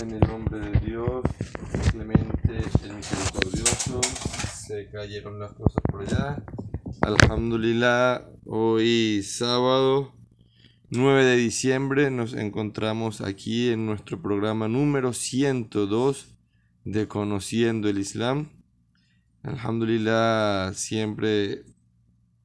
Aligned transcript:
En 0.00 0.10
el 0.10 0.20
nombre 0.26 0.58
de 0.58 0.80
Dios, 0.80 1.22
clemente, 1.92 2.58
el 2.82 2.96
misericordioso, 2.96 4.00
se 4.52 4.90
cayeron 4.90 5.38
las 5.38 5.52
cosas 5.52 5.80
por 5.88 6.02
allá. 6.02 6.44
Alhamdulillah, 7.02 8.26
hoy 8.44 9.22
sábado 9.22 10.12
9 10.90 11.24
de 11.24 11.36
diciembre 11.36 12.10
nos 12.10 12.34
encontramos 12.34 13.20
aquí 13.20 13.68
en 13.68 13.86
nuestro 13.86 14.20
programa 14.20 14.66
número 14.66 15.12
102 15.12 16.34
de 16.84 17.06
Conociendo 17.06 17.88
el 17.88 17.98
Islam. 17.98 18.48
Alhamdulillah, 19.44 20.72
siempre 20.74 21.62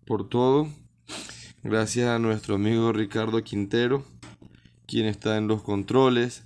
por 0.06 0.30
todo. 0.30 0.68
Gracias 1.64 2.08
a 2.08 2.20
nuestro 2.20 2.54
amigo 2.54 2.94
Ricardo 2.94 3.44
Quintero 3.44 4.06
quien 4.88 5.06
está 5.06 5.38
en 5.38 5.48
los 5.48 5.62
controles, 5.62 6.44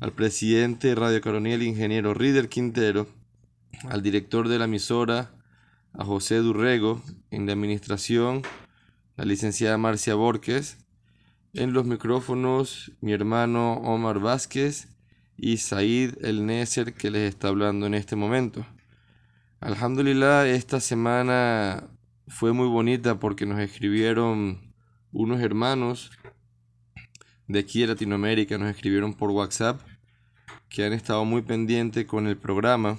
al 0.00 0.12
presidente 0.12 0.88
de 0.88 0.94
Radio 0.94 1.20
Coronel, 1.20 1.62
ingeniero 1.62 2.14
Rider 2.14 2.48
Quintero, 2.48 3.06
al 3.88 4.02
director 4.02 4.48
de 4.48 4.58
la 4.58 4.64
emisora, 4.64 5.30
a 5.92 6.04
José 6.04 6.36
Durrego, 6.36 7.02
en 7.30 7.46
la 7.46 7.52
administración, 7.52 8.42
la 9.16 9.26
licenciada 9.26 9.76
Marcia 9.76 10.14
Borges, 10.14 10.78
en 11.52 11.74
los 11.74 11.84
micrófonos, 11.84 12.92
mi 13.02 13.12
hermano 13.12 13.74
Omar 13.74 14.18
Vázquez 14.18 14.88
y 15.36 15.58
Said 15.58 16.24
El 16.24 16.46
Neser, 16.46 16.94
que 16.94 17.10
les 17.10 17.28
está 17.28 17.48
hablando 17.48 17.86
en 17.86 17.92
este 17.92 18.16
momento. 18.16 18.66
Alhamdulillah, 19.60 20.48
esta 20.48 20.80
semana 20.80 21.90
fue 22.26 22.52
muy 22.54 22.66
bonita 22.66 23.20
porque 23.20 23.44
nos 23.44 23.60
escribieron 23.60 24.72
unos 25.12 25.40
hermanos 25.42 26.10
de 27.52 27.58
aquí 27.58 27.82
de 27.82 27.88
Latinoamérica 27.88 28.56
nos 28.56 28.70
escribieron 28.70 29.12
por 29.12 29.30
WhatsApp 29.30 29.78
que 30.70 30.86
han 30.86 30.94
estado 30.94 31.26
muy 31.26 31.42
pendientes 31.42 32.06
con 32.06 32.26
el 32.26 32.38
programa. 32.38 32.98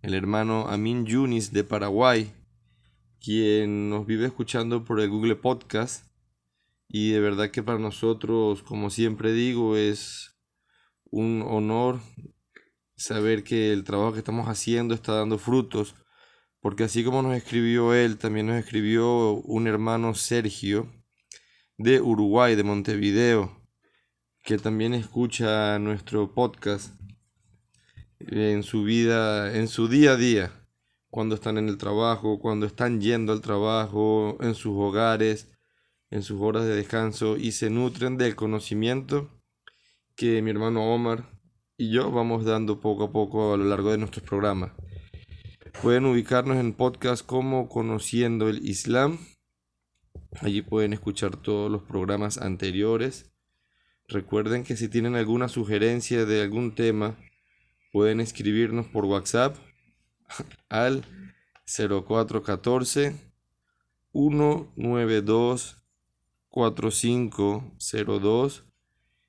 El 0.00 0.14
hermano 0.14 0.66
Amin 0.68 1.04
Yunis 1.04 1.52
de 1.52 1.62
Paraguay, 1.62 2.32
quien 3.20 3.90
nos 3.90 4.06
vive 4.06 4.24
escuchando 4.24 4.82
por 4.82 4.98
el 4.98 5.10
Google 5.10 5.36
Podcast. 5.36 6.06
Y 6.88 7.10
de 7.10 7.20
verdad 7.20 7.50
que 7.50 7.62
para 7.62 7.78
nosotros, 7.78 8.62
como 8.62 8.88
siempre 8.88 9.34
digo, 9.34 9.76
es 9.76 10.38
un 11.10 11.44
honor 11.46 12.00
saber 12.96 13.44
que 13.44 13.74
el 13.74 13.84
trabajo 13.84 14.14
que 14.14 14.20
estamos 14.20 14.48
haciendo 14.48 14.94
está 14.94 15.12
dando 15.12 15.36
frutos. 15.36 15.96
Porque 16.60 16.84
así 16.84 17.04
como 17.04 17.20
nos 17.20 17.36
escribió 17.36 17.92
él, 17.92 18.16
también 18.16 18.46
nos 18.46 18.56
escribió 18.56 19.32
un 19.32 19.66
hermano 19.66 20.14
Sergio 20.14 20.90
de 21.76 22.00
Uruguay, 22.00 22.56
de 22.56 22.64
Montevideo 22.64 23.61
que 24.42 24.58
también 24.58 24.92
escucha 24.92 25.78
nuestro 25.78 26.34
podcast 26.34 26.94
en 28.18 28.64
su 28.64 28.82
vida, 28.82 29.56
en 29.56 29.68
su 29.68 29.86
día 29.86 30.12
a 30.12 30.16
día, 30.16 30.52
cuando 31.10 31.36
están 31.36 31.58
en 31.58 31.68
el 31.68 31.78
trabajo, 31.78 32.40
cuando 32.40 32.66
están 32.66 33.00
yendo 33.00 33.32
al 33.32 33.40
trabajo, 33.40 34.36
en 34.40 34.54
sus 34.54 34.72
hogares, 34.76 35.52
en 36.10 36.22
sus 36.22 36.40
horas 36.40 36.64
de 36.64 36.74
descanso 36.74 37.36
y 37.36 37.52
se 37.52 37.70
nutren 37.70 38.16
del 38.16 38.34
conocimiento 38.34 39.30
que 40.16 40.42
mi 40.42 40.50
hermano 40.50 40.92
Omar 40.92 41.24
y 41.78 41.90
yo 41.90 42.10
vamos 42.10 42.44
dando 42.44 42.80
poco 42.80 43.04
a 43.04 43.12
poco 43.12 43.54
a 43.54 43.56
lo 43.56 43.64
largo 43.64 43.92
de 43.92 43.98
nuestros 43.98 44.24
programas. 44.24 44.72
Pueden 45.82 46.04
ubicarnos 46.04 46.56
en 46.58 46.74
podcast 46.74 47.24
como 47.24 47.68
Conociendo 47.68 48.48
el 48.48 48.66
Islam. 48.66 49.18
Allí 50.40 50.62
pueden 50.62 50.92
escuchar 50.92 51.36
todos 51.36 51.70
los 51.70 51.82
programas 51.82 52.38
anteriores 52.38 53.31
Recuerden 54.12 54.62
que 54.62 54.76
si 54.76 54.88
tienen 54.88 55.16
alguna 55.16 55.48
sugerencia 55.48 56.24
de 56.26 56.42
algún 56.42 56.74
tema, 56.74 57.16
pueden 57.92 58.20
escribirnos 58.20 58.86
por 58.86 59.06
WhatsApp 59.06 59.56
al 60.68 61.02
0414 61.64 63.14
192 64.12 65.78
4502 66.48 68.64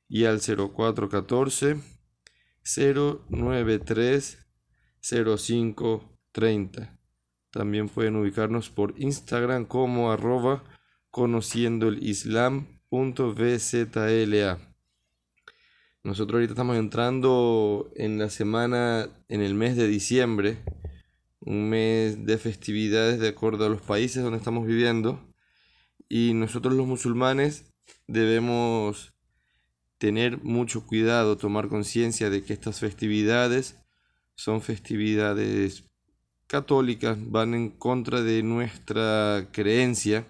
y 0.09 0.25
al 0.25 0.41
0414 0.41 1.77
093 3.29 4.38
0530. 5.01 6.99
También 7.51 7.88
pueden 7.88 8.17
ubicarnos 8.17 8.69
por 8.69 8.95
Instagram 8.97 9.63
como 9.63 10.11
arroba 10.11 10.61
conociendo 11.09 11.88
el 11.88 12.03
islam.vzla. 12.03 12.73
Nosotros 16.06 16.36
ahorita 16.36 16.52
estamos 16.52 16.75
entrando 16.75 17.90
en 17.96 18.19
la 18.19 18.30
semana, 18.30 19.08
en 19.30 19.41
el 19.41 19.53
mes 19.56 19.78
de 19.78 19.88
diciembre, 19.88 20.58
un 21.40 21.69
mes 21.69 22.25
de 22.25 22.38
festividades 22.38 23.22
de 23.22 23.30
acuerdo 23.30 23.66
a 23.66 23.69
los 23.69 23.81
países 23.81 24.22
donde 24.22 24.38
estamos 24.38 24.68
viviendo. 24.68 25.25
Y 26.09 26.34
nosotros 26.34 26.74
los 26.74 26.86
musulmanes 26.86 27.72
debemos 28.06 29.14
tener 29.97 30.44
mucho 30.44 30.86
cuidado, 30.86 31.38
tomar 31.38 31.69
conciencia 31.69 32.30
de 32.30 32.44
que 32.44 32.52
estas 32.52 32.81
festividades 32.81 33.78
son 34.35 34.62
festividades 34.62 35.85
católicas, 36.47 37.18
van 37.31 37.53
en 37.53 37.70
contra 37.70 38.22
de 38.22 38.44
nuestra 38.44 39.47
creencia, 39.53 40.28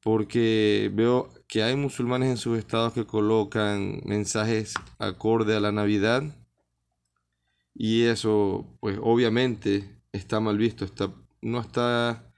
porque 0.00 0.90
veo 0.92 1.30
que 1.46 1.62
hay 1.62 1.76
musulmanes 1.76 2.30
en 2.30 2.36
sus 2.36 2.58
estados 2.58 2.92
que 2.92 3.06
colocan 3.06 4.00
mensajes 4.04 4.74
acorde 4.98 5.56
a 5.56 5.60
la 5.60 5.72
Navidad 5.72 6.22
y 7.74 8.02
eso 8.02 8.66
pues 8.80 8.98
obviamente 9.02 10.00
está 10.12 10.40
mal 10.40 10.58
visto, 10.58 10.84
está, 10.84 11.12
no 11.42 11.60
está 11.60 12.32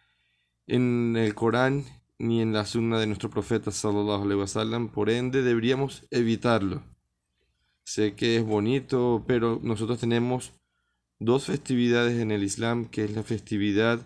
en 0.66 1.16
el 1.16 1.34
Corán 1.34 1.84
ni 2.18 2.40
en 2.40 2.52
la 2.52 2.64
sunna 2.64 2.98
de 2.98 3.06
nuestro 3.06 3.30
profeta 3.30 3.70
sallallahu 3.70 4.22
alaihi 4.22 4.40
wasallam, 4.40 4.88
por 4.88 5.10
ende 5.10 5.42
deberíamos 5.42 6.06
evitarlo. 6.10 6.82
Sé 7.84 8.14
que 8.14 8.36
es 8.36 8.44
bonito, 8.44 9.24
pero 9.28 9.60
nosotros 9.62 10.00
tenemos 10.00 10.52
dos 11.18 11.44
festividades 11.44 12.20
en 12.20 12.30
el 12.30 12.42
Islam, 12.42 12.86
que 12.86 13.04
es 13.04 13.12
la 13.12 13.22
festividad 13.22 14.00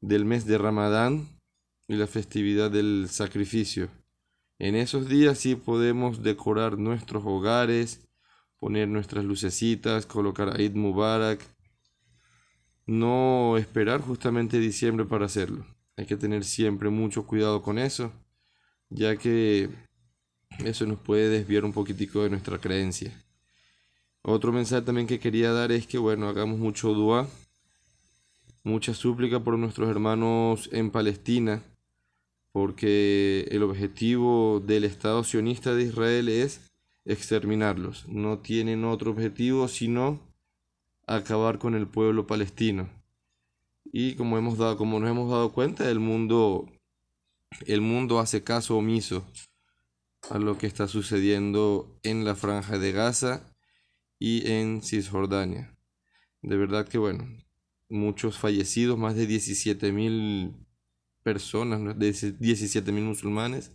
del 0.00 0.24
mes 0.24 0.46
de 0.46 0.58
Ramadán 0.58 1.28
y 1.88 1.96
la 1.96 2.06
festividad 2.06 2.70
del 2.70 3.08
sacrificio. 3.10 3.88
En 4.60 4.76
esos 4.76 5.08
días 5.08 5.38
sí 5.38 5.54
podemos 5.54 6.22
decorar 6.22 6.76
nuestros 6.76 7.24
hogares, 7.24 8.06
poner 8.58 8.88
nuestras 8.88 9.24
lucecitas, 9.24 10.04
colocar 10.04 10.60
Eid 10.60 10.74
Mubarak. 10.74 11.40
No 12.84 13.56
esperar 13.56 14.02
justamente 14.02 14.58
diciembre 14.58 15.06
para 15.06 15.24
hacerlo. 15.24 15.64
Hay 15.96 16.04
que 16.04 16.18
tener 16.18 16.44
siempre 16.44 16.90
mucho 16.90 17.26
cuidado 17.26 17.62
con 17.62 17.78
eso, 17.78 18.12
ya 18.90 19.16
que 19.16 19.70
eso 20.62 20.84
nos 20.84 20.98
puede 20.98 21.30
desviar 21.30 21.64
un 21.64 21.72
poquitico 21.72 22.22
de 22.22 22.28
nuestra 22.28 22.58
creencia. 22.58 23.18
Otro 24.20 24.52
mensaje 24.52 24.82
también 24.82 25.06
que 25.06 25.20
quería 25.20 25.52
dar 25.52 25.72
es 25.72 25.86
que, 25.86 25.96
bueno, 25.96 26.28
hagamos 26.28 26.58
mucho 26.58 26.92
dua, 26.92 27.26
mucha 28.62 28.92
súplica 28.92 29.40
por 29.40 29.58
nuestros 29.58 29.88
hermanos 29.88 30.68
en 30.70 30.90
Palestina, 30.90 31.62
porque 32.52 33.46
el 33.50 33.62
objetivo 33.62 34.60
del 34.60 34.84
Estado 34.84 35.24
sionista 35.24 35.74
de 35.74 35.84
Israel 35.84 36.28
es 36.28 36.60
exterminarlos. 37.04 38.08
No 38.08 38.38
tienen 38.38 38.84
otro 38.84 39.10
objetivo 39.10 39.68
sino 39.68 40.20
acabar 41.06 41.58
con 41.58 41.74
el 41.74 41.86
pueblo 41.86 42.26
palestino. 42.26 42.88
Y 43.92 44.14
como 44.14 44.38
hemos 44.38 44.58
dado, 44.58 44.76
como 44.76 45.00
nos 45.00 45.10
hemos 45.10 45.30
dado 45.30 45.52
cuenta, 45.52 45.90
el 45.90 45.98
mundo 45.98 46.68
el 47.66 47.80
mundo 47.80 48.20
hace 48.20 48.42
caso 48.42 48.76
omiso 48.76 49.26
a 50.30 50.38
lo 50.38 50.58
que 50.58 50.66
está 50.66 50.86
sucediendo 50.86 51.98
en 52.02 52.24
la 52.24 52.34
franja 52.34 52.78
de 52.78 52.92
Gaza 52.92 53.44
y 54.18 54.50
en 54.50 54.82
Cisjordania. 54.82 55.76
De 56.42 56.56
verdad 56.56 56.86
que 56.86 56.98
bueno, 56.98 57.26
muchos 57.88 58.38
fallecidos, 58.38 58.98
más 58.98 59.16
de 59.16 59.26
17 59.26 59.92
mil 59.92 60.54
personas, 61.32 61.80
de 61.96 62.10
17.000 62.10 62.92
musulmanes, 63.02 63.72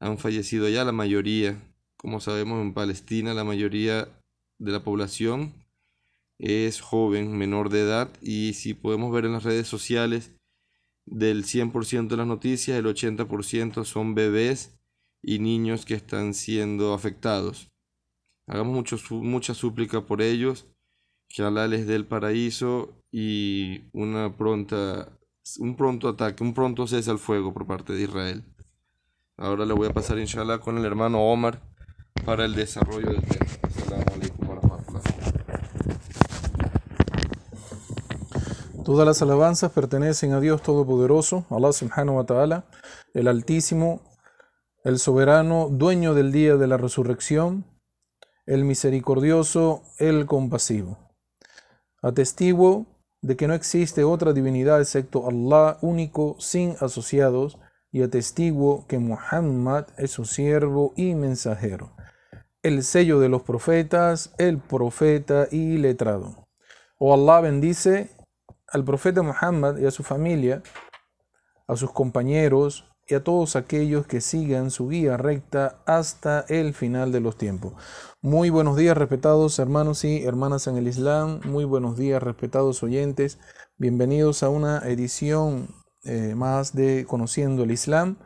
han 0.00 0.18
fallecido 0.18 0.68
ya, 0.68 0.84
la 0.84 0.90
mayoría, 0.92 1.56
como 1.96 2.18
sabemos 2.18 2.60
en 2.60 2.74
Palestina, 2.74 3.34
la 3.34 3.44
mayoría 3.44 4.08
de 4.58 4.72
la 4.72 4.82
población 4.82 5.52
es 6.38 6.80
joven, 6.80 7.38
menor 7.38 7.68
de 7.68 7.82
edad, 7.82 8.10
y 8.20 8.54
si 8.54 8.74
podemos 8.74 9.12
ver 9.12 9.26
en 9.26 9.34
las 9.34 9.44
redes 9.44 9.68
sociales, 9.68 10.32
del 11.06 11.44
100% 11.44 12.08
de 12.08 12.16
las 12.16 12.26
noticias, 12.26 12.76
el 12.76 12.86
80% 12.86 13.84
son 13.84 14.14
bebés 14.14 14.76
y 15.22 15.38
niños 15.38 15.84
que 15.84 15.94
están 15.94 16.34
siendo 16.34 16.94
afectados. 16.94 17.68
Hagamos 18.48 18.74
mucho, 18.74 18.98
mucha 19.22 19.54
súplica 19.54 20.04
por 20.04 20.20
ellos, 20.20 20.66
que 21.28 21.42
Allah 21.42 21.68
les 21.68 21.86
dé 21.86 21.94
el 21.94 22.06
paraíso 22.06 22.92
y 23.12 23.82
una 23.92 24.36
pronta 24.36 25.16
un 25.58 25.76
pronto 25.76 26.08
ataque, 26.08 26.42
un 26.42 26.54
pronto 26.54 26.86
cese 26.86 27.10
al 27.10 27.18
fuego 27.18 27.52
por 27.52 27.66
parte 27.66 27.92
de 27.92 28.02
Israel. 28.02 28.44
Ahora 29.36 29.64
le 29.64 29.74
voy 29.74 29.88
a 29.88 29.92
pasar 29.92 30.18
inshallah 30.18 30.58
con 30.58 30.78
el 30.78 30.84
hermano 30.84 31.20
Omar 31.22 31.60
para 32.24 32.44
el 32.44 32.54
desarrollo 32.54 33.10
del 33.10 33.22
tema. 33.22 33.46
Todas 38.84 39.06
las 39.06 39.22
alabanzas 39.22 39.70
pertenecen 39.70 40.32
a 40.32 40.40
Dios 40.40 40.60
Todopoderoso, 40.60 41.46
Allah 41.50 41.72
subhanahu 41.72 42.16
wa 42.16 42.26
ta'ala, 42.26 42.64
el 43.14 43.28
Altísimo, 43.28 44.02
el 44.82 44.98
Soberano, 44.98 45.68
dueño 45.70 46.14
del 46.14 46.32
día 46.32 46.56
de 46.56 46.66
la 46.66 46.78
resurrección, 46.78 47.64
el 48.44 48.64
Misericordioso, 48.64 49.84
el 49.98 50.26
Compasivo. 50.26 50.98
Atestiguo 52.02 52.91
de 53.22 53.36
que 53.36 53.48
no 53.48 53.54
existe 53.54 54.04
otra 54.04 54.32
divinidad 54.32 54.80
excepto 54.80 55.28
Allah 55.28 55.78
único, 55.80 56.36
sin 56.38 56.76
asociados, 56.80 57.58
y 57.92 58.02
atestiguo 58.02 58.86
que 58.88 58.98
Muhammad 58.98 59.86
es 59.98 60.10
su 60.10 60.24
siervo 60.24 60.92
y 60.96 61.14
mensajero, 61.14 61.94
el 62.62 62.82
sello 62.82 63.20
de 63.20 63.28
los 63.28 63.42
profetas, 63.42 64.34
el 64.38 64.58
profeta 64.58 65.46
y 65.50 65.76
letrado. 65.76 66.48
Oh 66.98 67.12
Allah 67.12 67.40
bendice 67.40 68.10
al 68.66 68.84
profeta 68.84 69.22
Muhammad 69.22 69.76
y 69.76 69.86
a 69.86 69.90
su 69.90 70.02
familia, 70.02 70.62
a 71.66 71.76
sus 71.76 71.92
compañeros 71.92 72.88
y 73.06 73.14
a 73.14 73.22
todos 73.22 73.56
aquellos 73.56 74.06
que 74.06 74.20
sigan 74.20 74.70
su 74.70 74.88
guía 74.88 75.18
recta 75.18 75.82
hasta 75.84 76.46
el 76.48 76.72
final 76.72 77.12
de 77.12 77.20
los 77.20 77.36
tiempos. 77.36 77.74
Muy 78.22 78.50
buenos 78.50 78.76
días, 78.76 78.96
respetados 78.96 79.58
hermanos 79.58 80.04
y 80.04 80.24
hermanas 80.24 80.66
en 80.68 80.76
el 80.76 80.86
Islam. 80.86 81.40
Muy 81.44 81.64
buenos 81.64 81.96
días, 81.98 82.22
respetados 82.22 82.82
oyentes. 82.82 83.38
Bienvenidos 83.78 84.42
a 84.42 84.48
una 84.48 84.78
edición 84.88 85.68
eh, 86.04 86.34
más 86.36 86.72
de 86.72 87.04
Conociendo 87.06 87.64
el 87.64 87.72
Islam. 87.72 88.16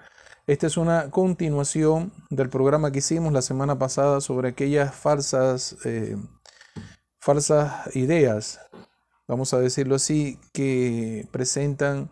Esta 0.46 0.66
es 0.66 0.76
una 0.76 1.10
continuación 1.10 2.12
del 2.31 2.50
programa 2.50 2.93
que 2.93 2.98
hicimos 2.98 3.32
la 3.32 3.43
semana 3.43 3.78
pasada 3.78 4.20
sobre 4.20 4.50
aquellas 4.50 4.94
falsas, 4.94 5.76
eh, 5.84 6.16
falsas 7.19 7.96
ideas 7.96 8.60
vamos 9.26 9.52
a 9.54 9.58
decirlo 9.58 9.96
así, 9.96 10.38
que 10.52 11.26
presentan 11.31 12.10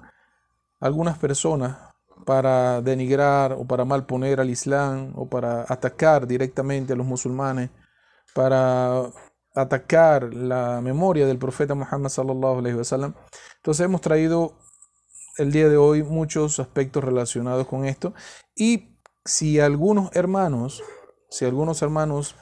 algunas 0.81 1.19
personas 1.19 1.94
para 2.25 2.81
denigrar 2.83 3.53
o 3.53 3.67
para 3.67 3.85
malponer 3.85 4.41
al 4.41 4.51
Islam 4.51 5.13
o 5.17 5.29
para 5.29 5.65
atacar 5.69 6.27
directamente 6.27 6.93
a 6.93 6.97
los 6.97 7.07
musulmanes, 7.07 7.71
para 8.35 9.11
atacar 9.55 10.35
la 10.35 10.81
memoria 10.81 11.27
del 11.27 11.39
profeta 11.39 11.75
Muhammad 11.75 12.11
sallallahu 12.11 12.59
alaihi 12.59 12.77
wasallam. 12.77 13.15
Entonces 13.57 13.85
hemos 13.85 14.01
traído 14.01 14.59
el 15.39 15.53
día 15.53 15.69
de 15.69 15.77
hoy 15.77 16.03
muchos 16.03 16.59
aspectos 16.61 17.05
relacionados 17.05 17.67
con 17.67 17.85
esto. 17.85 18.15
Y 18.55 18.99
si 19.25 19.61
algunos 19.61 20.15
hermanos, 20.15 20.83
si 21.31 21.45
algunos 21.45 21.83
hermanos 21.83 22.37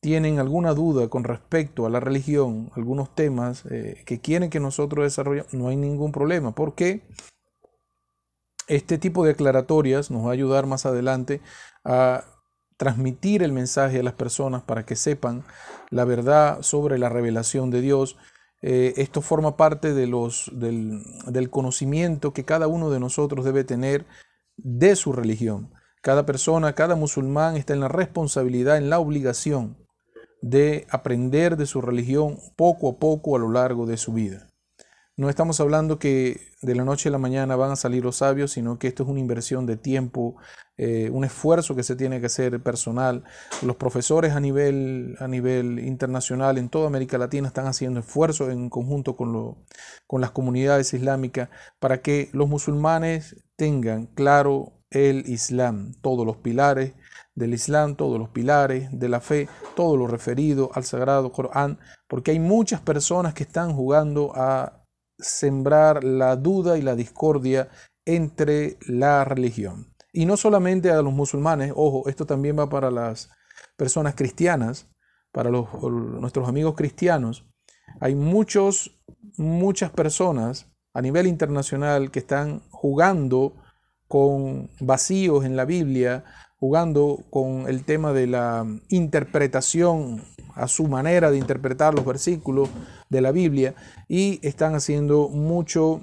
tienen 0.00 0.38
alguna 0.38 0.74
duda 0.74 1.08
con 1.08 1.24
respecto 1.24 1.86
a 1.86 1.90
la 1.90 2.00
religión, 2.00 2.70
algunos 2.76 3.14
temas 3.14 3.64
eh, 3.70 4.02
que 4.06 4.20
quieren 4.20 4.50
que 4.50 4.60
nosotros 4.60 5.04
desarrollemos, 5.04 5.52
no 5.54 5.68
hay 5.68 5.76
ningún 5.76 6.12
problema, 6.12 6.54
porque 6.54 7.08
este 8.68 8.98
tipo 8.98 9.24
de 9.24 9.32
aclaratorias 9.32 10.10
nos 10.10 10.24
va 10.24 10.30
a 10.30 10.34
ayudar 10.34 10.66
más 10.66 10.86
adelante 10.86 11.40
a 11.84 12.24
transmitir 12.76 13.42
el 13.42 13.52
mensaje 13.52 13.98
a 13.98 14.02
las 14.02 14.14
personas 14.14 14.62
para 14.62 14.86
que 14.86 14.96
sepan 14.96 15.44
la 15.90 16.04
verdad 16.04 16.62
sobre 16.62 16.98
la 16.98 17.08
revelación 17.08 17.70
de 17.70 17.80
Dios. 17.80 18.16
Eh, 18.62 18.94
esto 18.96 19.20
forma 19.20 19.56
parte 19.56 19.94
de 19.94 20.06
los, 20.06 20.50
del, 20.54 21.02
del 21.26 21.50
conocimiento 21.50 22.32
que 22.32 22.44
cada 22.44 22.68
uno 22.68 22.90
de 22.90 23.00
nosotros 23.00 23.44
debe 23.44 23.64
tener 23.64 24.06
de 24.56 24.96
su 24.96 25.12
religión. 25.12 25.72
Cada 26.02 26.24
persona, 26.24 26.74
cada 26.74 26.94
musulmán 26.94 27.56
está 27.56 27.74
en 27.74 27.80
la 27.80 27.88
responsabilidad, 27.88 28.76
en 28.76 28.90
la 28.90 29.00
obligación 29.00 29.76
de 30.40 30.86
aprender 30.90 31.56
de 31.56 31.66
su 31.66 31.80
religión 31.80 32.38
poco 32.56 32.90
a 32.90 32.98
poco 32.98 33.34
a 33.34 33.38
lo 33.40 33.50
largo 33.50 33.86
de 33.86 33.96
su 33.96 34.12
vida. 34.12 34.47
No 35.18 35.28
estamos 35.28 35.58
hablando 35.58 35.98
que 35.98 36.52
de 36.62 36.76
la 36.76 36.84
noche 36.84 37.08
a 37.08 37.12
la 37.12 37.18
mañana 37.18 37.56
van 37.56 37.72
a 37.72 37.76
salir 37.76 38.04
los 38.04 38.18
sabios, 38.18 38.52
sino 38.52 38.78
que 38.78 38.86
esto 38.86 39.02
es 39.02 39.08
una 39.08 39.18
inversión 39.18 39.66
de 39.66 39.76
tiempo, 39.76 40.36
eh, 40.76 41.10
un 41.12 41.24
esfuerzo 41.24 41.74
que 41.74 41.82
se 41.82 41.96
tiene 41.96 42.20
que 42.20 42.26
hacer 42.26 42.62
personal. 42.62 43.24
Los 43.62 43.74
profesores 43.74 44.34
a 44.34 44.38
nivel, 44.38 45.16
a 45.18 45.26
nivel 45.26 45.80
internacional 45.80 46.56
en 46.56 46.68
toda 46.68 46.86
América 46.86 47.18
Latina 47.18 47.48
están 47.48 47.66
haciendo 47.66 47.98
esfuerzos 47.98 48.52
en 48.52 48.70
conjunto 48.70 49.16
con, 49.16 49.56
con 50.06 50.20
las 50.20 50.30
comunidades 50.30 50.94
islámicas 50.94 51.48
para 51.80 52.00
que 52.00 52.30
los 52.32 52.48
musulmanes 52.48 53.34
tengan 53.56 54.06
claro 54.06 54.74
el 54.90 55.28
Islam, 55.28 55.94
todos 56.00 56.24
los 56.24 56.36
pilares 56.36 56.92
del 57.34 57.54
Islam, 57.54 57.96
todos 57.96 58.20
los 58.20 58.28
pilares 58.28 58.88
de 58.92 59.08
la 59.08 59.20
fe, 59.20 59.48
todo 59.74 59.96
lo 59.96 60.06
referido 60.06 60.70
al 60.74 60.84
Sagrado 60.84 61.32
Corán, 61.32 61.80
porque 62.06 62.30
hay 62.30 62.38
muchas 62.38 62.80
personas 62.80 63.34
que 63.34 63.42
están 63.42 63.74
jugando 63.74 64.32
a 64.36 64.77
sembrar 65.18 66.04
la 66.04 66.36
duda 66.36 66.78
y 66.78 66.82
la 66.82 66.94
discordia 66.94 67.68
entre 68.04 68.78
la 68.86 69.24
religión. 69.24 69.94
Y 70.12 70.26
no 70.26 70.36
solamente 70.36 70.90
a 70.90 71.02
los 71.02 71.12
musulmanes, 71.12 71.72
ojo, 71.74 72.08
esto 72.08 72.26
también 72.26 72.58
va 72.58 72.68
para 72.68 72.90
las 72.90 73.30
personas 73.76 74.14
cristianas, 74.14 74.88
para 75.32 75.50
los, 75.50 75.68
nuestros 75.82 76.48
amigos 76.48 76.74
cristianos. 76.74 77.46
Hay 78.00 78.14
muchos, 78.14 78.98
muchas 79.36 79.90
personas 79.90 80.66
a 80.94 81.02
nivel 81.02 81.26
internacional 81.26 82.10
que 82.10 82.18
están 82.18 82.62
jugando 82.70 83.54
con 84.08 84.70
vacíos 84.80 85.44
en 85.44 85.54
la 85.54 85.64
Biblia, 85.64 86.24
jugando 86.56 87.24
con 87.30 87.68
el 87.68 87.84
tema 87.84 88.12
de 88.12 88.26
la 88.26 88.66
interpretación 88.88 90.24
a 90.58 90.68
su 90.68 90.86
manera 90.86 91.30
de 91.30 91.38
interpretar 91.38 91.94
los 91.94 92.04
versículos 92.04 92.68
de 93.08 93.20
la 93.20 93.32
Biblia 93.32 93.74
y 94.08 94.40
están 94.46 94.74
haciendo 94.74 95.28
mucho 95.28 96.02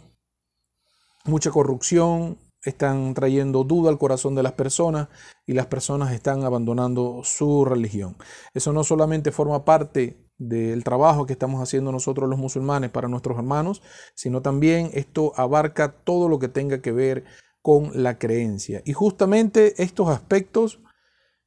mucha 1.26 1.52
corrupción, 1.52 2.38
están 2.64 3.14
trayendo 3.14 3.64
duda 3.64 3.90
al 3.90 3.98
corazón 3.98 4.36
de 4.36 4.44
las 4.44 4.54
personas 4.54 5.08
y 5.46 5.54
las 5.54 5.68
personas 5.68 6.14
están 6.14 6.44
abandonando 6.44 7.22
su 7.24 7.66
religión. 7.66 8.16
Eso 8.54 8.74
no 8.74 8.84
solamente 8.84 9.32
forma 9.32 9.66
parte 9.66 10.18
del 10.38 10.84
trabajo 10.84 11.26
que 11.26 11.34
estamos 11.34 11.62
haciendo 11.62 11.92
nosotros 11.92 12.30
los 12.30 12.40
musulmanes 12.40 12.90
para 12.90 13.08
nuestros 13.08 13.38
hermanos, 13.38 13.82
sino 14.16 14.42
también 14.42 14.90
esto 14.94 15.34
abarca 15.36 15.92
todo 15.92 16.28
lo 16.28 16.40
que 16.40 16.50
tenga 16.50 16.82
que 16.82 16.92
ver 16.92 17.24
con 17.62 17.92
la 17.94 18.18
creencia. 18.18 18.82
Y 18.86 18.94
justamente 18.94 19.82
estos 19.82 20.10
aspectos 20.10 20.82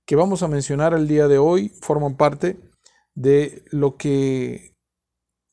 que 0.06 0.16
vamos 0.16 0.43
a 0.43 0.49
mencionar 0.49 0.94
el 0.94 1.06
día 1.06 1.28
de 1.28 1.38
hoy 1.38 1.70
forman 1.82 2.16
parte 2.16 2.58
de 3.19 3.65
lo 3.72 3.96
que 3.96 4.77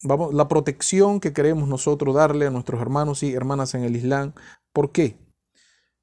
vamos 0.03 0.35
la 0.35 0.47
protección 0.47 1.19
que 1.19 1.33
queremos 1.33 1.67
nosotros 1.67 2.13
darle 2.13 2.45
a 2.45 2.51
nuestros 2.51 2.79
hermanos 2.79 3.23
y 3.23 3.33
hermanas 3.33 3.73
en 3.73 3.83
el 3.83 3.95
Islam. 3.95 4.33
¿Por 4.71 4.91
qué? 4.91 5.17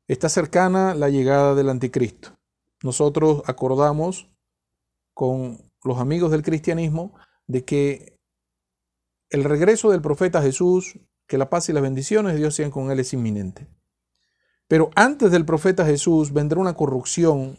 Está 0.09 0.29
cercana 0.29 0.97
la 0.97 1.09
llegada 1.09 1.55
del 1.55 1.69
anticristo. 1.69 2.37
Nosotros 2.83 3.45
acordamos 3.47 4.29
con 5.15 5.71
los 5.85 5.99
amigos 5.99 6.33
del 6.33 6.43
cristianismo 6.43 7.15
de 7.47 7.65
que 7.65 8.19
el 9.31 9.45
regreso 9.45 9.91
del 9.93 10.03
profeta 10.03 10.43
Jesús, 10.43 10.99
que 11.29 11.39
la 11.39 11.49
paz 11.49 11.69
y 11.69 11.73
las 11.73 11.83
bendiciones 11.83 12.33
de 12.33 12.41
Dios 12.41 12.57
sean 12.57 12.73
con 12.73 12.91
él, 12.91 12.99
es 12.99 13.13
inminente. 13.13 13.69
Pero 14.67 14.91
antes 14.97 15.31
del 15.31 15.45
profeta 15.45 15.87
Jesús 15.87 16.33
vendrá 16.33 16.59
una 16.59 16.75
corrupción 16.75 17.57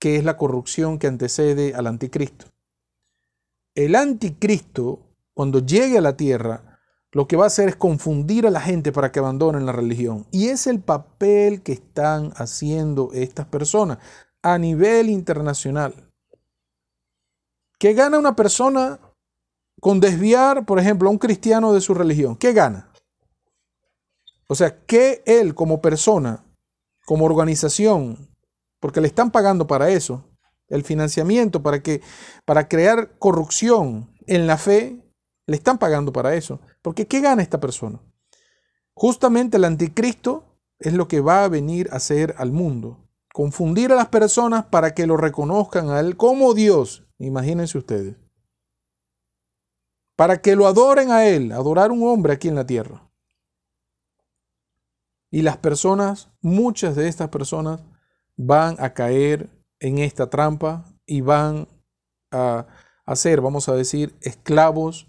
que 0.00 0.16
es 0.16 0.24
la 0.24 0.38
corrupción 0.38 0.98
que 0.98 1.08
antecede 1.08 1.74
al 1.74 1.86
anticristo. 1.86 2.51
El 3.74 3.94
anticristo, 3.94 5.16
cuando 5.34 5.60
llegue 5.60 5.98
a 5.98 6.02
la 6.02 6.16
tierra, 6.16 6.78
lo 7.10 7.26
que 7.26 7.36
va 7.36 7.44
a 7.44 7.46
hacer 7.48 7.68
es 7.68 7.76
confundir 7.76 8.46
a 8.46 8.50
la 8.50 8.60
gente 8.60 8.92
para 8.92 9.12
que 9.12 9.18
abandonen 9.18 9.66
la 9.66 9.72
religión. 9.72 10.26
Y 10.30 10.48
es 10.48 10.66
el 10.66 10.80
papel 10.80 11.62
que 11.62 11.72
están 11.72 12.32
haciendo 12.36 13.10
estas 13.12 13.46
personas 13.46 13.98
a 14.42 14.58
nivel 14.58 15.08
internacional. 15.08 16.10
¿Qué 17.78 17.94
gana 17.94 18.18
una 18.18 18.36
persona 18.36 19.00
con 19.80 20.00
desviar, 20.00 20.64
por 20.64 20.78
ejemplo, 20.78 21.08
a 21.08 21.12
un 21.12 21.18
cristiano 21.18 21.72
de 21.72 21.80
su 21.80 21.94
religión? 21.94 22.36
¿Qué 22.36 22.52
gana? 22.52 22.92
O 24.48 24.54
sea, 24.54 24.84
que 24.84 25.22
él 25.26 25.54
como 25.54 25.80
persona, 25.80 26.44
como 27.06 27.24
organización, 27.24 28.28
porque 28.80 29.00
le 29.00 29.08
están 29.08 29.30
pagando 29.30 29.66
para 29.66 29.90
eso, 29.90 30.31
el 30.72 30.84
financiamiento 30.84 31.62
para 31.62 31.82
que 31.82 32.00
para 32.44 32.66
crear 32.66 33.18
corrupción 33.18 34.10
en 34.26 34.46
la 34.46 34.56
fe, 34.56 34.98
le 35.46 35.56
están 35.56 35.78
pagando 35.78 36.12
para 36.12 36.34
eso. 36.34 36.60
Porque 36.80 37.06
¿qué 37.06 37.20
gana 37.20 37.42
esta 37.42 37.60
persona? 37.60 38.00
Justamente 38.94 39.58
el 39.58 39.64
anticristo 39.64 40.58
es 40.78 40.94
lo 40.94 41.08
que 41.08 41.20
va 41.20 41.44
a 41.44 41.48
venir 41.48 41.88
a 41.92 41.96
hacer 41.96 42.34
al 42.38 42.52
mundo. 42.52 43.06
Confundir 43.32 43.92
a 43.92 43.96
las 43.96 44.08
personas 44.08 44.64
para 44.66 44.94
que 44.94 45.06
lo 45.06 45.16
reconozcan 45.16 45.90
a 45.90 46.00
él 46.00 46.16
como 46.16 46.54
Dios. 46.54 47.04
Imagínense 47.18 47.78
ustedes. 47.78 48.16
Para 50.16 50.40
que 50.40 50.56
lo 50.56 50.66
adoren 50.66 51.10
a 51.10 51.26
él, 51.26 51.52
adorar 51.52 51.90
un 51.90 52.02
hombre 52.06 52.32
aquí 52.32 52.48
en 52.48 52.54
la 52.54 52.66
tierra. 52.66 53.10
Y 55.30 55.42
las 55.42 55.56
personas, 55.56 56.30
muchas 56.40 56.96
de 56.96 57.08
estas 57.08 57.28
personas 57.28 57.80
van 58.36 58.76
a 58.78 58.92
caer 58.94 59.48
en 59.82 59.98
esta 59.98 60.30
trampa 60.30 60.86
y 61.04 61.20
van 61.20 61.68
a, 62.30 62.66
a 63.04 63.16
ser, 63.16 63.40
vamos 63.40 63.68
a 63.68 63.74
decir, 63.74 64.14
esclavos 64.22 65.08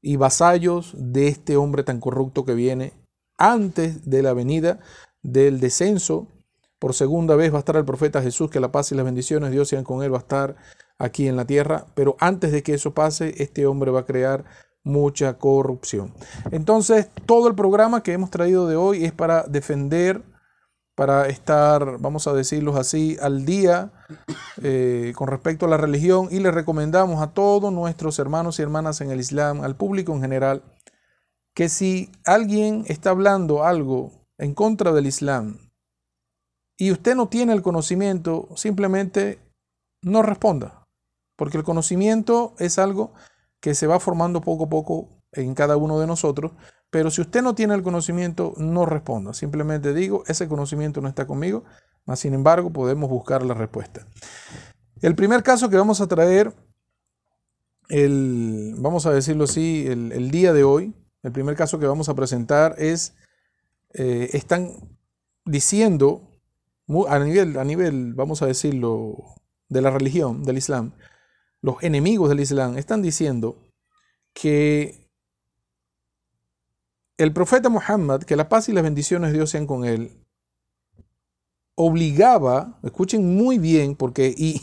y 0.00 0.16
vasallos 0.16 0.94
de 0.96 1.28
este 1.28 1.56
hombre 1.56 1.82
tan 1.82 2.00
corrupto 2.00 2.44
que 2.44 2.54
viene 2.54 2.92
antes 3.36 4.08
de 4.08 4.22
la 4.22 4.32
venida 4.32 4.78
del 5.22 5.60
descenso. 5.60 6.28
Por 6.78 6.94
segunda 6.94 7.34
vez 7.34 7.52
va 7.52 7.56
a 7.56 7.60
estar 7.60 7.76
el 7.76 7.84
profeta 7.84 8.22
Jesús, 8.22 8.50
que 8.50 8.60
la 8.60 8.72
paz 8.72 8.92
y 8.92 8.94
las 8.94 9.04
bendiciones 9.04 9.50
de 9.50 9.56
Dios 9.56 9.68
sean 9.68 9.84
con 9.84 10.02
él, 10.02 10.12
va 10.12 10.18
a 10.18 10.20
estar 10.20 10.56
aquí 10.98 11.26
en 11.26 11.36
la 11.36 11.44
tierra, 11.44 11.86
pero 11.94 12.16
antes 12.20 12.52
de 12.52 12.62
que 12.62 12.74
eso 12.74 12.94
pase, 12.94 13.34
este 13.42 13.66
hombre 13.66 13.90
va 13.90 14.00
a 14.00 14.06
crear 14.06 14.44
mucha 14.84 15.38
corrupción. 15.38 16.12
Entonces, 16.52 17.08
todo 17.26 17.48
el 17.48 17.54
programa 17.54 18.02
que 18.02 18.12
hemos 18.12 18.30
traído 18.30 18.68
de 18.68 18.76
hoy 18.76 19.04
es 19.04 19.12
para 19.12 19.44
defender, 19.44 20.22
para 20.94 21.28
estar, 21.28 21.98
vamos 21.98 22.26
a 22.26 22.32
decirlo 22.32 22.76
así, 22.76 23.16
al 23.20 23.44
día 23.44 23.92
eh, 24.62 25.12
con 25.16 25.28
respecto 25.28 25.66
a 25.66 25.68
la 25.68 25.76
religión 25.76 26.28
y 26.30 26.38
le 26.38 26.50
recomendamos 26.50 27.20
a 27.20 27.32
todos 27.32 27.72
nuestros 27.72 28.18
hermanos 28.18 28.58
y 28.58 28.62
hermanas 28.62 29.00
en 29.00 29.10
el 29.10 29.20
Islam, 29.20 29.62
al 29.62 29.76
público 29.76 30.12
en 30.12 30.20
general, 30.20 30.62
que 31.54 31.68
si 31.68 32.10
alguien 32.24 32.84
está 32.86 33.10
hablando 33.10 33.64
algo 33.64 34.12
en 34.38 34.54
contra 34.54 34.92
del 34.92 35.06
Islam 35.06 35.70
y 36.76 36.92
usted 36.92 37.14
no 37.14 37.28
tiene 37.28 37.52
el 37.52 37.62
conocimiento, 37.62 38.48
simplemente 38.56 39.38
no 40.02 40.22
responda, 40.22 40.86
porque 41.36 41.56
el 41.56 41.64
conocimiento 41.64 42.54
es 42.58 42.78
algo 42.78 43.12
que 43.60 43.74
se 43.74 43.86
va 43.86 43.98
formando 43.98 44.40
poco 44.40 44.64
a 44.64 44.68
poco 44.68 45.13
en 45.34 45.54
cada 45.54 45.76
uno 45.76 45.98
de 46.00 46.06
nosotros, 46.06 46.52
pero 46.90 47.10
si 47.10 47.20
usted 47.20 47.42
no 47.42 47.54
tiene 47.54 47.74
el 47.74 47.82
conocimiento, 47.82 48.54
no 48.56 48.86
responda, 48.86 49.34
simplemente 49.34 49.92
digo, 49.94 50.24
ese 50.26 50.48
conocimiento 50.48 51.00
no 51.00 51.08
está 51.08 51.26
conmigo, 51.26 51.64
mas 52.06 52.20
sin 52.20 52.34
embargo 52.34 52.72
podemos 52.72 53.10
buscar 53.10 53.44
la 53.44 53.54
respuesta. 53.54 54.06
El 55.00 55.14
primer 55.14 55.42
caso 55.42 55.68
que 55.68 55.76
vamos 55.76 56.00
a 56.00 56.06
traer, 56.06 56.54
el, 57.88 58.74
vamos 58.78 59.06
a 59.06 59.12
decirlo 59.12 59.44
así, 59.44 59.86
el 59.86 60.30
día 60.30 60.52
de 60.52 60.64
hoy, 60.64 60.94
el 61.24 61.32
primer 61.32 61.56
caso 61.56 61.78
que 61.78 61.86
vamos 61.86 62.08
a 62.08 62.14
presentar 62.14 62.74
es, 62.78 63.14
eh, 63.94 64.28
están 64.34 64.98
diciendo 65.46 66.30
a 67.08 67.18
nivel, 67.18 67.58
a 67.58 67.64
nivel, 67.64 68.12
vamos 68.12 68.42
a 68.42 68.46
decirlo, 68.46 69.16
de 69.70 69.80
la 69.80 69.90
religión, 69.90 70.44
del 70.44 70.58
Islam, 70.58 70.92
los 71.62 71.82
enemigos 71.82 72.28
del 72.28 72.40
Islam 72.40 72.76
están 72.76 73.00
diciendo 73.00 73.56
que 74.34 75.03
el 77.16 77.32
profeta 77.32 77.68
Muhammad, 77.68 78.22
que 78.22 78.36
la 78.36 78.48
paz 78.48 78.68
y 78.68 78.72
las 78.72 78.82
bendiciones 78.82 79.30
de 79.30 79.38
Dios 79.38 79.50
sean 79.50 79.66
con 79.66 79.84
él, 79.84 80.24
obligaba, 81.76 82.78
escuchen 82.82 83.36
muy 83.36 83.58
bien, 83.58 83.96
porque 83.96 84.34
y, 84.36 84.62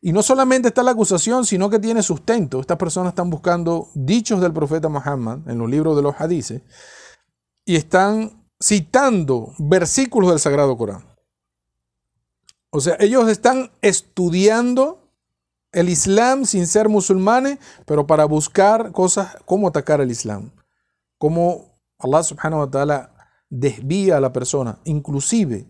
y 0.00 0.12
no 0.12 0.22
solamente 0.22 0.68
está 0.68 0.82
la 0.82 0.90
acusación, 0.90 1.46
sino 1.46 1.70
que 1.70 1.78
tiene 1.78 2.02
sustento. 2.02 2.60
Estas 2.60 2.76
personas 2.76 3.12
están 3.12 3.30
buscando 3.30 3.88
dichos 3.94 4.40
del 4.40 4.52
profeta 4.52 4.88
Muhammad 4.88 5.48
en 5.48 5.58
los 5.58 5.70
libros 5.70 5.96
de 5.96 6.02
los 6.02 6.14
hadices 6.20 6.62
y 7.64 7.76
están 7.76 8.44
citando 8.62 9.52
versículos 9.58 10.30
del 10.30 10.38
Sagrado 10.38 10.76
Corán. 10.76 11.06
O 12.70 12.80
sea, 12.80 12.96
ellos 12.98 13.28
están 13.28 13.70
estudiando 13.82 15.10
el 15.72 15.88
Islam 15.88 16.44
sin 16.44 16.66
ser 16.66 16.88
musulmanes, 16.88 17.58
pero 17.86 18.06
para 18.06 18.24
buscar 18.24 18.92
cosas, 18.92 19.36
cómo 19.44 19.68
atacar 19.68 20.00
el 20.00 20.10
Islam, 20.10 20.50
cómo 21.18 21.73
Allah 22.04 22.22
subhanahu 22.22 22.60
wa 22.60 22.70
ta'ala 22.70 23.14
desvía 23.48 24.18
a 24.18 24.20
la 24.20 24.32
persona, 24.32 24.78
inclusive 24.84 25.66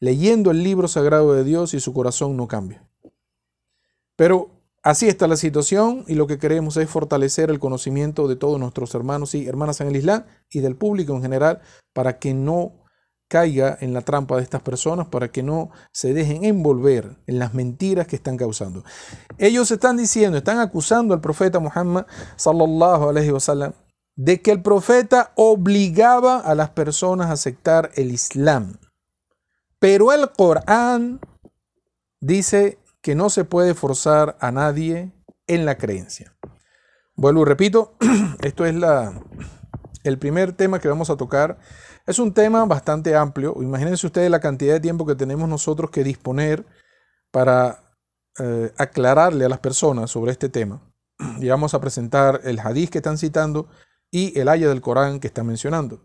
leyendo 0.00 0.50
el 0.50 0.62
libro 0.62 0.88
sagrado 0.88 1.34
de 1.34 1.44
Dios 1.44 1.74
y 1.74 1.80
su 1.80 1.92
corazón 1.92 2.36
no 2.36 2.48
cambia. 2.48 2.88
Pero 4.16 4.50
así 4.82 5.08
está 5.08 5.28
la 5.28 5.36
situación 5.36 6.04
y 6.08 6.14
lo 6.14 6.26
que 6.26 6.38
queremos 6.38 6.76
es 6.76 6.88
fortalecer 6.88 7.50
el 7.50 7.60
conocimiento 7.60 8.28
de 8.28 8.36
todos 8.36 8.58
nuestros 8.58 8.94
hermanos 8.94 9.34
y 9.34 9.46
hermanas 9.46 9.80
en 9.80 9.88
el 9.88 9.96
Islam 9.96 10.24
y 10.50 10.60
del 10.60 10.74
público 10.74 11.14
en 11.14 11.22
general 11.22 11.60
para 11.92 12.18
que 12.18 12.34
no 12.34 12.82
caiga 13.28 13.78
en 13.80 13.94
la 13.94 14.02
trampa 14.02 14.36
de 14.36 14.42
estas 14.42 14.60
personas, 14.60 15.06
para 15.08 15.28
que 15.30 15.42
no 15.42 15.70
se 15.92 16.12
dejen 16.12 16.44
envolver 16.44 17.16
en 17.26 17.38
las 17.38 17.54
mentiras 17.54 18.06
que 18.06 18.16
están 18.16 18.36
causando. 18.36 18.84
Ellos 19.38 19.70
están 19.70 19.96
diciendo, 19.96 20.36
están 20.36 20.58
acusando 20.58 21.14
al 21.14 21.20
profeta 21.20 21.58
Muhammad 21.58 22.06
sallallahu 22.36 23.08
alaihi 23.08 23.30
wasallam 23.30 23.72
de 24.16 24.42
que 24.42 24.50
el 24.50 24.62
profeta 24.62 25.32
obligaba 25.36 26.38
a 26.38 26.54
las 26.54 26.70
personas 26.70 27.28
a 27.28 27.32
aceptar 27.32 27.90
el 27.94 28.12
Islam. 28.12 28.78
Pero 29.78 30.12
el 30.12 30.30
Corán 30.30 31.20
dice 32.20 32.78
que 33.00 33.14
no 33.14 33.30
se 33.30 33.44
puede 33.44 33.74
forzar 33.74 34.36
a 34.40 34.52
nadie 34.52 35.12
en 35.46 35.66
la 35.66 35.76
creencia. 35.76 36.36
Vuelvo 37.14 37.42
y 37.42 37.46
repito, 37.46 37.96
esto 38.42 38.64
es 38.64 38.74
la, 38.74 39.20
el 40.04 40.18
primer 40.18 40.52
tema 40.52 40.78
que 40.78 40.88
vamos 40.88 41.10
a 41.10 41.16
tocar. 41.16 41.58
Es 42.06 42.18
un 42.18 42.32
tema 42.32 42.64
bastante 42.64 43.16
amplio. 43.16 43.56
Imagínense 43.60 44.06
ustedes 44.06 44.30
la 44.30 44.40
cantidad 44.40 44.74
de 44.74 44.80
tiempo 44.80 45.06
que 45.06 45.14
tenemos 45.14 45.48
nosotros 45.48 45.90
que 45.90 46.04
disponer 46.04 46.64
para 47.30 47.82
eh, 48.38 48.72
aclararle 48.78 49.44
a 49.44 49.48
las 49.48 49.58
personas 49.58 50.10
sobre 50.10 50.32
este 50.32 50.48
tema. 50.48 50.80
Y 51.40 51.48
vamos 51.48 51.74
a 51.74 51.80
presentar 51.80 52.40
el 52.44 52.58
hadith 52.60 52.90
que 52.90 52.98
están 52.98 53.18
citando 53.18 53.68
y 54.12 54.38
el 54.38 54.48
haya 54.48 54.68
del 54.68 54.82
Corán 54.82 55.18
que 55.18 55.26
están 55.26 55.46
mencionando. 55.46 56.00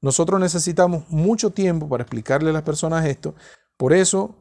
Nosotros 0.00 0.38
necesitamos 0.38 1.08
mucho 1.08 1.50
tiempo 1.50 1.88
para 1.88 2.02
explicarle 2.02 2.50
a 2.50 2.52
las 2.52 2.62
personas 2.62 3.06
esto. 3.06 3.34
Por 3.76 3.92
eso 3.92 4.36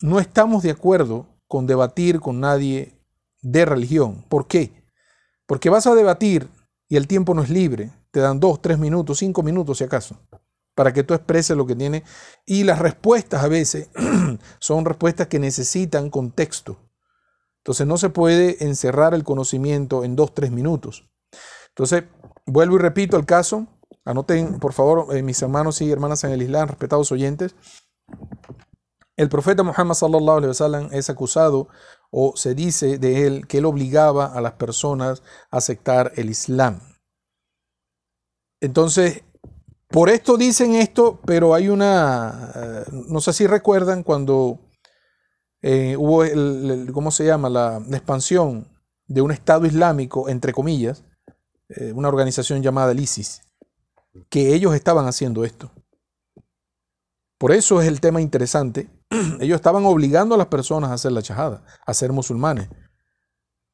no 0.00 0.18
estamos 0.18 0.62
de 0.62 0.70
acuerdo 0.70 1.26
con 1.46 1.66
debatir 1.66 2.20
con 2.20 2.40
nadie 2.40 2.98
de 3.42 3.64
religión. 3.64 4.24
¿Por 4.28 4.46
qué? 4.46 4.72
Porque 5.46 5.68
vas 5.68 5.86
a 5.86 5.94
debatir 5.94 6.48
y 6.88 6.96
el 6.96 7.06
tiempo 7.06 7.34
no 7.34 7.42
es 7.42 7.50
libre. 7.50 7.92
Te 8.10 8.20
dan 8.20 8.40
dos, 8.40 8.62
tres 8.62 8.78
minutos, 8.78 9.18
cinco 9.18 9.42
minutos 9.42 9.78
si 9.78 9.84
acaso, 9.84 10.16
para 10.74 10.92
que 10.92 11.02
tú 11.02 11.12
expreses 11.12 11.56
lo 11.56 11.66
que 11.66 11.76
tiene. 11.76 12.04
Y 12.46 12.64
las 12.64 12.78
respuestas 12.78 13.44
a 13.44 13.48
veces 13.48 13.90
son 14.60 14.84
respuestas 14.84 15.26
que 15.26 15.38
necesitan 15.38 16.08
contexto. 16.08 16.78
Entonces 17.58 17.86
no 17.86 17.98
se 17.98 18.10
puede 18.10 18.64
encerrar 18.64 19.12
el 19.12 19.24
conocimiento 19.24 20.04
en 20.04 20.16
dos, 20.16 20.32
tres 20.32 20.50
minutos. 20.50 21.10
Entonces, 21.76 22.04
vuelvo 22.46 22.76
y 22.76 22.78
repito 22.78 23.16
el 23.16 23.26
caso. 23.26 23.66
Anoten, 24.04 24.58
por 24.60 24.72
favor, 24.72 25.16
eh, 25.16 25.22
mis 25.22 25.40
hermanos 25.42 25.80
y 25.80 25.90
hermanas 25.90 26.24
en 26.24 26.30
el 26.30 26.42
Islam, 26.42 26.68
respetados 26.68 27.10
oyentes. 27.10 27.56
El 29.16 29.28
profeta 29.28 29.62
Muhammad 29.62 29.94
sallallahu 29.94 30.38
alaihi 30.38 30.48
wasallam 30.48 30.88
es 30.92 31.08
acusado 31.08 31.68
o 32.10 32.36
se 32.36 32.54
dice 32.54 32.98
de 32.98 33.26
él 33.26 33.46
que 33.46 33.58
él 33.58 33.64
obligaba 33.64 34.26
a 34.26 34.40
las 34.40 34.52
personas 34.52 35.22
a 35.50 35.58
aceptar 35.58 36.12
el 36.16 36.30
Islam. 36.30 36.80
Entonces, 38.60 39.24
por 39.88 40.08
esto 40.10 40.36
dicen 40.36 40.74
esto, 40.74 41.20
pero 41.24 41.54
hay 41.54 41.68
una, 41.68 42.52
eh, 42.54 42.84
no 43.08 43.20
sé 43.20 43.32
si 43.32 43.46
recuerdan 43.46 44.02
cuando 44.02 44.58
eh, 45.62 45.96
hubo, 45.96 46.24
el, 46.24 46.90
¿cómo 46.92 47.10
se 47.10 47.24
llama? 47.24 47.48
La, 47.48 47.82
expansión 47.92 48.68
de 49.06 49.22
un 49.22 49.30
Estado 49.30 49.66
Islámico, 49.66 50.28
entre 50.28 50.52
comillas, 50.52 51.04
eh, 51.68 51.92
una 51.92 52.08
organización 52.08 52.62
llamada 52.62 52.92
el 52.92 53.00
ISIS, 53.00 53.42
que 54.28 54.54
ellos 54.54 54.74
estaban 54.74 55.06
haciendo 55.06 55.44
esto. 55.44 55.70
Por 57.38 57.52
eso 57.52 57.80
es 57.80 57.88
el 57.88 58.00
tema 58.00 58.20
interesante. 58.20 58.88
Ellos 59.40 59.56
estaban 59.56 59.84
obligando 59.84 60.34
a 60.34 60.38
las 60.38 60.46
personas 60.46 60.90
a 60.90 60.94
hacer 60.94 61.12
la 61.12 61.20
chajada, 61.20 61.64
a 61.84 61.92
ser 61.92 62.12
musulmanes. 62.12 62.68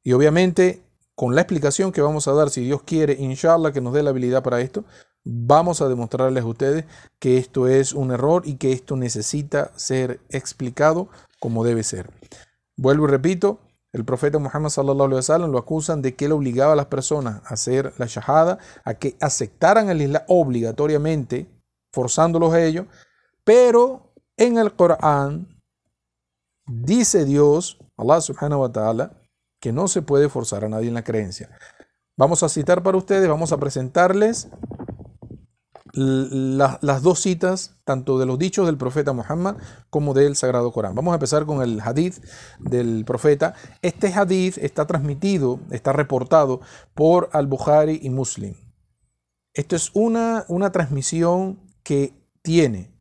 Y 0.03 0.13
obviamente, 0.13 0.83
con 1.15 1.35
la 1.35 1.43
explicación 1.43 1.93
que 1.93 2.01
vamos 2.01 2.27
a 2.27 2.33
dar, 2.33 2.51
si 2.51 2.63
Dios 2.63 2.83
quiere, 2.83 3.13
inshallah, 3.13 3.73
que 3.73 3.81
nos 3.81 3.93
dé 3.93 4.03
la 4.03 4.11
habilidad 4.11 4.43
para 4.43 4.61
esto, 4.61 4.85
vamos 5.25 5.83
a 5.83 5.89
demostrarles 5.89 6.43
a 6.43 6.47
ustedes 6.47 6.87
que 7.19 7.37
esto 7.37 7.69
es 7.69 7.93
un 7.93 8.11
error 8.11 8.43
y 8.47 8.55
que 8.55 8.73
esto 8.73 8.97
necesita 8.97 9.71
ser 9.77 10.21
explicado 10.31 11.09
como 11.39 11.65
debe 11.65 11.83
ser. 11.83 12.11
Vuelvo 12.77 13.05
y 13.05 13.11
repito, 13.11 13.61
el 13.93 14.05
profeta 14.05 14.39
Muhammad 14.39 14.71
sallallahu 14.71 15.49
lo 15.49 15.59
acusan 15.59 16.01
de 16.01 16.15
que 16.15 16.27
él 16.27 16.33
obligaba 16.33 16.75
a 16.75 16.77
las 16.77 16.87
personas 16.87 17.43
a 17.45 17.55
hacer 17.55 17.93
la 17.99 18.07
shahada, 18.07 18.59
a 18.85 18.95
que 18.95 19.17
aceptaran 19.21 19.91
el 19.91 20.03
Islam 20.03 20.23
obligatoriamente, 20.29 21.49
forzándolos 21.93 22.53
a 22.55 22.63
ellos, 22.63 22.87
pero 23.43 24.13
en 24.37 24.59
el 24.59 24.75
Corán 24.75 25.49
dice 26.67 27.25
Dios, 27.25 27.79
Allah 27.97 28.21
subhanahu 28.21 28.61
wa 28.61 28.73
ta'ala, 28.73 29.13
que 29.61 29.73
no 29.73 29.89
se 29.89 30.03
puede 30.03 30.29
forzar 30.29 30.65
a 30.65 30.69
nadie 30.69 30.89
en 30.89 30.95
la 30.95 31.05
creencia. 31.05 31.51
Vamos 32.17 32.43
a 32.43 32.49
citar 32.49 32.83
para 32.83 32.97
ustedes, 32.97 33.29
vamos 33.29 33.51
a 33.51 33.59
presentarles 33.59 34.49
las 35.93 37.03
dos 37.03 37.21
citas, 37.21 37.77
tanto 37.85 38.19
de 38.19 38.27
los 38.27 38.39
dichos 38.39 38.67
del 38.67 38.77
profeta 38.77 39.13
Muhammad 39.13 39.57
como 39.91 40.15
del 40.15 40.37
Sagrado 40.37 40.73
Corán. 40.73 40.95
Vamos 40.95 41.13
a 41.13 41.17
empezar 41.17 41.47
con 41.47 41.63
el 41.63 41.81
hadith 41.81 42.23
del 42.59 43.05
profeta. 43.05 43.55
Este 43.83 44.13
hadith 44.13 44.59
está 44.59 44.87
transmitido, 44.87 45.61
está 45.71 45.93
reportado 45.93 46.61
por 46.95 47.29
Al-Bukhari 47.33 48.01
y 48.03 48.11
Muslim. 48.11 48.55
Esto 49.53 49.77
es 49.77 49.91
una, 49.95 50.45
una 50.49 50.71
transmisión 50.71 51.59
que 51.83 52.15
tiene 52.43 52.95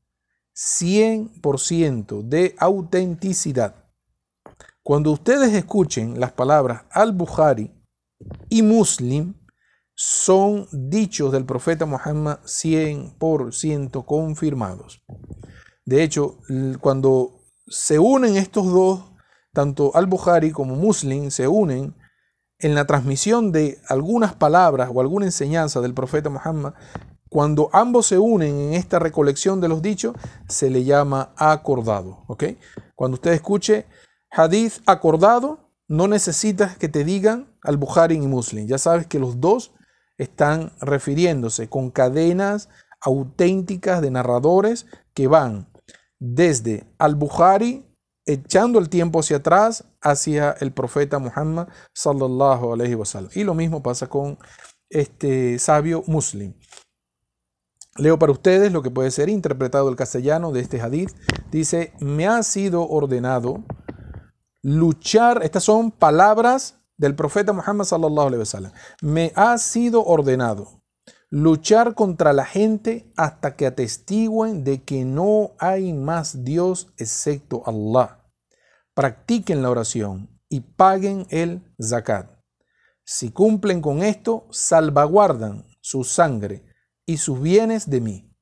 100% 0.56 2.24
de 2.24 2.56
autenticidad. 2.58 3.76
Cuando 4.84 5.12
ustedes 5.12 5.54
escuchen 5.54 6.20
las 6.20 6.32
palabras 6.32 6.84
al-Bukhari 6.92 7.72
y 8.50 8.62
Muslim, 8.62 9.36
son 10.02 10.66
dichos 10.72 11.30
del 11.34 11.44
profeta 11.44 11.86
Muhammad 11.86 12.40
100% 12.46 14.06
confirmados. 14.06 15.04
De 15.84 16.04
hecho, 16.04 16.38
cuando 16.80 17.42
se 17.68 18.00
unen 18.00 18.38
estos 18.38 18.68
dos, 18.68 19.12
tanto 19.52 19.92
al-Bukhari 19.94 20.52
como 20.52 20.78
Muslim 20.78 21.32
se 21.32 21.50
unen 21.50 21.98
en 22.60 22.76
la 22.76 22.88
transmisión 22.88 23.52
de 23.52 23.82
algunas 23.90 24.34
palabras 24.34 24.90
o 24.94 25.02
alguna 25.02 25.26
enseñanza 25.26 25.82
del 25.82 25.94
profeta 25.94 26.30
Muhammad, 26.30 26.76
cuando 27.28 27.70
ambos 27.74 28.08
se 28.08 28.18
unen 28.18 28.56
en 28.58 28.74
esta 28.76 29.00
recolección 29.00 29.60
de 29.60 29.68
los 29.68 29.82
dichos, 29.82 30.16
se 30.48 30.70
le 30.70 30.86
llama 30.86 31.34
acordado. 31.36 32.26
Cuando 32.96 33.16
usted 33.16 33.34
escuche 33.34 33.86
hadith 34.32 34.76
acordado, 34.86 35.74
no 35.90 36.08
necesitas 36.08 36.78
que 36.78 36.88
te 36.88 37.04
digan 37.04 37.54
al-Bukhari 37.64 38.16
y 38.16 38.20
Muslim. 38.20 38.66
Ya 38.66 38.78
sabes 38.78 39.06
que 39.06 39.20
los 39.20 39.42
dos 39.42 39.74
están 40.20 40.74
refiriéndose 40.82 41.68
con 41.70 41.90
cadenas 41.90 42.70
auténticas 43.02 44.02
de 44.02 44.12
narradores 44.12 44.86
que 45.16 45.28
van 45.28 45.68
desde 46.20 46.86
al-Bukhari, 47.00 47.86
echando 48.26 48.78
el 48.78 48.90
tiempo 48.90 49.22
hacia 49.22 49.38
atrás, 49.38 49.86
hacia 50.02 50.52
el 50.60 50.72
profeta 50.74 51.18
Muhammad 51.18 51.70
sallallahu 51.94 52.74
alaihi 52.74 52.96
wasallam. 52.96 53.32
Y 53.34 53.44
lo 53.44 53.56
mismo 53.56 53.82
pasa 53.82 54.08
con 54.08 54.38
este 54.90 55.58
sabio 55.58 56.04
muslim. 56.06 56.54
Leo 57.98 58.20
para 58.20 58.32
ustedes 58.32 58.72
lo 58.72 58.82
que 58.82 58.92
puede 58.92 59.12
ser 59.12 59.30
interpretado 59.30 59.90
el 59.90 59.96
castellano 59.96 60.52
de 60.52 60.60
este 60.62 60.82
hadith. 60.82 61.12
Dice, 61.52 61.94
me 62.00 62.28
ha 62.28 62.44
sido 62.44 62.88
ordenado 62.88 63.64
luchar, 64.62 65.42
estas 65.44 65.64
son 65.64 65.92
palabras 65.92 66.79
del 67.00 67.16
profeta 67.16 67.54
Muhammad 67.54 67.86
sallallahu 67.86 68.28
alaihi 68.28 68.40
wasallam. 68.40 68.72
Me 69.02 69.32
ha 69.36 69.58
sido 69.58 70.04
ordenado 70.06 70.84
luchar 71.32 71.96
contra 71.96 72.34
la 72.34 72.46
gente 72.46 73.12
hasta 73.16 73.56
que 73.56 73.66
atestiguen 73.66 74.64
de 74.64 74.84
que 74.84 75.06
no 75.06 75.52
hay 75.60 75.94
más 75.94 76.44
Dios 76.44 76.94
excepto 76.98 77.64
Allah. 77.66 78.30
Practiquen 78.94 79.62
la 79.62 79.70
oración 79.70 80.30
y 80.50 80.60
paguen 80.60 81.26
el 81.30 81.74
zakat. 81.82 82.30
Si 83.06 83.32
cumplen 83.32 83.82
con 83.82 84.04
esto, 84.04 84.48
salvaguardan 84.52 85.66
su 85.82 86.04
sangre 86.04 86.66
y 87.06 87.18
sus 87.18 87.42
bienes 87.42 87.90
de 87.90 88.02
mí, 88.02 88.36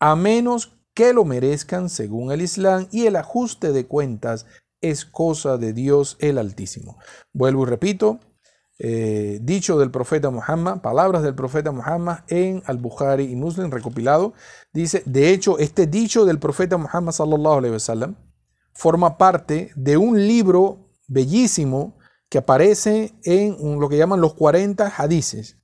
a 0.00 0.16
menos 0.16 0.78
que 0.94 1.12
lo 1.12 1.24
merezcan 1.24 1.88
según 1.88 2.32
el 2.32 2.42
Islam 2.42 2.88
y 2.90 3.06
el 3.06 3.16
ajuste 3.16 3.70
de 3.72 3.86
cuentas 3.86 4.46
es 4.80 5.04
cosa 5.04 5.58
de 5.58 5.72
Dios 5.72 6.16
el 6.20 6.38
Altísimo. 6.38 6.98
Vuelvo 7.32 7.64
y 7.64 7.66
repito, 7.66 8.20
eh, 8.78 9.38
dicho 9.42 9.78
del 9.78 9.90
profeta 9.90 10.30
Muhammad, 10.30 10.80
palabras 10.80 11.22
del 11.22 11.34
profeta 11.34 11.70
Muhammad 11.70 12.20
en 12.28 12.62
Al-Bukhari 12.64 13.24
y 13.24 13.36
Muslim 13.36 13.70
recopilado, 13.70 14.32
dice, 14.72 15.02
de 15.04 15.30
hecho, 15.30 15.58
este 15.58 15.86
dicho 15.86 16.24
del 16.24 16.38
profeta 16.38 16.78
Muhammad 16.78 17.12
sallallahu 17.12 17.58
alaihi 17.58 17.74
wasallam 17.74 18.16
forma 18.72 19.18
parte 19.18 19.70
de 19.76 19.96
un 19.96 20.26
libro 20.26 20.90
bellísimo 21.08 21.98
que 22.30 22.38
aparece 22.38 23.12
en 23.24 23.80
lo 23.80 23.88
que 23.88 23.98
llaman 23.98 24.20
los 24.20 24.34
40 24.34 24.94
hadices. 24.96 25.58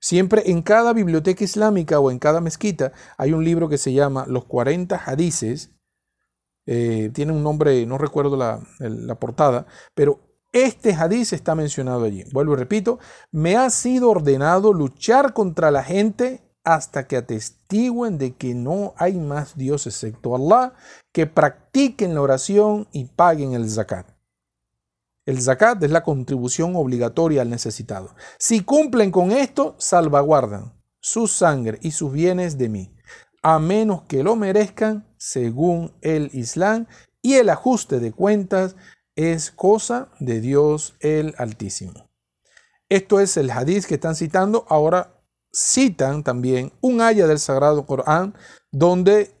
Siempre 0.00 0.50
en 0.50 0.62
cada 0.62 0.94
biblioteca 0.94 1.44
islámica 1.44 2.00
o 2.00 2.10
en 2.10 2.18
cada 2.18 2.40
mezquita 2.40 2.92
hay 3.18 3.32
un 3.32 3.44
libro 3.44 3.68
que 3.68 3.76
se 3.76 3.92
llama 3.92 4.24
Los 4.26 4.46
40 4.46 4.96
hadices. 4.96 5.72
Eh, 6.72 7.10
tiene 7.12 7.32
un 7.32 7.42
nombre, 7.42 7.84
no 7.84 7.98
recuerdo 7.98 8.36
la, 8.36 8.60
la 8.78 9.16
portada, 9.16 9.66
pero 9.92 10.20
este 10.52 10.94
hadiz 10.94 11.32
está 11.32 11.56
mencionado 11.56 12.04
allí. 12.04 12.22
Vuelvo 12.32 12.52
y 12.52 12.58
repito, 12.58 13.00
me 13.32 13.56
ha 13.56 13.68
sido 13.70 14.08
ordenado 14.08 14.72
luchar 14.72 15.32
contra 15.32 15.72
la 15.72 15.82
gente 15.82 16.48
hasta 16.62 17.08
que 17.08 17.16
atestiguen 17.16 18.18
de 18.18 18.36
que 18.36 18.54
no 18.54 18.94
hay 18.98 19.18
más 19.18 19.56
Dios 19.56 19.88
excepto 19.88 20.36
Allah, 20.36 20.74
que 21.12 21.26
practiquen 21.26 22.14
la 22.14 22.20
oración 22.20 22.86
y 22.92 23.06
paguen 23.06 23.54
el 23.54 23.68
zakat. 23.68 24.06
El 25.26 25.42
zakat 25.42 25.82
es 25.82 25.90
la 25.90 26.04
contribución 26.04 26.76
obligatoria 26.76 27.42
al 27.42 27.50
necesitado. 27.50 28.14
Si 28.38 28.62
cumplen 28.62 29.10
con 29.10 29.32
esto, 29.32 29.74
salvaguardan 29.78 30.80
su 31.00 31.26
sangre 31.26 31.80
y 31.82 31.90
sus 31.90 32.12
bienes 32.12 32.58
de 32.58 32.68
mí, 32.68 32.94
a 33.42 33.58
menos 33.58 34.02
que 34.02 34.22
lo 34.22 34.36
merezcan 34.36 35.06
según 35.16 35.92
el 36.02 36.30
Islam 36.32 36.86
y 37.22 37.34
el 37.34 37.48
ajuste 37.48 38.00
de 38.00 38.12
cuentas 38.12 38.76
es 39.16 39.50
cosa 39.50 40.08
de 40.18 40.40
Dios 40.40 40.94
el 41.00 41.34
Altísimo. 41.38 42.10
Esto 42.88 43.20
es 43.20 43.36
el 43.36 43.50
hadith 43.50 43.84
que 43.84 43.94
están 43.94 44.16
citando. 44.16 44.66
Ahora 44.68 45.22
citan 45.52 46.22
también 46.22 46.72
un 46.80 47.00
haya 47.00 47.26
del 47.26 47.38
Sagrado 47.38 47.86
Corán 47.86 48.34
donde 48.70 49.34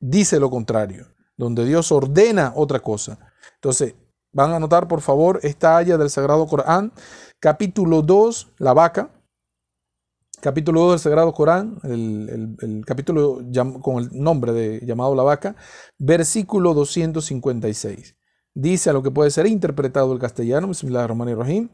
dice 0.00 0.40
lo 0.40 0.50
contrario, 0.50 1.06
donde 1.36 1.64
Dios 1.64 1.92
ordena 1.92 2.52
otra 2.56 2.80
cosa. 2.80 3.18
Entonces, 3.54 3.94
van 4.32 4.52
a 4.52 4.56
anotar 4.56 4.88
por 4.88 5.00
favor 5.00 5.40
esta 5.42 5.76
haya 5.76 5.96
del 5.96 6.10
Sagrado 6.10 6.46
Corán, 6.46 6.92
capítulo 7.40 8.02
2, 8.02 8.54
la 8.58 8.74
vaca. 8.74 9.10
Capítulo 10.44 10.82
2 10.82 10.90
del 10.90 10.98
Sagrado 10.98 11.32
Corán, 11.32 11.78
el, 11.84 12.84
capítulo 12.86 13.40
con 13.80 14.02
el 14.02 14.10
nombre 14.12 14.52
de 14.52 14.84
llamado 14.84 15.14
la 15.14 15.22
vaca, 15.22 15.56
versículo 15.96 16.74
256 16.74 18.14
dice 18.52 18.90
a 18.90 18.92
lo 18.92 19.02
que 19.02 19.10
puede 19.10 19.30
ser 19.30 19.46
interpretado 19.46 20.12
el 20.12 20.18
castellano, 20.18 20.70
Rahim, 21.34 21.70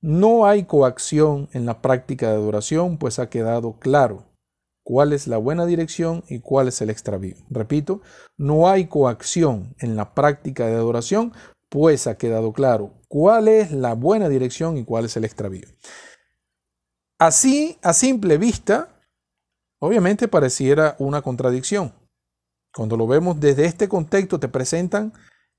no 0.00 0.44
hay 0.44 0.64
coacción 0.64 1.48
en 1.52 1.66
la 1.66 1.80
práctica 1.80 2.30
de 2.30 2.34
adoración, 2.34 2.98
pues 2.98 3.20
ha 3.20 3.30
quedado 3.30 3.78
claro 3.78 4.24
cuál 4.82 5.12
es 5.12 5.28
la 5.28 5.36
buena 5.36 5.64
dirección 5.64 6.24
y 6.28 6.40
cuál 6.40 6.66
es 6.66 6.82
el 6.82 6.90
extravío. 6.90 7.36
Repito, 7.48 8.00
no 8.36 8.68
hay 8.68 8.88
coacción 8.88 9.76
en 9.78 9.94
la 9.94 10.14
práctica 10.14 10.66
de 10.66 10.74
adoración, 10.74 11.32
pues 11.68 12.08
ha 12.08 12.18
quedado 12.18 12.52
claro 12.52 12.94
cuál 13.06 13.46
es 13.46 13.70
la 13.70 13.94
buena 13.94 14.28
dirección 14.28 14.78
y 14.78 14.84
cuál 14.84 15.04
es 15.04 15.16
el 15.16 15.24
extravío. 15.24 15.68
Así, 17.20 17.78
a 17.82 17.92
simple 17.92 18.38
vista, 18.38 18.88
obviamente 19.78 20.26
pareciera 20.26 20.96
una 20.98 21.20
contradicción. 21.20 21.92
Cuando 22.74 22.96
lo 22.96 23.06
vemos 23.06 23.38
desde 23.38 23.66
este 23.66 23.90
contexto, 23.90 24.40
te 24.40 24.48
presentan 24.48 25.12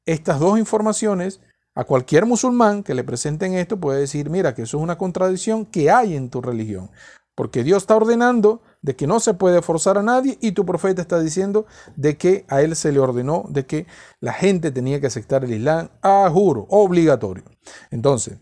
estas 0.07 0.39
dos 0.39 0.57
informaciones, 0.57 1.39
a 1.75 1.83
cualquier 1.83 2.25
musulmán 2.25 2.81
que 2.81 2.95
le 2.95 3.03
presenten 3.03 3.53
esto 3.53 3.79
puede 3.79 3.99
decir, 3.99 4.31
mira, 4.31 4.55
que 4.55 4.63
eso 4.63 4.77
es 4.77 4.83
una 4.83 4.97
contradicción 4.97 5.67
que 5.67 5.91
hay 5.91 6.15
en 6.15 6.31
tu 6.31 6.41
religión, 6.41 6.89
porque 7.35 7.63
Dios 7.63 7.83
está 7.83 7.95
ordenando 7.95 8.63
de 8.81 8.95
que 8.95 9.05
no 9.05 9.19
se 9.19 9.35
puede 9.35 9.61
forzar 9.61 9.99
a 9.99 10.03
nadie 10.03 10.39
y 10.41 10.53
tu 10.53 10.65
profeta 10.65 11.03
está 11.03 11.19
diciendo 11.19 11.67
de 11.95 12.17
que 12.17 12.43
a 12.49 12.63
él 12.63 12.75
se 12.75 12.91
le 12.91 12.99
ordenó 12.99 13.45
de 13.49 13.67
que 13.67 13.85
la 14.19 14.33
gente 14.33 14.71
tenía 14.71 14.99
que 14.99 15.07
aceptar 15.07 15.45
el 15.45 15.53
Islam 15.53 15.89
a 16.01 16.27
juro, 16.31 16.65
obligatorio. 16.71 17.43
Entonces, 17.91 18.39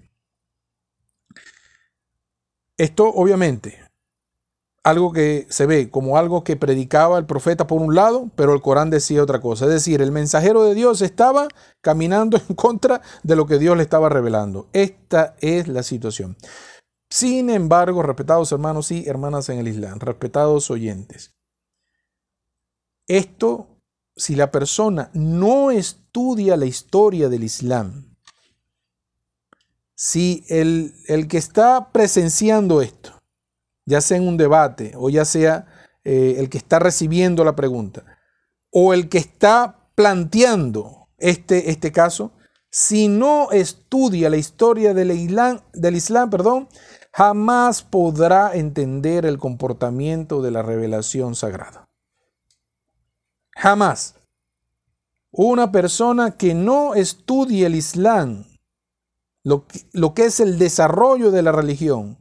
esto 2.79 3.07
obviamente 3.07 3.77
algo 4.83 5.11
que 5.11 5.45
se 5.49 5.65
ve 5.65 5.89
como 5.89 6.17
algo 6.17 6.43
que 6.43 6.55
predicaba 6.55 7.17
el 7.17 7.25
profeta 7.25 7.67
por 7.67 7.81
un 7.81 7.95
lado, 7.95 8.29
pero 8.35 8.53
el 8.53 8.61
Corán 8.61 8.89
decía 8.89 9.21
otra 9.21 9.41
cosa. 9.41 9.65
Es 9.65 9.71
decir, 9.71 10.01
el 10.01 10.11
mensajero 10.11 10.63
de 10.63 10.73
Dios 10.73 11.01
estaba 11.01 11.47
caminando 11.81 12.37
en 12.49 12.55
contra 12.55 13.01
de 13.23 13.35
lo 13.35 13.45
que 13.45 13.59
Dios 13.59 13.77
le 13.77 13.83
estaba 13.83 14.09
revelando. 14.09 14.67
Esta 14.73 15.35
es 15.41 15.67
la 15.67 15.83
situación. 15.83 16.37
Sin 17.11 17.49
embargo, 17.49 18.03
respetados 18.03 18.51
hermanos 18.51 18.91
y 18.91 19.07
hermanas 19.07 19.49
en 19.49 19.59
el 19.59 19.67
Islam, 19.67 19.99
respetados 19.99 20.69
oyentes, 20.69 21.33
esto, 23.07 23.67
si 24.15 24.35
la 24.35 24.51
persona 24.51 25.09
no 25.13 25.71
estudia 25.71 26.55
la 26.55 26.67
historia 26.67 27.27
del 27.27 27.43
Islam, 27.43 28.08
si 30.01 30.45
el, 30.47 30.93
el 31.07 31.27
que 31.27 31.37
está 31.37 31.91
presenciando 31.91 32.81
esto, 32.81 33.19
ya 33.85 33.99
sea 33.99 34.15
en 34.15 34.29
un 34.29 34.37
debate 34.37 34.93
o 34.95 35.09
ya 35.09 35.25
sea 35.25 35.67
eh, 36.05 36.35
el 36.37 36.49
que 36.49 36.57
está 36.57 36.79
recibiendo 36.79 37.43
la 37.43 37.53
pregunta 37.57 38.05
o 38.71 38.93
el 38.93 39.09
que 39.09 39.17
está 39.17 39.91
planteando 39.95 41.09
este, 41.17 41.69
este 41.69 41.91
caso, 41.91 42.31
si 42.71 43.09
no 43.09 43.51
estudia 43.51 44.29
la 44.29 44.37
historia 44.37 44.93
del 44.93 45.11
Islam, 45.11 45.59
del 45.73 45.97
Islam 45.97 46.29
perdón, 46.29 46.69
jamás 47.11 47.83
podrá 47.83 48.55
entender 48.55 49.25
el 49.25 49.37
comportamiento 49.37 50.41
de 50.41 50.51
la 50.51 50.61
revelación 50.61 51.35
sagrada. 51.35 51.89
Jamás. 53.51 54.15
Una 55.29 55.73
persona 55.73 56.37
que 56.37 56.53
no 56.53 56.95
estudie 56.95 57.65
el 57.65 57.75
Islam, 57.75 58.45
lo 59.43 60.13
que 60.13 60.25
es 60.25 60.39
el 60.39 60.59
desarrollo 60.59 61.31
de 61.31 61.41
la 61.41 61.51
religión, 61.51 62.17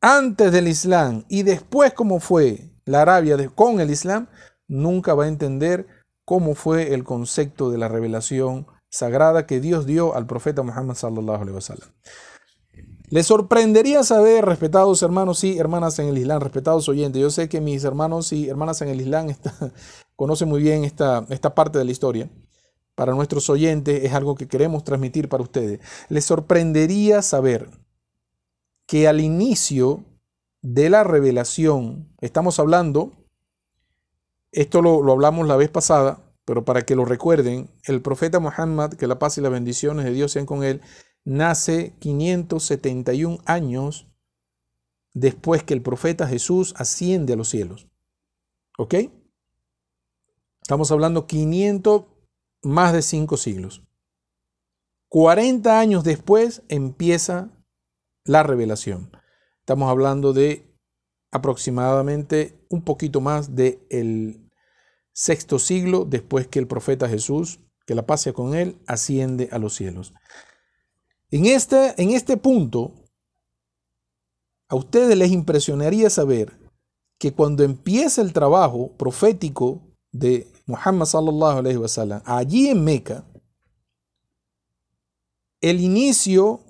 antes 0.00 0.52
del 0.52 0.68
Islam 0.68 1.24
y 1.28 1.42
después 1.42 1.92
cómo 1.94 2.20
fue 2.20 2.70
la 2.84 3.02
Arabia 3.02 3.36
con 3.54 3.80
el 3.80 3.90
Islam, 3.90 4.28
nunca 4.68 5.14
va 5.14 5.24
a 5.24 5.28
entender 5.28 5.86
cómo 6.24 6.54
fue 6.54 6.94
el 6.94 7.04
concepto 7.04 7.70
de 7.70 7.78
la 7.78 7.88
revelación 7.88 8.66
sagrada 8.88 9.46
que 9.46 9.60
Dios 9.60 9.86
dio 9.86 10.14
al 10.14 10.26
profeta 10.26 10.62
Muhammad 10.62 10.94
sallallahu 10.94 11.42
alaihi 11.42 11.54
wasallam. 11.54 11.88
Les 13.08 13.26
sorprendería 13.26 14.02
saber, 14.02 14.44
respetados 14.44 15.02
hermanos 15.02 15.44
y 15.44 15.58
hermanas 15.58 15.98
en 16.00 16.08
el 16.08 16.18
Islam, 16.18 16.40
respetados 16.40 16.88
oyentes, 16.88 17.22
yo 17.22 17.30
sé 17.30 17.48
que 17.48 17.60
mis 17.60 17.84
hermanos 17.84 18.32
y 18.32 18.48
hermanas 18.48 18.82
en 18.82 18.88
el 18.88 19.00
Islam 19.00 19.28
conocen 20.16 20.48
muy 20.48 20.60
bien 20.60 20.84
esta, 20.84 21.24
esta 21.28 21.54
parte 21.54 21.78
de 21.78 21.84
la 21.84 21.92
historia. 21.92 22.28
Para 22.96 23.14
nuestros 23.14 23.48
oyentes 23.50 24.02
es 24.02 24.12
algo 24.14 24.34
que 24.34 24.48
queremos 24.48 24.82
transmitir 24.82 25.28
para 25.28 25.44
ustedes. 25.44 25.80
Les 26.08 26.24
sorprendería 26.24 27.22
saber 27.22 27.70
que 28.86 29.06
al 29.06 29.20
inicio 29.20 30.04
de 30.62 30.90
la 30.90 31.04
revelación, 31.04 32.08
estamos 32.20 32.58
hablando, 32.58 33.12
esto 34.50 34.82
lo, 34.82 35.02
lo 35.02 35.12
hablamos 35.12 35.46
la 35.46 35.56
vez 35.56 35.68
pasada, 35.68 36.32
pero 36.46 36.64
para 36.64 36.82
que 36.82 36.96
lo 36.96 37.04
recuerden, 37.04 37.70
el 37.84 38.00
profeta 38.00 38.40
Muhammad, 38.40 38.94
que 38.94 39.06
la 39.06 39.18
paz 39.18 39.36
y 39.36 39.42
las 39.42 39.52
bendiciones 39.52 40.04
de 40.04 40.12
Dios 40.12 40.32
sean 40.32 40.46
con 40.46 40.64
él, 40.64 40.80
nace 41.24 41.94
571 41.98 43.38
años 43.44 44.06
después 45.12 45.64
que 45.64 45.74
el 45.74 45.82
profeta 45.82 46.26
Jesús 46.26 46.74
asciende 46.78 47.34
a 47.34 47.36
los 47.36 47.48
cielos. 47.48 47.88
¿Ok? 48.78 48.94
Estamos 50.62 50.90
hablando 50.90 51.26
500, 51.26 52.04
más 52.66 52.92
de 52.92 53.02
5 53.02 53.36
siglos. 53.36 53.82
40 55.08 55.78
años 55.78 56.04
después 56.04 56.62
empieza 56.68 57.50
la 58.24 58.42
revelación. 58.42 59.10
Estamos 59.60 59.88
hablando 59.88 60.32
de 60.32 60.74
aproximadamente 61.30 62.58
un 62.68 62.82
poquito 62.82 63.20
más 63.20 63.54
del 63.54 63.80
el 63.90 64.50
sexto 65.12 65.58
siglo 65.58 66.04
después 66.04 66.46
que 66.48 66.58
el 66.58 66.66
profeta 66.66 67.08
Jesús, 67.08 67.60
que 67.86 67.94
la 67.94 68.06
paz 68.06 68.28
con 68.34 68.54
él, 68.54 68.78
asciende 68.86 69.48
a 69.52 69.58
los 69.58 69.74
cielos. 69.74 70.12
En 71.30 71.46
este, 71.46 72.00
en 72.00 72.10
este 72.10 72.36
punto, 72.36 72.94
a 74.68 74.74
ustedes 74.74 75.16
les 75.16 75.30
impresionaría 75.30 76.10
saber 76.10 76.58
que 77.18 77.32
cuando 77.32 77.64
empieza 77.64 78.20
el 78.20 78.32
trabajo 78.32 78.92
profético 78.96 79.80
de 80.12 80.48
Muhammad 80.66 81.06
sallallahu 81.06 81.58
alaihi 81.58 81.78
wasallam 81.78 82.22
allí 82.24 82.68
en 82.68 82.82
Meca, 82.82 83.24
el 85.60 85.80
inicio, 85.80 86.60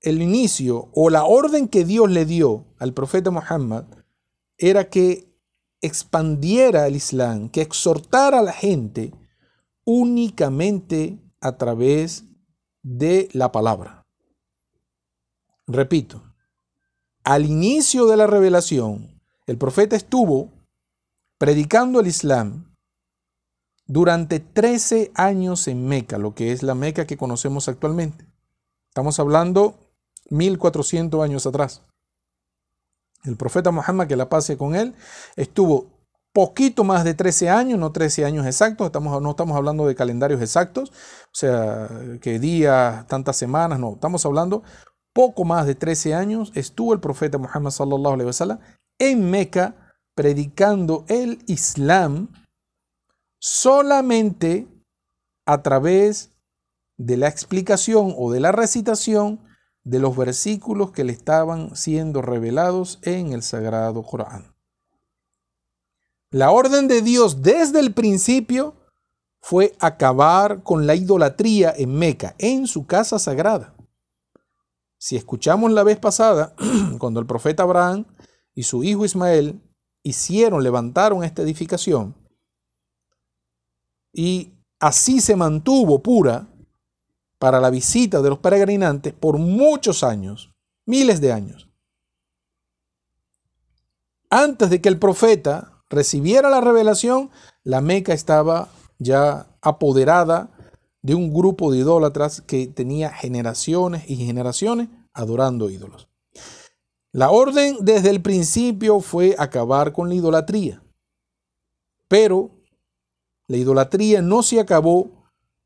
el 0.00 0.20
inicio 0.20 0.90
o 0.92 1.10
la 1.10 1.24
orden 1.24 1.68
que 1.68 1.84
Dios 1.84 2.10
le 2.10 2.24
dio 2.24 2.66
al 2.78 2.92
profeta 2.92 3.30
Muhammad 3.30 3.84
era 4.58 4.90
que 4.90 5.30
expandiera 5.80 6.86
el 6.86 6.96
Islam, 6.96 7.48
que 7.48 7.62
exhortara 7.62 8.40
a 8.40 8.42
la 8.42 8.52
gente 8.52 9.12
únicamente 9.84 11.18
a 11.40 11.56
través 11.56 12.24
de 12.82 13.28
la 13.32 13.50
palabra. 13.52 14.06
Repito, 15.66 16.22
al 17.24 17.46
inicio 17.46 18.06
de 18.06 18.16
la 18.16 18.26
revelación, 18.26 19.20
el 19.46 19.56
profeta 19.56 19.96
estuvo 19.96 20.50
predicando 21.38 22.00
el 22.00 22.08
Islam 22.08 22.69
durante 23.90 24.38
13 24.38 25.10
años 25.16 25.66
en 25.66 25.84
Meca, 25.88 26.16
lo 26.16 26.32
que 26.32 26.52
es 26.52 26.62
la 26.62 26.76
Meca 26.76 27.06
que 27.06 27.16
conocemos 27.16 27.68
actualmente. 27.68 28.24
Estamos 28.88 29.18
hablando 29.18 29.74
1400 30.30 31.20
años 31.24 31.44
atrás. 31.44 31.82
El 33.24 33.36
profeta 33.36 33.72
Muhammad, 33.72 34.06
que 34.06 34.14
la 34.14 34.28
pase 34.28 34.56
con 34.56 34.76
él, 34.76 34.94
estuvo 35.34 35.88
poquito 36.32 36.84
más 36.84 37.02
de 37.02 37.14
13 37.14 37.50
años, 37.50 37.80
no 37.80 37.90
13 37.90 38.24
años 38.24 38.46
exactos, 38.46 38.86
estamos, 38.86 39.20
no 39.20 39.30
estamos 39.30 39.56
hablando 39.56 39.88
de 39.88 39.96
calendarios 39.96 40.40
exactos, 40.40 40.90
o 40.90 41.34
sea, 41.34 41.88
que 42.20 42.38
días, 42.38 43.08
tantas 43.08 43.36
semanas, 43.36 43.80
no, 43.80 43.94
estamos 43.94 44.24
hablando 44.24 44.62
poco 45.12 45.44
más 45.44 45.66
de 45.66 45.74
13 45.74 46.14
años, 46.14 46.52
estuvo 46.54 46.94
el 46.94 47.00
profeta 47.00 47.38
Muhammad 47.38 47.72
sallallahu 47.72 48.14
alaihi 48.14 48.26
wasallam 48.28 48.60
en 49.00 49.28
Meca 49.28 49.74
predicando 50.14 51.04
el 51.08 51.42
Islam 51.48 52.28
solamente 53.40 54.68
a 55.46 55.62
través 55.62 56.30
de 56.96 57.16
la 57.16 57.28
explicación 57.28 58.14
o 58.16 58.30
de 58.30 58.38
la 58.38 58.52
recitación 58.52 59.40
de 59.82 59.98
los 59.98 60.16
versículos 60.16 60.92
que 60.92 61.02
le 61.02 61.12
estaban 61.12 61.74
siendo 61.74 62.22
revelados 62.22 63.00
en 63.02 63.32
el 63.32 63.42
Sagrado 63.42 64.02
Corán. 64.02 64.54
La 66.30 66.52
orden 66.52 66.86
de 66.86 67.02
Dios 67.02 67.42
desde 67.42 67.80
el 67.80 67.92
principio 67.92 68.76
fue 69.40 69.74
acabar 69.80 70.62
con 70.62 70.86
la 70.86 70.94
idolatría 70.94 71.72
en 71.76 71.94
Meca, 71.94 72.36
en 72.38 72.66
su 72.66 72.86
casa 72.86 73.18
sagrada. 73.18 73.74
Si 74.98 75.16
escuchamos 75.16 75.72
la 75.72 75.82
vez 75.82 75.98
pasada, 75.98 76.54
cuando 76.98 77.20
el 77.20 77.26
profeta 77.26 77.62
Abraham 77.62 78.04
y 78.54 78.64
su 78.64 78.84
hijo 78.84 79.06
Ismael 79.06 79.62
hicieron, 80.02 80.62
levantaron 80.62 81.24
esta 81.24 81.40
edificación, 81.40 82.14
y 84.12 84.52
así 84.78 85.20
se 85.20 85.36
mantuvo 85.36 86.02
pura, 86.02 86.50
para 87.40 87.58
la 87.58 87.70
visita 87.70 88.20
de 88.20 88.28
los 88.28 88.38
peregrinantes 88.38 89.14
por 89.14 89.38
muchos 89.38 90.04
años, 90.04 90.52
miles 90.84 91.22
de 91.22 91.32
años. 91.32 91.70
Antes 94.28 94.68
de 94.68 94.82
que 94.82 94.90
el 94.90 94.98
profeta 94.98 95.82
recibiera 95.88 96.50
la 96.50 96.60
revelación, 96.60 97.30
la 97.64 97.80
Meca 97.80 98.12
estaba 98.12 98.68
ya 98.98 99.48
apoderada 99.62 100.50
de 101.00 101.14
un 101.14 101.32
grupo 101.32 101.72
de 101.72 101.78
idólatras 101.78 102.42
que 102.42 102.66
tenía 102.66 103.08
generaciones 103.08 104.08
y 104.08 104.16
generaciones 104.16 104.88
adorando 105.14 105.70
ídolos. 105.70 106.08
La 107.10 107.30
orden 107.30 107.78
desde 107.80 108.10
el 108.10 108.20
principio 108.20 109.00
fue 109.00 109.34
acabar 109.38 109.94
con 109.94 110.10
la 110.10 110.14
idolatría, 110.14 110.82
pero 112.06 112.50
la 113.50 113.56
idolatría 113.56 114.22
no 114.22 114.44
se 114.44 114.60
acabó 114.60 115.10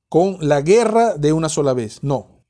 con 0.08 0.38
la 0.40 0.62
guerra 0.62 1.18
de 1.18 1.34
una 1.34 1.50
sola 1.50 1.74
vez. 1.74 2.02
No. 2.02 2.46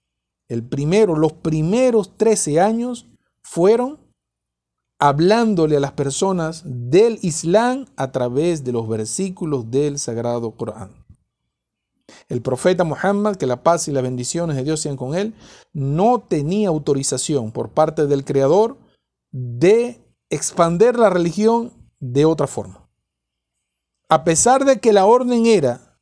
El 0.48 0.62
primero, 0.62 1.16
los 1.16 1.32
primeros 1.32 2.16
13 2.16 2.60
años 2.60 3.08
fueron 3.42 3.98
hablándole 5.00 5.76
a 5.76 5.80
las 5.80 5.90
personas 5.90 6.62
del 6.64 7.18
Islam 7.22 7.86
a 7.96 8.12
través 8.12 8.62
de 8.62 8.70
los 8.70 8.88
versículos 8.88 9.72
del 9.72 9.98
Sagrado 9.98 10.52
Corán. 10.52 11.04
El 12.28 12.40
profeta 12.40 12.84
Muhammad, 12.84 13.34
que 13.34 13.48
la 13.48 13.64
paz 13.64 13.88
y 13.88 13.90
las 13.90 14.04
bendiciones 14.04 14.54
de 14.54 14.62
Dios 14.62 14.78
sean 14.78 14.96
con 14.96 15.16
él, 15.16 15.34
no 15.72 16.20
tenía 16.20 16.68
autorización 16.68 17.50
por 17.50 17.70
parte 17.70 18.06
del 18.06 18.24
Creador 18.24 18.76
de 19.32 20.00
expander 20.30 20.96
la 20.96 21.10
religión 21.10 21.72
de 21.98 22.24
otra 22.24 22.46
forma. 22.46 22.83
A 24.14 24.22
pesar 24.22 24.64
de 24.64 24.78
que 24.78 24.92
la 24.92 25.06
orden 25.06 25.44
era 25.44 25.98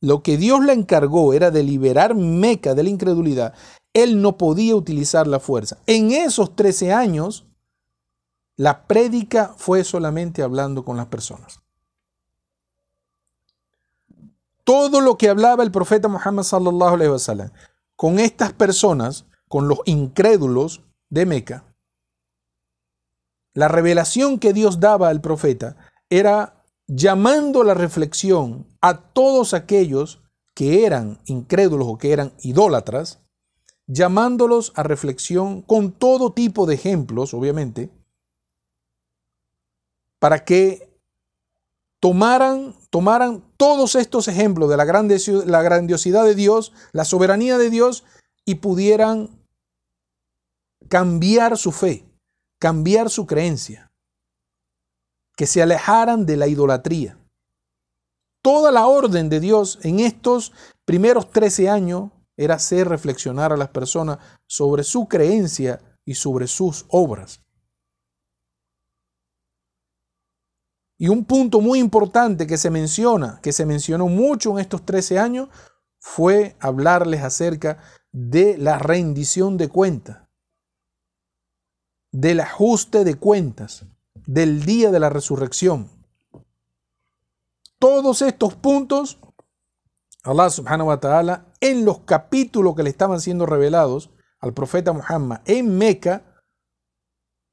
lo 0.00 0.22
que 0.22 0.36
Dios 0.36 0.64
le 0.64 0.72
encargó 0.72 1.32
era 1.32 1.50
de 1.50 1.64
liberar 1.64 2.14
Meca 2.14 2.76
de 2.76 2.84
la 2.84 2.90
incredulidad, 2.90 3.54
él 3.92 4.22
no 4.22 4.38
podía 4.38 4.76
utilizar 4.76 5.26
la 5.26 5.40
fuerza. 5.40 5.78
En 5.86 6.12
esos 6.12 6.54
13 6.54 6.92
años, 6.92 7.44
la 8.56 8.86
prédica 8.86 9.52
fue 9.56 9.82
solamente 9.82 10.44
hablando 10.44 10.84
con 10.84 10.96
las 10.96 11.06
personas. 11.06 11.58
Todo 14.62 15.00
lo 15.00 15.18
que 15.18 15.28
hablaba 15.28 15.64
el 15.64 15.72
profeta 15.72 16.06
Muhammad 16.06 16.44
sallallahu 16.44 16.94
alaihi 16.94 17.50
con 17.96 18.20
estas 18.20 18.52
personas, 18.52 19.26
con 19.48 19.66
los 19.66 19.80
incrédulos 19.86 20.82
de 21.10 21.26
Meca, 21.26 21.64
la 23.54 23.66
revelación 23.66 24.38
que 24.38 24.52
Dios 24.52 24.78
daba 24.78 25.08
al 25.08 25.20
profeta 25.20 25.76
era 26.08 26.53
llamando 26.86 27.64
la 27.64 27.74
reflexión 27.74 28.66
a 28.80 29.12
todos 29.12 29.54
aquellos 29.54 30.22
que 30.54 30.84
eran 30.86 31.18
incrédulos 31.26 31.88
o 31.88 31.98
que 31.98 32.12
eran 32.12 32.32
idólatras, 32.40 33.20
llamándolos 33.86 34.72
a 34.76 34.82
reflexión 34.82 35.62
con 35.62 35.92
todo 35.92 36.32
tipo 36.32 36.66
de 36.66 36.74
ejemplos, 36.74 37.34
obviamente, 37.34 37.90
para 40.18 40.44
que 40.44 40.94
tomaran, 42.00 42.74
tomaran 42.90 43.44
todos 43.56 43.94
estos 43.94 44.28
ejemplos 44.28 44.70
de 44.70 44.76
la, 44.76 44.84
la 44.84 45.62
grandiosidad 45.62 46.24
de 46.24 46.34
Dios, 46.34 46.72
la 46.92 47.04
soberanía 47.04 47.58
de 47.58 47.70
Dios, 47.70 48.04
y 48.44 48.56
pudieran 48.56 49.42
cambiar 50.88 51.56
su 51.56 51.72
fe, 51.72 52.04
cambiar 52.58 53.10
su 53.10 53.26
creencia 53.26 53.93
que 55.36 55.46
se 55.46 55.62
alejaran 55.62 56.26
de 56.26 56.36
la 56.36 56.46
idolatría. 56.46 57.18
Toda 58.42 58.70
la 58.70 58.86
orden 58.86 59.28
de 59.28 59.40
Dios 59.40 59.78
en 59.82 60.00
estos 60.00 60.52
primeros 60.84 61.30
13 61.30 61.68
años 61.68 62.10
era 62.36 62.56
hacer 62.56 62.88
reflexionar 62.88 63.52
a 63.52 63.56
las 63.56 63.68
personas 63.68 64.18
sobre 64.46 64.84
su 64.84 65.08
creencia 65.08 65.80
y 66.04 66.14
sobre 66.14 66.46
sus 66.46 66.84
obras. 66.88 67.40
Y 70.98 71.08
un 71.08 71.24
punto 71.24 71.60
muy 71.60 71.80
importante 71.80 72.46
que 72.46 72.56
se 72.56 72.70
menciona, 72.70 73.40
que 73.42 73.52
se 73.52 73.66
mencionó 73.66 74.08
mucho 74.08 74.52
en 74.52 74.58
estos 74.58 74.84
13 74.84 75.18
años, 75.18 75.48
fue 75.98 76.56
hablarles 76.60 77.22
acerca 77.22 77.82
de 78.12 78.58
la 78.58 78.78
rendición 78.78 79.56
de 79.56 79.68
cuentas, 79.68 80.28
del 82.12 82.40
ajuste 82.40 83.04
de 83.04 83.14
cuentas, 83.16 83.86
del 84.26 84.64
día 84.64 84.90
de 84.90 85.00
la 85.00 85.10
resurrección. 85.10 85.90
Todos 87.78 88.22
estos 88.22 88.54
puntos, 88.54 89.18
Allah 90.22 90.50
subhanahu 90.50 90.88
wa 90.88 91.00
ta'ala, 91.00 91.46
en 91.60 91.84
los 91.84 92.00
capítulos 92.00 92.74
que 92.74 92.82
le 92.82 92.90
estaban 92.90 93.20
siendo 93.20 93.46
revelados 93.46 94.10
al 94.40 94.54
profeta 94.54 94.92
Muhammad 94.92 95.40
en 95.44 95.76
Meca, 95.76 96.22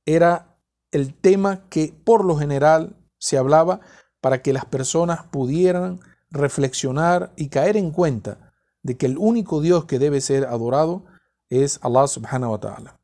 era 0.06 0.58
el 0.92 1.14
tema 1.14 1.68
que 1.70 1.94
por 2.04 2.26
lo 2.26 2.38
general 2.38 2.96
se 3.18 3.38
hablaba 3.38 3.82
para 4.20 4.42
que 4.42 4.54
las 4.54 4.66
personas 4.66 5.24
pudieran 5.26 6.00
reflexionar 6.30 7.34
y 7.36 7.50
caer 7.50 7.78
en 7.78 7.92
cuenta 7.92 8.54
de 8.84 8.98
que 8.98 9.06
el 9.06 9.18
único 9.18 9.62
Dios 9.62 9.86
que 9.86 10.00
debe 10.00 10.22
ser 10.22 10.46
adorado 10.46 11.06
es 11.50 11.80
Allah 11.84 12.08
subhanahu 12.08 12.52
wa 12.52 12.60
ta'ala. 12.60 13.00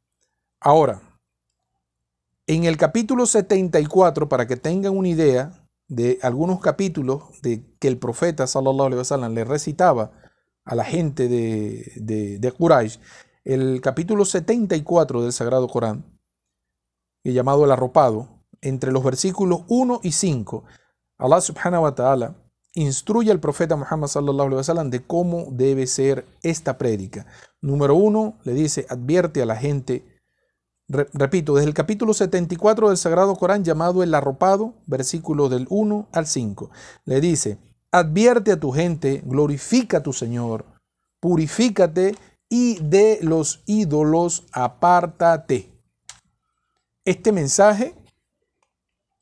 Ahora, 0.60 1.02
en 2.48 2.64
el 2.64 2.78
capítulo 2.78 3.26
74, 3.26 4.30
para 4.30 4.48
que 4.48 4.56
tengan 4.56 4.98
una 4.98 5.10
idea 5.10 5.68
de 5.90 6.18
algunos 6.22 6.60
capítulos 6.60 7.24
de 7.42 7.64
que 7.80 7.88
el 7.88 7.98
profeta 7.98 8.48
sallallahu 8.48 8.88
alaihi 8.88 9.00
wasallam 9.00 9.34
le 9.34 9.44
recitaba 9.44 10.12
a 10.66 10.76
la 10.76 10.84
gente 10.84 11.28
de, 11.28 11.92
de, 11.96 12.40
de 12.40 12.52
Quraysh, 12.52 13.00
el 13.44 13.80
capítulo 13.82 14.26
74 14.26 15.22
del 15.22 15.32
Sagrado 15.32 15.68
Corán, 15.68 16.20
llamado 17.24 17.66
el 17.66 17.72
arropado, 17.72 18.30
entre 18.62 18.92
los 18.92 19.04
versículos 19.04 19.62
1 19.68 20.02
y 20.04 20.12
5, 20.12 20.64
Allah 21.18 21.42
subhanahu 21.42 21.84
wa 21.84 21.96
ta'ala 21.96 22.36
instruye 22.74 23.32
al 23.32 23.40
profeta 23.40 23.76
Muhammad 23.76 24.08
sallallahu 24.08 24.48
alaihi 24.48 24.58
wasallam 24.58 24.90
de 24.90 25.06
cómo 25.06 25.48
debe 25.52 25.88
ser 25.88 26.26
esta 26.44 26.78
prédica. 26.78 27.26
Número 27.62 27.96
uno, 27.96 28.38
le 28.44 28.54
dice, 28.54 28.86
advierte 28.90 29.42
a 29.42 29.46
la 29.46 29.56
gente, 29.56 30.17
repito, 30.88 31.56
desde 31.56 31.68
el 31.68 31.74
capítulo 31.74 32.14
74 32.14 32.90
del 32.90 32.98
Sagrado 32.98 33.36
Corán 33.36 33.64
llamado 33.64 34.04
el 34.04 34.14
arropado, 34.14 34.74
versículo 34.86 35.50
del 35.50 35.68
1 35.70 36.08
al 36.12 36.28
5, 36.28 36.70
le 37.06 37.22
dice, 37.22 37.58
advierte 37.92 38.52
a 38.52 38.60
tu 38.60 38.72
gente, 38.72 39.22
glorifica 39.26 39.98
a 39.98 40.04
tu 40.04 40.14
Señor, 40.14 40.66
purifícate 41.20 42.16
y 42.50 42.80
de 42.82 43.20
los 43.22 43.64
ídolos 43.66 44.46
apártate. 44.54 45.72
Este 47.04 47.32
mensaje 47.32 47.96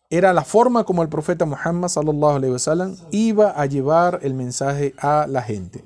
era 0.10 0.34
la 0.34 0.44
forma 0.44 0.84
como 0.84 1.02
el 1.02 1.10
profeta 1.10 1.46
Muhammad 1.46 1.90
iba 3.12 3.50
a 3.50 3.66
llevar 3.66 4.20
el 4.22 4.34
mensaje 4.34 4.94
a 4.98 5.26
la 5.28 5.42
gente. 5.42 5.84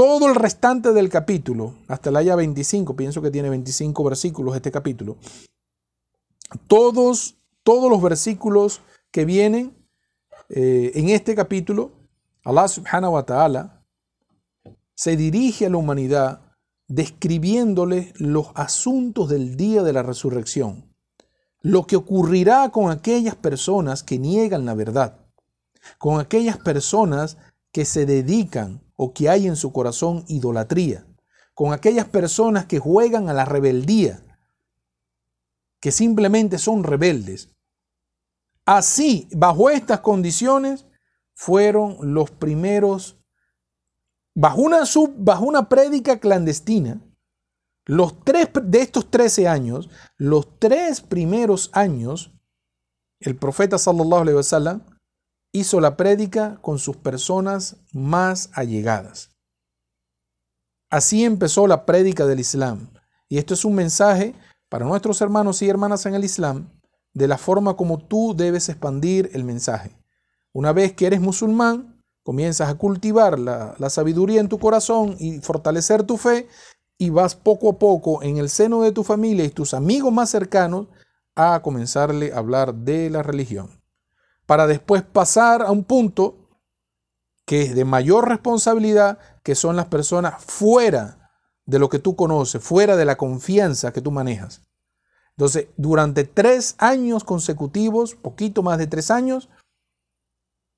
Todo 0.00 0.28
el 0.28 0.34
restante 0.34 0.94
del 0.94 1.10
capítulo, 1.10 1.74
hasta 1.86 2.08
el 2.08 2.16
haya 2.16 2.34
25, 2.34 2.96
pienso 2.96 3.20
que 3.20 3.30
tiene 3.30 3.50
25 3.50 4.02
versículos 4.02 4.56
este 4.56 4.72
capítulo. 4.72 5.18
Todos, 6.68 7.36
todos 7.62 7.90
los 7.90 8.00
versículos 8.00 8.80
que 9.10 9.26
vienen 9.26 9.76
eh, 10.48 10.92
en 10.94 11.10
este 11.10 11.34
capítulo, 11.34 11.92
Allah 12.46 12.66
subhanahu 12.66 13.12
wa 13.12 13.26
ta'ala 13.26 13.84
se 14.94 15.18
dirige 15.18 15.66
a 15.66 15.68
la 15.68 15.76
humanidad 15.76 16.56
describiéndole 16.88 18.14
los 18.16 18.52
asuntos 18.54 19.28
del 19.28 19.58
día 19.58 19.82
de 19.82 19.92
la 19.92 20.02
resurrección 20.02 20.94
lo 21.60 21.86
que 21.86 21.96
ocurrirá 21.96 22.70
con 22.70 22.90
aquellas 22.90 23.34
personas 23.36 24.02
que 24.02 24.18
niegan 24.18 24.64
la 24.64 24.72
verdad, 24.72 25.26
con 25.98 26.20
aquellas 26.20 26.56
personas 26.56 27.36
que 27.70 27.84
se 27.84 28.06
dedican 28.06 28.80
o 29.02 29.14
que 29.14 29.30
hay 29.30 29.46
en 29.46 29.56
su 29.56 29.72
corazón 29.72 30.26
idolatría, 30.28 31.06
con 31.54 31.72
aquellas 31.72 32.06
personas 32.06 32.66
que 32.66 32.78
juegan 32.78 33.30
a 33.30 33.32
la 33.32 33.46
rebeldía, 33.46 34.22
que 35.80 35.90
simplemente 35.90 36.58
son 36.58 36.84
rebeldes. 36.84 37.48
Así, 38.66 39.26
bajo 39.32 39.70
estas 39.70 40.00
condiciones, 40.00 40.84
fueron 41.32 41.96
los 42.12 42.30
primeros, 42.30 43.18
bajo 44.34 44.60
una, 44.60 44.84
sub, 44.84 45.14
bajo 45.16 45.46
una 45.46 45.70
prédica 45.70 46.20
clandestina, 46.20 47.00
los 47.86 48.22
tres 48.22 48.50
de 48.64 48.82
estos 48.82 49.10
13 49.10 49.48
años, 49.48 49.88
los 50.18 50.58
tres 50.58 51.00
primeros 51.00 51.70
años, 51.72 52.34
el 53.18 53.34
profeta 53.34 53.78
sallallahu 53.78 54.20
alaihi 54.20 54.36
wasallam 54.36 54.82
hizo 55.52 55.80
la 55.80 55.96
prédica 55.96 56.58
con 56.62 56.78
sus 56.78 56.96
personas 56.96 57.76
más 57.92 58.50
allegadas. 58.54 59.30
Así 60.90 61.24
empezó 61.24 61.66
la 61.66 61.86
prédica 61.86 62.26
del 62.26 62.40
Islam. 62.40 62.90
Y 63.28 63.38
esto 63.38 63.54
es 63.54 63.64
un 63.64 63.74
mensaje 63.74 64.34
para 64.68 64.86
nuestros 64.86 65.20
hermanos 65.20 65.62
y 65.62 65.68
hermanas 65.68 66.06
en 66.06 66.14
el 66.14 66.24
Islam 66.24 66.68
de 67.14 67.28
la 67.28 67.38
forma 67.38 67.76
como 67.76 67.98
tú 67.98 68.34
debes 68.36 68.68
expandir 68.68 69.30
el 69.32 69.44
mensaje. 69.44 69.96
Una 70.52 70.72
vez 70.72 70.92
que 70.92 71.06
eres 71.06 71.20
musulmán, 71.20 72.02
comienzas 72.22 72.68
a 72.68 72.74
cultivar 72.74 73.38
la, 73.38 73.74
la 73.78 73.90
sabiduría 73.90 74.40
en 74.40 74.48
tu 74.48 74.58
corazón 74.58 75.16
y 75.18 75.38
fortalecer 75.40 76.02
tu 76.04 76.16
fe, 76.16 76.48
y 76.98 77.08
vas 77.08 77.34
poco 77.34 77.70
a 77.70 77.78
poco 77.78 78.22
en 78.22 78.36
el 78.36 78.50
seno 78.50 78.82
de 78.82 78.92
tu 78.92 79.04
familia 79.04 79.44
y 79.44 79.50
tus 79.50 79.72
amigos 79.72 80.12
más 80.12 80.28
cercanos 80.28 80.86
a 81.34 81.62
comenzarle 81.62 82.32
a 82.32 82.38
hablar 82.38 82.74
de 82.74 83.08
la 83.08 83.22
religión. 83.22 83.79
Para 84.50 84.66
después 84.66 85.04
pasar 85.04 85.62
a 85.62 85.70
un 85.70 85.84
punto 85.84 86.48
que 87.46 87.62
es 87.62 87.74
de 87.76 87.84
mayor 87.84 88.28
responsabilidad, 88.28 89.20
que 89.44 89.54
son 89.54 89.76
las 89.76 89.86
personas 89.86 90.42
fuera 90.44 91.30
de 91.66 91.78
lo 91.78 91.88
que 91.88 92.00
tú 92.00 92.16
conoces, 92.16 92.60
fuera 92.60 92.96
de 92.96 93.04
la 93.04 93.16
confianza 93.16 93.92
que 93.92 94.00
tú 94.00 94.10
manejas. 94.10 94.62
Entonces, 95.36 95.68
durante 95.76 96.24
tres 96.24 96.74
años 96.78 97.22
consecutivos, 97.22 98.16
poquito 98.16 98.64
más 98.64 98.78
de 98.78 98.88
tres 98.88 99.12
años, 99.12 99.48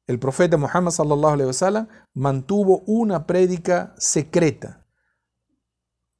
el 0.07 0.19
profeta 0.19 0.59
Muhammad 0.59 0.93
mantuvo 2.13 2.83
una 2.85 3.27
prédica 3.27 3.95
secreta 3.97 4.87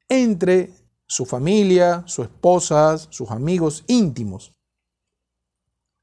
entre 0.09 0.73
su 1.07 1.27
familia, 1.27 2.03
sus 2.07 2.29
esposas, 2.29 3.09
sus 3.11 3.31
amigos 3.31 3.85
íntimos. 3.89 4.55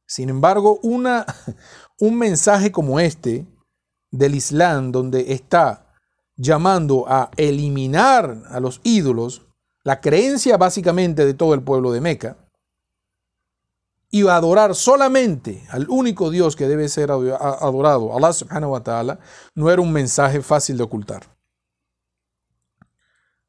Sin 0.09 0.29
embargo, 0.29 0.79
una, 0.81 1.23
un 1.99 2.17
mensaje 2.17 2.71
como 2.71 2.99
este 2.99 3.45
del 4.09 4.33
Islam, 4.33 4.91
donde 4.91 5.33
está 5.33 5.93
llamando 6.35 7.05
a 7.07 7.29
eliminar 7.37 8.41
a 8.49 8.59
los 8.59 8.81
ídolos, 8.83 9.43
la 9.83 10.01
creencia 10.01 10.57
básicamente 10.57 11.27
de 11.27 11.35
todo 11.35 11.53
el 11.53 11.61
pueblo 11.61 11.91
de 11.91 12.01
Meca, 12.01 12.37
y 14.09 14.27
a 14.27 14.35
adorar 14.35 14.73
solamente 14.73 15.63
al 15.69 15.87
único 15.87 16.31
Dios 16.31 16.55
que 16.55 16.67
debe 16.67 16.89
ser 16.89 17.11
adorado, 17.11 18.17
Allah 18.17 18.33
subhanahu 18.33 18.71
wa 18.71 18.81
ta'ala, 18.81 19.19
no 19.53 19.69
era 19.69 19.79
un 19.79 19.91
mensaje 19.91 20.41
fácil 20.41 20.77
de 20.77 20.83
ocultar. 20.83 21.37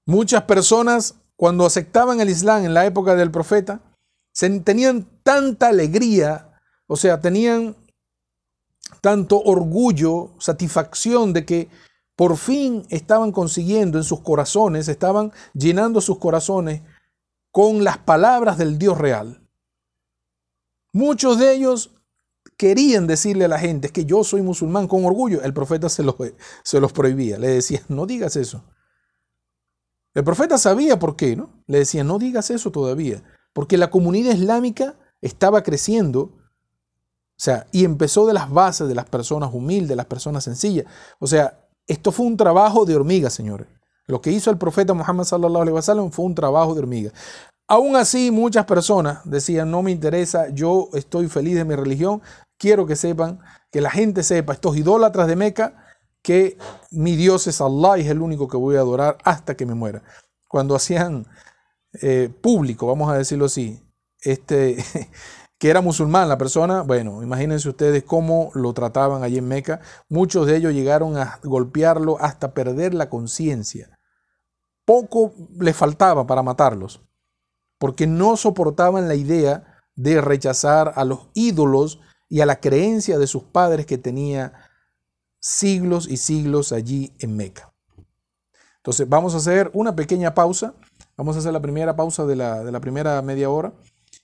Muchas 0.05 0.43
personas, 0.43 1.15
cuando 1.37 1.65
aceptaban 1.65 2.21
el 2.21 2.29
Islam 2.29 2.67
en 2.67 2.75
la 2.75 2.85
época 2.85 3.15
del 3.15 3.31
profeta, 3.31 3.81
tenían 4.39 5.09
tanta 5.23 5.69
alegría, 5.69 6.50
o 6.93 6.97
sea, 6.97 7.21
tenían 7.21 7.77
tanto 9.01 9.41
orgullo, 9.41 10.33
satisfacción 10.41 11.33
de 11.33 11.47
que 11.47 11.69
por 12.17 12.37
fin 12.37 12.85
estaban 12.91 13.31
consiguiendo 13.31 13.97
en 13.97 14.03
sus 14.03 14.23
corazones, 14.23 14.89
estaban 14.89 15.31
llenando 15.55 16.01
sus 16.01 16.19
corazones 16.19 16.83
con 17.53 17.85
las 17.85 17.99
palabras 17.99 18.59
del 18.59 18.77
Dios 18.77 18.99
real. 18.99 19.49
Muchos 20.93 21.39
de 21.39 21.55
ellos 21.55 21.93
querían 22.57 23.07
decirle 23.07 23.45
a 23.45 23.49
la 23.49 23.61
gente 23.61 23.91
que 23.91 24.05
yo 24.05 24.25
soy 24.25 24.43
musulmán 24.43 24.89
con 24.89 25.05
orgullo. 25.05 25.43
El 25.43 25.55
profeta 25.55 25.89
se 25.89 26.03
los, 26.03 26.17
se 26.65 26.81
los 26.81 26.93
prohibía. 26.93 27.39
Le 27.39 27.51
decía, 27.51 27.83
no 27.87 28.05
digas 28.05 28.35
eso. 28.35 28.65
El 30.13 30.25
profeta 30.25 30.59
sabía 30.59 30.99
por 30.99 31.15
qué, 31.15 31.37
¿no? 31.37 31.63
Le 31.69 31.79
decía, 31.79 32.03
no 32.03 32.19
digas 32.19 32.51
eso 32.51 32.73
todavía, 32.73 33.23
porque 33.53 33.79
la 33.79 33.91
comunidad 33.91 34.35
islámica 34.35 34.99
estaba 35.21 35.63
creciendo, 35.63 36.40
o 37.41 37.43
sea, 37.43 37.67
y 37.73 37.87
empezó 37.87 38.27
de 38.27 38.35
las 38.35 38.51
bases 38.51 38.87
de 38.87 38.95
las 38.95 39.07
personas 39.07 39.49
humildes, 39.55 39.89
de 39.89 39.97
las 39.97 40.05
personas 40.05 40.45
sencillas. 40.45 40.85
O 41.19 41.27
sea, 41.27 41.59
esto 41.87 42.13
fue 42.13 42.27
un 42.27 42.37
trabajo 42.37 42.85
de 42.85 42.95
hormiga, 42.95 43.31
señores. 43.31 43.67
Lo 44.07 44.21
que 44.21 44.31
hizo 44.31 44.51
el 44.51 44.59
profeta 44.59 44.93
Muhammad 44.93 45.25
sallallahu 45.25 45.63
alaihi 45.63 45.75
wasallam 45.75 46.11
fue 46.11 46.27
un 46.27 46.35
trabajo 46.35 46.75
de 46.75 46.81
hormiga. 46.81 47.13
Aún 47.67 47.97
así, 47.97 48.31
muchas 48.31 48.67
personas 48.67 49.21
decían, 49.25 49.71
no 49.71 49.83
me 49.83 49.91
interesa, 49.91 50.51
yo 50.51 50.91
estoy 50.93 51.29
feliz 51.29 51.55
de 51.55 51.65
mi 51.65 51.75
religión, 51.75 52.21
quiero 52.59 52.85
que 52.85 52.95
sepan, 52.95 53.41
que 53.73 53.81
la 53.81 53.91
gente 53.91 54.23
sepa, 54.23 54.53
estos 54.53 54.77
idólatras 54.77 55.27
de 55.27 55.37
Meca, 55.37 55.87
que 56.21 56.59
mi 56.91 57.17
Dios 57.17 57.47
es 57.47 57.63
Allah 57.63 57.97
y 57.97 58.03
es 58.03 58.09
el 58.09 58.21
único 58.21 58.49
que 58.49 58.59
voy 58.59 58.77
a 58.77 58.81
adorar 58.81 59.17
hasta 59.25 59.57
que 59.57 59.65
me 59.65 59.73
muera. 59.73 60.03
Cuando 60.47 60.75
hacían 60.75 61.27
eh, 62.03 62.29
público, 62.43 62.87
vamos 62.87 63.11
a 63.11 63.17
decirlo 63.17 63.47
así, 63.47 63.83
este, 64.21 64.85
que 65.61 65.69
era 65.69 65.83
musulmán 65.83 66.31
la 66.31 66.39
persona, 66.39 66.81
bueno, 66.81 67.23
imagínense 67.23 67.69
ustedes 67.69 68.03
cómo 68.03 68.51
lo 68.55 68.73
trataban 68.73 69.23
allí 69.23 69.37
en 69.37 69.47
Meca. 69.47 69.81
Muchos 70.09 70.47
de 70.47 70.57
ellos 70.57 70.73
llegaron 70.73 71.19
a 71.19 71.39
golpearlo 71.43 72.17
hasta 72.19 72.55
perder 72.55 72.95
la 72.95 73.11
conciencia. 73.11 73.91
Poco 74.87 75.35
le 75.59 75.75
faltaba 75.75 76.27
para 76.27 76.43
matarlos, 76.43 77.03
porque 77.77 78.07
no 78.07 78.39
soportaban 78.39 79.07
la 79.07 79.15
idea 79.15 79.83
de 79.95 80.23
rechazar 80.23 80.95
a 80.97 81.05
los 81.05 81.29
ídolos 81.35 82.01
y 82.31 82.41
a 82.41 82.47
la 82.47 82.59
creencia 82.59 83.19
de 83.19 83.27
sus 83.27 83.43
padres 83.43 83.85
que 83.85 83.99
tenía 83.99 84.55
siglos 85.41 86.09
y 86.09 86.17
siglos 86.17 86.73
allí 86.73 87.13
en 87.19 87.37
Meca. 87.37 87.71
Entonces 88.79 89.07
vamos 89.07 89.35
a 89.35 89.37
hacer 89.37 89.71
una 89.75 89.95
pequeña 89.95 90.33
pausa, 90.33 90.73
vamos 91.19 91.37
a 91.37 91.41
hacer 91.41 91.53
la 91.53 91.61
primera 91.61 91.97
pausa 91.97 92.25
de 92.25 92.37
la, 92.37 92.65
de 92.65 92.73
la 92.73 92.81
primera 92.81 93.21
media 93.21 93.51
hora 93.51 93.75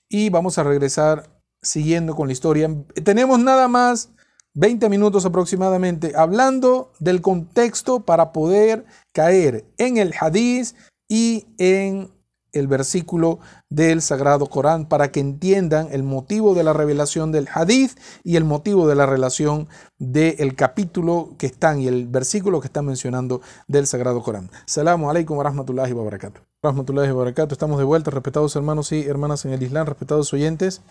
y 0.09 0.29
vamos 0.29 0.57
a 0.57 0.63
regresar 0.63 1.41
siguiendo 1.61 2.15
con 2.15 2.27
la 2.27 2.33
historia. 2.33 2.69
Tenemos 3.03 3.39
nada 3.39 3.67
más 3.67 4.09
20 4.53 4.89
minutos 4.89 5.25
aproximadamente 5.25 6.13
hablando 6.15 6.91
del 6.99 7.21
contexto 7.21 8.05
para 8.05 8.31
poder 8.31 8.85
caer 9.13 9.65
en 9.77 9.97
el 9.97 10.13
hadiz 10.19 10.75
y 11.07 11.45
en 11.57 12.11
el 12.57 12.67
versículo 12.67 13.39
del 13.69 14.01
Sagrado 14.01 14.47
Corán 14.47 14.87
para 14.87 15.11
que 15.11 15.19
entiendan 15.19 15.89
el 15.91 16.03
motivo 16.03 16.53
de 16.53 16.63
la 16.63 16.73
revelación 16.73 17.31
del 17.31 17.47
hadith 17.53 17.97
y 18.23 18.35
el 18.35 18.43
motivo 18.43 18.87
de 18.87 18.95
la 18.95 19.05
relación 19.05 19.67
del 19.97 20.55
capítulo 20.55 21.35
que 21.37 21.47
están 21.47 21.79
y 21.79 21.87
el 21.87 22.07
versículo 22.07 22.59
que 22.61 22.67
están 22.67 22.85
mencionando 22.85 23.41
del 23.67 23.87
Sagrado 23.87 24.21
Corán. 24.21 24.49
Salamu 24.65 25.09
alaikum 25.09 25.37
wa 25.37 25.43
rahmatullahi 25.43 25.93
wa 25.93 26.03
barakatuh. 26.03 26.41
Rahmatullahi 26.61 27.11
wa 27.11 27.19
barakatuh. 27.19 27.53
Estamos 27.53 27.77
de 27.77 27.85
vuelta, 27.85 28.11
respetados 28.11 28.55
hermanos 28.55 28.91
y 28.91 29.03
hermanas 29.05 29.45
en 29.45 29.53
el 29.53 29.63
Islam, 29.63 29.87
respetados 29.87 30.33
oyentes. 30.33 30.81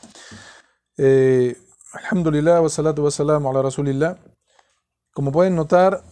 Eh, 0.97 1.57
alhamdulillah 1.93 2.61
wa 2.61 2.69
salatu 2.69 3.05
wa 3.05 3.51
ala 3.51 3.63
rasulillah. 3.63 4.19
Como 5.13 5.33
pueden 5.33 5.55
notar, 5.55 6.03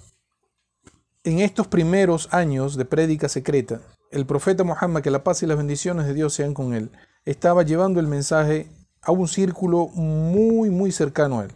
en 1.25 1.41
estos 1.41 1.67
primeros 1.67 2.29
años 2.33 2.77
de 2.77 2.85
prédica 2.85 3.29
secreta, 3.29 3.81
el 4.15 4.27
profeta 4.27 4.63
Muhammad, 4.63 5.03
que 5.03 5.11
la 5.11 5.25
paz 5.25 5.43
y 5.43 5.47
las 5.47 5.57
bendiciones 5.57 6.07
de 6.07 6.15
Dios 6.15 6.33
sean 6.33 6.55
con 6.55 6.73
él, 6.73 6.91
estaba 7.25 7.65
llevando 7.65 7.99
el 7.99 8.07
mensaje 8.07 8.69
a 9.03 9.11
un 9.11 9.27
círculo 9.27 9.89
muy, 9.89 10.71
muy 10.71 10.93
cercano 10.93 11.41
a 11.41 11.45
él. 11.45 11.53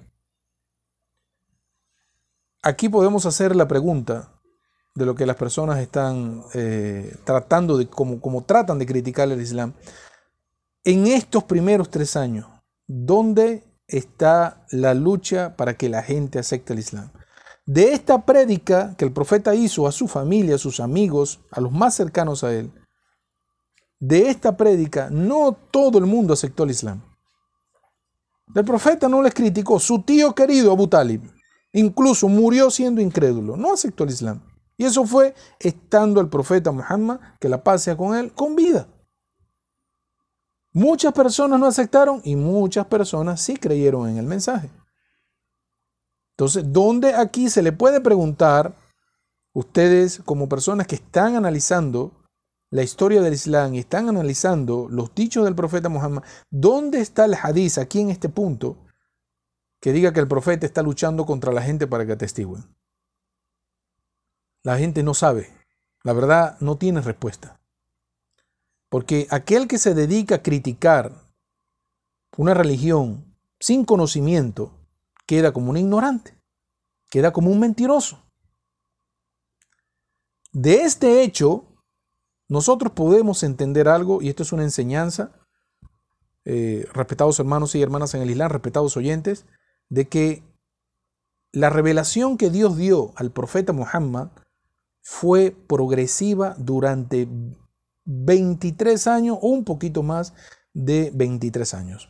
Aquí 2.62 2.88
podemos 2.88 3.26
hacer 3.26 3.54
la 3.54 3.68
pregunta 3.68 4.32
de 4.96 5.06
lo 5.06 5.14
que 5.14 5.24
las 5.24 5.36
personas 5.36 5.78
están 5.78 6.42
eh, 6.54 7.16
tratando 7.24 7.78
de, 7.78 7.86
como, 7.86 8.20
como 8.20 8.42
tratan 8.42 8.80
de 8.80 8.86
criticar 8.86 9.30
el 9.30 9.40
Islam. 9.40 9.74
En 10.82 11.06
estos 11.06 11.44
primeros 11.44 11.90
tres 11.90 12.16
años, 12.16 12.46
¿dónde 12.88 13.62
está 13.86 14.66
la 14.70 14.94
lucha 14.94 15.56
para 15.56 15.74
que 15.74 15.88
la 15.88 16.02
gente 16.02 16.40
acepte 16.40 16.72
el 16.72 16.80
Islam? 16.80 17.10
De 17.68 17.92
esta 17.92 18.24
prédica 18.24 18.94
que 18.96 19.04
el 19.04 19.12
profeta 19.12 19.54
hizo 19.54 19.86
a 19.86 19.92
su 19.92 20.08
familia, 20.08 20.54
a 20.54 20.58
sus 20.58 20.80
amigos, 20.80 21.40
a 21.50 21.60
los 21.60 21.70
más 21.70 21.94
cercanos 21.94 22.42
a 22.42 22.54
él, 22.54 22.72
de 24.00 24.30
esta 24.30 24.56
prédica 24.56 25.10
no 25.10 25.52
todo 25.52 25.98
el 25.98 26.06
mundo 26.06 26.32
aceptó 26.32 26.64
el 26.64 26.70
Islam. 26.70 27.02
El 28.54 28.64
profeta 28.64 29.06
no 29.10 29.20
les 29.20 29.34
criticó. 29.34 29.78
Su 29.78 30.00
tío 30.00 30.34
querido 30.34 30.72
Abu 30.72 30.88
Talib 30.88 31.30
incluso 31.74 32.26
murió 32.26 32.70
siendo 32.70 33.02
incrédulo. 33.02 33.54
No 33.58 33.74
aceptó 33.74 34.04
el 34.04 34.10
Islam. 34.10 34.40
Y 34.78 34.86
eso 34.86 35.04
fue 35.04 35.34
estando 35.60 36.22
el 36.22 36.30
profeta 36.30 36.72
Muhammad, 36.72 37.20
que 37.38 37.50
la 37.50 37.62
paz 37.62 37.82
sea 37.82 37.98
con 37.98 38.16
él, 38.16 38.32
con 38.32 38.56
vida. 38.56 38.88
Muchas 40.72 41.12
personas 41.12 41.60
no 41.60 41.66
aceptaron 41.66 42.22
y 42.24 42.34
muchas 42.34 42.86
personas 42.86 43.42
sí 43.42 43.58
creyeron 43.58 44.08
en 44.08 44.16
el 44.16 44.24
mensaje. 44.24 44.70
Entonces, 46.38 46.72
¿dónde 46.72 47.14
aquí 47.14 47.50
se 47.50 47.62
le 47.62 47.72
puede 47.72 48.00
preguntar, 48.00 48.76
ustedes 49.52 50.20
como 50.24 50.48
personas 50.48 50.86
que 50.86 50.94
están 50.94 51.34
analizando 51.34 52.12
la 52.70 52.84
historia 52.84 53.20
del 53.20 53.34
Islam 53.34 53.74
y 53.74 53.80
están 53.80 54.08
analizando 54.08 54.86
los 54.88 55.12
dichos 55.16 55.44
del 55.44 55.56
profeta 55.56 55.88
Muhammad, 55.88 56.22
¿dónde 56.48 57.00
está 57.00 57.24
el 57.24 57.34
hadith 57.34 57.78
aquí 57.78 58.00
en 58.00 58.10
este 58.10 58.28
punto 58.28 58.76
que 59.80 59.92
diga 59.92 60.12
que 60.12 60.20
el 60.20 60.28
profeta 60.28 60.64
está 60.64 60.80
luchando 60.82 61.26
contra 61.26 61.52
la 61.52 61.62
gente 61.62 61.88
para 61.88 62.06
que 62.06 62.12
atestiguen? 62.12 62.72
La 64.62 64.78
gente 64.78 65.02
no 65.02 65.14
sabe, 65.14 65.52
la 66.04 66.12
verdad 66.12 66.56
no 66.60 66.78
tiene 66.78 67.00
respuesta. 67.00 67.60
Porque 68.88 69.26
aquel 69.30 69.66
que 69.66 69.78
se 69.78 69.92
dedica 69.92 70.36
a 70.36 70.42
criticar 70.42 71.12
una 72.36 72.54
religión 72.54 73.36
sin 73.58 73.84
conocimiento, 73.84 74.77
queda 75.28 75.52
como 75.52 75.70
un 75.70 75.76
ignorante, 75.76 76.40
queda 77.10 77.32
como 77.34 77.50
un 77.50 77.60
mentiroso. 77.60 78.24
De 80.52 80.76
este 80.82 81.22
hecho, 81.22 81.66
nosotros 82.48 82.92
podemos 82.92 83.42
entender 83.42 83.88
algo, 83.88 84.22
y 84.22 84.30
esto 84.30 84.42
es 84.42 84.52
una 84.52 84.62
enseñanza, 84.62 85.38
eh, 86.46 86.88
respetados 86.94 87.38
hermanos 87.38 87.74
y 87.74 87.82
hermanas 87.82 88.14
en 88.14 88.22
el 88.22 88.30
Islam, 88.30 88.50
respetados 88.50 88.96
oyentes, 88.96 89.44
de 89.90 90.08
que 90.08 90.42
la 91.52 91.68
revelación 91.68 92.38
que 92.38 92.48
Dios 92.48 92.78
dio 92.78 93.12
al 93.16 93.30
profeta 93.30 93.74
Muhammad 93.74 94.30
fue 95.02 95.50
progresiva 95.50 96.54
durante 96.58 97.28
23 98.06 99.06
años 99.08 99.38
o 99.42 99.48
un 99.48 99.64
poquito 99.64 100.02
más 100.02 100.32
de 100.72 101.10
23 101.14 101.74
años. 101.74 102.08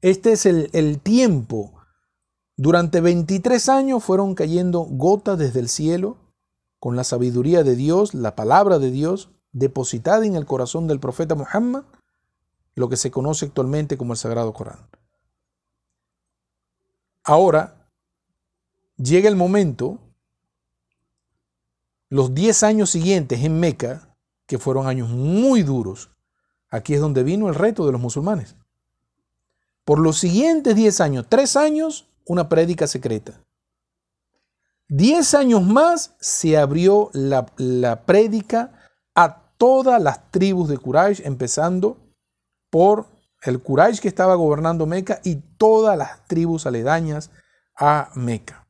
Este 0.00 0.32
es 0.32 0.46
el, 0.46 1.00
tiempo. 1.00 1.74
Durante 2.56 3.00
23 3.00 3.68
años 3.68 4.04
fueron 4.04 4.34
cayendo 4.34 4.80
gotas 4.80 5.38
desde 5.38 5.60
el 5.60 5.68
cielo 5.68 6.16
con 6.78 6.94
la 6.94 7.02
sabiduría 7.02 7.64
de 7.64 7.74
Dios, 7.74 8.14
la 8.14 8.36
palabra 8.36 8.78
de 8.78 8.92
Dios, 8.92 9.30
depositada 9.50 10.24
en 10.24 10.36
el 10.36 10.46
corazón 10.46 10.86
del 10.86 11.00
profeta 11.00 11.34
Muhammad, 11.34 11.82
lo 12.76 12.88
que 12.88 12.96
se 12.96 13.10
conoce 13.10 13.46
actualmente 13.46 13.98
como 13.98 14.12
el 14.12 14.18
Sagrado 14.18 14.52
Corán. 14.52 14.78
Ahora 17.24 17.90
llega 18.96 19.28
el 19.28 19.34
momento, 19.34 19.98
los 22.08 22.34
10 22.34 22.62
años 22.62 22.90
siguientes 22.90 23.42
en 23.42 23.58
Meca, 23.58 24.16
que 24.46 24.58
fueron 24.58 24.86
años 24.86 25.08
muy 25.08 25.64
duros, 25.64 26.10
aquí 26.70 26.94
es 26.94 27.00
donde 27.00 27.24
vino 27.24 27.48
el 27.48 27.56
reto 27.56 27.84
de 27.84 27.92
los 27.92 28.00
musulmanes. 28.00 28.54
Por 29.88 30.00
los 30.00 30.18
siguientes 30.18 30.76
10 30.76 31.00
años, 31.00 31.26
3 31.30 31.56
años, 31.56 32.10
una 32.26 32.50
prédica 32.50 32.86
secreta. 32.86 33.40
10 34.88 35.32
años 35.32 35.62
más 35.62 36.14
se 36.20 36.58
abrió 36.58 37.08
la, 37.14 37.46
la 37.56 38.04
prédica 38.04 38.90
a 39.14 39.50
todas 39.56 40.02
las 40.02 40.30
tribus 40.30 40.68
de 40.68 40.76
Quraysh, 40.76 41.22
empezando 41.24 41.96
por 42.68 43.06
el 43.40 43.62
Quraysh 43.62 44.00
que 44.00 44.08
estaba 44.08 44.34
gobernando 44.34 44.84
Meca 44.84 45.22
y 45.24 45.36
todas 45.36 45.96
las 45.96 46.22
tribus 46.26 46.66
aledañas 46.66 47.30
a 47.74 48.10
Meca. 48.14 48.68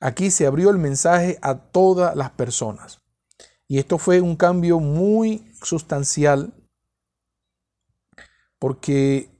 Aquí 0.00 0.30
se 0.30 0.46
abrió 0.46 0.70
el 0.70 0.78
mensaje 0.78 1.38
a 1.42 1.56
todas 1.56 2.16
las 2.16 2.30
personas. 2.30 3.02
Y 3.68 3.80
esto 3.80 3.98
fue 3.98 4.22
un 4.22 4.36
cambio 4.36 4.80
muy 4.80 5.52
sustancial 5.60 6.54
porque 8.58 9.33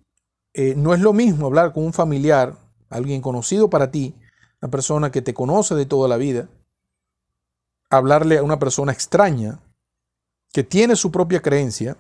eh, 0.55 0.75
no 0.77 0.95
es 0.95 1.01
lo 1.01 1.13
mismo 1.13 1.47
hablar 1.47 1.73
con 1.73 1.85
un 1.85 1.93
familiar, 1.93 2.57
alguien 2.89 3.21
conocido 3.21 3.69
para 3.69 3.91
ti, 3.91 4.15
una 4.63 4.71
persona 4.71 5.11
que 5.11 5.21
te 5.21 5.35
conoce 5.35 5.75
de 5.75 5.85
toda 5.85 6.09
la 6.09 6.17
vida, 6.17 6.49
hablarle 7.91 8.39
a 8.39 8.43
una 8.45 8.59
persona 8.59 8.93
extraña 8.93 9.61
que 10.53 10.63
tiene 10.63 10.95
su 10.95 11.11
propia 11.11 11.43
creencia, 11.43 11.97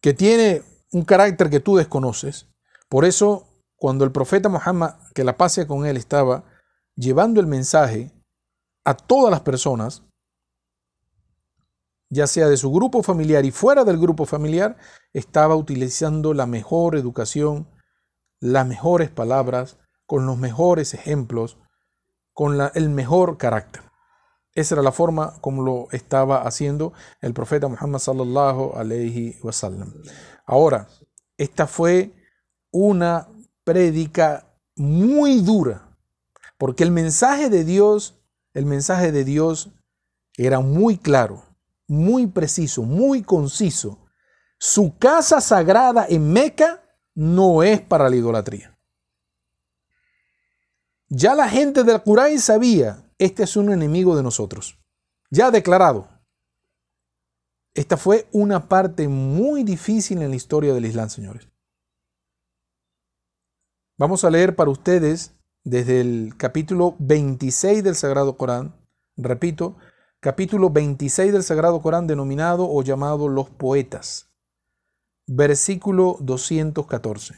que 0.00 0.14
tiene 0.14 0.62
un 0.90 1.04
carácter 1.04 1.50
que 1.50 1.60
tú 1.60 1.76
desconoces. 1.76 2.46
Por 2.88 3.04
eso, 3.04 3.46
cuando 3.76 4.06
el 4.06 4.10
profeta 4.12 4.48
Muhammad, 4.48 4.94
que 5.14 5.24
la 5.24 5.36
pase 5.36 5.66
con 5.66 5.84
él, 5.84 5.98
estaba 5.98 6.44
llevando 6.96 7.40
el 7.40 7.46
mensaje 7.46 8.10
a 8.84 8.94
todas 8.94 9.30
las 9.30 9.42
personas, 9.42 10.02
ya 12.10 12.26
sea 12.26 12.48
de 12.48 12.56
su 12.56 12.70
grupo 12.70 13.02
familiar 13.02 13.44
y 13.44 13.50
fuera 13.50 13.84
del 13.84 13.98
grupo 13.98 14.24
familiar, 14.24 14.76
estaba 15.12 15.56
utilizando 15.56 16.32
la 16.34 16.46
mejor 16.46 16.96
educación, 16.96 17.68
las 18.40 18.66
mejores 18.66 19.10
palabras, 19.10 19.78
con 20.06 20.24
los 20.26 20.38
mejores 20.38 20.94
ejemplos, 20.94 21.58
con 22.32 22.58
el 22.74 22.88
mejor 22.88 23.36
carácter. 23.36 23.82
Esa 24.54 24.76
era 24.76 24.82
la 24.82 24.92
forma 24.92 25.34
como 25.40 25.62
lo 25.62 25.88
estaba 25.92 26.42
haciendo 26.42 26.92
el 27.20 27.34
profeta 27.34 27.68
Muhammad 27.68 27.98
sallallahu 27.98 28.72
alayhi 28.74 29.36
wasallam. 29.42 29.92
Ahora, 30.46 30.88
esta 31.36 31.66
fue 31.66 32.14
una 32.70 33.28
prédica 33.64 34.46
muy 34.76 35.40
dura, 35.42 35.96
porque 36.56 36.84
el 36.84 36.90
mensaje 36.90 37.50
de 37.50 37.64
Dios, 37.64 38.18
el 38.54 38.64
mensaje 38.64 39.12
de 39.12 39.24
Dios 39.24 39.70
era 40.36 40.60
muy 40.60 40.96
claro 40.96 41.47
muy 41.88 42.26
preciso, 42.26 42.82
muy 42.82 43.22
conciso. 43.22 44.04
su 44.60 44.98
casa 44.98 45.40
sagrada 45.40 46.04
en 46.08 46.32
Meca 46.32 46.82
no 47.14 47.62
es 47.62 47.80
para 47.80 48.08
la 48.10 48.16
idolatría. 48.16 48.76
Ya 51.08 51.34
la 51.34 51.48
gente 51.48 51.84
del 51.84 52.02
Quraysh 52.02 52.40
sabía, 52.40 53.08
este 53.18 53.44
es 53.44 53.56
un 53.56 53.72
enemigo 53.72 54.16
de 54.16 54.22
nosotros. 54.22 54.78
Ya 55.30 55.50
declarado. 55.50 56.08
Esta 57.74 57.96
fue 57.96 58.26
una 58.32 58.68
parte 58.68 59.08
muy 59.08 59.62
difícil 59.62 60.22
en 60.22 60.30
la 60.30 60.36
historia 60.36 60.74
del 60.74 60.86
Islam, 60.86 61.08
señores. 61.08 61.48
Vamos 63.96 64.24
a 64.24 64.30
leer 64.30 64.56
para 64.56 64.70
ustedes 64.70 65.34
desde 65.64 66.00
el 66.00 66.34
capítulo 66.36 66.96
26 66.98 67.84
del 67.84 67.94
Sagrado 67.94 68.36
Corán, 68.36 68.74
repito, 69.16 69.76
capítulo 70.20 70.70
26 70.70 71.32
del 71.32 71.44
Sagrado 71.44 71.80
Corán 71.80 72.08
denominado 72.08 72.68
o 72.68 72.82
llamado 72.82 73.28
Los 73.28 73.50
Poetas, 73.50 74.28
versículo 75.28 76.16
214. 76.18 77.36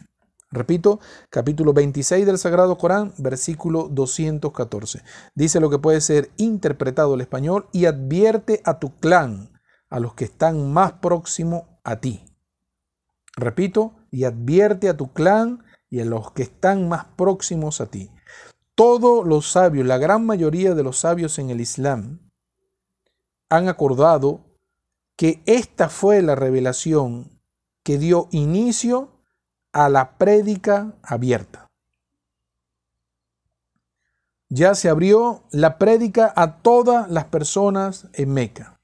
Repito, 0.51 0.99
capítulo 1.29 1.75
26 1.75 2.25
del 2.25 2.39
Sagrado 2.39 2.79
Corán, 2.79 3.13
versículo 3.19 3.89
214. 3.91 5.03
Dice 5.35 5.61
lo 5.61 5.69
que 5.69 5.79
puede 5.79 6.01
ser 6.01 6.31
interpretado 6.39 7.15
al 7.15 7.21
español 7.21 7.69
y 7.71 7.85
advierte 7.85 8.63
a 8.65 8.79
tu 8.79 8.97
clan, 8.97 9.61
a 9.91 10.01
los 10.01 10.15
que 10.15 10.25
están 10.25 10.73
más 10.73 10.93
próximos 10.95 11.65
a 11.85 11.97
ti. 11.97 12.25
Repito, 13.37 13.93
y 14.11 14.25
advierte 14.25 14.89
a 14.89 14.97
tu 14.97 15.13
clan 15.13 15.65
y 15.91 16.01
a 16.01 16.07
los 16.07 16.33
que 16.33 16.45
están 16.45 16.89
más 16.89 17.05
próximos 17.17 17.83
a 17.83 17.87
ti. 17.87 18.11
Todos 18.75 19.27
los 19.27 19.53
sabios, 19.53 19.87
la 19.87 19.99
gran 19.99 20.25
mayoría 20.25 20.75
de 20.75 20.83
los 20.83 20.99
sabios 20.99 21.39
en 21.39 21.51
el 21.51 21.61
Islam, 21.61 22.30
han 23.51 23.69
acordado 23.69 24.41
que 25.17 25.43
esta 25.45 25.89
fue 25.89 26.23
la 26.23 26.37
revelación 26.37 27.43
que 27.85 27.99
dio 27.99 28.29
inicio 28.31 29.11
a 29.73 29.89
la 29.89 30.17
prédica 30.17 30.95
abierta. 31.03 31.67
Ya 34.49 34.75
se 34.75 34.89
abrió 34.89 35.45
la 35.51 35.79
prédica 35.79 36.33
a 36.35 36.63
todas 36.63 37.11
las 37.11 37.27
personas 37.27 38.09
en 38.15 38.33
Meca, 38.33 38.81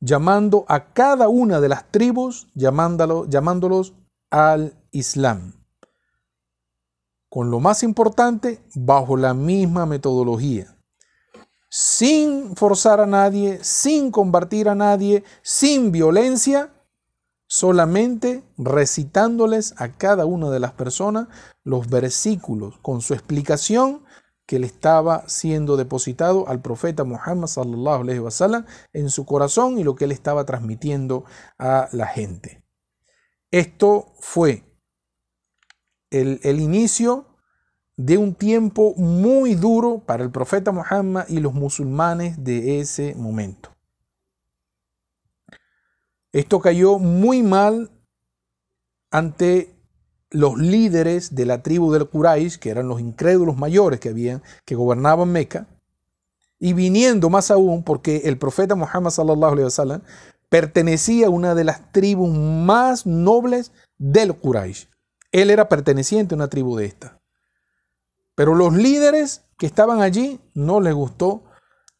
llamando 0.00 0.64
a 0.68 0.92
cada 0.92 1.28
una 1.28 1.60
de 1.60 1.68
las 1.68 1.90
tribus, 1.90 2.48
llamándolo, 2.54 3.26
llamándolos 3.28 3.94
al 4.30 4.74
Islam. 4.90 5.52
Con 7.28 7.50
lo 7.50 7.60
más 7.60 7.82
importante, 7.82 8.62
bajo 8.74 9.16
la 9.16 9.32
misma 9.32 9.86
metodología 9.86 10.71
sin 11.74 12.54
forzar 12.54 13.00
a 13.00 13.06
nadie, 13.06 13.64
sin 13.64 14.10
combatir 14.10 14.68
a 14.68 14.74
nadie, 14.74 15.24
sin 15.40 15.90
violencia, 15.90 16.70
solamente 17.46 18.44
recitándoles 18.58 19.72
a 19.78 19.88
cada 19.96 20.26
una 20.26 20.50
de 20.50 20.60
las 20.60 20.72
personas 20.72 21.28
los 21.64 21.88
versículos 21.88 22.78
con 22.82 23.00
su 23.00 23.14
explicación 23.14 24.04
que 24.44 24.58
le 24.58 24.66
estaba 24.66 25.26
siendo 25.30 25.78
depositado 25.78 26.46
al 26.46 26.60
profeta 26.60 27.04
Muhammad 27.04 27.46
sallallahu 27.46 28.02
alaihi 28.02 28.18
wasallam 28.18 28.66
en 28.92 29.08
su 29.08 29.24
corazón 29.24 29.78
y 29.78 29.84
lo 29.84 29.94
que 29.94 30.04
él 30.04 30.12
estaba 30.12 30.44
transmitiendo 30.44 31.24
a 31.58 31.88
la 31.92 32.06
gente. 32.06 32.62
Esto 33.50 34.12
fue 34.20 34.62
el, 36.10 36.38
el 36.42 36.60
inicio 36.60 37.31
de 37.96 38.18
un 38.18 38.34
tiempo 38.34 38.94
muy 38.96 39.54
duro 39.54 39.98
para 39.98 40.22
el 40.22 40.30
profeta 40.30 40.72
Muhammad 40.72 41.26
y 41.28 41.40
los 41.40 41.54
musulmanes 41.54 42.42
de 42.42 42.80
ese 42.80 43.14
momento. 43.14 43.70
Esto 46.32 46.60
cayó 46.60 46.98
muy 46.98 47.42
mal 47.42 47.90
ante 49.10 49.74
los 50.30 50.56
líderes 50.56 51.34
de 51.34 51.44
la 51.44 51.62
tribu 51.62 51.92
del 51.92 52.08
Quraysh, 52.08 52.58
que 52.58 52.70
eran 52.70 52.88
los 52.88 53.00
incrédulos 53.00 53.56
mayores 53.56 54.00
que 54.00 54.08
habían 54.08 54.42
que 54.64 54.74
gobernaban 54.74 55.30
Meca, 55.30 55.66
y 56.58 56.72
viniendo 56.72 57.28
más 57.28 57.50
aún 57.50 57.82
porque 57.82 58.22
el 58.24 58.38
profeta 58.38 58.74
Muhammad 58.74 59.12
pertenecía 60.48 61.26
a 61.26 61.30
una 61.30 61.54
de 61.54 61.64
las 61.64 61.92
tribus 61.92 62.30
más 62.30 63.06
nobles 63.06 63.72
del 63.98 64.34
Quraysh. 64.34 64.88
Él 65.32 65.50
era 65.50 65.68
perteneciente 65.68 66.34
a 66.34 66.36
una 66.36 66.48
tribu 66.48 66.76
de 66.76 66.86
esta. 66.86 67.21
Pero 68.34 68.54
los 68.54 68.72
líderes 68.74 69.42
que 69.58 69.66
estaban 69.66 70.00
allí 70.00 70.40
no 70.54 70.80
les 70.80 70.94
gustó 70.94 71.44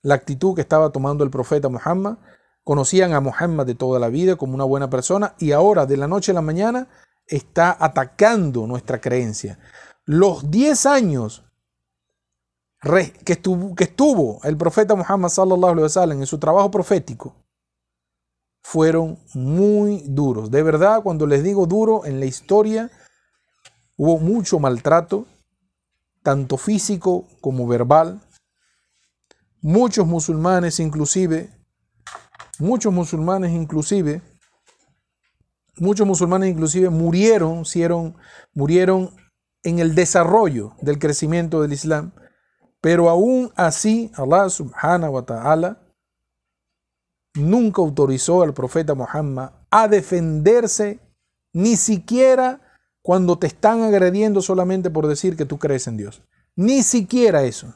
la 0.03 0.15
actitud 0.15 0.55
que 0.55 0.63
estaba 0.63 0.91
tomando 0.91 1.25
el 1.25 1.31
profeta 1.31 1.69
Muhammad. 1.69 2.19
Conocían 2.65 3.13
a 3.13 3.21
Muhammad 3.21 3.67
de 3.67 3.75
toda 3.75 3.99
la 3.99 4.09
vida 4.09 4.37
como 4.37 4.55
una 4.55 4.65
buena 4.65 4.89
persona 4.89 5.35
y 5.39 5.53
ahora 5.53 5.87
de 5.87 5.97
la 5.97 6.09
noche 6.09 6.33
a 6.33 6.35
la 6.35 6.43
mañana 6.43 6.89
está 7.27 7.77
atacando 7.79 8.67
nuestra 8.67 9.01
creencia. 9.01 9.59
Los 10.05 10.51
10 10.51 10.87
años 10.87 11.45
que 13.25 13.33
estuvo, 13.33 13.75
que 13.75 13.85
estuvo 13.85 14.41
el 14.43 14.57
profeta 14.57 14.95
Muhammad 14.95 15.31
wasallam 15.79 16.21
en 16.21 16.27
su 16.27 16.39
trabajo 16.39 16.71
profético 16.71 17.37
fueron 18.63 19.19
muy 19.35 20.03
duros. 20.07 20.51
De 20.51 20.63
verdad, 20.63 21.03
cuando 21.03 21.27
les 21.27 21.43
digo 21.43 21.67
duro 21.67 22.05
en 22.05 22.21
la 22.21 22.27
historia, 22.27 22.91
hubo 23.97 24.19
mucho 24.19 24.59
maltrato, 24.59 25.27
tanto 26.23 26.57
físico 26.57 27.29
como 27.41 27.67
verbal. 27.67 28.21
Muchos 29.61 30.07
musulmanes 30.07 30.81
inclusive, 30.81 31.51
muchos 32.59 32.93
musulmanes 32.93 33.53
inclusive, 33.53 34.23
muchos 35.77 36.07
musulmanes 36.07 36.51
inclusive 36.51 36.91
murieron, 36.91 37.65
murieron 38.55 39.15
en 39.63 39.79
el 39.79 39.95
desarrollo 39.95 40.75
del 40.81 40.99
crecimiento 40.99 41.63
del 41.63 41.73
Islam, 41.73 42.13
pero 42.81 43.09
aún 43.09 43.53
así 43.55 44.11
Allah 44.17 44.49
subhanahu 44.49 45.15
wa 45.15 45.25
ta'ala 45.25 45.83
nunca 47.35 47.81
autorizó 47.81 48.43
al 48.43 48.53
profeta 48.53 48.95
Muhammad 48.95 49.53
a 49.71 49.89
defenderse 49.89 51.01
ni 51.53 51.77
siquiera 51.77 52.61
cuando 53.03 53.39
te 53.39 53.49
están 53.49 53.83
agrediendo 53.83 54.41
solamente 54.41 54.89
por 54.89 55.07
decir 55.07 55.37
que 55.37 55.45
tú 55.45 55.59
crees 55.59 55.87
en 55.89 55.97
Dios. 55.97 56.23
Ni 56.55 56.83
siquiera 56.83 57.43
eso. 57.43 57.75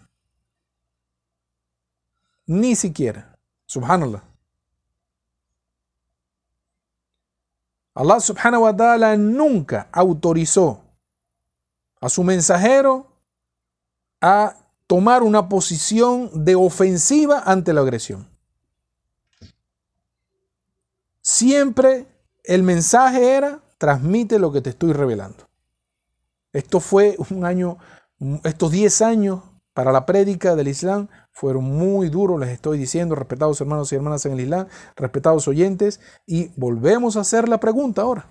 Ni 2.46 2.76
siquiera. 2.76 3.36
Subhanallah. 3.66 4.22
Allah 7.94 8.20
subhanahu 8.20 8.64
wa 8.64 8.76
ta'ala 8.76 9.16
nunca 9.16 9.88
autorizó 9.90 10.84
a 12.00 12.08
su 12.08 12.22
mensajero 12.22 13.10
a 14.20 14.54
tomar 14.86 15.22
una 15.22 15.48
posición 15.48 16.44
de 16.44 16.54
ofensiva 16.54 17.42
ante 17.44 17.72
la 17.72 17.80
agresión. 17.80 18.28
Siempre 21.22 22.06
el 22.44 22.62
mensaje 22.62 23.34
era 23.34 23.60
transmite 23.78 24.38
lo 24.38 24.52
que 24.52 24.60
te 24.60 24.70
estoy 24.70 24.92
revelando. 24.92 25.48
Esto 26.52 26.80
fue 26.80 27.16
un 27.30 27.44
año, 27.44 27.78
estos 28.44 28.70
10 28.70 29.02
años 29.02 29.42
para 29.74 29.92
la 29.92 30.06
prédica 30.06 30.56
del 30.56 30.68
Islam 30.68 31.08
fueron 31.32 31.64
muy 31.64 32.08
duros, 32.08 32.40
les 32.40 32.48
estoy 32.48 32.78
diciendo, 32.78 33.14
respetados 33.14 33.60
hermanos 33.60 33.92
y 33.92 33.96
hermanas 33.96 34.24
en 34.24 34.32
el 34.32 34.40
Islam, 34.40 34.68
respetados 34.96 35.46
oyentes, 35.48 36.00
y 36.24 36.50
volvemos 36.56 37.18
a 37.18 37.20
hacer 37.20 37.46
la 37.46 37.60
pregunta 37.60 38.00
ahora. 38.00 38.26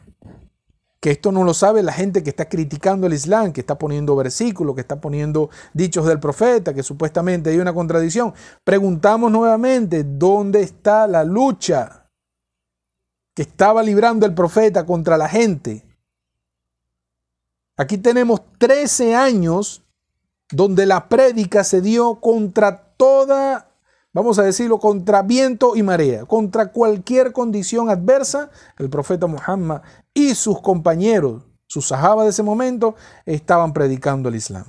Que 1.00 1.12
esto 1.12 1.32
no 1.32 1.44
lo 1.44 1.54
sabe 1.54 1.84
la 1.84 1.94
gente 1.94 2.24
que 2.24 2.32
está 2.32 2.50
criticando 2.50 3.06
el 3.06 3.14
Islam, 3.14 3.54
que 3.54 3.62
está 3.62 3.78
poniendo 3.78 4.16
versículos, 4.16 4.74
que 4.74 4.82
está 4.82 5.00
poniendo 5.00 5.52
dichos 5.72 6.08
del 6.08 6.20
profeta, 6.20 6.74
que 6.74 6.82
supuestamente 6.82 7.52
hay 7.52 7.60
una 7.60 7.76
contradicción. 7.76 8.34
Preguntamos 8.64 9.32
nuevamente, 9.32 10.04
¿dónde 10.04 10.62
está 10.62 11.06
la 11.06 11.24
lucha? 11.24 12.05
Que 13.36 13.44
estaba 13.44 13.84
librando 13.84 14.26
el 14.26 14.34
profeta 14.34 14.86
contra 14.86 15.18
la 15.18 15.30
gente. 15.30 15.86
Aquí 17.78 17.98
tenemos 17.98 18.42
13 18.58 19.14
años 19.14 19.84
donde 20.50 20.86
la 20.86 21.10
prédica 21.10 21.64
se 21.64 21.82
dio 21.82 22.22
contra 22.22 22.94
toda, 22.96 23.70
vamos 24.14 24.40
a 24.40 24.44
decirlo, 24.44 24.80
contra 24.80 25.22
viento 25.22 25.76
y 25.76 25.84
marea, 25.84 26.26
contra 26.26 26.72
cualquier 26.72 27.34
condición 27.34 27.90
adversa. 27.90 28.50
El 28.80 28.90
profeta 28.90 29.28
Muhammad 29.28 29.82
y 30.14 30.34
sus 30.36 30.62
compañeros, 30.62 31.44
sus 31.68 31.90
sahabas 31.90 32.26
de 32.26 32.30
ese 32.30 32.44
momento, 32.44 32.96
estaban 33.26 33.74
predicando 33.74 34.30
el 34.30 34.36
Islam 34.36 34.66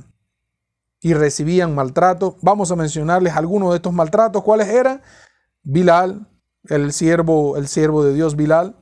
y 1.01 1.15
recibían 1.15 1.73
maltrato. 1.73 2.37
Vamos 2.43 2.73
a 2.73 2.77
mencionarles 2.77 3.37
algunos 3.37 3.71
de 3.71 3.77
estos 3.77 3.93
maltratos. 3.93 4.43
¿Cuáles 4.43 4.67
eran? 4.67 5.03
Bilal, 5.63 6.27
el 6.69 6.93
siervo, 6.93 7.57
el 7.57 7.69
siervo 7.69 8.05
de 8.05 8.15
Dios 8.15 8.37
Bilal, 8.37 8.77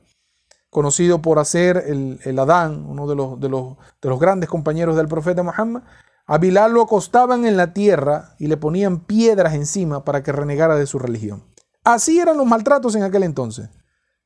conocido 0.69 1.21
por 1.21 1.39
hacer 1.39 1.85
el, 1.87 2.39
Adán, 2.39 2.85
uno 2.85 3.07
de 3.07 3.15
los, 3.15 3.39
de, 3.39 3.49
los, 3.49 3.77
de 4.01 4.09
los, 4.09 4.19
grandes 4.19 4.49
compañeros 4.49 4.95
del 4.95 5.07
profeta 5.07 5.41
Muhammad, 5.41 5.83
a 6.27 6.37
Bilal 6.37 6.73
lo 6.73 6.81
acostaban 6.81 7.45
en 7.45 7.55
la 7.55 7.73
tierra 7.73 8.35
y 8.39 8.47
le 8.47 8.57
ponían 8.57 8.99
piedras 8.99 9.53
encima 9.53 10.03
para 10.03 10.23
que 10.23 10.31
renegara 10.31 10.75
de 10.75 10.87
su 10.87 10.99
religión. 10.99 11.43
Así 11.83 12.19
eran 12.19 12.37
los 12.37 12.47
maltratos 12.47 12.95
en 12.95 13.03
aquel 13.03 13.23
entonces. 13.23 13.69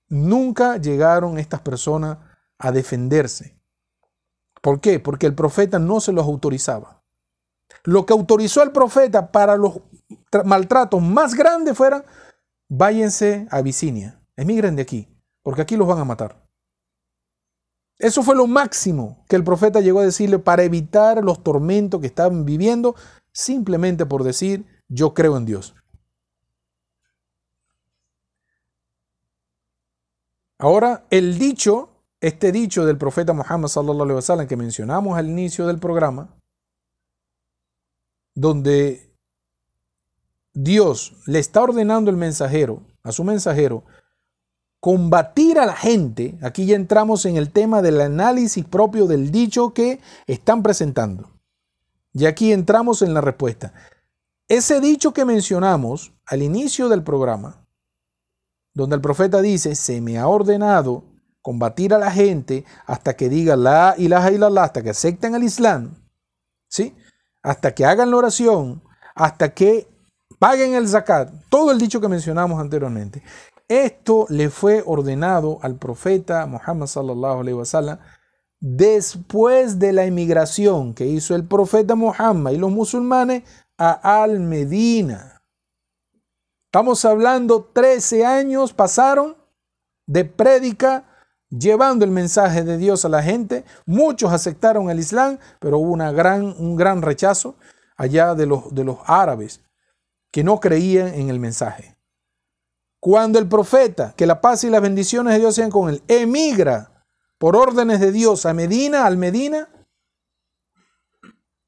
nunca 0.07 0.77
llegaron 0.77 1.37
estas 1.37 1.61
personas 1.61 2.17
a 2.57 2.71
defenderse. 2.71 3.59
¿Por 4.61 4.81
qué? 4.81 4.99
Porque 4.99 5.27
el 5.27 5.35
profeta 5.35 5.77
no 5.77 5.99
se 5.99 6.13
los 6.13 6.25
autorizaba. 6.25 7.03
Lo 7.83 8.05
que 8.05 8.13
autorizó 8.13 8.63
el 8.63 8.71
profeta 8.71 9.31
para 9.31 9.55
los 9.55 9.81
maltratos 10.45 11.01
más 11.01 11.35
grandes 11.35 11.77
fuera, 11.77 12.03
váyanse 12.69 13.47
a 13.51 13.57
Abisinia, 13.57 14.21
emigren 14.37 14.75
de 14.75 14.83
aquí, 14.83 15.07
porque 15.43 15.61
aquí 15.61 15.75
los 15.75 15.87
van 15.87 15.99
a 15.99 16.05
matar. 16.05 16.47
Eso 17.97 18.23
fue 18.23 18.35
lo 18.35 18.47
máximo 18.47 19.25
que 19.27 19.35
el 19.35 19.43
profeta 19.43 19.81
llegó 19.81 19.99
a 19.99 20.05
decirle 20.05 20.39
para 20.39 20.63
evitar 20.63 21.21
los 21.21 21.43
tormentos 21.43 21.99
que 21.99 22.07
estaban 22.07 22.45
viviendo, 22.45 22.95
simplemente 23.33 24.05
por 24.05 24.23
decir, 24.23 24.65
yo 24.87 25.13
creo 25.13 25.35
en 25.35 25.45
Dios. 25.45 25.75
Ahora, 30.57 31.05
el 31.09 31.37
dicho, 31.37 31.89
este 32.21 32.51
dicho 32.51 32.85
del 32.85 32.97
profeta 32.97 33.33
Muhammad 33.33 33.69
sallallahu 33.69 34.03
alaihi 34.03 34.15
wasallam 34.15 34.47
que 34.47 34.57
mencionamos 34.57 35.17
al 35.17 35.29
inicio 35.29 35.67
del 35.67 35.79
programa, 35.79 36.37
donde 38.35 39.08
Dios 40.61 41.13
le 41.25 41.39
está 41.39 41.61
ordenando 41.61 42.11
el 42.11 42.17
mensajero, 42.17 42.83
a 43.01 43.13
su 43.13 43.23
mensajero, 43.23 43.85
combatir 44.81 45.57
a 45.57 45.65
la 45.65 45.73
gente, 45.73 46.37
aquí 46.41 46.65
ya 46.65 46.75
entramos 46.75 47.25
en 47.25 47.37
el 47.37 47.49
tema 47.49 47.81
del 47.81 48.01
análisis 48.01 48.65
propio 48.65 49.07
del 49.07 49.31
dicho 49.31 49.73
que 49.73 50.01
están 50.27 50.61
presentando. 50.61 51.31
Y 52.11 52.25
aquí 52.25 52.51
entramos 52.51 53.01
en 53.01 53.13
la 53.13 53.21
respuesta. 53.21 53.73
Ese 54.49 54.81
dicho 54.81 55.13
que 55.13 55.23
mencionamos 55.23 56.11
al 56.25 56.41
inicio 56.41 56.89
del 56.89 57.03
programa, 57.03 57.65
donde 58.73 58.97
el 58.97 59.01
profeta 59.01 59.41
dice, 59.41 59.75
se 59.75 60.01
me 60.01 60.17
ha 60.17 60.27
ordenado 60.27 61.05
combatir 61.41 61.93
a 61.93 61.99
la 61.99 62.11
gente 62.11 62.65
hasta 62.85 63.15
que 63.15 63.29
diga 63.29 63.55
la 63.55 63.95
ilaha 63.97 64.29
illallah, 64.29 64.63
hasta 64.65 64.81
que 64.81 64.89
acepten 64.89 65.35
el 65.35 65.43
Islam, 65.43 65.95
¿sí? 66.67 66.97
Hasta 67.43 67.73
que 67.73 67.85
hagan 67.85 68.11
la 68.11 68.17
oración, 68.17 68.83
hasta 69.15 69.53
que 69.53 69.87
paguen 70.39 70.73
el 70.73 70.87
zakat, 70.87 71.31
todo 71.49 71.71
el 71.71 71.77
dicho 71.77 72.01
que 72.01 72.07
mencionamos 72.07 72.59
anteriormente. 72.59 73.21
Esto 73.67 74.25
le 74.29 74.49
fue 74.49 74.81
ordenado 74.85 75.59
al 75.61 75.75
profeta 75.75 76.45
Muhammad 76.47 76.87
sallallahu 76.87 77.41
alaihi 77.41 77.57
wasallam 77.57 77.99
después 78.59 79.77
de 79.77 79.93
la 79.93 80.05
emigración 80.05 80.93
que 80.93 81.05
hizo 81.05 81.35
el 81.35 81.45
profeta 81.45 81.95
Muhammad 81.95 82.51
y 82.51 82.57
los 82.57 82.71
musulmanes 82.71 83.43
a 83.77 84.23
Al-Medina. 84.23 85.41
Estamos 86.65 87.05
hablando 87.05 87.69
13 87.73 88.25
años 88.25 88.73
pasaron 88.73 89.37
de 90.07 90.25
prédica 90.25 91.05
llevando 91.49 92.05
el 92.05 92.11
mensaje 92.11 92.63
de 92.63 92.77
Dios 92.77 93.05
a 93.05 93.09
la 93.09 93.23
gente. 93.23 93.65
Muchos 93.85 94.31
aceptaron 94.31 94.89
el 94.89 94.99
Islam, 94.99 95.37
pero 95.59 95.77
hubo 95.77 95.91
una 95.91 96.11
gran, 96.11 96.55
un 96.57 96.75
gran 96.75 97.01
rechazo 97.01 97.55
allá 97.97 98.35
de 98.35 98.45
los, 98.45 98.73
de 98.73 98.83
los 98.83 98.97
árabes 99.05 99.61
que 100.31 100.43
no 100.43 100.59
creían 100.59 101.13
en 101.13 101.29
el 101.29 101.39
mensaje. 101.39 101.97
Cuando 102.99 103.39
el 103.39 103.47
profeta, 103.47 104.13
que 104.15 104.25
la 104.25 104.41
paz 104.41 104.63
y 104.63 104.69
las 104.69 104.81
bendiciones 104.81 105.33
de 105.33 105.39
Dios 105.39 105.55
sean 105.55 105.71
con 105.71 105.89
él, 105.89 106.03
emigra 106.07 107.05
por 107.37 107.55
órdenes 107.55 107.99
de 107.99 108.11
Dios 108.11 108.45
a 108.45 108.53
Medina, 108.53 109.05
al 109.05 109.17
Medina, 109.17 109.69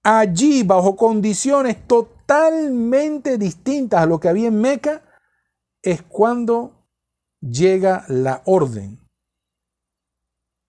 allí 0.03 0.63
bajo 0.63 0.95
condiciones 0.95 1.87
totalmente 1.87 3.37
distintas 3.37 4.01
a 4.01 4.05
lo 4.05 4.19
que 4.19 4.29
había 4.29 4.49
en 4.49 4.59
Meca, 4.59 5.03
es 5.81 6.01
cuando 6.01 6.87
llega 7.39 8.05
la 8.07 8.41
orden 8.45 8.99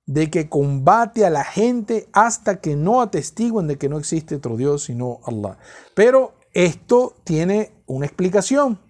de 0.07 0.30
que 0.30 0.49
combate 0.49 1.24
a 1.24 1.30
la 1.30 1.45
gente 1.45 2.09
hasta 2.12 2.61
que 2.61 2.76
no 2.76 3.01
atestiguen 3.01 3.66
de 3.66 3.78
que 3.78 3.88
no 3.88 3.99
existe 3.99 4.36
otro 4.36 4.57
Dios 4.57 4.84
sino 4.84 5.20
Allah. 5.24 5.59
Pero 5.95 6.34
esto 6.53 7.14
tiene 7.24 7.72
una 7.95 8.07
explicación. 8.07 8.80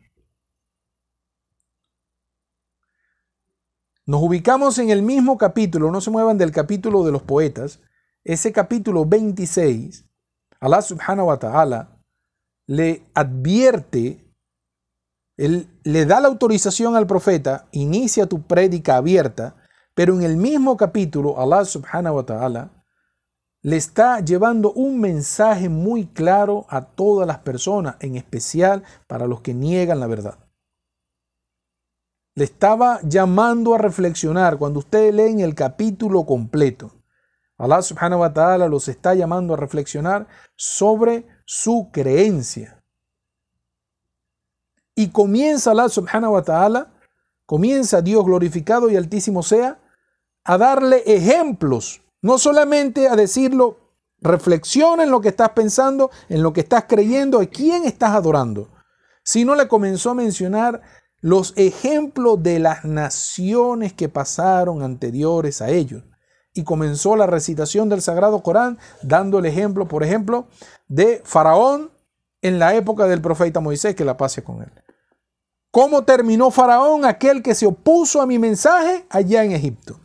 Nos 4.05 4.22
ubicamos 4.22 4.78
en 4.78 4.90
el 4.90 5.03
mismo 5.03 5.38
capítulo, 5.38 5.90
no 5.90 6.00
se 6.00 6.11
muevan 6.11 6.38
del 6.38 6.50
capítulo 6.50 7.05
de 7.05 7.12
los 7.12 7.22
poetas, 7.22 7.80
ese 8.24 8.53
capítulo 8.53 9.05
26, 9.05 10.05
Allah 10.61 10.82
subhanahu 10.82 11.28
wa 11.28 11.38
ta'ala 11.38 11.98
le 12.66 13.07
advierte, 13.14 14.32
él, 15.36 15.68
le 15.84 16.07
da 16.07 16.20
la 16.20 16.28
autorización 16.28 16.96
al 16.96 17.07
profeta, 17.07 17.68
inicia 17.72 18.26
tu 18.26 18.42
prédica 18.42 18.96
abierta, 18.96 19.57
pero 19.94 20.14
en 20.14 20.22
el 20.22 20.36
mismo 20.36 20.76
capítulo 20.76 21.40
Allah 21.40 21.64
subhanahu 21.64 22.16
wa 22.16 22.26
ta'ala 22.26 22.82
le 23.63 23.77
está 23.77 24.21
llevando 24.21 24.73
un 24.73 25.01
mensaje 25.01 25.69
muy 25.69 26.07
claro 26.07 26.67
a 26.69 26.85
todas 26.85 27.27
las 27.27 27.39
personas, 27.39 27.97
en 28.01 28.17
especial 28.17 28.83
para 29.07 29.27
los 29.27 29.41
que 29.41 29.55
niegan 29.55 30.01
la 30.01 30.07
verdad 30.07 30.39
le 32.35 32.45
estaba 32.45 33.01
llamando 33.03 33.75
a 33.75 33.79
reflexionar. 33.79 34.59
Cuando 34.59 34.79
ustedes 34.79 35.15
leen 35.15 35.41
el 35.41 35.55
capítulo 35.55 36.25
completo, 36.25 36.93
Allah 37.59 37.83
subhanahu 37.83 38.21
wa 38.21 38.33
ta'ala 38.33 38.69
los 38.69 38.89
está 38.89 39.15
llamando 39.15 39.55
a 39.55 39.57
reflexionar 39.57 40.27
sobre 40.57 41.27
su 41.45 41.91
creencia. 41.93 42.83
Y 44.95 45.11
comienza 45.11 45.71
Allah 45.71 45.89
subhanahu 45.89 46.35
wa 46.35 46.43
ta'ala, 46.43 46.93
comienza 47.47 48.03
Dios 48.03 48.25
glorificado 48.25 48.91
y 48.91 48.97
altísimo 48.97 49.43
sea, 49.43 49.79
a 50.45 50.59
darle 50.59 51.03
ejemplos, 51.07 52.01
no 52.23 52.39
solamente 52.39 53.09
a 53.09 53.16
decirlo, 53.16 53.79
reflexiona 54.20 55.03
en 55.03 55.11
lo 55.11 55.20
que 55.20 55.29
estás 55.29 55.51
pensando, 55.51 56.11
en 56.29 56.43
lo 56.43 56.53
que 56.53 56.61
estás 56.61 56.85
creyendo, 56.89 57.41
a 57.41 57.47
quién 57.47 57.85
estás 57.85 58.11
adorando, 58.11 58.70
sino 59.25 59.55
le 59.55 59.68
comenzó 59.68 60.11
a 60.11 60.14
mencionar 60.14 60.81
los 61.20 61.53
ejemplos 61.57 62.43
de 62.43 62.59
las 62.59 62.85
naciones 62.85 63.93
que 63.93 64.09
pasaron 64.09 64.83
anteriores 64.83 65.61
a 65.61 65.70
ellos. 65.70 66.05
Y 66.55 66.64
comenzó 66.64 67.16
la 67.16 67.27
recitación 67.27 67.89
del 67.89 68.03
Sagrado 68.03 68.43
Corán 68.43 68.79
dando 69.03 69.39
el 69.39 69.47
ejemplo, 69.47 69.89
por 69.89 70.03
ejemplo, 70.03 70.49
de 70.89 71.23
Faraón 71.25 71.91
en 72.43 72.59
la 72.59 72.75
época 72.75 73.07
del 73.07 73.23
profeta 73.23 73.61
Moisés, 73.61 73.95
que 73.95 74.05
la 74.05 74.16
pase 74.16 74.45
con 74.45 74.62
él. 74.62 74.70
¿Cómo 75.70 76.05
terminó 76.05 76.51
Faraón, 76.51 77.07
aquel 77.07 77.43
que 77.43 77.55
se 77.55 77.66
opuso 77.66 78.20
a 78.20 78.27
mi 78.27 78.39
mensaje 78.39 79.07
allá 79.09 79.43
en 79.45 79.53
Egipto? 79.53 80.01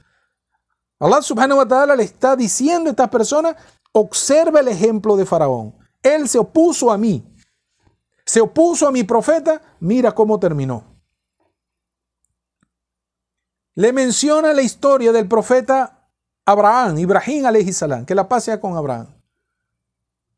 Allah 1.00 1.22
subhanahu 1.22 1.60
wa 1.60 1.68
ta'ala 1.68 1.96
le 1.96 2.04
está 2.04 2.36
diciendo 2.36 2.90
a 2.90 2.92
estas 2.92 3.10
personas, 3.10 3.56
observa 3.92 4.60
el 4.60 4.68
ejemplo 4.68 5.16
de 5.16 5.26
Faraón. 5.26 5.76
Él 6.02 6.28
se 6.28 6.40
opuso 6.40 6.92
a 6.92 6.98
mí. 6.98 7.24
Se 8.26 8.42
opuso 8.42 8.88
a 8.88 8.92
mi 8.92 9.04
profeta, 9.04 9.62
mira 9.80 10.14
cómo 10.14 10.40
terminó 10.40 10.98
le 13.78 13.94
menciona 13.94 14.54
la 14.54 14.64
historia 14.64 15.12
del 15.12 15.28
profeta 15.28 16.10
Abraham, 16.48 16.98
Ibrahim 16.98 17.46
salam, 17.72 18.06
que 18.08 18.16
la 18.16 18.28
pasea 18.28 18.60
con 18.60 18.76
Abraham, 18.76 19.06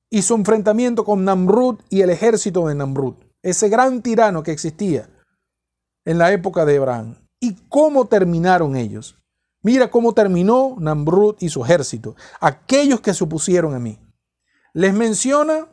y 0.10 0.24
su 0.24 0.36
enfrentamiento 0.36 1.06
con 1.06 1.24
Namrud 1.24 1.80
y 1.90 2.02
el 2.02 2.10
ejército 2.10 2.68
de 2.68 2.76
Namrud, 2.76 3.16
ese 3.42 3.70
gran 3.70 4.02
tirano 4.02 4.44
que 4.44 4.52
existía 4.52 5.10
en 6.04 6.18
la 6.18 6.34
época 6.34 6.66
de 6.66 6.78
Abraham. 6.78 7.16
¿Y 7.40 7.56
cómo 7.70 8.08
terminaron 8.08 8.76
ellos? 8.76 9.19
Mira 9.62 9.92
cómo 9.92 10.14
terminó 10.14 10.76
Namrud 10.80 11.36
y 11.40 11.50
su 11.50 11.64
ejército, 11.64 12.16
aquellos 12.40 13.02
que 13.02 13.14
se 13.14 13.24
opusieron 13.24 13.74
a 13.76 13.80
mí. 13.80 14.00
Les 14.74 14.94
menciona 14.94 15.68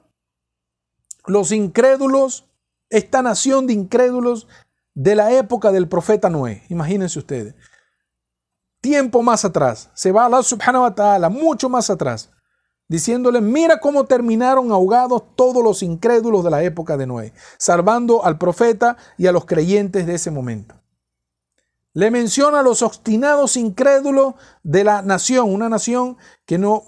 los 1.27 1.53
incrédulos, 1.53 2.49
esta 2.91 3.23
nación 3.23 3.67
de 3.67 3.75
incrédulos 3.75 4.49
de 4.95 5.15
la 5.15 5.33
época 5.33 5.71
del 5.71 5.89
profeta 5.89 6.31
Noé. 6.31 6.65
Imagínense 6.69 7.19
ustedes. 7.19 7.55
Tiempo 8.81 9.23
más 9.23 9.45
atrás. 9.45 9.91
Se 9.95 10.11
va 10.11 10.27
a 10.27 10.29
la 10.29 10.43
subhanahu 10.43 10.83
wa 10.83 10.95
ta'ala, 10.95 11.29
mucho 11.29 11.69
más 11.69 11.91
atrás. 11.91 12.31
Diciéndole, 12.89 13.41
mira 13.41 13.81
cómo 13.81 14.05
terminaron 14.05 14.71
ahogados 14.71 15.35
todos 15.35 15.63
los 15.63 15.83
incrédulos 15.83 16.45
de 16.45 16.51
la 16.51 16.63
época 16.63 16.97
de 16.97 17.07
Noé, 17.07 17.33
salvando 17.59 18.25
al 18.25 18.39
profeta 18.39 18.97
y 19.19 19.27
a 19.27 19.33
los 19.33 19.45
creyentes 19.45 20.07
de 20.07 20.15
ese 20.15 20.31
momento. 20.31 20.76
Le 21.97 22.11
menciona 22.11 22.61
a 22.61 22.63
los 22.63 22.83
obstinados 22.83 23.57
incrédulos 23.57 24.35
de 24.63 24.85
la 24.85 25.01
nación, 25.01 25.51
una 25.51 25.71
nación 25.71 26.19
que 26.45 26.59
no, 26.59 26.85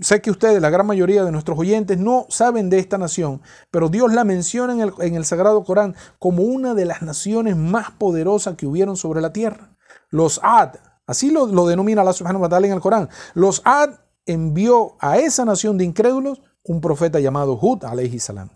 sé 0.00 0.22
que 0.22 0.30
ustedes, 0.30 0.62
la 0.62 0.70
gran 0.70 0.86
mayoría 0.86 1.24
de 1.24 1.32
nuestros 1.32 1.58
oyentes, 1.58 1.98
no 1.98 2.26
saben 2.28 2.70
de 2.70 2.78
esta 2.78 2.96
nación, 2.96 3.42
pero 3.72 3.88
Dios 3.88 4.12
la 4.12 4.22
menciona 4.22 4.72
en 4.72 4.80
el, 4.82 4.92
en 5.00 5.16
el 5.16 5.24
Sagrado 5.24 5.64
Corán 5.64 5.96
como 6.20 6.44
una 6.44 6.74
de 6.74 6.84
las 6.84 7.02
naciones 7.02 7.56
más 7.56 7.90
poderosas 7.90 8.54
que 8.54 8.68
hubieron 8.68 8.96
sobre 8.96 9.20
la 9.20 9.32
tierra. 9.32 9.76
Los 10.10 10.38
Ad, 10.44 10.76
así 11.08 11.32
lo, 11.32 11.66
denomina 11.66 12.02
Allah 12.02 12.12
subhanahu 12.12 12.42
wa 12.42 12.48
ta'ala 12.48 12.68
en 12.68 12.74
el 12.74 12.80
Corán. 12.80 13.08
Los 13.34 13.62
Ad 13.64 13.94
envió 14.26 14.94
a 15.00 15.18
esa 15.18 15.44
nación 15.44 15.76
de 15.76 15.86
incrédulos 15.86 16.40
un 16.62 16.80
profeta 16.80 17.18
llamado 17.18 17.58
Hud 17.60 17.84
alayhi 17.84 18.20
salam. 18.20 18.50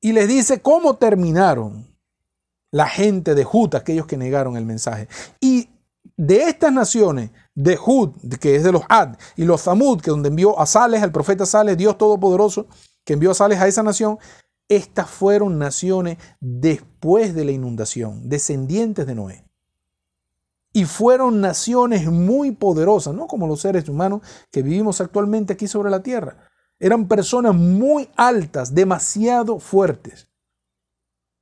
Y 0.00 0.12
les 0.12 0.28
dice 0.28 0.62
cómo 0.62 0.94
terminaron 0.94 1.93
la 2.74 2.88
gente 2.88 3.36
de 3.36 3.46
Hud, 3.50 3.76
aquellos 3.76 4.04
que 4.04 4.16
negaron 4.16 4.56
el 4.56 4.66
mensaje. 4.66 5.06
Y 5.40 5.68
de 6.16 6.48
estas 6.48 6.72
naciones, 6.72 7.30
de 7.54 7.78
Hud, 7.78 8.16
que 8.40 8.56
es 8.56 8.64
de 8.64 8.72
los 8.72 8.82
Ad, 8.88 9.16
y 9.36 9.44
los 9.44 9.62
Zamud, 9.62 10.00
que 10.00 10.10
donde 10.10 10.28
envió 10.28 10.58
a 10.58 10.66
Sales, 10.66 11.00
el 11.00 11.12
profeta 11.12 11.46
Sales, 11.46 11.76
Dios 11.76 11.96
Todopoderoso, 11.96 12.66
que 13.04 13.12
envió 13.12 13.30
a 13.30 13.34
Sales 13.34 13.60
a 13.60 13.68
esa 13.68 13.84
nación, 13.84 14.18
estas 14.68 15.08
fueron 15.08 15.56
naciones 15.56 16.18
después 16.40 17.32
de 17.36 17.44
la 17.44 17.52
inundación, 17.52 18.28
descendientes 18.28 19.06
de 19.06 19.14
Noé. 19.14 19.44
Y 20.72 20.84
fueron 20.84 21.40
naciones 21.40 22.10
muy 22.10 22.50
poderosas, 22.50 23.14
no 23.14 23.28
como 23.28 23.46
los 23.46 23.60
seres 23.60 23.88
humanos 23.88 24.22
que 24.50 24.62
vivimos 24.62 25.00
actualmente 25.00 25.52
aquí 25.52 25.68
sobre 25.68 25.90
la 25.90 26.02
tierra. 26.02 26.38
Eran 26.80 27.06
personas 27.06 27.54
muy 27.54 28.10
altas, 28.16 28.74
demasiado 28.74 29.60
fuertes. 29.60 30.26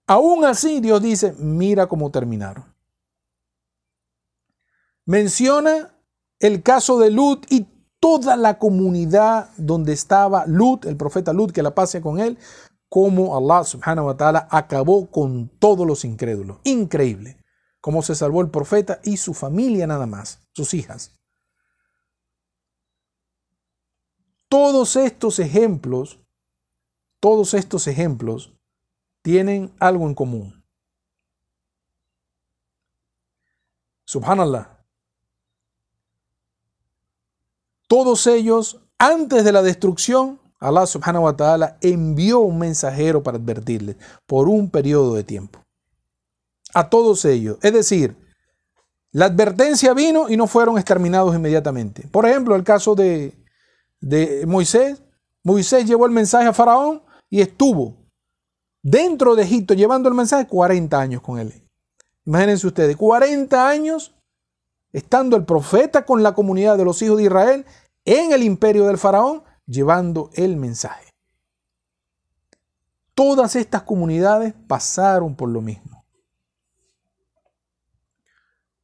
Aún 0.07 0.45
así, 0.45 0.81
Dios 0.81 1.01
dice, 1.03 1.33
mira 1.39 1.87
cómo 1.87 2.11
terminaron. 2.11 2.65
Menciona 5.05 5.97
el 6.39 6.63
caso 6.63 6.99
de 6.99 7.11
Lut 7.11 7.47
y 7.51 7.67
toda 8.01 8.37
la 8.37 8.59
comunidad 8.59 9.51
donde 9.57 9.93
estaba 9.93 10.45
Lut, 10.47 10.87
el 10.87 10.97
profeta 10.97 11.33
Lut, 11.33 11.53
que 11.53 11.63
la 11.63 11.75
pase 11.75 12.01
con 12.01 12.19
él, 12.19 12.39
cómo 12.89 13.37
Allah 13.37 13.65
subhanahu 13.65 14.09
wa 14.09 14.17
ta'ala 14.17 14.49
acabó 14.51 15.11
con 15.11 15.49
todos 15.59 15.87
los 15.87 16.05
incrédulos. 16.05 16.59
Increíble. 16.65 17.39
Cómo 17.81 18.03
se 18.03 18.15
salvó 18.15 18.43
el 18.43 18.51
profeta 18.51 19.01
y 19.03 19.17
su 19.17 19.35
familia 19.35 19.87
nada 19.87 20.07
más, 20.07 20.41
sus 20.53 20.75
hijas. 20.75 21.13
Todos 24.49 24.97
estos 24.97 25.39
ejemplos, 25.39 26.21
todos 27.21 27.55
estos 27.55 27.87
ejemplos 27.87 28.53
tienen 29.23 29.73
algo 29.79 30.07
en 30.07 30.15
común. 30.15 30.63
Subhanallah. 34.05 34.85
Todos 37.89 38.27
ellos, 38.27 38.81
antes 38.99 39.45
de 39.45 39.53
la 39.53 39.63
destrucción, 39.63 40.41
Allah 40.59 40.87
subhanahu 40.87 41.25
wa 41.25 41.37
ta'ala 41.37 41.79
envió 41.81 42.41
un 42.41 42.59
mensajero 42.59 43.23
para 43.23 43.39
advertirles 43.39 43.97
por 44.27 44.49
un 44.49 44.71
periodo 44.71 45.15
de 45.15 45.25
tiempo. 45.25 45.61
A 46.75 46.89
todos 46.89 47.25
ellos. 47.25 47.59
Es 47.63 47.73
decir, 47.73 48.17
la 49.11 49.27
advertencia 49.27 49.93
vino 49.93 50.29
y 50.29 50.37
no 50.37 50.47
fueron 50.47 50.79
exterminados 50.79 51.35
inmediatamente. 51.35 52.07
Por 52.09 52.27
ejemplo, 52.27 52.55
el 52.55 52.65
caso 52.65 52.95
de, 52.95 53.35
de 54.01 54.45
Moisés. 54.47 55.03
Moisés 55.43 55.85
llevó 55.87 56.07
el 56.07 56.13
mensaje 56.13 56.47
a 56.47 56.53
Faraón 56.53 57.03
y 57.29 57.41
estuvo 57.41 58.02
dentro 58.83 59.35
de 59.37 59.45
Egipto 59.45 59.75
llevando 59.75 60.09
el 60.09 60.15
mensaje 60.15 60.47
40 60.47 61.01
años 61.01 61.23
con 61.23 61.39
él. 61.39 61.53
Imagínense 62.25 62.67
ustedes, 62.67 62.97
40 62.97 63.69
años 63.69 64.15
estando 64.93 65.37
el 65.37 65.45
profeta 65.45 66.05
con 66.05 66.23
la 66.23 66.35
comunidad 66.35 66.77
de 66.77 66.85
los 66.85 67.01
hijos 67.03 67.19
de 67.19 67.25
Israel 67.25 67.67
en 68.05 68.33
el 68.33 68.43
imperio 68.43 68.87
del 68.87 68.99
faraón 68.99 69.43
llevando 69.67 70.31
el 70.35 70.57
mensaje. 70.57 71.13
Todas 73.15 73.57
estas 73.57 73.83
comunidades 73.83 74.55
pasaron 74.67 75.37
por 75.37 75.49
lo 75.49 75.61
mismo. 75.61 76.05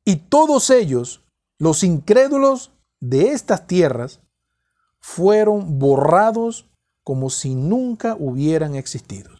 Y 0.04 0.16
todos 0.16 0.70
ellos, 0.70 1.24
los 1.58 1.82
incrédulos 1.82 2.72
de 3.00 3.32
estas 3.32 3.66
tierras, 3.66 4.20
fueron 5.00 5.78
borrados 5.78 6.66
como 7.04 7.30
si 7.30 7.54
nunca 7.54 8.16
hubieran 8.18 8.74
existido. 8.74 9.37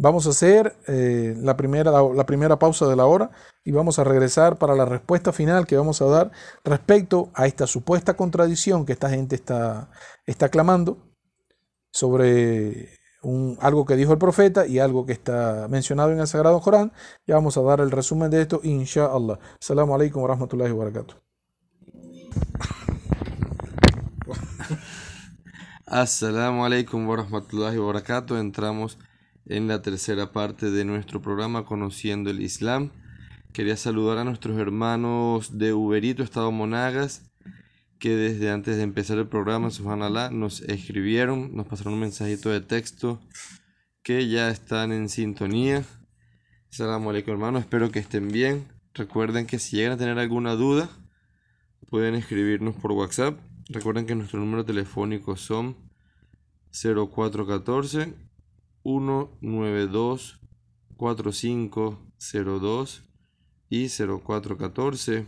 Vamos 0.00 0.28
a 0.28 0.30
hacer 0.30 0.76
eh, 0.86 1.34
la, 1.38 1.56
primera, 1.56 1.90
la, 1.90 2.24
primera 2.24 2.56
pausa 2.56 2.86
de 2.86 2.94
la 2.94 3.06
hora 3.06 3.32
y 3.64 3.72
vamos 3.72 3.98
a 3.98 4.04
regresar 4.04 4.56
para 4.56 4.76
la 4.76 4.84
respuesta 4.84 5.32
final 5.32 5.66
que 5.66 5.76
vamos 5.76 6.00
a 6.00 6.04
dar 6.04 6.30
respecto 6.64 7.30
a 7.34 7.48
esta 7.48 7.66
supuesta 7.66 8.16
contradicción 8.16 8.86
que 8.86 8.92
esta 8.92 9.10
gente 9.10 9.34
está, 9.34 9.90
está 10.24 10.50
clamando 10.50 10.98
sobre 11.90 12.90
un, 13.22 13.58
algo 13.60 13.84
que 13.86 13.96
dijo 13.96 14.12
el 14.12 14.18
profeta 14.18 14.68
y 14.68 14.78
algo 14.78 15.04
que 15.04 15.14
está 15.14 15.66
mencionado 15.68 16.12
en 16.12 16.20
el 16.20 16.28
Sagrado 16.28 16.60
Corán. 16.60 16.92
Ya 17.26 17.34
vamos 17.34 17.56
a 17.56 17.62
dar 17.62 17.80
el 17.80 17.90
resumen 17.90 18.30
de 18.30 18.42
esto, 18.42 18.60
inshallah. 18.62 19.40
Assalamu 19.60 19.96
alaikum 19.96 20.22
wa 20.22 20.28
rahmatullahi 20.28 20.70
wa 20.70 20.84
barakatuh. 20.84 21.16
Assalamu 25.86 26.64
alaikum 26.64 27.08
wa 27.08 27.16
rahmatullahi. 27.16 27.78
Entramos 28.38 28.96
en 29.48 29.66
la 29.66 29.80
tercera 29.80 30.30
parte 30.32 30.70
de 30.70 30.84
nuestro 30.84 31.22
programa 31.22 31.64
Conociendo 31.64 32.30
el 32.30 32.40
Islam. 32.40 32.90
Quería 33.52 33.76
saludar 33.76 34.18
a 34.18 34.24
nuestros 34.24 34.58
hermanos 34.58 35.58
de 35.58 35.72
Uberito, 35.72 36.22
Estado 36.22 36.52
Monagas, 36.52 37.30
que 37.98 38.10
desde 38.10 38.50
antes 38.50 38.76
de 38.76 38.82
empezar 38.82 39.18
el 39.18 39.26
programa, 39.26 39.70
subhanallah, 39.70 40.30
nos 40.30 40.60
escribieron, 40.60 41.56
nos 41.56 41.66
pasaron 41.66 41.94
un 41.94 42.00
mensajito 42.00 42.50
de 42.50 42.60
texto 42.60 43.20
que 44.02 44.28
ya 44.28 44.50
están 44.50 44.92
en 44.92 45.08
sintonía. 45.08 45.82
Salam 46.68 47.08
alaikum 47.08 47.32
hermanos, 47.32 47.62
espero 47.62 47.90
que 47.90 47.98
estén 47.98 48.28
bien. 48.28 48.68
Recuerden 48.92 49.46
que 49.46 49.58
si 49.58 49.76
llegan 49.76 49.92
a 49.92 49.96
tener 49.96 50.18
alguna 50.18 50.52
duda, 50.52 50.90
pueden 51.88 52.14
escribirnos 52.14 52.76
por 52.76 52.92
WhatsApp. 52.92 53.38
Recuerden 53.70 54.06
que 54.06 54.14
nuestro 54.14 54.38
número 54.40 54.64
telefónico 54.64 55.36
son 55.36 55.76
0414 56.70 58.27
192 58.82 60.40
4502 60.96 63.02
y 63.70 63.88
0414 63.88 65.26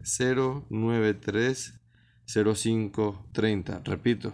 093 0.00 1.80
0530. 2.26 3.82
Repito, 3.84 4.32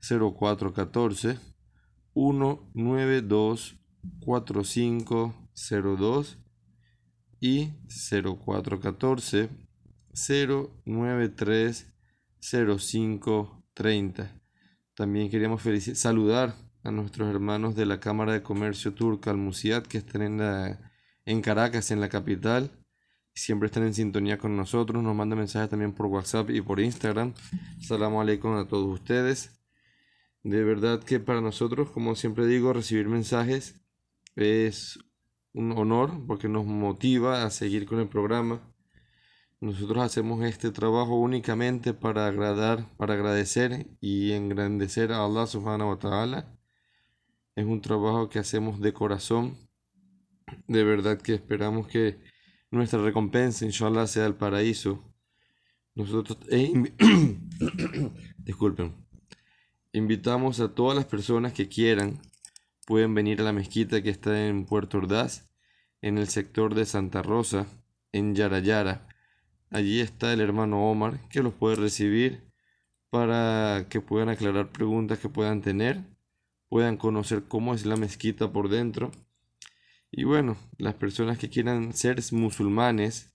0414 0.00 1.38
192 2.14 3.76
4502 4.24 6.38
y 7.40 7.72
0414 7.88 9.50
093 10.14 11.92
0530. 12.40 14.40
También 14.94 15.28
queríamos 15.30 15.62
saludar 15.94 16.54
a 16.86 16.92
nuestros 16.92 17.28
hermanos 17.28 17.74
de 17.74 17.84
la 17.84 17.98
Cámara 17.98 18.32
de 18.32 18.42
Comercio 18.42 18.94
Turca 18.94 19.30
Al 19.30 19.36
Musiat 19.36 19.86
que 19.86 19.98
están 19.98 20.22
en, 20.22 20.78
en 21.24 21.42
Caracas, 21.42 21.90
en 21.90 22.00
la 22.00 22.08
capital. 22.08 22.70
Siempre 23.34 23.66
están 23.66 23.82
en 23.82 23.92
sintonía 23.92 24.38
con 24.38 24.56
nosotros. 24.56 25.02
Nos 25.02 25.14
mandan 25.14 25.40
mensajes 25.40 25.68
también 25.68 25.92
por 25.92 26.06
WhatsApp 26.06 26.50
y 26.50 26.60
por 26.60 26.78
Instagram. 26.78 27.34
Salamu 27.80 28.20
alaikum 28.20 28.54
a 28.54 28.68
todos 28.68 28.86
ustedes. 28.86 29.60
De 30.44 30.62
verdad 30.62 31.02
que 31.02 31.18
para 31.18 31.40
nosotros, 31.40 31.90
como 31.90 32.14
siempre 32.14 32.46
digo, 32.46 32.72
recibir 32.72 33.08
mensajes 33.08 33.84
es 34.36 35.00
un 35.52 35.72
honor 35.72 36.24
porque 36.28 36.48
nos 36.48 36.66
motiva 36.66 37.42
a 37.42 37.50
seguir 37.50 37.86
con 37.86 37.98
el 37.98 38.08
programa. 38.08 38.62
Nosotros 39.60 40.04
hacemos 40.04 40.44
este 40.44 40.70
trabajo 40.70 41.18
únicamente 41.18 41.94
para 41.94 42.28
agradar, 42.28 42.96
para 42.96 43.14
agradecer 43.14 43.88
y 44.00 44.32
engrandecer 44.32 45.10
a 45.10 45.24
Allah 45.24 45.46
subhanahu 45.46 45.90
wa 45.90 45.98
ta'ala 45.98 46.55
es 47.56 47.64
un 47.64 47.80
trabajo 47.80 48.28
que 48.28 48.38
hacemos 48.38 48.80
de 48.80 48.92
corazón. 48.92 49.56
De 50.68 50.84
verdad 50.84 51.20
que 51.20 51.34
esperamos 51.34 51.88
que 51.88 52.18
nuestra 52.70 53.02
recompensa, 53.02 53.64
inshallah, 53.64 54.06
sea 54.06 54.26
el 54.26 54.34
paraíso. 54.34 55.02
Nosotros, 55.94 56.38
eh, 56.50 56.70
disculpen, 58.36 58.94
invitamos 59.92 60.60
a 60.60 60.74
todas 60.74 60.94
las 60.94 61.06
personas 61.06 61.54
que 61.54 61.68
quieran, 61.68 62.20
pueden 62.86 63.14
venir 63.14 63.40
a 63.40 63.44
la 63.44 63.54
mezquita 63.54 64.02
que 64.02 64.10
está 64.10 64.46
en 64.46 64.66
Puerto 64.66 64.98
Ordaz, 64.98 65.48
en 66.02 66.18
el 66.18 66.28
sector 66.28 66.74
de 66.74 66.84
Santa 66.84 67.22
Rosa, 67.22 67.66
en 68.12 68.34
Yarayara. 68.34 69.08
Allí 69.70 70.00
está 70.00 70.32
el 70.34 70.42
hermano 70.42 70.90
Omar, 70.90 71.26
que 71.30 71.42
los 71.42 71.54
puede 71.54 71.76
recibir 71.76 72.52
para 73.08 73.86
que 73.88 74.02
puedan 74.02 74.28
aclarar 74.28 74.70
preguntas 74.70 75.18
que 75.18 75.30
puedan 75.30 75.62
tener 75.62 76.15
puedan 76.68 76.96
conocer 76.96 77.44
cómo 77.48 77.74
es 77.74 77.86
la 77.86 77.96
mezquita 77.96 78.52
por 78.52 78.68
dentro. 78.68 79.10
Y 80.10 80.24
bueno, 80.24 80.56
las 80.78 80.94
personas 80.94 81.38
que 81.38 81.50
quieran 81.50 81.92
ser 81.92 82.20
musulmanes, 82.32 83.32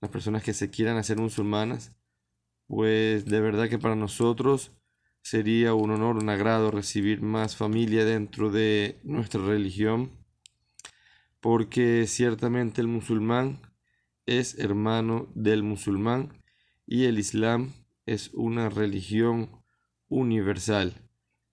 las 0.00 0.10
personas 0.10 0.42
que 0.42 0.54
se 0.54 0.70
quieran 0.70 0.96
hacer 0.96 1.18
musulmanas, 1.18 1.96
pues 2.66 3.26
de 3.26 3.40
verdad 3.40 3.68
que 3.68 3.78
para 3.78 3.96
nosotros 3.96 4.72
sería 5.22 5.74
un 5.74 5.90
honor, 5.90 6.16
un 6.16 6.28
agrado 6.28 6.70
recibir 6.70 7.22
más 7.22 7.56
familia 7.56 8.04
dentro 8.04 8.50
de 8.50 9.00
nuestra 9.04 9.44
religión, 9.44 10.10
porque 11.40 12.06
ciertamente 12.06 12.80
el 12.80 12.88
musulmán 12.88 13.60
es 14.26 14.58
hermano 14.58 15.28
del 15.34 15.62
musulmán 15.62 16.42
y 16.86 17.04
el 17.04 17.18
islam 17.18 17.72
es 18.06 18.30
una 18.32 18.68
religión 18.70 19.50
universal 20.08 21.03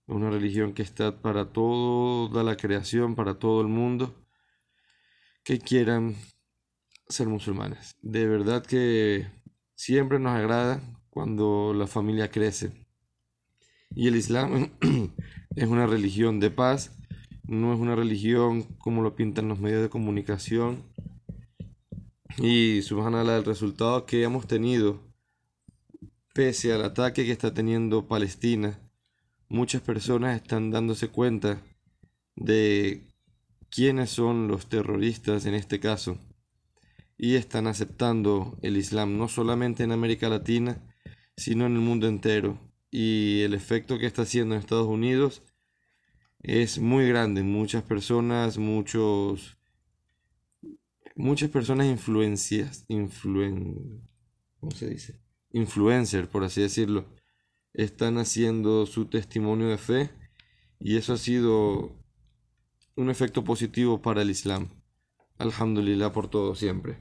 una 0.08 0.30
religión 0.30 0.74
que 0.74 0.82
está 0.82 1.22
para 1.22 1.52
toda 1.52 2.43
la 2.43 2.58
creación, 2.58 3.16
para 3.16 3.39
todo 3.39 3.62
el 3.62 3.68
mundo. 3.68 4.16
que 5.43 5.60
quieran 5.60 6.16
ser 7.10 7.28
musulmanes. 7.28 7.95
De 8.02 8.28
verdad 8.28 8.66
que 8.66 9.28
siempre 9.76 10.20
nos 10.20 10.34
agrada 10.34 10.82
cuando 11.10 11.74
la 11.74 11.88
familia 11.88 12.30
crece. 12.30 12.72
Y 13.93 14.08
el 14.08 14.16
Islam 14.16 14.72
es 15.56 15.68
una 15.68 15.88
religión 15.88 16.39
de 16.39 16.52
paz, 16.52 16.97
no 17.43 17.74
es 17.74 17.80
una 17.80 17.95
religión 17.95 18.64
como 18.78 19.02
lo 19.02 19.16
pintan 19.16 19.49
los 19.49 19.60
medios 19.60 19.82
de 19.82 19.89
comunicación. 19.89 20.84
Y 22.38 22.82
subhanallah, 22.84 23.38
el 23.38 23.45
resultado 23.45 24.06
que 24.06 24.24
hemos 24.24 24.47
tenido, 24.47 25.02
pese 26.34 26.72
al 26.72 26.86
ataque 26.86 27.26
que 27.26 27.32
está 27.34 27.54
teniendo 27.54 28.08
Palestina, 28.08 28.80
muchas 29.52 29.82
personas 29.82 30.41
están 30.41 30.72
dándose 30.72 31.10
cuenta 31.10 31.62
de 32.38 33.06
quiénes 33.70 34.10
son 34.10 34.47
los 34.47 34.70
terroristas 34.70 35.45
en 35.45 35.56
este 35.56 35.82
caso 35.82 36.18
y 37.18 37.36
están 37.36 37.68
aceptando 37.68 38.58
el 38.62 38.78
Islam 38.78 39.18
no 39.18 39.28
solamente 39.28 39.84
en 39.84 39.91
América 39.91 40.30
Latina, 40.30 40.82
sino 41.36 41.66
en 41.66 41.74
el 41.74 41.82
mundo 41.82 42.08
entero. 42.08 42.58
Y 42.89 43.41
el 43.41 43.54
efecto 43.54 43.99
que 43.99 44.06
está 44.06 44.22
haciendo 44.22 44.56
en 44.56 44.62
Estados 44.62 44.88
Unidos 44.88 45.43
es 46.39 46.80
muy 46.80 47.08
grande. 47.08 47.43
Muchas 47.43 47.84
personas, 47.84 48.58
muchos, 48.58 49.58
muchas 51.16 51.49
personas 51.49 51.88
influencias, 51.88 52.86
influen, 52.88 54.02
¿cómo 54.60 54.72
se 54.72 54.89
dice? 54.89 55.20
Influencer, 55.52 56.30
por 56.30 56.43
así 56.45 56.62
decirlo, 56.62 57.06
están 57.74 58.18
haciendo 58.18 58.86
su 58.86 59.06
testimonio 59.06 59.68
de 59.70 59.78
fe 59.78 60.10
y 60.80 60.98
eso 60.98 61.14
ha 61.14 61.18
sido 61.18 61.92
un 62.96 63.10
efecto 63.10 63.44
positivo 63.44 64.02
para 64.02 64.22
el 64.22 64.30
Islam. 64.30 64.70
Alhamdulillah 65.38 66.12
por 66.12 66.28
todo 66.28 66.56
siempre. 66.56 67.00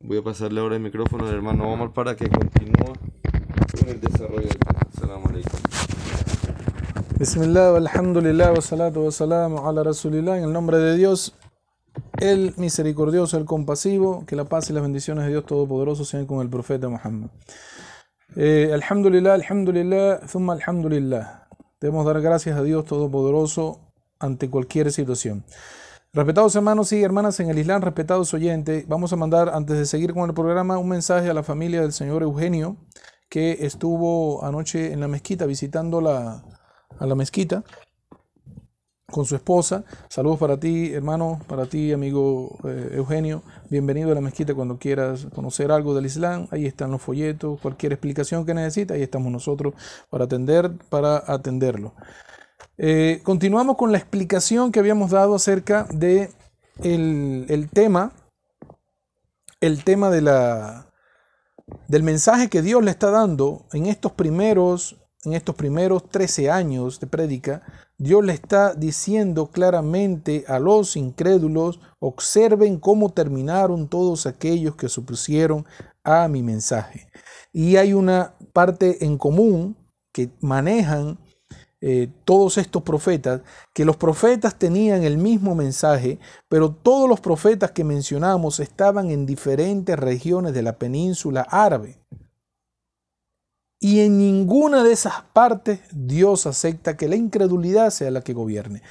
Voy 0.00 0.18
a 0.18 0.22
pasarle 0.22 0.60
ahora 0.60 0.76
el 0.76 0.82
micrófono 0.82 1.26
al 1.26 1.34
hermano 1.34 1.72
Omar 1.72 1.92
para 1.92 2.16
que 2.16 2.28
continúe 2.28 2.92
con 3.78 3.88
el 3.88 4.00
desarrollo 4.00 4.48
del 4.48 4.58
tema. 4.58 4.80
Assalamu 4.94 5.28
alaikum. 5.28 5.60
Bismillah, 7.18 7.76
alhamdulillah, 7.76 8.52
wa 8.52 8.60
salatu 8.60 9.04
wa 9.06 9.10
salam 9.10 9.56
ala 9.56 9.82
rasulillah. 9.82 10.36
En 10.38 10.44
el 10.44 10.52
nombre 10.52 10.78
de 10.78 10.96
Dios, 10.96 11.34
el 12.20 12.52
misericordioso, 12.58 13.38
el 13.38 13.46
compasivo, 13.46 14.24
que 14.26 14.36
la 14.36 14.44
paz 14.44 14.68
y 14.68 14.74
las 14.74 14.82
bendiciones 14.82 15.24
de 15.24 15.30
Dios 15.30 15.46
Todopoderoso 15.46 16.04
sean 16.04 16.26
con 16.26 16.40
el 16.40 16.50
profeta 16.50 16.88
Muhammad. 16.88 17.30
Eh, 18.34 18.70
alhamdulillah, 18.72 19.34
alhamdulillah, 19.34 20.20
thumma 20.26 20.54
alhamdulillah. 20.54 21.46
Debemos 21.80 22.04
dar 22.04 22.20
gracias 22.20 22.58
a 22.58 22.62
Dios 22.62 22.84
Todopoderoso 22.84 23.80
ante 24.18 24.50
cualquier 24.50 24.90
situación. 24.92 25.44
Respetados 26.12 26.56
hermanos 26.56 26.92
y 26.92 27.02
hermanas 27.02 27.38
en 27.40 27.50
el 27.50 27.58
Islam, 27.58 27.82
respetados 27.82 28.32
oyentes, 28.34 28.88
vamos 28.88 29.12
a 29.12 29.16
mandar, 29.16 29.50
antes 29.50 29.76
de 29.76 29.86
seguir 29.86 30.14
con 30.14 30.28
el 30.28 30.34
programa, 30.34 30.78
un 30.78 30.88
mensaje 30.88 31.28
a 31.28 31.34
la 31.34 31.42
familia 31.42 31.82
del 31.82 31.92
señor 31.92 32.22
Eugenio, 32.22 32.76
que 33.28 33.58
estuvo 33.60 34.44
anoche 34.44 34.92
en 34.92 35.00
la 35.00 35.08
mezquita 35.08 35.46
visitando 35.46 36.00
la, 36.00 36.42
a 36.98 37.06
la 37.06 37.14
mezquita 37.14 37.64
con 39.10 39.24
su 39.24 39.36
esposa. 39.36 39.84
Saludos 40.08 40.38
para 40.38 40.58
ti, 40.58 40.92
hermano, 40.92 41.40
para 41.46 41.66
ti, 41.66 41.92
amigo 41.92 42.58
eh, 42.64 42.90
Eugenio. 42.94 43.42
Bienvenido 43.70 44.10
a 44.10 44.14
la 44.14 44.20
mezquita 44.20 44.54
cuando 44.54 44.78
quieras 44.78 45.26
conocer 45.34 45.70
algo 45.70 45.94
del 45.94 46.06
Islam. 46.06 46.48
Ahí 46.50 46.66
están 46.66 46.90
los 46.90 47.02
folletos, 47.02 47.60
cualquier 47.60 47.92
explicación 47.92 48.44
que 48.44 48.52
necesita, 48.52 48.94
ahí 48.94 49.02
estamos 49.02 49.30
nosotros 49.30 49.74
para 50.10 50.24
atender, 50.24 50.72
para 50.90 51.22
atenderlo. 51.26 51.94
Eh, 52.78 53.20
continuamos 53.22 53.76
con 53.76 53.92
la 53.92 53.98
explicación 53.98 54.72
que 54.72 54.80
habíamos 54.80 55.12
dado 55.12 55.36
acerca 55.36 55.84
de 55.84 56.30
el, 56.82 57.68
tema, 57.72 58.12
el 59.60 59.84
tema 59.84 60.10
de 60.10 60.20
la, 60.20 60.90
del 61.86 62.02
mensaje 62.02 62.48
que 62.48 62.60
Dios 62.60 62.82
le 62.82 62.90
está 62.90 63.10
dando 63.10 63.66
en 63.72 63.86
estos 63.86 64.12
primeros, 64.12 64.96
en 65.24 65.34
estos 65.34 65.54
primeros 65.54 66.08
13 66.10 66.50
años 66.50 66.98
de 66.98 67.06
prédica. 67.06 67.62
Dios 67.98 68.24
le 68.24 68.34
está 68.34 68.74
diciendo 68.74 69.46
claramente 69.46 70.44
a 70.48 70.58
los 70.58 70.96
incrédulos, 70.96 71.80
observen 71.98 72.78
cómo 72.78 73.10
terminaron 73.10 73.88
todos 73.88 74.26
aquellos 74.26 74.76
que 74.76 74.88
supusieron 74.88 75.64
a 76.04 76.28
mi 76.28 76.42
mensaje. 76.42 77.08
Y 77.52 77.76
hay 77.76 77.94
una 77.94 78.34
parte 78.52 79.04
en 79.04 79.16
común 79.16 79.76
que 80.12 80.30
manejan 80.40 81.18
eh, 81.80 82.08
todos 82.24 82.58
estos 82.58 82.82
profetas, 82.82 83.42
que 83.74 83.84
los 83.84 83.96
profetas 83.96 84.58
tenían 84.58 85.02
el 85.02 85.18
mismo 85.18 85.54
mensaje, 85.54 86.18
pero 86.48 86.70
todos 86.72 87.08
los 87.08 87.20
profetas 87.20 87.70
que 87.70 87.84
mencionamos 87.84 88.60
estaban 88.60 89.10
en 89.10 89.24
diferentes 89.24 89.98
regiones 89.98 90.52
de 90.52 90.62
la 90.62 90.78
península 90.78 91.46
árabe. 91.48 91.98
Y 93.86 94.00
en 94.00 94.18
ninguna 94.18 94.82
de 94.82 94.90
esas 94.90 95.22
partes 95.32 95.78
Dios 95.92 96.48
acepta 96.48 96.96
que 96.96 97.06
la 97.06 97.14
incredulidad 97.14 97.90
sea 97.90 98.10
la 98.10 98.20
que 98.20 98.32
gobierne. 98.32 98.82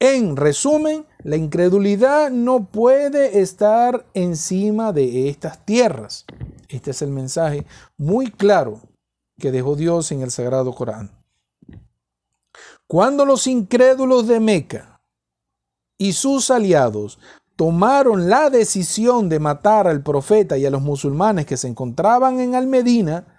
En 0.00 0.36
resumen, 0.36 1.04
la 1.22 1.36
incredulidad 1.36 2.30
no 2.30 2.64
puede 2.64 3.42
estar 3.42 4.06
encima 4.14 4.94
de 4.94 5.28
estas 5.28 5.66
tierras. 5.66 6.24
Este 6.70 6.92
es 6.92 7.02
el 7.02 7.10
mensaje 7.10 7.66
muy 7.98 8.30
claro 8.30 8.80
que 9.38 9.52
dejó 9.52 9.76
Dios 9.76 10.12
en 10.12 10.22
el 10.22 10.30
Sagrado 10.30 10.74
Corán. 10.74 11.10
Cuando 12.86 13.26
los 13.26 13.46
incrédulos 13.46 14.26
de 14.28 14.40
Meca 14.40 15.02
y 15.98 16.14
sus 16.14 16.50
aliados 16.50 17.18
tomaron 17.54 18.30
la 18.30 18.48
decisión 18.48 19.28
de 19.28 19.40
matar 19.40 19.86
al 19.86 20.02
profeta 20.02 20.56
y 20.56 20.64
a 20.64 20.70
los 20.70 20.80
musulmanes 20.80 21.44
que 21.44 21.58
se 21.58 21.68
encontraban 21.68 22.40
en 22.40 22.54
Almedina, 22.54 23.37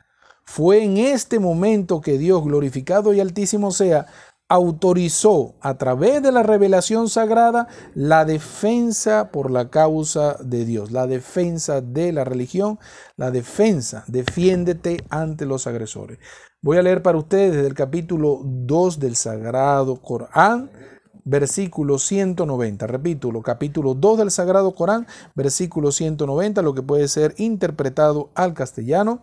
fue 0.50 0.84
en 0.84 0.98
este 0.98 1.38
momento 1.38 2.02
que 2.02 2.18
Dios, 2.18 2.44
glorificado 2.44 3.14
y 3.14 3.20
altísimo 3.20 3.70
sea, 3.70 4.08
autorizó 4.48 5.54
a 5.62 5.78
través 5.78 6.24
de 6.24 6.32
la 6.32 6.42
revelación 6.42 7.08
sagrada 7.08 7.68
la 7.94 8.26
defensa 8.26 9.30
por 9.32 9.52
la 9.52 9.70
causa 9.70 10.38
de 10.42 10.66
Dios, 10.66 10.92
la 10.92 11.06
defensa 11.06 11.82
de 11.82 12.12
la 12.14 12.24
religión, 12.24 12.80
la 13.16 13.30
defensa, 13.30 14.04
defiéndete 14.08 14.98
ante 15.12 15.46
los 15.46 15.68
agresores. 15.68 16.18
Voy 16.64 16.78
a 16.78 16.82
leer 16.82 17.04
para 17.04 17.20
ustedes 17.20 17.54
desde 17.54 17.68
el 17.68 17.76
capítulo 17.76 18.42
2 18.44 19.00
del 19.00 19.16
Sagrado 19.16 20.02
Corán, 20.02 20.72
versículo 21.30 22.00
190. 22.00 22.88
Repito, 22.88 23.30
capítulo 23.42 23.94
2 23.94 24.18
del 24.18 24.32
Sagrado 24.32 24.74
Corán, 24.74 25.08
versículo 25.36 25.92
190, 25.92 26.62
lo 26.62 26.74
que 26.74 26.82
puede 26.82 27.08
ser 27.08 27.36
interpretado 27.38 28.30
al 28.36 28.54
castellano. 28.54 29.22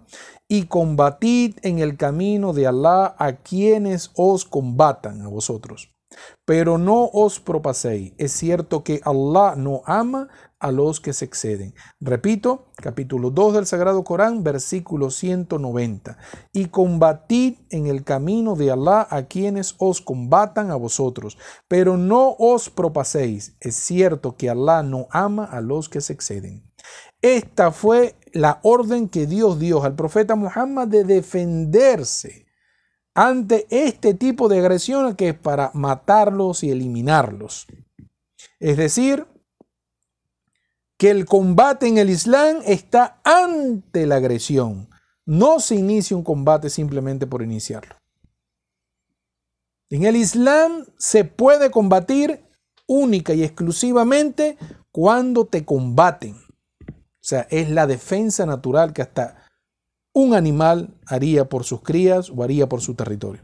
Y 0.49 0.67
combatid 0.67 1.57
en 1.63 1.81
el 1.81 1.97
camino 1.97 2.53
de 2.53 2.69
Alá 2.69 3.17
a 3.19 3.37
quienes 3.37 4.13
os 4.15 4.45
combatan 4.45 5.23
a 5.23 5.29
vosotros. 5.29 5.96
Pero 6.45 6.79
no 6.79 7.11
os 7.13 7.41
propaséis. 7.41 8.13
Es 8.19 8.33
cierto 8.33 8.85
que 8.85 9.01
Allah 9.05 9.55
no 9.57 9.83
ama 9.87 10.29
a 10.59 10.73
los 10.73 11.01
que 11.01 11.13
se 11.13 11.25
exceden. 11.25 11.75
Repito, 12.01 12.73
capítulo 12.77 13.31
2 13.31 13.55
del 13.55 13.67
Sagrado 13.67 14.05
Corán, 14.05 14.43
versículo 14.43 15.11
190. 15.11 16.17
Y 16.53 16.67
combatid 16.67 17.59
en 17.71 17.87
el 17.87 18.05
camino 18.05 18.57
de 18.57 18.71
Alá 18.71 19.07
a 19.11 19.27
quienes 19.27 19.75
os 19.79 20.01
combatan 20.01 20.71
a 20.71 20.77
vosotros, 20.77 21.37
pero 21.69 21.97
no 21.97 22.35
os 22.39 22.71
propaséis. 22.71 23.57
Es 23.61 23.77
cierto 23.77 24.37
que 24.37 24.51
Alá 24.51 24.83
no 24.83 25.09
ama 25.11 25.45
a 25.45 25.61
los 25.61 25.89
que 25.89 26.01
se 26.01 26.13
exceden. 26.13 26.65
Esta 27.21 27.73
fue 27.73 28.15
la 28.33 28.61
orden 28.63 29.09
que 29.09 29.27
Dios 29.27 29.59
dio 29.59 29.83
al 29.83 29.95
profeta 29.95 30.37
Muhammad 30.37 30.89
de 30.89 31.05
defenderse 31.05 32.46
ante 33.17 33.67
este 33.71 34.13
tipo 34.13 34.47
de 34.47 34.59
agresiones 34.59 35.15
que 35.15 35.31
es 35.31 35.39
para 35.39 35.71
matarlos 35.73 36.63
y 36.63 36.71
eliminarlos. 36.71 37.67
Es 38.61 38.77
decir, 38.77 39.27
que 40.99 41.11
el 41.11 41.25
combate 41.25 41.89
en 41.89 41.97
el 41.97 42.11
Islam 42.11 42.59
está 42.67 43.23
ante 43.25 44.05
la 44.05 44.17
agresión. 44.17 44.91
No 45.25 45.61
se 45.61 45.77
inicia 45.77 46.15
un 46.15 46.25
combate 46.25 46.69
simplemente 46.69 47.27
por 47.27 47.41
iniciarlo. 47.41 47.97
En 49.89 50.05
el 50.05 50.15
Islam 50.15 50.85
se 50.99 51.25
puede 51.25 51.71
combatir 51.71 52.45
única 52.87 53.33
y 53.33 53.45
exclusivamente 53.45 54.59
cuando 54.93 55.47
te 55.47 55.65
combaten. 55.65 56.37
O 56.37 57.29
sea, 57.29 57.47
es 57.51 57.71
la 57.71 57.87
defensa 57.87 58.45
natural 58.45 58.93
que 58.93 59.01
hasta 59.01 59.46
un 60.17 60.33
animal 60.33 60.99
haría 61.07 61.47
por 61.47 61.65
sus 61.65 61.83
crías 61.83 62.31
o 62.31 62.43
haría 62.43 62.71
por 62.71 62.81
su 62.81 62.95
territorio. 62.95 63.43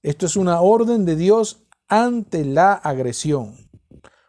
Esto 0.00 0.26
es 0.26 0.36
una 0.36 0.60
orden 0.60 1.04
de 1.04 1.16
Dios 1.16 1.66
ante 1.88 2.44
la 2.44 2.74
agresión. 2.74 3.56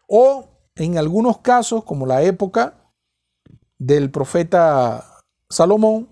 O 0.08 0.48
en 0.74 0.98
algunos 0.98 1.38
casos, 1.38 1.84
como 1.84 2.06
la 2.06 2.24
época 2.24 2.92
del 3.78 4.10
profeta 4.10 5.22
Salomón, 5.48 6.08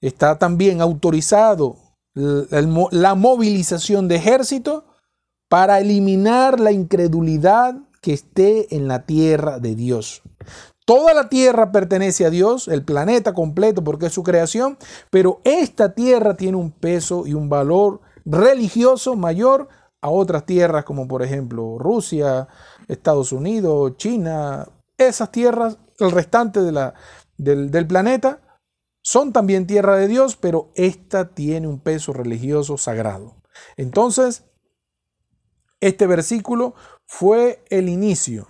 está 0.00 0.38
también 0.38 0.80
autorizado 0.80 1.78
la 2.14 3.14
movilización 3.16 4.06
de 4.06 4.16
ejército 4.16 4.84
para 5.48 5.80
eliminar 5.80 6.60
la 6.60 6.70
incredulidad 6.70 7.74
que 8.00 8.12
esté 8.12 8.72
en 8.76 8.86
la 8.86 9.04
tierra 9.04 9.58
de 9.58 9.74
Dios. 9.74 10.22
Toda 10.86 11.14
la 11.14 11.28
tierra 11.28 11.72
pertenece 11.72 12.24
a 12.24 12.30
Dios, 12.30 12.68
el 12.68 12.84
planeta 12.84 13.34
completo 13.34 13.82
porque 13.82 14.06
es 14.06 14.12
su 14.12 14.22
creación, 14.22 14.78
pero 15.10 15.40
esta 15.42 15.94
tierra 15.94 16.36
tiene 16.36 16.56
un 16.58 16.70
peso 16.70 17.26
y 17.26 17.34
un 17.34 17.48
valor 17.48 18.00
religioso 18.24 19.16
mayor 19.16 19.68
a 20.00 20.10
otras 20.10 20.46
tierras 20.46 20.84
como 20.84 21.08
por 21.08 21.24
ejemplo 21.24 21.76
Rusia, 21.76 22.46
Estados 22.86 23.32
Unidos, 23.32 23.96
China, 23.96 24.68
esas 24.96 25.32
tierras, 25.32 25.76
el 25.98 26.12
restante 26.12 26.62
de 26.62 26.70
la, 26.70 26.94
del, 27.36 27.72
del 27.72 27.88
planeta, 27.88 28.60
son 29.02 29.32
también 29.32 29.66
tierra 29.66 29.96
de 29.96 30.06
Dios, 30.06 30.36
pero 30.36 30.70
esta 30.76 31.34
tiene 31.34 31.66
un 31.66 31.80
peso 31.80 32.12
religioso 32.12 32.78
sagrado. 32.78 33.34
Entonces, 33.76 34.44
este 35.80 36.06
versículo 36.06 36.74
fue 37.06 37.64
el 37.70 37.88
inicio 37.88 38.46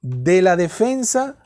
de 0.00 0.42
la 0.42 0.56
defensa 0.56 1.38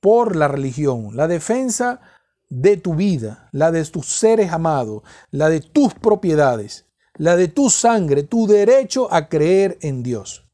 por 0.00 0.36
la 0.36 0.48
religión, 0.48 1.16
la 1.16 1.28
defensa 1.28 2.00
de 2.48 2.76
tu 2.76 2.94
vida, 2.94 3.48
la 3.52 3.70
de 3.70 3.84
tus 3.84 4.06
seres 4.06 4.52
amados, 4.52 5.02
la 5.30 5.48
de 5.48 5.60
tus 5.60 5.94
propiedades, 5.94 6.86
la 7.14 7.36
de 7.36 7.48
tu 7.48 7.70
sangre, 7.70 8.24
tu 8.24 8.46
derecho 8.46 9.08
a 9.12 9.28
creer 9.28 9.78
en 9.80 10.02
Dios. 10.02 10.46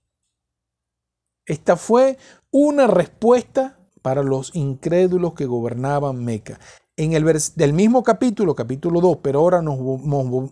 Esta 1.45 1.77
fue 1.77 2.19
una 2.51 2.87
respuesta 2.87 3.79
para 4.03 4.23
los 4.23 4.55
incrédulos 4.55 5.35
que 5.35 5.47
gobernaban 5.47 6.25
Meca. 6.25 6.61
En 6.97 7.13
el 7.15 7.25
del 7.57 7.73
mismo 7.73 8.03
capítulo, 8.03 8.55
capítulo 8.55 9.01
2, 9.01 9.19
pero 9.23 9.41
ahora 9.41 9.63
nos 9.63 9.79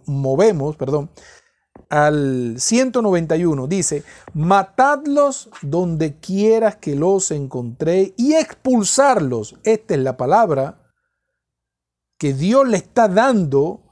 movemos, 0.06 0.76
perdón, 0.76 1.10
al 1.88 2.56
191 2.58 3.66
dice, 3.66 4.02
matadlos 4.34 5.50
donde 5.62 6.18
quieras 6.18 6.76
que 6.76 6.96
los 6.96 7.30
encontré 7.30 8.14
y 8.16 8.34
expulsarlos. 8.34 9.56
Esta 9.64 9.94
es 9.94 10.00
la 10.00 10.16
palabra 10.16 10.80
que 12.18 12.32
Dios 12.32 12.66
le 12.68 12.78
está 12.78 13.08
dando 13.08 13.82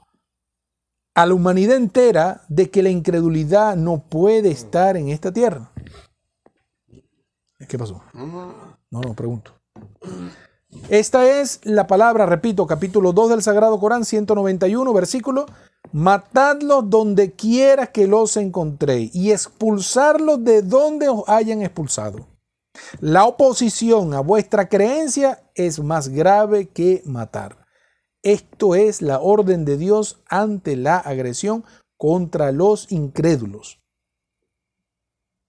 a 1.13 1.25
la 1.25 1.33
humanidad 1.33 1.77
entera 1.77 2.43
de 2.49 2.69
que 2.69 2.83
la 2.83 2.89
incredulidad 2.89 3.77
no 3.77 4.03
puede 4.09 4.51
estar 4.51 4.97
en 4.97 5.09
esta 5.09 5.31
tierra. 5.31 5.71
¿Qué 7.69 7.77
pasó? 7.77 8.03
No, 8.13 8.53
no, 8.91 9.13
pregunto. 9.15 9.51
Esta 10.89 11.39
es 11.39 11.61
la 11.63 11.87
palabra, 11.87 12.25
repito, 12.25 12.67
capítulo 12.67 13.13
2 13.13 13.29
del 13.29 13.41
Sagrado 13.41 13.79
Corán, 13.79 14.03
191, 14.03 14.93
versículo 14.93 15.45
matadlos 15.95 16.89
donde 16.89 17.31
quiera 17.31 17.87
que 17.87 18.05
los 18.05 18.35
encontréis 18.35 19.15
y 19.15 19.31
expulsarlos 19.31 20.43
de 20.43 20.61
donde 20.61 21.07
os 21.07 21.23
hayan 21.27 21.61
expulsado. 21.61 22.27
La 22.99 23.23
oposición 23.23 24.13
a 24.13 24.19
vuestra 24.19 24.67
creencia 24.67 25.49
es 25.55 25.79
más 25.79 26.09
grave 26.09 26.67
que 26.67 27.01
matar. 27.05 27.65
Esto 28.23 28.75
es 28.75 29.01
la 29.01 29.21
orden 29.21 29.63
de 29.63 29.77
Dios 29.77 30.21
ante 30.27 30.75
la 30.75 30.97
agresión 30.97 31.63
contra 31.95 32.51
los 32.51 32.91
incrédulos. 32.91 33.79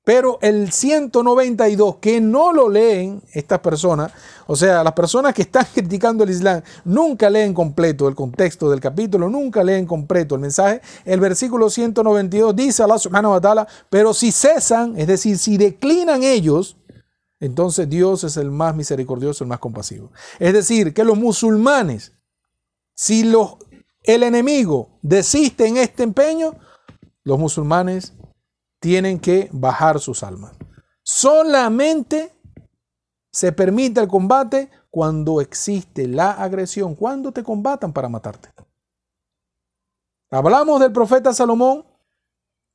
Pero 0.06 0.38
el 0.40 0.70
192, 0.70 1.96
que 1.96 2.20
no 2.20 2.52
lo 2.52 2.68
leen 2.68 3.20
estas 3.32 3.58
personas, 3.58 4.12
o 4.46 4.54
sea, 4.54 4.84
las 4.84 4.92
personas 4.92 5.34
que 5.34 5.42
están 5.42 5.66
criticando 5.74 6.22
el 6.22 6.30
Islam, 6.30 6.62
nunca 6.84 7.28
leen 7.28 7.52
completo 7.52 8.06
el 8.06 8.14
contexto 8.14 8.70
del 8.70 8.78
capítulo, 8.78 9.28
nunca 9.28 9.64
leen 9.64 9.84
completo 9.84 10.36
el 10.36 10.42
mensaje. 10.42 10.80
El 11.04 11.18
versículo 11.18 11.68
192 11.68 12.54
dice 12.54 12.84
Allah 12.84 13.00
subhanahu 13.00 13.32
wa 13.32 13.40
ta'ala, 13.40 13.66
pero 13.90 14.14
si 14.14 14.30
cesan, 14.30 14.96
es 14.96 15.08
decir, 15.08 15.38
si 15.38 15.56
declinan 15.56 16.22
ellos, 16.22 16.76
entonces 17.40 17.90
Dios 17.90 18.22
es 18.22 18.36
el 18.36 18.52
más 18.52 18.76
misericordioso, 18.76 19.42
el 19.42 19.48
más 19.48 19.58
compasivo. 19.58 20.12
Es 20.38 20.52
decir, 20.52 20.94
que 20.94 21.02
los 21.02 21.18
musulmanes, 21.18 22.12
si 22.94 23.24
los, 23.24 23.56
el 24.04 24.22
enemigo 24.22 25.00
desiste 25.02 25.66
en 25.66 25.78
este 25.78 26.04
empeño, 26.04 26.54
los 27.24 27.40
musulmanes 27.40 28.12
tienen 28.80 29.18
que 29.18 29.48
bajar 29.52 30.00
sus 30.00 30.22
almas. 30.22 30.52
Solamente 31.02 32.32
se 33.32 33.52
permite 33.52 34.00
el 34.00 34.08
combate 34.08 34.70
cuando 34.90 35.40
existe 35.40 36.08
la 36.08 36.32
agresión, 36.32 36.94
cuando 36.94 37.32
te 37.32 37.42
combatan 37.42 37.92
para 37.92 38.08
matarte. 38.08 38.48
Hablamos 40.30 40.80
del 40.80 40.92
profeta 40.92 41.32
Salomón, 41.32 41.84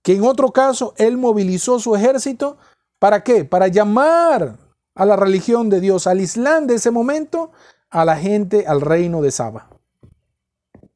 que 0.04 0.14
en 0.14 0.24
otro 0.24 0.52
caso 0.52 0.94
él 0.98 1.18
movilizó 1.18 1.80
su 1.80 1.96
ejército. 1.96 2.58
¿Para 3.00 3.24
qué? 3.24 3.44
Para 3.44 3.68
llamar 3.68 4.58
a 4.96 5.06
la 5.06 5.16
religión 5.16 5.70
de 5.70 5.80
Dios, 5.80 6.08
al 6.08 6.22
Islam 6.22 6.68
de 6.68 6.76
ese 6.76 6.92
momento, 6.92 7.52
a 7.90 8.06
la 8.06 8.16
gente 8.16 8.66
al 8.68 8.82
reino 8.82 9.22
de 9.22 9.32
Saba. 9.32 9.70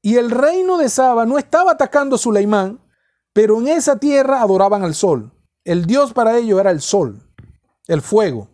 Y 0.02 0.18
el 0.18 0.30
reino 0.30 0.78
de 0.78 0.90
Saba 0.90 1.26
no 1.26 1.38
estaba 1.38 1.72
atacando 1.72 2.16
a 2.16 2.20
Suleimán, 2.20 2.80
pero 3.36 3.60
en 3.60 3.68
esa 3.68 3.98
tierra 3.98 4.42
adoraban 4.42 4.82
al 4.82 4.96
sol. 4.96 5.30
El 5.66 5.86
Dios 5.86 6.14
para 6.14 6.38
ellos 6.38 6.58
era 6.58 6.72
el 6.72 6.80
sol, 6.80 7.22
el 7.86 8.02
fuego. 8.02 8.48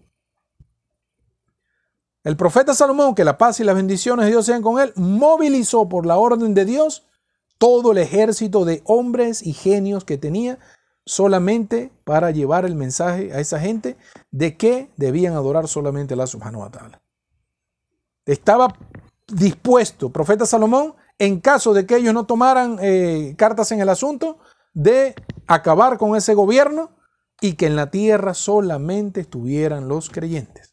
El 2.23 2.35
profeta 2.35 2.73
Salomón, 2.73 3.13
que 3.13 3.23
la 3.23 3.37
paz 3.37 3.59
y 3.59 3.63
las 3.63 3.75
bendiciones 3.75 4.25
de 4.25 4.31
Dios 4.31 4.47
sean 4.47 4.63
con 4.63 4.79
él, 4.81 4.91
movilizó 4.95 5.87
por 5.87 6.07
la 6.07 6.17
orden 6.17 6.55
de 6.55 6.65
Dios 6.65 7.05
todo 7.59 7.91
el 7.91 7.99
ejército 7.99 8.65
de 8.65 8.81
hombres 8.85 9.45
y 9.45 9.53
genios 9.53 10.03
que 10.03 10.17
tenía 10.17 10.57
solamente 11.05 11.91
para 12.03 12.31
llevar 12.31 12.65
el 12.65 12.73
mensaje 12.73 13.31
a 13.33 13.39
esa 13.39 13.59
gente 13.59 13.97
de 14.31 14.57
que 14.57 14.89
debían 14.97 15.35
adorar 15.35 15.67
solamente 15.67 16.15
a 16.15 16.17
la 16.17 16.25
subhanahu 16.25 16.61
wa. 16.61 16.71
Estaba 18.25 18.75
dispuesto, 19.27 20.09
profeta 20.09 20.47
Salomón, 20.47 20.95
en 21.19 21.39
caso 21.39 21.71
de 21.71 21.85
que 21.85 21.97
ellos 21.97 22.15
no 22.15 22.25
tomaran 22.25 22.79
eh, 22.81 23.35
cartas 23.37 23.71
en 23.71 23.79
el 23.79 23.89
asunto, 23.89 24.39
de 24.73 25.15
acabar 25.47 25.97
con 25.97 26.15
ese 26.15 26.33
gobierno 26.33 26.91
y 27.41 27.53
que 27.53 27.65
en 27.67 27.75
la 27.75 27.89
tierra 27.89 28.33
solamente 28.33 29.21
estuvieran 29.21 29.87
los 29.87 30.09
creyentes. 30.09 30.71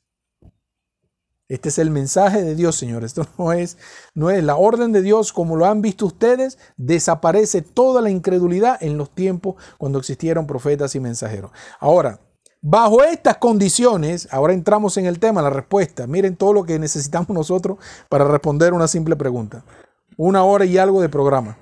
Este 1.49 1.70
es 1.70 1.78
el 1.78 1.90
mensaje 1.90 2.42
de 2.42 2.55
Dios, 2.55 2.76
señores. 2.76 3.16
Esto 3.16 3.26
no 3.38 3.53
es, 3.53 3.78
no 4.14 4.28
es 4.30 4.44
la 4.44 4.57
orden 4.57 4.92
de 4.92 5.01
Dios 5.01 5.32
como 5.32 5.57
lo 5.57 5.64
han 5.64 5.80
visto 5.80 6.05
ustedes. 6.05 6.59
Desaparece 6.76 7.62
toda 7.62 8.03
la 8.03 8.11
incredulidad 8.11 8.80
en 8.82 8.99
los 8.99 9.11
tiempos 9.14 9.57
cuando 9.78 9.99
existieron 9.99 10.46
profetas 10.46 10.94
y 10.94 11.01
mensajeros. 11.01 11.51
Ahora, 11.80 12.20
bajo 12.61 13.03
estas 13.03 13.38
condiciones, 13.38 14.28
ahora 14.30 14.53
entramos 14.53 14.99
en 14.99 15.07
el 15.07 15.18
tema, 15.18 15.40
la 15.40 15.49
respuesta. 15.49 16.07
Miren 16.07 16.36
todo 16.36 16.53
lo 16.53 16.64
que 16.64 16.78
necesitamos 16.78 17.30
nosotros 17.30 17.78
para 18.11 18.28
responder 18.28 18.74
una 18.74 18.86
simple 18.86 19.16
pregunta. 19.16 19.64
Una 20.18 20.44
hora 20.44 20.66
y 20.66 20.76
algo 20.76 21.01
de 21.01 21.09
programa. 21.09 21.57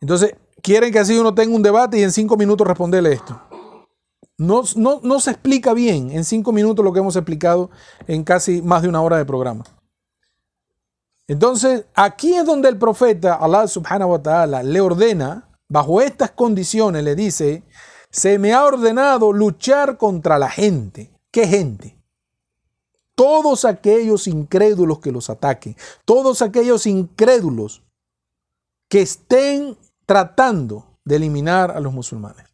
Entonces, 0.00 0.34
quieren 0.62 0.92
que 0.92 0.98
así 0.98 1.18
uno 1.18 1.34
tenga 1.34 1.54
un 1.54 1.62
debate 1.62 1.98
y 1.98 2.02
en 2.02 2.12
cinco 2.12 2.36
minutos 2.36 2.66
responderle 2.66 3.12
esto. 3.12 3.40
No, 4.38 4.62
no, 4.76 5.20
se 5.20 5.30
explica 5.30 5.72
bien 5.72 6.10
en 6.10 6.24
cinco 6.24 6.52
minutos 6.52 6.84
lo 6.84 6.92
que 6.92 7.00
hemos 7.00 7.16
explicado 7.16 7.70
en 8.06 8.22
casi 8.22 8.60
más 8.60 8.82
de 8.82 8.88
una 8.88 9.00
hora 9.00 9.16
de 9.16 9.24
programa. 9.24 9.64
Entonces, 11.26 11.86
aquí 11.94 12.34
es 12.34 12.44
donde 12.44 12.68
el 12.68 12.78
profeta, 12.78 13.34
Allah 13.34 13.66
subhanahu 13.66 14.10
wa 14.10 14.22
ta'ala, 14.22 14.62
le 14.62 14.80
ordena, 14.80 15.48
bajo 15.68 16.00
estas 16.02 16.32
condiciones, 16.32 17.02
le 17.02 17.14
dice, 17.14 17.64
se 18.10 18.38
me 18.38 18.52
ha 18.52 18.64
ordenado 18.64 19.32
luchar 19.32 19.96
contra 19.96 20.38
la 20.38 20.50
gente. 20.50 21.10
¿Qué 21.30 21.46
gente? 21.46 21.98
Todos 23.14 23.64
aquellos 23.64 24.26
incrédulos 24.28 24.98
que 24.98 25.10
los 25.10 25.30
ataquen, 25.30 25.76
todos 26.04 26.42
aquellos 26.42 26.86
incrédulos 26.86 27.82
que 28.88 29.00
estén 29.00 29.76
tratando 30.06 30.98
de 31.04 31.16
eliminar 31.16 31.70
a 31.70 31.80
los 31.80 31.92
musulmanes. 31.92 32.46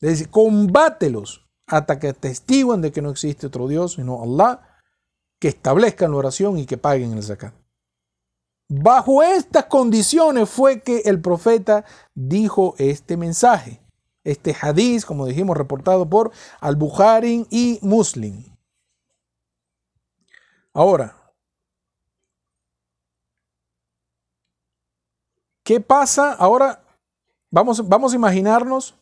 Es 0.00 0.10
decir, 0.10 0.30
combátelos 0.30 1.46
hasta 1.66 1.98
que 1.98 2.12
testiguen 2.12 2.80
de 2.80 2.92
que 2.92 3.02
no 3.02 3.10
existe 3.10 3.46
otro 3.46 3.68
Dios 3.68 3.94
sino 3.94 4.22
Allah, 4.22 4.60
que 5.38 5.48
establezcan 5.48 6.12
la 6.12 6.18
oración 6.18 6.58
y 6.58 6.66
que 6.66 6.78
paguen 6.78 7.12
el 7.12 7.22
zakat. 7.22 7.54
Bajo 8.68 9.22
estas 9.22 9.66
condiciones 9.66 10.48
fue 10.48 10.80
que 10.80 11.00
el 11.00 11.20
profeta 11.20 11.84
dijo 12.14 12.74
este 12.78 13.16
mensaje, 13.16 13.82
este 14.24 14.56
hadiz, 14.58 15.04
como 15.04 15.26
dijimos, 15.26 15.56
reportado 15.56 16.08
por 16.08 16.32
Al-Bukhari 16.60 17.46
y 17.50 17.78
Muslim. 17.82 18.44
Ahora, 20.72 21.21
¿Qué 25.72 25.80
pasa? 25.80 26.34
Ahora 26.34 26.84
vamos, 27.50 27.88
vamos 27.88 28.12
a 28.12 28.16
imaginarnos 28.16 28.94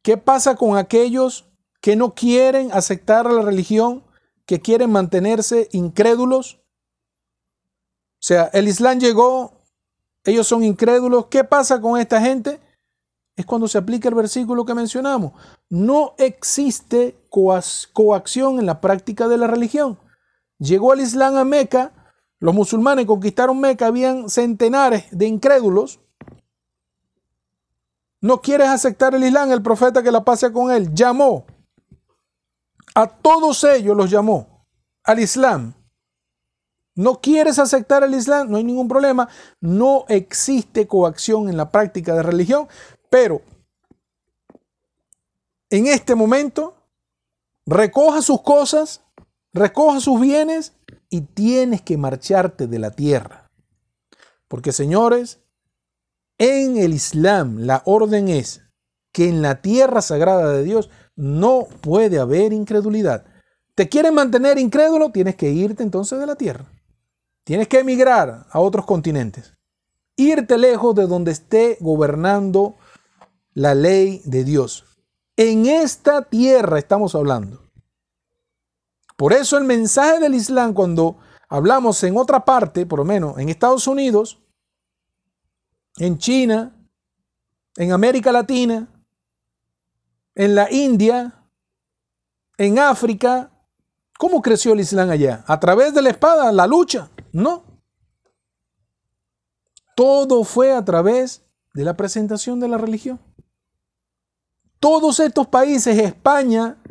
qué 0.00 0.16
pasa 0.16 0.54
con 0.54 0.76
aquellos 0.76 1.50
que 1.80 1.96
no 1.96 2.14
quieren 2.14 2.70
aceptar 2.72 3.28
la 3.28 3.42
religión, 3.42 4.04
que 4.46 4.60
quieren 4.60 4.92
mantenerse 4.92 5.68
incrédulos. 5.72 6.60
O 8.20 8.20
sea, 8.20 8.44
el 8.52 8.68
Islam 8.68 9.00
llegó, 9.00 9.64
ellos 10.22 10.46
son 10.46 10.62
incrédulos. 10.62 11.26
¿Qué 11.26 11.42
pasa 11.42 11.80
con 11.80 11.98
esta 11.98 12.20
gente? 12.20 12.60
es 13.34 13.44
cuando 13.44 13.66
se 13.66 13.78
aplica 13.78 14.08
el 14.08 14.14
versículo 14.14 14.64
que 14.64 14.74
mencionamos. 14.74 15.32
No 15.68 16.14
existe 16.16 17.16
coacción 17.28 18.60
en 18.60 18.66
la 18.66 18.80
práctica 18.80 19.26
de 19.26 19.38
la 19.38 19.48
religión. 19.48 19.98
Llegó 20.60 20.94
el 20.94 21.00
Islam 21.00 21.34
a 21.34 21.44
Meca, 21.44 22.01
los 22.42 22.52
musulmanes 22.52 23.06
conquistaron 23.06 23.60
Meca, 23.60 23.86
habían 23.86 24.28
centenares 24.28 25.04
de 25.12 25.26
incrédulos. 25.26 26.00
No 28.20 28.40
quieres 28.40 28.68
aceptar 28.68 29.14
el 29.14 29.22
Islam, 29.22 29.52
el 29.52 29.62
profeta 29.62 30.02
que 30.02 30.10
la 30.10 30.24
pase 30.24 30.50
con 30.50 30.72
él 30.72 30.92
llamó 30.92 31.46
a 32.96 33.06
todos 33.06 33.62
ellos, 33.62 33.96
los 33.96 34.10
llamó 34.10 34.66
al 35.04 35.20
Islam. 35.20 35.72
No 36.96 37.20
quieres 37.20 37.60
aceptar 37.60 38.02
el 38.02 38.12
Islam, 38.12 38.50
no 38.50 38.56
hay 38.56 38.64
ningún 38.64 38.88
problema. 38.88 39.28
No 39.60 40.04
existe 40.08 40.88
coacción 40.88 41.48
en 41.48 41.56
la 41.56 41.70
práctica 41.70 42.12
de 42.12 42.24
religión, 42.24 42.66
pero 43.08 43.40
en 45.70 45.86
este 45.86 46.16
momento 46.16 46.74
recoja 47.66 48.20
sus 48.20 48.42
cosas, 48.42 49.00
recoja 49.52 50.00
sus 50.00 50.20
bienes 50.20 50.72
y 51.12 51.20
tienes 51.20 51.82
que 51.82 51.98
marcharte 51.98 52.66
de 52.66 52.78
la 52.78 52.90
tierra. 52.90 53.50
Porque 54.48 54.72
señores, 54.72 55.40
en 56.38 56.78
el 56.78 56.94
Islam 56.94 57.58
la 57.58 57.82
orden 57.84 58.28
es 58.28 58.62
que 59.12 59.28
en 59.28 59.42
la 59.42 59.60
tierra 59.60 60.00
sagrada 60.00 60.50
de 60.54 60.62
Dios 60.62 60.88
no 61.14 61.68
puede 61.82 62.18
haber 62.18 62.54
incredulidad. 62.54 63.26
¿Te 63.74 63.90
quieren 63.90 64.14
mantener 64.14 64.58
incrédulo? 64.58 65.12
Tienes 65.12 65.36
que 65.36 65.50
irte 65.50 65.82
entonces 65.82 66.18
de 66.18 66.24
la 66.24 66.34
tierra. 66.34 66.64
Tienes 67.44 67.68
que 67.68 67.80
emigrar 67.80 68.46
a 68.50 68.60
otros 68.60 68.86
continentes. 68.86 69.52
Irte 70.16 70.56
lejos 70.56 70.94
de 70.94 71.06
donde 71.06 71.32
esté 71.32 71.76
gobernando 71.80 72.76
la 73.52 73.74
ley 73.74 74.22
de 74.24 74.44
Dios. 74.44 74.86
En 75.36 75.66
esta 75.66 76.22
tierra 76.22 76.78
estamos 76.78 77.14
hablando. 77.14 77.61
Por 79.16 79.32
eso 79.32 79.56
el 79.58 79.64
mensaje 79.64 80.20
del 80.20 80.34
Islam, 80.34 80.72
cuando 80.74 81.18
hablamos 81.48 82.02
en 82.02 82.16
otra 82.16 82.44
parte, 82.44 82.86
por 82.86 82.98
lo 82.98 83.04
menos 83.04 83.38
en 83.38 83.48
Estados 83.48 83.86
Unidos, 83.86 84.40
en 85.96 86.18
China, 86.18 86.74
en 87.76 87.92
América 87.92 88.32
Latina, 88.32 88.88
en 90.34 90.54
la 90.54 90.70
India, 90.72 91.46
en 92.56 92.78
África, 92.78 93.50
¿cómo 94.18 94.40
creció 94.40 94.72
el 94.72 94.80
Islam 94.80 95.10
allá? 95.10 95.44
¿A 95.46 95.60
través 95.60 95.94
de 95.94 96.02
la 96.02 96.10
espada, 96.10 96.52
la 96.52 96.66
lucha? 96.66 97.10
No. 97.32 97.64
Todo 99.94 100.44
fue 100.44 100.72
a 100.72 100.84
través 100.84 101.44
de 101.74 101.84
la 101.84 101.96
presentación 101.96 102.60
de 102.60 102.68
la 102.68 102.78
religión. 102.78 103.20
Todos 104.80 105.20
estos 105.20 105.46
países, 105.46 105.98
España, 105.98 106.81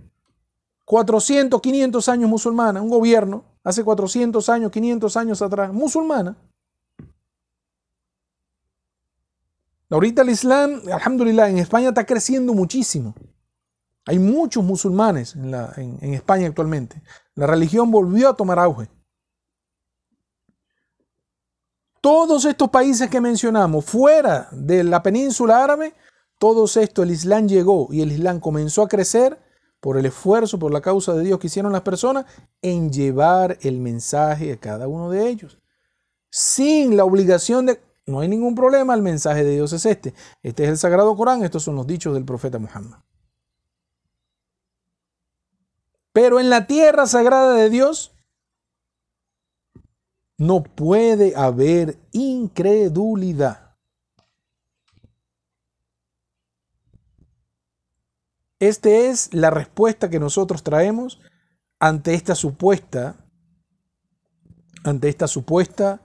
400, 0.92 1.62
500 1.62 2.10
años 2.10 2.30
musulmana, 2.30 2.82
un 2.82 2.90
gobierno, 2.90 3.46
hace 3.64 3.82
400 3.82 4.50
años, 4.50 4.72
500 4.72 5.16
años 5.16 5.42
atrás, 5.42 5.72
musulmana. 5.72 6.36
Ahorita 9.90 10.24
el 10.24 10.32
Islam, 10.32 10.82
alhamdulillah, 10.92 11.48
en 11.48 11.60
España 11.60 11.88
está 11.88 12.06
creciendo 12.06 12.54
muchísimo. 12.54 13.16
Hay 14.06 14.20
muchos 14.20 14.66
musulmanes 14.66 15.34
en, 15.34 15.54
en 16.02 16.14
España 16.14 16.48
actualmente. 16.48 17.02
La 17.36 17.48
religión 17.48 17.90
volvió 17.90 18.28
a 18.28 18.36
tomar 18.36 18.60
auge. 18.60 18.90
Todos 22.02 22.44
estos 22.44 22.70
países 22.70 23.10
que 23.10 23.22
mencionamos, 23.22 23.86
fuera 23.86 24.50
de 24.52 24.84
la 24.84 25.02
península 25.02 25.64
árabe, 25.64 25.94
todos 26.38 26.76
estos, 26.76 27.06
el 27.06 27.12
Islam 27.12 27.48
llegó 27.48 27.88
y 27.92 28.02
el 28.02 28.12
Islam 28.12 28.42
comenzó 28.42 28.82
a 28.82 28.90
crecer 28.90 29.51
por 29.82 29.98
el 29.98 30.06
esfuerzo, 30.06 30.60
por 30.60 30.72
la 30.72 30.80
causa 30.80 31.14
de 31.14 31.24
Dios 31.24 31.40
que 31.40 31.48
hicieron 31.48 31.74
las 31.74 31.82
personas 31.82 32.26
en 32.62 32.92
llevar 32.92 33.58
el 33.62 33.82
mensaje 33.82 34.54
a 34.54 34.58
cada 34.58 34.88
uno 34.88 35.10
de 35.10 35.28
ellos. 35.28 35.58
Sin 36.30 36.96
la 36.96 37.04
obligación 37.04 37.66
de... 37.66 37.82
No 38.06 38.20
hay 38.20 38.28
ningún 38.28 38.56
problema, 38.56 38.94
el 38.94 39.02
mensaje 39.02 39.44
de 39.44 39.56
Dios 39.56 39.74
es 39.74 39.86
este. 39.86 40.14
Este 40.44 40.64
es 40.64 40.70
el 40.70 40.78
Sagrado 40.78 41.16
Corán, 41.18 41.44
estos 41.44 41.64
son 41.64 41.76
los 41.76 41.88
dichos 41.88 42.14
del 42.14 42.24
profeta 42.24 42.60
Muhammad. 42.60 43.00
Pero 46.14 46.40
en 46.40 46.50
la 46.50 46.68
tierra 46.68 47.08
sagrada 47.08 47.56
de 47.56 47.70
Dios 47.70 48.12
no 50.38 50.64
puede 50.64 51.36
haber 51.36 51.98
incredulidad. 52.12 53.61
Esta 58.62 58.90
es 58.92 59.34
la 59.34 59.50
respuesta 59.50 60.12
que 60.12 60.20
nosotros 60.20 60.62
traemos 60.62 61.20
ante 61.80 62.14
esta 62.14 62.36
supuesta, 62.36 63.26
ante 64.84 65.10
esta 65.10 65.26
supuesta 65.26 66.00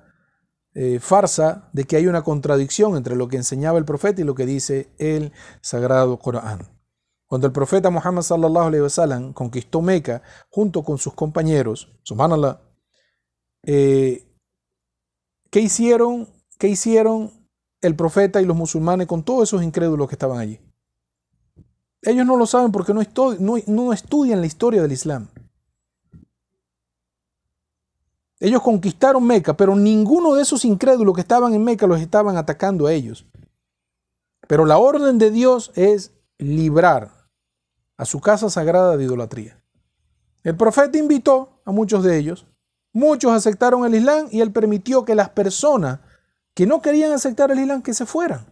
eh, 0.73 0.99
farsa 0.99 1.69
de 1.75 1.85
que 1.85 1.97
hay 1.97 2.07
una 2.07 2.23
contradicción 2.23 2.97
entre 2.97 3.15
lo 3.15 3.29
que 3.29 3.37
enseñaba 3.37 3.77
el 3.77 3.85
profeta 3.85 4.23
y 4.23 4.25
lo 4.25 4.35
que 4.35 4.47
dice 4.47 4.91
el 4.97 5.33
sagrado 5.61 6.19
Corán. 6.19 6.81
Cuando 7.27 7.47
el 7.47 7.53
profeta 7.53 7.91
Muhammad 7.91 8.23
sallallahu 8.23 8.69
alaihi 8.69 8.85
wasallam 8.85 9.35
conquistó 9.35 9.83
Meca 9.83 10.23
junto 10.49 10.83
con 10.83 10.97
sus 10.97 11.13
compañeros, 11.13 11.95
subhanallah, 12.05 12.63
eh, 13.65 14.35
¿qué 15.51 15.61
hicieron? 15.61 16.27
¿Qué 16.59 16.69
hicieron 16.69 17.51
el 17.83 17.95
profeta 17.97 18.41
y 18.41 18.47
los 18.47 18.57
musulmanes 18.57 19.09
con 19.09 19.23
todos 19.23 19.47
esos 19.51 19.63
incrédulos 19.63 20.09
que 20.09 20.15
estaban 20.15 20.39
allí? 20.39 20.66
Ellos 22.07 22.25
no 22.25 22.37
lo 22.37 22.47
saben 22.47 22.71
porque 22.71 22.95
no, 22.95 23.93
estudian 23.93 24.41
la 24.41 24.47
historia 24.47 24.81
del 24.81 24.93
Islam. 24.93 25.27
Ellos 28.39 28.63
conquistaron 28.63 29.27
Meca, 29.27 29.57
pero 29.57 29.75
ninguno 29.75 30.35
de 30.35 30.43
esos 30.43 30.65
incrédulos 30.65 31.17
que 31.17 31.23
estaban 31.23 31.53
en 31.53 31.65
Meca 31.65 31.89
los 31.89 32.01
estaban 32.01 32.37
atacando 32.37 32.87
a 32.87 32.93
ellos. 32.93 33.27
Pero 34.47 34.65
la 34.67 34.79
orden 34.79 35.19
de 35.19 35.33
Dios 35.33 35.73
es 35.75 36.13
librar 36.39 37.29
a 37.97 38.05
su 38.05 38.21
casa 38.21 38.49
sagrada 38.51 38.97
de 38.97 39.03
idolatría. 39.03 39.61
El 40.45 40.57
profeta 40.57 40.99
invitó 40.99 41.61
a 41.65 41.73
muchos 41.73 42.05
de 42.05 42.19
ellos, 42.19 42.47
muchos 42.93 43.33
aceptaron 43.33 43.85
el 43.85 43.97
Islam 43.97 44.29
y 44.31 44.43
él 44.43 44.53
permitió 44.53 45.05
que 45.05 45.17
las 45.17 45.31
personas 45.31 45.99
que 46.55 46.67
no 46.67 46.81
querían 46.81 47.11
aceptar 47.11 47.51
el 47.51 47.59
Islam 47.59 47.83
que 47.83 47.95
se 47.95 48.07
fueran. 48.07 48.47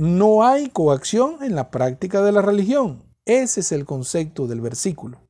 No 0.00 0.46
hay 0.46 0.70
coacción 0.70 1.42
en 1.42 1.54
la 1.54 1.70
práctica 1.70 2.22
de 2.22 2.32
la 2.32 2.40
religión. 2.40 3.02
Ese 3.26 3.60
es 3.60 3.70
el 3.70 3.84
concepto 3.84 4.46
del 4.46 4.62
versículo. 4.62 5.20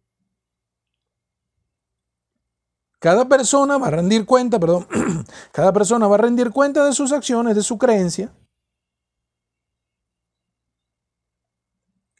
Cada 3.00 3.28
persona 3.28 3.78
va 3.78 3.88
a 3.88 3.90
rendir 3.90 4.24
cuenta, 4.24 4.60
perdón, 4.60 4.86
cada 5.52 5.72
persona 5.72 6.06
va 6.06 6.14
a 6.14 6.18
rendir 6.18 6.52
cuenta 6.52 6.84
de 6.84 6.92
sus 6.92 7.10
acciones, 7.10 7.56
de 7.56 7.64
su 7.64 7.78
creencia. 7.78 8.32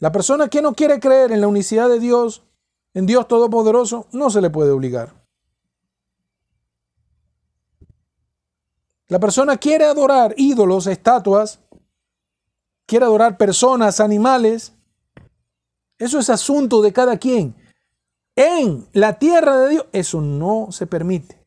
La 0.01 0.11
persona 0.11 0.49
que 0.49 0.61
no 0.61 0.75
quiere 0.75 0.99
creer 0.99 1.31
en 1.31 1.41
la 1.41 1.47
unicidad 1.47 1.89
de 1.89 2.01
Dios, 2.01 2.43
en 2.95 3.07
Dios 3.07 3.29
Todopoderoso, 3.29 4.09
no 4.11 4.29
se 4.29 4.41
le 4.41 4.51
puede 4.51 4.73
obligar. 4.73 5.15
La 9.07 9.21
persona 9.21 9.57
quiere 9.57 9.85
adorar 9.85 10.35
ídolos, 10.37 10.89
estatuas, 10.89 11.61
quiere 12.91 13.05
adorar 13.05 13.37
personas, 13.37 14.01
animales, 14.01 14.73
eso 15.97 16.19
es 16.19 16.29
asunto 16.29 16.83
de 16.83 16.93
cada 16.93 17.19
quien. 17.19 17.55
En 18.35 18.89
la 18.93 19.17
tierra 19.17 19.59
de 19.59 19.69
Dios, 19.69 19.87
eso 19.93 20.21
no 20.21 20.73
se 20.73 20.89
permite. 20.89 21.41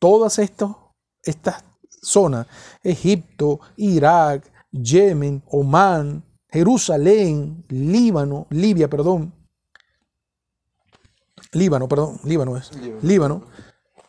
Todas 0.00 0.40
estas, 0.40 0.70
estas 1.22 1.62
zonas, 2.02 2.48
Egipto, 2.82 3.60
Irak, 3.76 4.50
Yemen, 4.72 5.44
Omán, 5.46 6.24
Jerusalén, 6.48 7.64
Líbano, 7.68 8.48
Libia, 8.50 8.90
perdón. 8.90 9.32
Líbano, 11.52 11.86
perdón, 11.86 12.18
Líbano 12.24 12.56
es. 12.56 12.72
Líbano. 13.02 13.44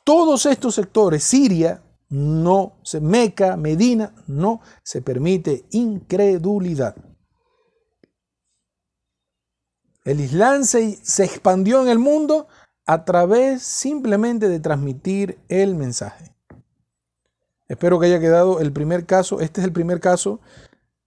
Todos 0.04 0.48
estos 0.48 0.74
sectores, 0.74 1.24
Siria, 1.24 1.84
no 2.12 2.78
se 2.84 3.00
Meca, 3.00 3.56
Medina, 3.56 4.14
no 4.28 4.62
se 4.84 5.02
permite 5.02 5.66
incredulidad. 5.72 6.96
El 10.04 10.20
Islam 10.20 10.66
se, 10.66 11.00
se, 11.04 11.24
expandió 11.24 11.82
en 11.82 11.88
el 11.88 12.00
mundo 12.00 12.48
a 12.86 13.06
través 13.06 13.64
simplemente 13.64 14.50
de 14.50 14.60
transmitir 14.60 15.40
el 15.48 15.76
mensaje. 15.76 16.36
Espero 17.70 18.00
que 18.00 18.08
haya 18.08 18.20
quedado 18.20 18.60
el 18.60 18.74
primer 18.74 19.06
caso. 19.06 19.40
Este 19.40 19.62
es 19.62 19.66
el 19.66 19.72
primer 19.72 20.02
caso 20.02 20.42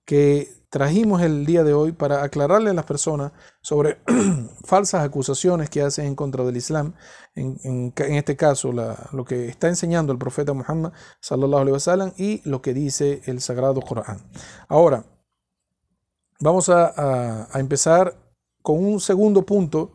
que 0.06 0.63
trajimos 0.74 1.22
el 1.22 1.46
día 1.46 1.62
de 1.62 1.72
hoy 1.72 1.92
para 1.92 2.24
aclararle 2.24 2.70
a 2.70 2.74
las 2.74 2.84
personas 2.84 3.30
sobre 3.62 3.98
falsas 4.64 5.04
acusaciones 5.04 5.70
que 5.70 5.80
hacen 5.80 6.04
en 6.04 6.16
contra 6.16 6.42
del 6.42 6.56
Islam, 6.56 6.94
en, 7.36 7.92
este 7.96 8.34
caso 8.36 8.72
lo 8.72 9.24
que 9.24 9.46
está 9.46 9.68
enseñando 9.68 10.12
el 10.12 10.18
profeta 10.18 10.52
Muhammad 10.52 10.92
sallallahu 11.20 11.60
alaihi 11.60 11.74
wasallam 11.74 12.12
y 12.16 12.42
lo 12.44 12.60
que 12.60 12.74
dice 12.74 13.22
el 13.26 13.40
sagrado 13.40 13.82
Corán. 13.82 14.18
Ahora, 14.66 15.04
vamos 16.40 16.68
a 16.68 17.48
empezar 17.54 18.16
con 18.60 18.84
un 18.84 18.98
segundo 18.98 19.46
punto 19.46 19.92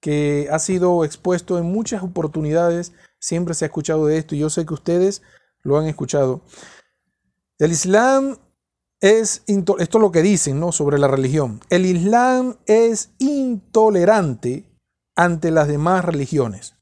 que 0.00 0.48
ha 0.50 0.58
sido 0.58 1.04
expuesto 1.04 1.58
en 1.58 1.66
muchas 1.66 2.02
oportunidades, 2.02 2.92
siempre 3.20 3.54
se 3.54 3.66
ha 3.66 3.68
escuchado 3.68 4.06
de 4.06 4.18
esto 4.18 4.34
y 4.34 4.40
yo 4.40 4.50
sé 4.50 4.66
que 4.66 4.74
ustedes 4.74 5.22
lo 5.62 5.78
han 5.78 5.86
escuchado. 5.86 6.40
El 7.60 7.70
Islam 7.70 8.36
es, 9.00 9.42
esto 9.46 9.78
es 9.78 9.94
lo 9.94 10.12
que 10.12 10.22
dicen 10.22 10.60
¿no? 10.60 10.72
sobre 10.72 10.98
la 10.98 11.08
religión, 11.08 11.60
el 11.70 11.86
Islam 11.86 12.56
es 12.66 13.12
intolerante 13.18 14.68
ante 15.16 15.50
las 15.50 15.68
demás 15.68 16.04
religiones. 16.04 16.76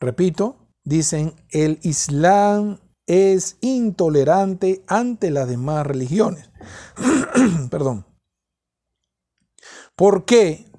Repito, 0.00 0.68
dicen, 0.84 1.34
el 1.50 1.78
Islam 1.82 2.80
es 3.06 3.58
intolerante 3.60 4.84
ante 4.86 5.30
las 5.30 5.48
demás 5.48 5.86
religiones. 5.86 6.50
Perdón. 7.70 8.06
¿Por 9.96 10.24
qué? 10.24 10.70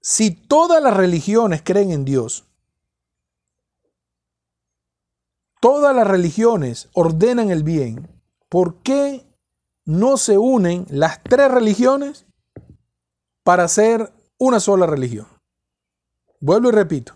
Si 0.00 0.30
todas 0.30 0.82
las 0.82 0.96
religiones 0.96 1.62
creen 1.64 1.90
en 1.90 2.04
Dios, 2.04 2.46
todas 5.60 5.94
las 5.94 6.06
religiones 6.06 6.88
ordenan 6.92 7.50
el 7.50 7.62
bien, 7.62 8.17
¿por 8.48 8.82
qué 8.82 9.26
no 9.84 10.16
se 10.16 10.38
unen 10.38 10.86
las 10.90 11.22
tres 11.22 11.50
religiones 11.50 12.26
para 13.42 13.64
hacer 13.64 14.12
una 14.38 14.60
sola 14.60 14.86
religión? 14.86 15.26
Vuelvo 16.40 16.68
y 16.68 16.72
repito. 16.72 17.14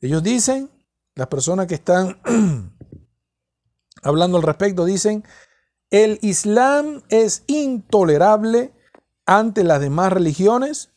Ellos 0.00 0.22
dicen, 0.22 0.70
las 1.14 1.28
personas 1.28 1.66
que 1.66 1.74
están 1.74 2.20
hablando 4.02 4.38
al 4.38 4.42
respecto 4.42 4.84
dicen, 4.84 5.24
el 5.90 6.18
Islam 6.22 7.02
es 7.08 7.44
intolerable 7.46 8.72
ante 9.26 9.64
las 9.64 9.80
demás 9.80 10.12
religiones. 10.12 10.90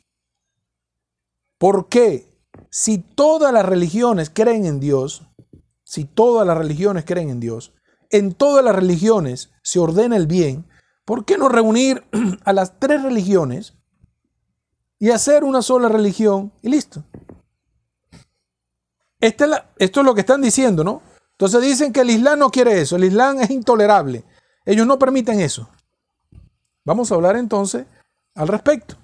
¿Por 1.58 1.90
qué? 1.90 2.30
Si 2.70 3.00
todas 3.00 3.52
las 3.52 3.66
religiones 3.66 4.30
creen 4.30 4.66
en 4.66 4.80
Dios, 4.80 5.28
si 5.84 6.06
todas 6.06 6.46
las 6.46 6.58
religiones 6.58 7.06
creen 7.06 7.30
en 7.30 7.40
Dios, 7.40 7.74
en 8.14 8.32
todas 8.32 8.64
las 8.64 8.76
religiones 8.76 9.50
se 9.64 9.80
ordena 9.80 10.16
el 10.16 10.28
bien, 10.28 10.66
¿por 11.04 11.26
qué 11.26 11.38
no 11.38 11.50
reunir 11.50 12.06
a 12.46 12.54
las 12.54 12.80
tres 12.80 13.02
religiones 13.02 13.74
y 15.00 15.10
hacer 15.10 15.44
una 15.44 15.62
sola 15.62 15.90
religión 15.90 16.54
y 16.62 16.70
listo? 16.70 17.04
esto 19.20 19.46
es 19.78 19.96
lo 20.06 20.14
que 20.14 20.20
están 20.20 20.42
diciendo, 20.42 20.84
¿no? 20.84 21.02
Entonces 21.32 21.62
dicen 21.62 21.94
que 21.94 22.02
el 22.02 22.10
Islam 22.10 22.40
no 22.40 22.52
quiere 22.52 22.82
eso, 22.82 22.98
el 22.98 23.06
Islam 23.06 23.40
es 23.40 23.50
intolerable, 23.50 24.26
ellos 24.66 24.86
no 24.86 25.00
permiten 25.00 25.40
eso. 25.40 25.70
Vamos 26.86 27.12
a 27.12 27.16
hablar 27.16 27.38
entonces 27.38 27.88
al 28.36 28.48
respecto. 28.50 28.96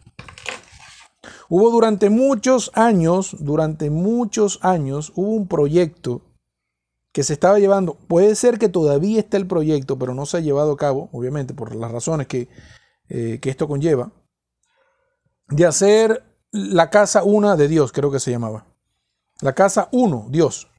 Hubo 1.47 1.71
durante 1.71 2.09
muchos 2.11 2.69
años, 2.75 3.35
durante 3.39 3.89
muchos 3.89 4.59
años, 4.61 5.13
hubo 5.15 5.31
un 5.31 5.47
proyecto 5.47 6.21
que 7.11 7.23
se 7.23 7.33
estaba 7.33 7.59
llevando, 7.59 7.95
puede 7.95 8.35
ser 8.35 8.59
que 8.59 8.69
todavía 8.69 9.19
esté 9.19 9.37
el 9.37 9.47
proyecto, 9.47 9.97
pero 9.97 10.13
no 10.13 10.25
se 10.25 10.37
ha 10.37 10.41
llevado 10.41 10.73
a 10.73 10.77
cabo, 10.77 11.09
obviamente, 11.11 11.53
por 11.53 11.75
las 11.75 11.91
razones 11.91 12.27
que, 12.27 12.47
eh, 13.09 13.39
que 13.41 13.49
esto 13.49 13.67
conlleva, 13.67 14.11
de 15.47 15.65
hacer 15.65 16.23
la 16.51 16.89
casa 16.89 17.23
una 17.23 17.55
de 17.55 17.67
Dios, 17.67 17.91
creo 17.91 18.11
que 18.11 18.19
se 18.19 18.31
llamaba. 18.31 18.67
La 19.41 19.53
casa 19.53 19.89
uno, 19.91 20.27
Dios. 20.29 20.69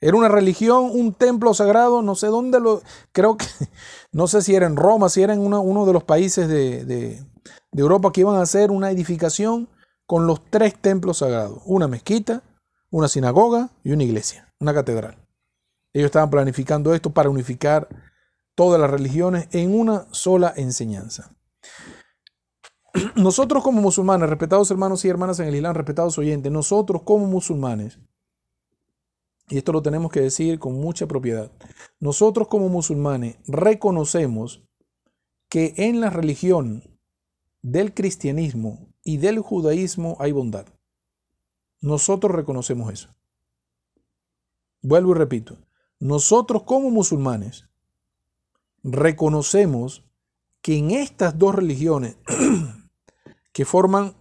Era 0.00 0.16
una 0.16 0.28
religión, 0.28 0.90
un 0.92 1.14
templo 1.14 1.54
sagrado, 1.54 2.02
no 2.02 2.14
sé 2.14 2.26
dónde 2.26 2.60
lo, 2.60 2.82
creo 3.12 3.36
que, 3.36 3.46
no 4.12 4.28
sé 4.28 4.42
si 4.42 4.54
era 4.54 4.66
en 4.66 4.76
Roma, 4.76 5.08
si 5.08 5.22
era 5.22 5.32
en 5.34 5.40
uno, 5.40 5.86
de 5.86 5.92
los 5.92 6.04
países 6.04 6.46
de, 6.46 6.84
de 6.84 7.82
Europa 7.82 8.12
que 8.12 8.20
iban 8.20 8.36
a 8.36 8.42
hacer 8.42 8.70
una 8.70 8.90
edificación 8.90 9.68
con 10.06 10.26
los 10.26 10.44
tres 10.50 10.78
templos 10.80 11.18
sagrados, 11.18 11.62
una 11.64 11.88
mezquita, 11.88 12.42
una 12.90 13.08
sinagoga 13.08 13.70
y 13.82 13.92
una 13.92 14.04
iglesia, 14.04 14.52
una 14.60 14.74
catedral. 14.74 15.23
Ellos 15.94 16.06
estaban 16.06 16.28
planificando 16.28 16.92
esto 16.92 17.14
para 17.14 17.30
unificar 17.30 17.88
todas 18.56 18.80
las 18.80 18.90
religiones 18.90 19.48
en 19.52 19.78
una 19.78 20.06
sola 20.12 20.52
enseñanza. 20.56 21.34
Nosotros 23.16 23.62
como 23.62 23.80
musulmanes, 23.80 24.28
respetados 24.28 24.70
hermanos 24.70 25.04
y 25.04 25.08
hermanas 25.08 25.38
en 25.38 25.46
el 25.48 25.54
Islam, 25.54 25.74
respetados 25.74 26.18
oyentes, 26.18 26.50
nosotros 26.50 27.02
como 27.02 27.26
musulmanes, 27.26 27.98
y 29.48 29.58
esto 29.58 29.72
lo 29.72 29.82
tenemos 29.82 30.10
que 30.10 30.20
decir 30.20 30.58
con 30.58 30.74
mucha 30.74 31.06
propiedad, 31.06 31.50
nosotros 32.00 32.48
como 32.48 32.68
musulmanes 32.68 33.36
reconocemos 33.46 34.64
que 35.48 35.74
en 35.76 36.00
la 36.00 36.10
religión 36.10 36.82
del 37.62 37.94
cristianismo 37.94 38.88
y 39.04 39.18
del 39.18 39.38
judaísmo 39.38 40.16
hay 40.18 40.32
bondad. 40.32 40.66
Nosotros 41.80 42.32
reconocemos 42.32 42.92
eso. 42.92 43.10
Vuelvo 44.80 45.12
y 45.12 45.18
repito, 45.18 45.58
nosotros 45.98 46.62
como 46.64 46.90
musulmanes 46.90 47.68
reconocemos 48.82 50.04
que 50.60 50.76
en 50.76 50.90
estas 50.90 51.38
dos 51.38 51.54
religiones 51.54 52.16
que 53.52 53.64
forman 53.64 54.14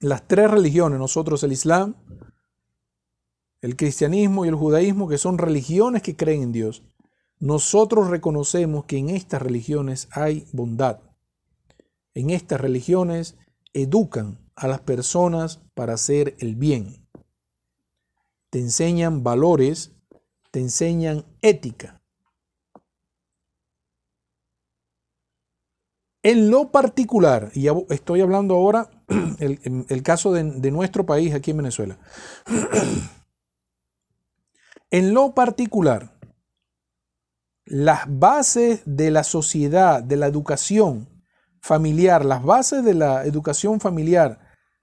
las 0.00 0.26
tres 0.26 0.50
religiones, 0.50 0.98
nosotros 0.98 1.42
el 1.42 1.52
Islam, 1.52 1.94
el 3.60 3.76
cristianismo 3.76 4.44
y 4.44 4.48
el 4.48 4.54
judaísmo, 4.54 5.08
que 5.08 5.18
son 5.18 5.36
religiones 5.36 6.02
que 6.02 6.16
creen 6.16 6.42
en 6.42 6.52
Dios, 6.52 6.82
nosotros 7.38 8.08
reconocemos 8.08 8.86
que 8.86 8.96
en 8.96 9.10
estas 9.10 9.42
religiones 9.42 10.08
hay 10.12 10.46
bondad. 10.52 11.00
En 12.14 12.30
estas 12.30 12.60
religiones 12.60 13.36
educan 13.72 14.38
a 14.56 14.68
las 14.68 14.80
personas 14.80 15.60
para 15.74 15.94
hacer 15.94 16.36
el 16.38 16.56
bien. 16.56 17.06
Te 18.50 18.58
enseñan 18.58 19.22
valores 19.22 19.92
te 20.50 20.60
enseñan 20.60 21.24
ética. 21.42 22.00
En 26.22 26.50
lo 26.50 26.70
particular, 26.70 27.50
y 27.54 27.68
estoy 27.88 28.20
hablando 28.20 28.54
ahora 28.54 28.90
el, 29.38 30.02
caso 30.02 30.32
de 30.32 30.70
nuestro 30.70 31.06
país 31.06 31.34
aquí 31.34 31.52
en 31.52 31.56
Venezuela. 31.58 31.98
En 34.92 35.14
lo 35.14 35.34
particular, 35.34 36.18
las 37.64 38.00
bases 38.08 38.82
de 38.84 39.12
la 39.12 39.22
sociedad, 39.22 40.02
de 40.02 40.16
la 40.16 40.26
educación 40.26 41.08
familiar, 41.60 42.24
las 42.24 42.42
bases 42.42 42.84
de 42.84 42.94
la 42.94 43.24
educación 43.24 43.78
familiar 43.78 44.40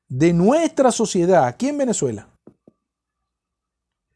de 0.07 0.31
nuestra 0.31 0.94
sociedad 0.94 1.45
aquí 1.45 1.68
en 1.68 1.80
Venezuela, 1.80 2.30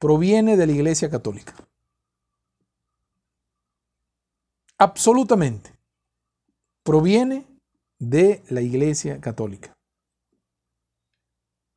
proviene 0.02 0.58
de 0.58 0.66
la 0.66 0.74
Iglesia 0.74 1.12
Católica. 1.12 1.54
Absolutamente. 4.80 5.78
Proviene 6.82 7.46
de 8.00 8.42
la 8.50 8.62
Iglesia 8.62 9.22
Católica. 9.22 9.78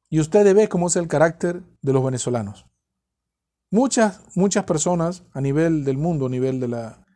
Y 0.09 0.21
usted 0.21 0.55
ve 0.55 0.71
cómo 0.71 0.87
es 0.87 0.97
el 0.97 1.07
carácter 1.07 1.63
de 1.83 1.93
los 1.93 2.03
venezolanos. 2.03 2.65
Muchas, 3.71 4.23
muchas 4.35 4.65
personas 4.65 5.23
a 5.33 5.43
nivel 5.43 5.85
del 5.85 5.99
mundo, 5.99 6.25
a 6.25 6.31
nivel 6.31 6.61
de, 6.61 6.69
la, 6.69 7.07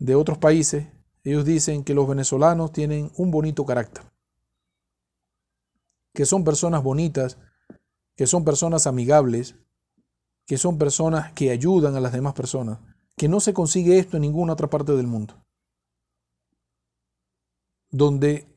de 0.00 0.16
otros 0.16 0.38
países, 0.38 0.88
ellos 1.22 1.44
dicen 1.44 1.84
que 1.84 1.94
los 1.94 2.08
venezolanos 2.08 2.72
tienen 2.72 3.12
un 3.16 3.30
bonito 3.30 3.64
carácter. 3.64 4.02
Que 6.12 6.26
son 6.26 6.42
personas 6.42 6.82
bonitas, 6.82 7.38
que 8.16 8.26
son 8.26 8.44
personas 8.44 8.88
amigables, 8.88 9.54
que 10.50 10.58
son 10.58 10.78
personas 10.78 11.30
que 11.30 11.52
ayudan 11.52 11.94
a 11.94 12.00
las 12.00 12.12
demás 12.12 12.34
personas, 12.34 12.80
que 13.16 13.28
no 13.28 13.38
se 13.38 13.54
consigue 13.54 14.00
esto 14.00 14.16
en 14.16 14.22
ninguna 14.22 14.54
otra 14.54 14.68
parte 14.68 14.96
del 14.96 15.06
mundo. 15.06 15.40
Donde 17.92 18.48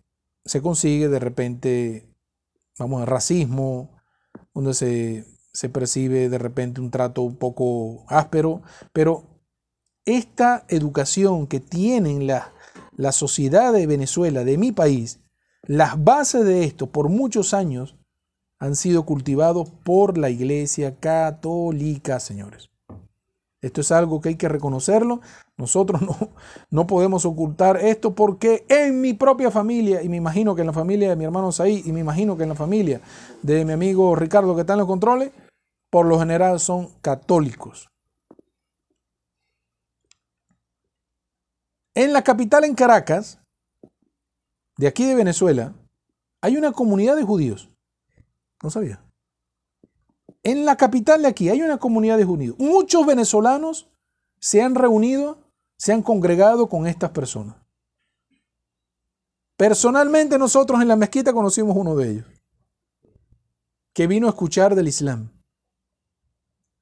se 0.44 0.60
consigue 0.60 1.08
de 1.08 1.20
repente, 1.20 2.10
vamos 2.80 3.04
a 3.04 3.06
racismo, 3.06 3.92
donde 4.56 4.74
se, 4.74 5.28
se 5.54 5.70
percibe 5.70 6.30
de 6.30 6.40
repente 6.40 6.82
un 6.82 6.90
trato 6.90 7.22
un 7.22 7.36
poco 7.36 8.06
áspero, 8.08 8.64
pero 8.92 9.26
esta 10.04 10.66
educación 10.70 11.46
que 11.46 11.60
tienen 11.60 12.26
la, 12.26 12.56
la 12.98 13.12
sociedad 13.12 13.72
de 13.72 13.86
Venezuela, 13.86 14.44
de 14.44 14.58
mi 14.58 14.72
país, 14.72 15.20
las 15.62 16.04
bases 16.04 16.44
de 16.44 16.64
esto 16.64 16.88
por 16.88 17.10
muchos 17.10 17.54
años 17.54 17.96
han 18.64 18.78
sido 18.78 19.06
cultivados 19.06 19.70
por 19.84 20.18
la 20.18 20.30
Iglesia 20.30 20.96
Católica, 20.96 22.22
señores. 22.22 22.70
Esto 23.62 23.82
es 23.82 23.92
algo 23.92 24.22
que 24.22 24.30
hay 24.30 24.36
que 24.36 24.48
reconocerlo. 24.48 25.20
Nosotros 25.58 26.02
no, 26.02 26.16
no 26.70 26.88
podemos 26.88 27.26
ocultar 27.26 27.76
esto 27.76 28.16
porque 28.16 28.66
en 28.70 29.02
mi 29.02 29.16
propia 29.16 29.52
familia, 29.52 30.02
y 30.02 30.08
me 30.08 30.16
imagino 30.16 30.56
que 30.56 30.62
en 30.62 30.68
la 30.68 30.74
familia 30.74 31.10
de 31.10 31.18
mi 31.18 31.26
hermano 31.26 31.52
Saí, 31.52 31.84
y 31.86 31.92
me 31.92 32.00
imagino 32.00 32.38
que 32.38 32.44
en 32.44 32.50
la 32.50 32.56
familia 32.56 33.02
de 33.42 33.66
mi 33.66 33.74
amigo 33.74 34.16
Ricardo 34.16 34.56
que 34.56 34.62
está 34.62 34.74
en 34.74 34.80
los 34.80 34.88
controles, 34.88 35.32
por 35.90 36.06
lo 36.06 36.18
general 36.18 36.62
son 36.62 36.88
católicos. 37.02 37.90
En 41.96 42.14
la 42.14 42.24
capital, 42.24 42.64
en 42.64 42.76
Caracas, 42.76 43.42
de 44.78 44.88
aquí 44.88 45.06
de 45.06 45.16
Venezuela, 45.16 45.74
hay 46.40 46.56
una 46.56 46.72
comunidad 46.72 47.18
de 47.18 47.24
judíos. 47.24 47.73
No 48.64 48.70
sabía. 48.70 49.04
En 50.42 50.66
la 50.66 50.78
capital 50.78 51.22
de 51.22 51.28
aquí 51.28 51.50
hay 51.50 51.62
una 51.62 51.78
comunidad 51.78 52.18
de 52.18 52.26
judíos. 52.26 52.56
Muchos 52.58 53.06
venezolanos 53.06 53.90
se 54.40 54.62
han 54.62 54.74
reunido, 54.74 55.52
se 55.78 55.92
han 55.92 56.02
congregado 56.02 56.70
con 56.70 56.88
estas 56.88 57.12
personas. 57.12 57.58
Personalmente 59.58 60.40
nosotros 60.40 60.82
en 60.82 60.88
la 60.88 60.96
mezquita 60.96 61.34
conocimos 61.34 61.76
uno 61.76 61.96
de 61.96 62.12
ellos, 62.12 62.26
que 63.94 64.08
vino 64.08 64.28
a 64.28 64.32
escuchar 64.32 64.76
del 64.76 64.88
Islam. 64.88 65.30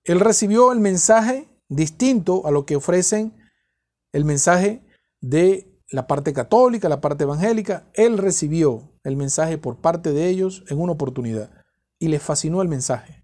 Él 0.03 0.19
recibió 0.19 0.71
el 0.71 0.79
mensaje 0.79 1.49
distinto 1.67 2.45
a 2.45 2.51
lo 2.51 2.65
que 2.65 2.75
ofrecen 2.75 3.37
el 4.13 4.25
mensaje 4.25 4.83
de 5.19 5.79
la 5.89 6.07
parte 6.07 6.33
católica, 6.33 6.89
la 6.89 7.01
parte 7.01 7.23
evangélica. 7.23 7.89
Él 7.93 8.17
recibió 8.17 8.91
el 9.03 9.17
mensaje 9.17 9.57
por 9.57 9.81
parte 9.81 10.11
de 10.11 10.29
ellos 10.29 10.63
en 10.69 10.79
una 10.79 10.93
oportunidad 10.93 11.60
y 12.01 12.07
le 12.07 12.19
fascinó 12.19 12.63
el 12.63 12.67
mensaje. 12.67 13.23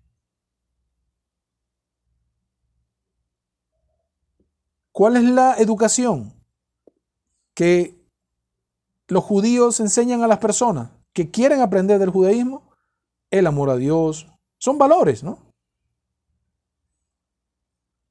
¿Cuál 4.91 5.17
es 5.17 5.23
la 5.23 5.55
educación 5.55 6.31
que 7.55 7.99
los 9.07 9.23
judíos 9.23 9.79
enseñan 9.79 10.21
a 10.21 10.27
las 10.27 10.37
personas 10.37 10.91
que 11.11 11.31
quieren 11.31 11.61
aprender 11.61 11.97
del 11.97 12.11
judaísmo? 12.11 12.69
El 13.31 13.47
amor 13.47 13.71
a 13.71 13.77
Dios. 13.77 14.27
Son 14.59 14.77
valores, 14.77 15.23
¿no? 15.23 15.39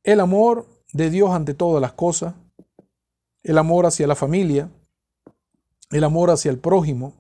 El 0.03 0.19
amor 0.19 0.67
de 0.93 1.11
Dios 1.11 1.31
ante 1.31 1.55
todas 1.55 1.81
las 1.81 1.93
cosas. 1.93 2.35
El 3.45 3.57
amor 3.57 3.87
hacia 3.87 4.09
la 4.09 4.17
familia. 4.17 4.69
El 5.93 6.03
amor 6.03 6.31
hacia 6.31 6.51
el 6.51 6.59
prójimo. 6.59 7.15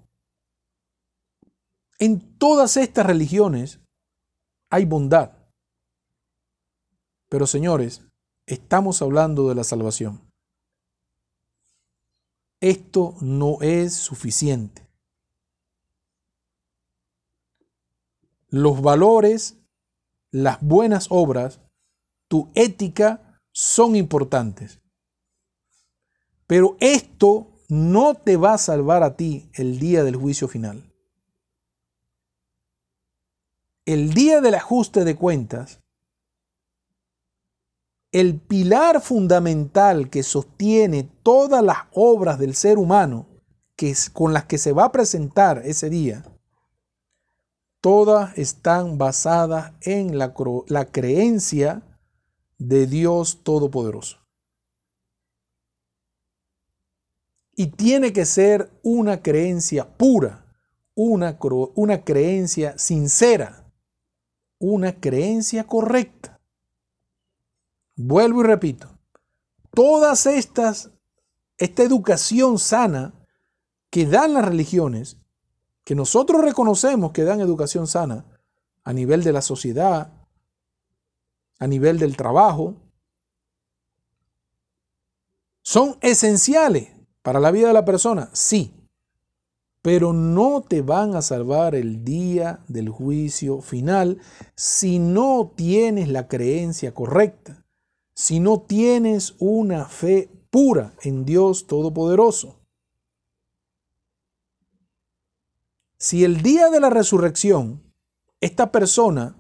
En 1.98 2.38
todas 2.38 2.76
estas 2.76 3.06
religiones 3.06 3.80
hay 4.70 4.84
bondad. 4.84 5.32
Pero 7.28 7.46
señores, 7.46 8.06
Estamos 8.48 9.02
hablando 9.02 9.48
de 9.48 9.56
la 9.56 9.64
salvación. 9.64 10.22
Esto 12.60 13.16
no 13.20 13.58
es 13.60 13.92
suficiente. 13.92 14.88
Los 18.48 18.80
valores, 18.80 19.58
las 20.30 20.62
buenas 20.62 21.08
obras, 21.10 21.60
tu 22.28 22.52
ética 22.54 23.40
son 23.50 23.96
importantes. 23.96 24.80
Pero 26.46 26.76
esto 26.78 27.50
no 27.68 28.14
te 28.14 28.36
va 28.36 28.54
a 28.54 28.58
salvar 28.58 29.02
a 29.02 29.16
ti 29.16 29.50
el 29.54 29.80
día 29.80 30.04
del 30.04 30.14
juicio 30.14 30.46
final. 30.46 30.94
El 33.86 34.12
día 34.12 34.42
del 34.42 34.56
ajuste 34.56 35.04
de 35.04 35.16
cuentas 35.16 35.80
el 38.12 38.40
pilar 38.40 39.02
fundamental 39.02 40.08
que 40.08 40.22
sostiene 40.22 41.04
todas 41.22 41.62
las 41.62 41.78
obras 41.92 42.38
del 42.38 42.54
ser 42.54 42.78
humano 42.78 43.26
que 43.76 43.94
con 44.12 44.32
las 44.32 44.46
que 44.46 44.56
se 44.56 44.72
va 44.72 44.86
a 44.86 44.92
presentar 44.92 45.60
ese 45.66 45.90
día, 45.90 46.24
todas 47.82 48.36
están 48.38 48.96
basadas 48.96 49.74
en 49.82 50.16
la, 50.16 50.32
creencia 50.90 51.82
de 52.56 52.86
Dios 52.86 53.42
Todopoderoso. 53.42 54.16
Y 57.54 57.66
tiene 57.66 58.14
que 58.14 58.24
ser 58.24 58.70
una 58.82 59.22
creencia 59.22 59.96
pura, 59.96 60.46
una 60.94 62.04
creencia 62.04 62.78
sincera, 62.78 63.65
una 64.58 65.00
creencia 65.00 65.64
correcta. 65.64 66.40
Vuelvo 67.96 68.40
y 68.42 68.44
repito, 68.44 68.88
todas 69.74 70.26
estas, 70.26 70.90
esta 71.58 71.82
educación 71.82 72.58
sana 72.58 73.14
que 73.90 74.06
dan 74.06 74.34
las 74.34 74.44
religiones, 74.44 75.18
que 75.84 75.94
nosotros 75.94 76.42
reconocemos 76.42 77.12
que 77.12 77.24
dan 77.24 77.40
educación 77.40 77.86
sana 77.86 78.24
a 78.84 78.92
nivel 78.92 79.22
de 79.24 79.32
la 79.32 79.42
sociedad, 79.42 80.12
a 81.58 81.66
nivel 81.66 81.98
del 81.98 82.16
trabajo, 82.16 82.74
son 85.62 85.96
esenciales 86.00 86.92
para 87.22 87.40
la 87.40 87.50
vida 87.50 87.68
de 87.68 87.74
la 87.74 87.84
persona, 87.84 88.30
sí, 88.32 88.75
pero 89.86 90.12
no 90.12 90.64
te 90.66 90.82
van 90.82 91.14
a 91.14 91.22
salvar 91.22 91.76
el 91.76 92.04
día 92.04 92.58
del 92.66 92.88
juicio 92.88 93.60
final 93.60 94.18
si 94.56 94.98
no 94.98 95.52
tienes 95.54 96.08
la 96.08 96.26
creencia 96.26 96.92
correcta 96.92 97.64
si 98.12 98.40
no 98.40 98.62
tienes 98.62 99.36
una 99.38 99.84
fe 99.84 100.28
pura 100.50 100.94
en 101.02 101.24
Dios 101.24 101.68
Todopoderoso. 101.68 102.58
Si 105.98 106.24
el 106.24 106.42
día 106.42 106.68
de 106.70 106.80
la 106.80 106.90
resurrección 106.90 107.80
esta 108.40 108.72
persona 108.72 109.36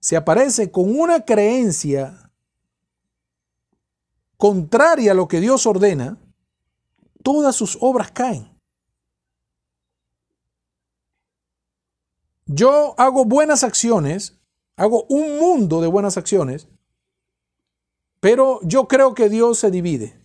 se 0.00 0.16
aparece 0.16 0.72
con 0.72 0.98
una 0.98 1.24
creencia 1.24 2.32
contraria 4.38 5.12
a 5.12 5.14
lo 5.14 5.28
que 5.28 5.40
Dios 5.40 5.66
ordena, 5.66 6.18
todas 7.22 7.54
sus 7.54 7.78
obras 7.80 8.10
caen. 8.10 8.53
Yo 12.46 12.94
hago 12.98 13.24
buenas 13.24 13.64
acciones, 13.64 14.38
hago 14.76 15.04
un 15.08 15.38
mundo 15.38 15.80
de 15.80 15.88
buenas 15.88 16.16
acciones, 16.16 16.68
pero 18.20 18.60
yo 18.62 18.88
creo 18.88 19.14
que 19.14 19.28
Dios 19.28 19.58
se 19.58 19.70
divide. 19.70 20.20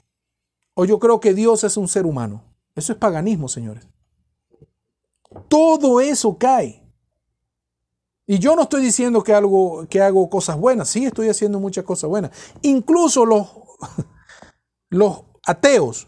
O 0.73 0.85
yo 0.85 0.99
creo 0.99 1.19
que 1.19 1.33
Dios 1.33 1.63
es 1.63 1.75
un 1.75 1.87
ser 1.87 2.05
humano. 2.05 2.43
Eso 2.75 2.93
es 2.93 2.99
paganismo, 2.99 3.49
señores. 3.49 3.85
Todo 5.47 5.99
eso 5.99 6.37
cae. 6.37 6.81
Y 8.25 8.39
yo 8.39 8.55
no 8.55 8.61
estoy 8.61 8.81
diciendo 8.81 9.23
que, 9.23 9.33
algo, 9.33 9.87
que 9.89 10.01
hago 10.01 10.29
cosas 10.29 10.57
buenas. 10.57 10.87
Sí, 10.87 11.05
estoy 11.05 11.29
haciendo 11.29 11.59
muchas 11.59 11.83
cosas 11.83 12.09
buenas. 12.09 12.31
Incluso 12.61 13.25
los, 13.25 13.49
los 14.89 15.23
ateos, 15.45 16.07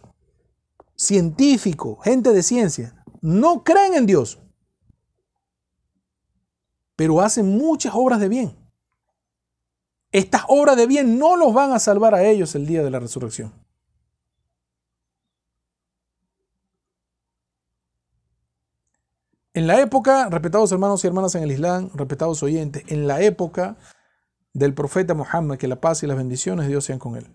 científicos, 0.96 1.98
gente 2.04 2.32
de 2.32 2.44
ciencia, 2.44 3.04
no 3.22 3.64
creen 3.64 3.96
en 3.96 4.06
Dios. 4.06 4.40
Pero 7.02 7.20
hacen 7.20 7.58
muchas 7.58 7.96
obras 7.96 8.20
de 8.20 8.30
bien. 8.30 8.56
Estas 10.12 10.44
obras 10.48 10.78
de 10.78 10.86
bien 10.86 11.18
no 11.18 11.36
los 11.36 11.52
van 11.52 11.72
a 11.72 11.80
salvar 11.80 12.14
a 12.14 12.24
ellos 12.24 12.54
el 12.54 12.68
día 12.68 12.84
de 12.84 12.92
la 12.92 13.00
resurrección. 13.00 13.52
En 19.56 19.66
la 19.66 19.82
época, 19.82 20.30
respetados 20.30 20.72
hermanos 20.72 21.04
y 21.04 21.08
hermanas 21.08 21.34
en 21.34 21.42
el 21.42 21.52
Islam, 21.52 21.90
respetados 21.96 22.44
oyentes, 22.44 22.84
en 22.86 23.08
la 23.08 23.20
época 23.24 23.78
del 24.54 24.76
profeta 24.76 25.16
Muhammad, 25.16 25.58
que 25.58 25.68
la 25.68 25.82
paz 25.82 26.04
y 26.04 26.06
las 26.06 26.18
bendiciones 26.18 26.66
de 26.68 26.70
Dios 26.70 26.86
sean 26.86 27.00
con 27.00 27.16
él. 27.16 27.26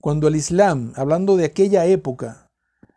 Cuando 0.00 0.28
el 0.28 0.36
Islam, 0.36 0.92
hablando 0.94 1.36
de 1.36 1.46
aquella 1.46 1.84
época, 1.84 2.48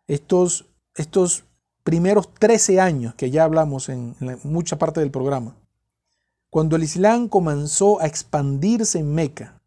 estos, 0.05 0.67
estos 0.93 1.45
primeros 1.83 2.33
13 2.33 2.79
años 2.79 3.15
que 3.15 3.31
ya 3.31 3.43
hablamos 3.43 3.89
en, 3.89 4.15
mucha 4.43 4.77
parte 4.77 4.99
del 4.99 5.11
programa, 5.11 5.55
cuando 6.49 6.75
el 6.75 6.83
Islam 6.83 7.27
comenzó 7.27 8.01
a 8.01 8.07
expandirse 8.07 8.99
en 8.99 9.13
Meca, 9.13 9.61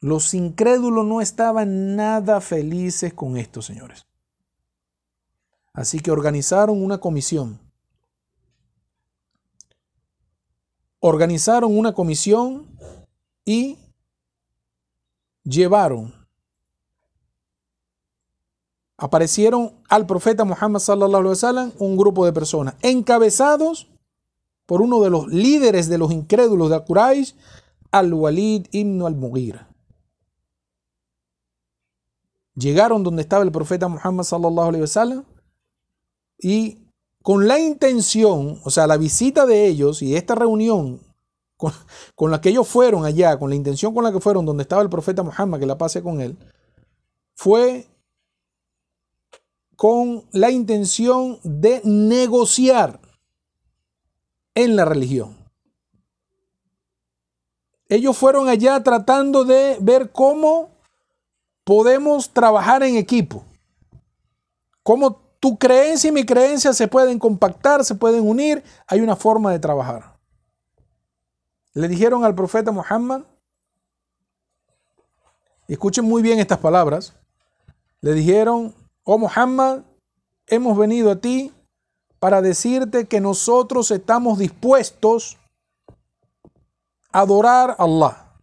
los 0.00 0.34
incrédulos 0.34 1.04
no 1.04 1.20
estaban 1.20 1.96
nada 1.96 2.40
felices 2.40 3.12
con 3.14 3.36
esto, 3.36 3.62
señores. 3.62 4.06
Así 5.72 6.00
que 6.00 6.10
organizaron 6.10 6.82
una 6.82 6.98
comisión. 6.98 7.58
Organizaron 11.00 11.76
una 11.76 11.92
comisión 11.94 12.66
y 13.44 13.78
llevaron, 15.44 16.14
aparecieron 18.98 19.72
al 19.88 20.06
profeta 20.06 20.44
Muhammad 20.44 20.80
sallallahu 20.80 21.20
alaihi 21.20 21.30
wasallam 21.30 21.72
un 21.78 21.96
grupo 21.96 22.26
de 22.26 22.32
personas 22.32 22.74
encabezados 22.82 23.88
por 24.66 24.82
uno 24.82 25.00
de 25.00 25.08
los 25.08 25.28
líderes 25.28 25.88
de 25.88 25.96
los 25.96 26.12
incrédulos 26.12 26.68
de 26.68 26.84
Quraysh, 26.84 27.34
al-Walid 27.90 28.66
ibn 28.72 29.00
al-Mughira. 29.02 29.68
Llegaron 32.54 33.02
donde 33.02 33.22
estaba 33.22 33.44
el 33.44 33.52
profeta 33.52 33.88
Muhammad 33.88 34.24
sallallahu 34.24 34.68
alaihi 34.68 34.82
wasallam 34.82 35.24
y 36.38 36.84
con 37.22 37.46
la 37.46 37.58
intención, 37.60 38.60
o 38.64 38.70
sea, 38.70 38.86
la 38.86 38.96
visita 38.96 39.46
de 39.46 39.66
ellos 39.66 40.02
y 40.02 40.16
esta 40.16 40.34
reunión 40.34 41.00
con, 41.56 41.72
con, 42.14 42.30
la 42.30 42.40
que 42.40 42.48
ellos 42.50 42.66
fueron 42.66 43.04
allá, 43.04 43.38
con 43.38 43.48
la 43.48 43.56
intención 43.56 43.94
con 43.94 44.04
la 44.04 44.12
que 44.12 44.20
fueron 44.20 44.44
donde 44.44 44.62
estaba 44.62 44.82
el 44.82 44.90
profeta 44.90 45.22
Muhammad, 45.22 45.60
que 45.60 45.66
la 45.66 45.78
pase 45.78 46.02
con 46.02 46.20
él, 46.20 46.36
fue 47.34 47.86
con 49.78 50.24
la 50.32 50.50
intención 50.50 51.38
de 51.44 51.80
negociar 51.84 52.98
en 54.56 54.74
la 54.74 54.84
religión. 54.84 55.36
Ellos 57.88 58.16
fueron 58.16 58.48
allá 58.48 58.82
tratando 58.82 59.44
de 59.44 59.78
ver 59.80 60.10
cómo 60.10 60.70
podemos 61.62 62.28
trabajar 62.30 62.82
en 62.82 62.96
equipo, 62.96 63.44
cómo 64.82 65.14
tu 65.38 65.56
creencia 65.56 66.08
y 66.08 66.12
mi 66.12 66.26
creencia 66.26 66.72
se 66.72 66.88
pueden 66.88 67.20
compactar, 67.20 67.84
se 67.84 67.94
pueden 67.94 68.28
unir, 68.28 68.64
hay 68.88 68.98
una 68.98 69.14
forma 69.14 69.52
de 69.52 69.60
trabajar. 69.60 70.18
Le 71.72 71.86
dijeron 71.86 72.24
al 72.24 72.34
profeta 72.34 72.72
Muhammad, 72.72 73.22
escuchen 75.68 76.04
muy 76.04 76.20
bien 76.20 76.40
estas 76.40 76.58
palabras, 76.58 77.14
le 78.00 78.12
dijeron, 78.12 78.74
oh 79.10 79.16
Muhammad, 79.16 79.84
hemos 80.46 80.76
venido 80.76 81.10
a 81.10 81.16
ti 81.16 81.50
para 82.18 82.42
decirte 82.42 83.06
que 83.06 83.22
nosotros 83.22 83.90
estamos 83.90 84.38
dispuestos 84.38 85.38
a 87.10 87.20
adorar 87.20 87.70
a 87.70 87.84
Allah. 87.84 88.34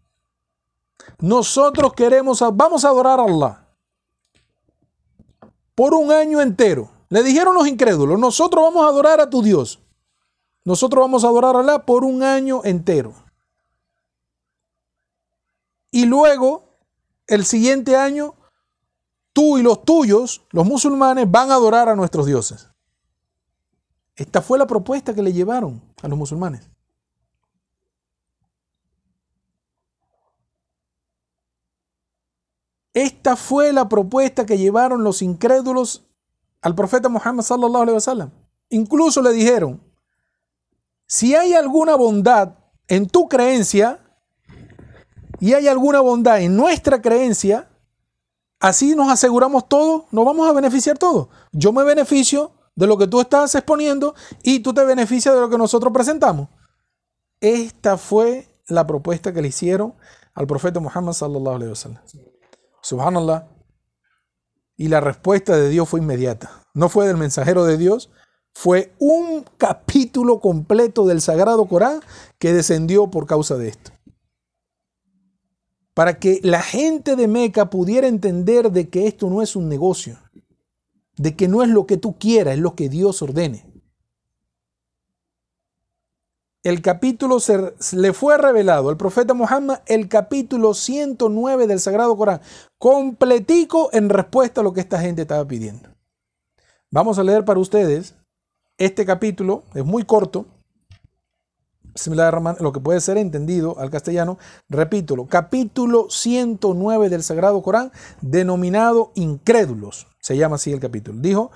Nosotros 1.20 1.94
queremos, 1.94 2.44
vamos 2.54 2.84
a 2.84 2.90
adorar 2.90 3.20
a 3.20 3.26
Allah 3.26 3.68
por 5.76 5.94
un 5.94 6.12
año 6.12 6.42
entero. 6.42 6.90
Le 7.10 7.22
dijeron 7.22 7.54
los 7.54 7.68
incrédulos, 7.68 8.18
nosotros 8.18 8.64
vamos 8.64 8.86
a 8.86 8.88
adorar 8.88 9.22
a 9.22 9.30
tu 9.30 9.44
Dios. 9.44 9.80
Nosotros 10.64 11.00
vamos 11.00 11.24
a 11.24 11.28
adorar 11.28 11.56
a 11.56 11.60
Allah 11.60 11.86
por 11.86 12.04
un 12.04 12.24
año 12.24 12.62
entero. 12.64 13.14
Y 15.92 16.06
luego, 16.06 16.64
el 17.28 17.46
siguiente 17.46 17.96
año, 17.96 18.34
tú 19.36 19.58
y 19.58 19.64
los 19.64 19.84
tuyos, 19.84 20.46
los 20.52 20.66
musulmanes, 20.66 21.30
van 21.30 21.52
a 21.52 21.56
adorar 21.56 21.90
a 21.90 21.96
nuestros 21.96 22.26
dioses. 22.26 22.70
Esta 24.16 24.42
fue 24.42 24.58
la 24.58 24.66
propuesta 24.66 25.14
que 25.14 25.22
le 25.22 25.34
llevaron 25.34 25.82
a 26.02 26.08
los 26.08 26.18
musulmanes. 26.18 26.70
Esta 32.94 33.36
fue 33.36 33.74
la 33.74 33.90
propuesta 33.90 34.46
que 34.46 34.58
llevaron 34.58 35.04
los 35.04 35.22
incrédulos 35.22 36.06
al 36.62 36.74
profeta 36.74 37.10
Muhammad 37.10 37.44
sallallahu 37.44 37.84
alaihi 37.84 37.96
wasallam. 37.96 38.32
Incluso 38.70 39.22
le 39.22 39.34
dijeron, 39.34 39.82
si 41.08 41.36
hay 41.36 41.56
alguna 41.56 41.98
bondad 41.98 42.54
en 42.88 43.10
tu 43.10 43.28
creencia 43.28 44.00
y 45.42 45.54
hay 45.56 45.68
alguna 45.68 46.00
bondad 46.00 46.40
en 46.40 46.56
nuestra 46.56 47.02
creencia, 47.02 47.70
así 48.60 48.96
nos 48.96 49.10
aseguramos 49.10 49.68
todo, 49.68 50.06
nos 50.12 50.26
vamos 50.26 50.50
a 50.50 50.54
beneficiar 50.54 50.98
todos. 50.98 51.28
Yo 51.52 51.72
me 51.72 51.84
beneficio 51.84 52.52
de 52.76 52.88
lo 52.88 52.98
que 52.98 53.08
tú 53.08 53.22
estás 53.22 53.56
exponiendo 53.56 54.16
y 54.44 54.60
tú 54.60 54.74
te 54.74 54.84
beneficias 54.84 55.34
de 55.34 55.42
lo 55.42 55.50
que 55.50 55.58
nosotros 55.58 55.94
presentamos. 55.94 56.50
Esta 57.40 57.98
fue 57.98 58.48
la 58.68 58.86
propuesta 58.86 59.34
que 59.34 59.42
le 59.42 59.50
hicieron 59.50 59.94
al 60.34 60.48
profeta 60.48 60.80
Muhammad 60.80 61.14
sallallahu 61.14 61.56
alaihi 61.56 61.70
wasallam. 61.70 62.02
Subhanallah. 62.82 63.48
Y 64.78 64.90
la 64.90 65.00
respuesta 65.00 65.56
de 65.56 65.70
Dios 65.70 65.88
fue 65.88 66.02
inmediata. 66.02 66.64
No 66.74 66.90
fue 66.90 67.08
del 67.08 67.18
mensajero 67.18 67.64
de 67.64 67.78
Dios, 67.78 68.12
fue 68.54 68.94
un 69.00 69.46
capítulo 69.58 70.40
completo 70.40 71.06
del 71.06 71.22
Sagrado 71.22 71.66
Corán 71.66 72.02
que 72.40 72.54
descendió 72.54 73.10
por 73.10 73.26
causa 73.28 73.56
de 73.56 73.70
esto. 73.70 73.92
Para 75.96 76.20
que 76.20 76.40
la 76.44 76.62
gente 76.62 77.16
de 77.16 77.28
Meca 77.28 77.72
pudiera 77.72 78.08
entender 78.08 78.72
de 78.72 78.90
que 78.90 79.08
esto 79.08 79.32
no 79.32 79.42
es 79.42 79.56
un 79.56 79.68
negocio, 79.68 80.20
de 81.18 81.36
que 81.36 81.48
no 81.48 81.64
es 81.64 81.70
lo 81.70 81.88
que 81.88 81.98
tú 81.98 82.20
quieras, 82.20 82.54
es 82.54 82.60
lo 82.60 82.76
que 82.76 82.88
Dios 82.90 83.24
ordene 83.24 83.66
el 86.66 86.82
capítulo 86.82 87.40
se, 87.40 87.76
le 87.96 88.12
fue 88.12 88.40
revelado 88.40 88.90
al 88.90 88.98
profeta 88.98 89.36
Muhammad 89.36 89.82
el 89.86 90.10
capítulo 90.10 90.74
109 90.74 91.68
del 91.68 91.80
Sagrado 91.80 92.18
Corán, 92.18 92.42
completico 92.80 93.92
en 93.94 94.10
respuesta 94.10 94.62
a 94.62 94.64
lo 94.64 94.74
que 94.74 94.82
esta 94.82 95.00
gente 95.00 95.22
estaba 95.22 95.48
pidiendo. 95.48 95.90
Vamos 96.90 97.20
a 97.20 97.24
leer 97.24 97.46
para 97.46 97.60
ustedes 97.60 98.16
este 98.80 99.06
capítulo, 99.06 99.62
es 99.76 99.86
muy 99.86 100.06
corto, 100.06 100.48
lo 102.60 102.72
que 102.74 102.80
puede 102.80 103.00
ser 103.00 103.18
entendido 103.18 103.80
al 103.80 103.90
castellano, 103.90 104.38
repítelo, 104.70 105.28
capítulo 105.28 106.08
109 106.10 107.10
del 107.10 107.24
Sagrado 107.24 107.62
Corán, 107.62 107.92
denominado 108.22 109.12
incrédulos, 109.16 110.08
se 110.20 110.38
llama 110.38 110.56
así 110.56 110.74
el 110.74 110.80
capítulo. 110.80 111.20
Dijo, 111.22 111.52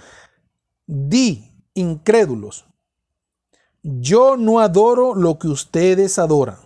di 0.88 1.52
incrédulos, 1.74 2.66
yo 3.84 4.38
no 4.38 4.60
adoro 4.60 5.16
lo 5.16 5.40
que 5.40 5.48
ustedes 5.48 6.18
adoran, 6.20 6.58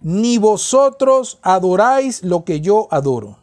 ni 0.00 0.38
vosotros 0.38 1.38
adoráis 1.42 2.22
lo 2.22 2.44
que 2.44 2.60
yo 2.60 2.88
adoro. 2.90 3.38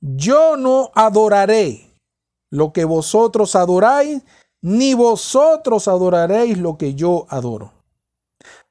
Yo 0.00 0.56
no 0.56 0.90
adoraré 0.94 1.90
lo 2.50 2.72
que 2.72 2.84
vosotros 2.84 3.54
adoráis, 3.54 4.22
ni 4.62 4.94
vosotros 4.94 5.88
adoraréis 5.88 6.58
lo 6.58 6.76
que 6.76 6.94
yo 6.94 7.26
adoro. 7.28 7.72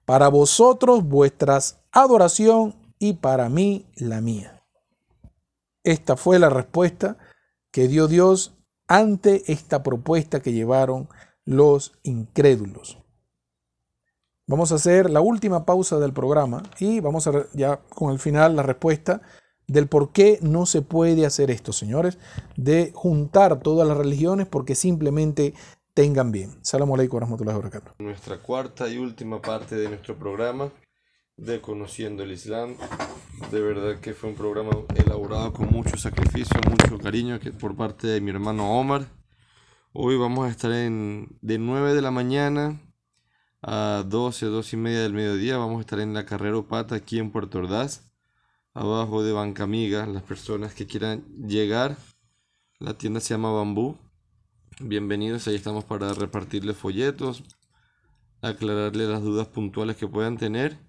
Para 0.06 0.28
vosotros 0.28 1.04
vuestras 1.04 1.80
adoración 1.92 2.76
y 3.00 3.14
para 3.14 3.50
mí 3.50 3.86
la 3.96 4.22
mía. 4.22 4.64
Esta 5.84 6.18
fue 6.18 6.40
la 6.40 6.50
respuesta 6.50 7.18
que 7.72 7.88
dio 7.88 8.08
Dios 8.08 8.54
ante 8.88 9.52
esta 9.52 9.84
propuesta 9.84 10.42
que 10.42 10.52
llevaron 10.52 11.08
los 11.46 11.94
incrédulos. 12.04 12.98
Vamos 14.48 14.72
a 14.72 14.76
hacer 14.76 15.10
la 15.12 15.22
última 15.22 15.66
pausa 15.66 16.00
del 16.00 16.12
programa 16.12 16.64
y 16.80 17.00
vamos 17.00 17.28
a 17.28 17.46
ya 17.54 17.78
con 17.90 18.12
el 18.12 18.20
final 18.20 18.56
la 18.56 18.64
respuesta 18.64 19.22
del 19.68 19.88
por 19.88 20.12
qué 20.12 20.40
no 20.42 20.66
se 20.66 20.82
puede 20.82 21.26
hacer 21.26 21.52
esto, 21.52 21.72
señores, 21.72 22.18
de 22.58 22.92
juntar 22.96 23.60
todas 23.60 23.88
las 23.88 23.96
religiones 23.96 24.48
porque 24.48 24.74
simplemente 24.74 25.54
tengan 26.00 26.32
bien. 26.32 26.50
Salam 26.62 26.94
alaikum 26.94 27.16
wa 27.16 27.26
rahmatullahi 27.26 27.56
wa 27.58 27.62
barakatuh. 27.62 27.92
Nuestra 28.00 28.38
cuarta 28.38 28.88
y 28.88 28.98
última 28.98 29.42
parte 29.42 29.76
de 29.76 29.90
nuestro 29.90 30.16
programa 30.16 30.70
de 31.36 31.60
Conociendo 31.60 32.24
el 32.24 32.32
Islam. 32.32 32.78
De 33.52 33.60
verdad 33.60 34.00
que 34.00 34.14
fue 34.14 34.30
un 34.30 34.36
programa 34.38 34.72
elaborado 34.96 35.52
con 35.52 35.68
mucho 35.70 35.98
sacrificio, 35.98 36.58
mucho 36.70 36.98
cariño 37.00 37.38
que 37.42 37.52
por 37.52 37.76
parte 37.76 38.08
de 38.08 38.22
mi 38.22 38.32
hermano 38.32 38.80
Omar 38.80 39.08
Hoy 39.92 40.16
vamos 40.16 40.48
a 40.48 40.50
estar 40.50 40.72
en, 40.72 41.38
de 41.42 41.58
9 41.58 41.94
de 41.94 42.02
la 42.02 42.12
mañana 42.12 42.80
a 43.62 44.06
12, 44.08 44.46
12 44.46 44.78
y 44.78 44.80
media 44.80 45.02
del 45.02 45.12
mediodía. 45.12 45.58
Vamos 45.58 45.80
a 45.80 45.82
estar 45.82 46.00
en 46.00 46.14
la 46.14 46.26
carrera 46.26 46.62
Pata 46.62 46.96
aquí 46.96 47.20
en 47.20 47.30
Puerto 47.30 47.58
Ordaz, 47.58 48.10
abajo 48.74 49.22
de 49.22 49.34
Banca 49.34 49.64
Amiga. 49.64 50.06
Las 50.06 50.24
personas 50.24 50.74
que 50.74 50.88
quieran 50.88 51.26
llegar, 51.46 51.98
la 52.80 52.94
tienda 52.94 53.20
se 53.20 53.34
llama 53.34 53.52
Bambú. 53.52 53.98
Bienvenidos, 54.82 55.46
ahí 55.50 55.56
estamos 55.56 55.84
para 55.84 56.14
repartirles 56.14 56.78
folletos, 56.78 57.44
aclararles 58.42 59.10
las 59.10 59.22
dudas 59.22 59.50
puntuales 59.50 59.98
que 59.98 60.08
puedan 60.08 60.38
tener 60.38 60.80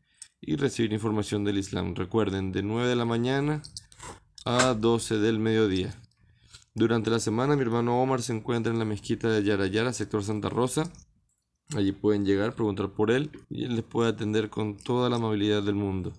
y 0.40 0.54
recibir 0.54 0.92
información 0.92 1.42
del 1.42 1.58
Islam. 1.58 1.96
Recuerden, 1.96 2.52
de 2.52 2.62
9 2.62 2.88
de 2.88 2.94
la 2.94 3.04
mañana 3.04 3.62
a 4.44 4.74
12 4.74 5.18
del 5.18 5.40
mediodía. 5.40 5.92
Durante 6.72 7.10
la 7.10 7.18
semana 7.18 7.56
mi 7.56 7.62
hermano 7.62 8.00
Omar 8.00 8.22
se 8.22 8.32
encuentra 8.32 8.72
en 8.72 8.78
la 8.78 8.84
mezquita 8.84 9.28
de 9.28 9.42
Yarayara, 9.42 9.92
sector 9.92 10.22
Santa 10.22 10.48
Rosa. 10.48 10.88
Allí 11.74 11.90
pueden 11.90 12.24
llegar, 12.24 12.54
preguntar 12.54 12.92
por 12.92 13.10
él 13.10 13.32
y 13.48 13.64
él 13.64 13.74
les 13.74 13.84
puede 13.84 14.10
atender 14.10 14.50
con 14.50 14.76
toda 14.76 15.10
la 15.10 15.16
amabilidad 15.16 15.64
del 15.64 15.74
mundo. 15.74 16.12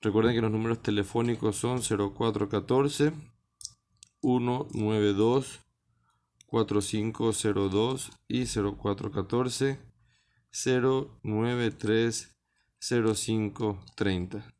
Recuerden 0.00 0.34
que 0.34 0.40
los 0.40 0.50
números 0.50 0.82
telefónicos 0.82 1.54
son 1.54 1.82
0414 1.82 3.12
192 4.22 5.63
4502 6.54 8.12
y 8.28 8.44
0414 8.46 9.80
093 10.52 12.36
0530. 12.78 14.54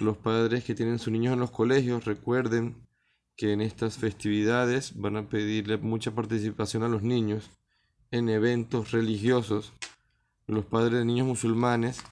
Los 0.00 0.18
padres 0.18 0.62
que 0.64 0.74
tienen 0.74 0.98
sus 0.98 1.10
niños 1.10 1.32
en 1.32 1.40
los 1.40 1.50
colegios, 1.50 2.04
recuerden 2.04 2.86
que 3.34 3.52
en 3.52 3.62
estas 3.62 3.96
festividades 3.96 4.92
van 5.00 5.16
a 5.16 5.26
pedirle 5.30 5.78
mucha 5.78 6.10
participación 6.10 6.82
a 6.82 6.88
los 6.88 7.02
niños 7.02 7.50
en 8.10 8.28
eventos 8.28 8.90
religiosos. 8.90 9.72
Los 10.46 10.66
padres 10.66 10.98
de 10.98 11.06
niños 11.06 11.26
musulmanes 11.26 12.02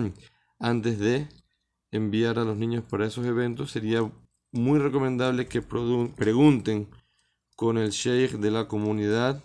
antes 0.58 0.98
de 0.98 1.28
enviar 1.90 2.38
a 2.38 2.44
los 2.44 2.56
niños 2.56 2.84
para 2.88 3.06
esos 3.06 3.26
eventos, 3.26 3.70
sería 3.70 4.10
muy 4.50 4.78
recomendable 4.78 5.46
que 5.46 5.60
pregunten 5.60 6.88
con 7.56 7.78
el 7.78 7.90
sheikh 7.90 8.32
de 8.32 8.50
la 8.50 8.68
comunidad, 8.68 9.42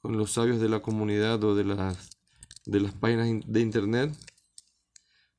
con 0.00 0.16
los 0.16 0.32
sabios 0.32 0.60
de 0.60 0.68
la 0.68 0.80
comunidad 0.80 1.42
o 1.44 1.54
de 1.54 1.64
las, 1.64 2.10
de 2.66 2.80
las 2.80 2.92
páginas 2.92 3.28
de 3.46 3.60
internet 3.60 4.12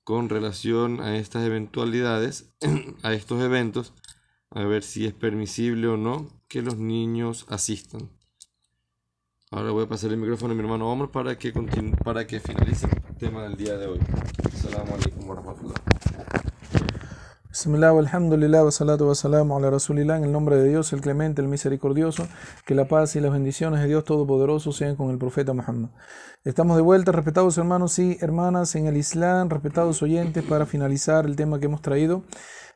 con 0.03 0.29
relación 0.29 0.99
a 1.01 1.17
estas 1.17 1.45
eventualidades, 1.45 2.51
a 3.03 3.13
estos 3.13 3.41
eventos, 3.41 3.93
a 4.49 4.63
ver 4.63 4.83
si 4.83 5.05
es 5.05 5.13
permisible 5.13 5.87
o 5.87 5.97
no 5.97 6.27
que 6.47 6.61
los 6.61 6.77
niños 6.77 7.45
asistan. 7.49 8.09
Ahora 9.51 9.71
voy 9.71 9.83
a 9.83 9.89
pasar 9.89 10.11
el 10.11 10.17
micrófono 10.17 10.53
a 10.53 10.55
mi 10.55 10.61
hermano 10.61 10.89
Omar 10.89 11.11
para 11.11 11.37
que, 11.37 11.53
para 12.03 12.25
que 12.25 12.39
finalice 12.39 12.87
el 13.09 13.17
tema 13.17 13.43
del 13.43 13.57
día 13.57 13.77
de 13.77 13.87
hoy. 13.87 13.99
Assalamu 14.53 14.95
alaikum. 14.95 16.50
En 20.15 20.23
el 20.23 20.31
nombre 20.31 20.55
de 20.55 20.69
Dios, 20.69 20.93
el 20.93 21.01
clemente, 21.01 21.41
el 21.41 21.49
misericordioso, 21.49 22.25
que 22.65 22.75
la 22.75 22.85
paz 22.85 23.17
y 23.17 23.19
las 23.19 23.33
bendiciones 23.33 23.81
de 23.81 23.87
Dios 23.87 24.05
Todopoderoso 24.05 24.71
sean 24.71 24.95
con 24.95 25.11
el 25.11 25.17
profeta 25.17 25.51
Muhammad. 25.51 25.89
Estamos 26.45 26.77
de 26.77 26.81
vuelta, 26.81 27.11
respetados 27.11 27.57
hermanos 27.57 27.99
y 27.99 28.17
hermanas 28.21 28.73
en 28.75 28.87
el 28.87 28.95
Islam, 28.95 29.49
respetados 29.49 30.01
oyentes, 30.01 30.45
para 30.45 30.65
finalizar 30.65 31.25
el 31.25 31.35
tema 31.35 31.59
que 31.59 31.65
hemos 31.65 31.81
traído. 31.81 32.23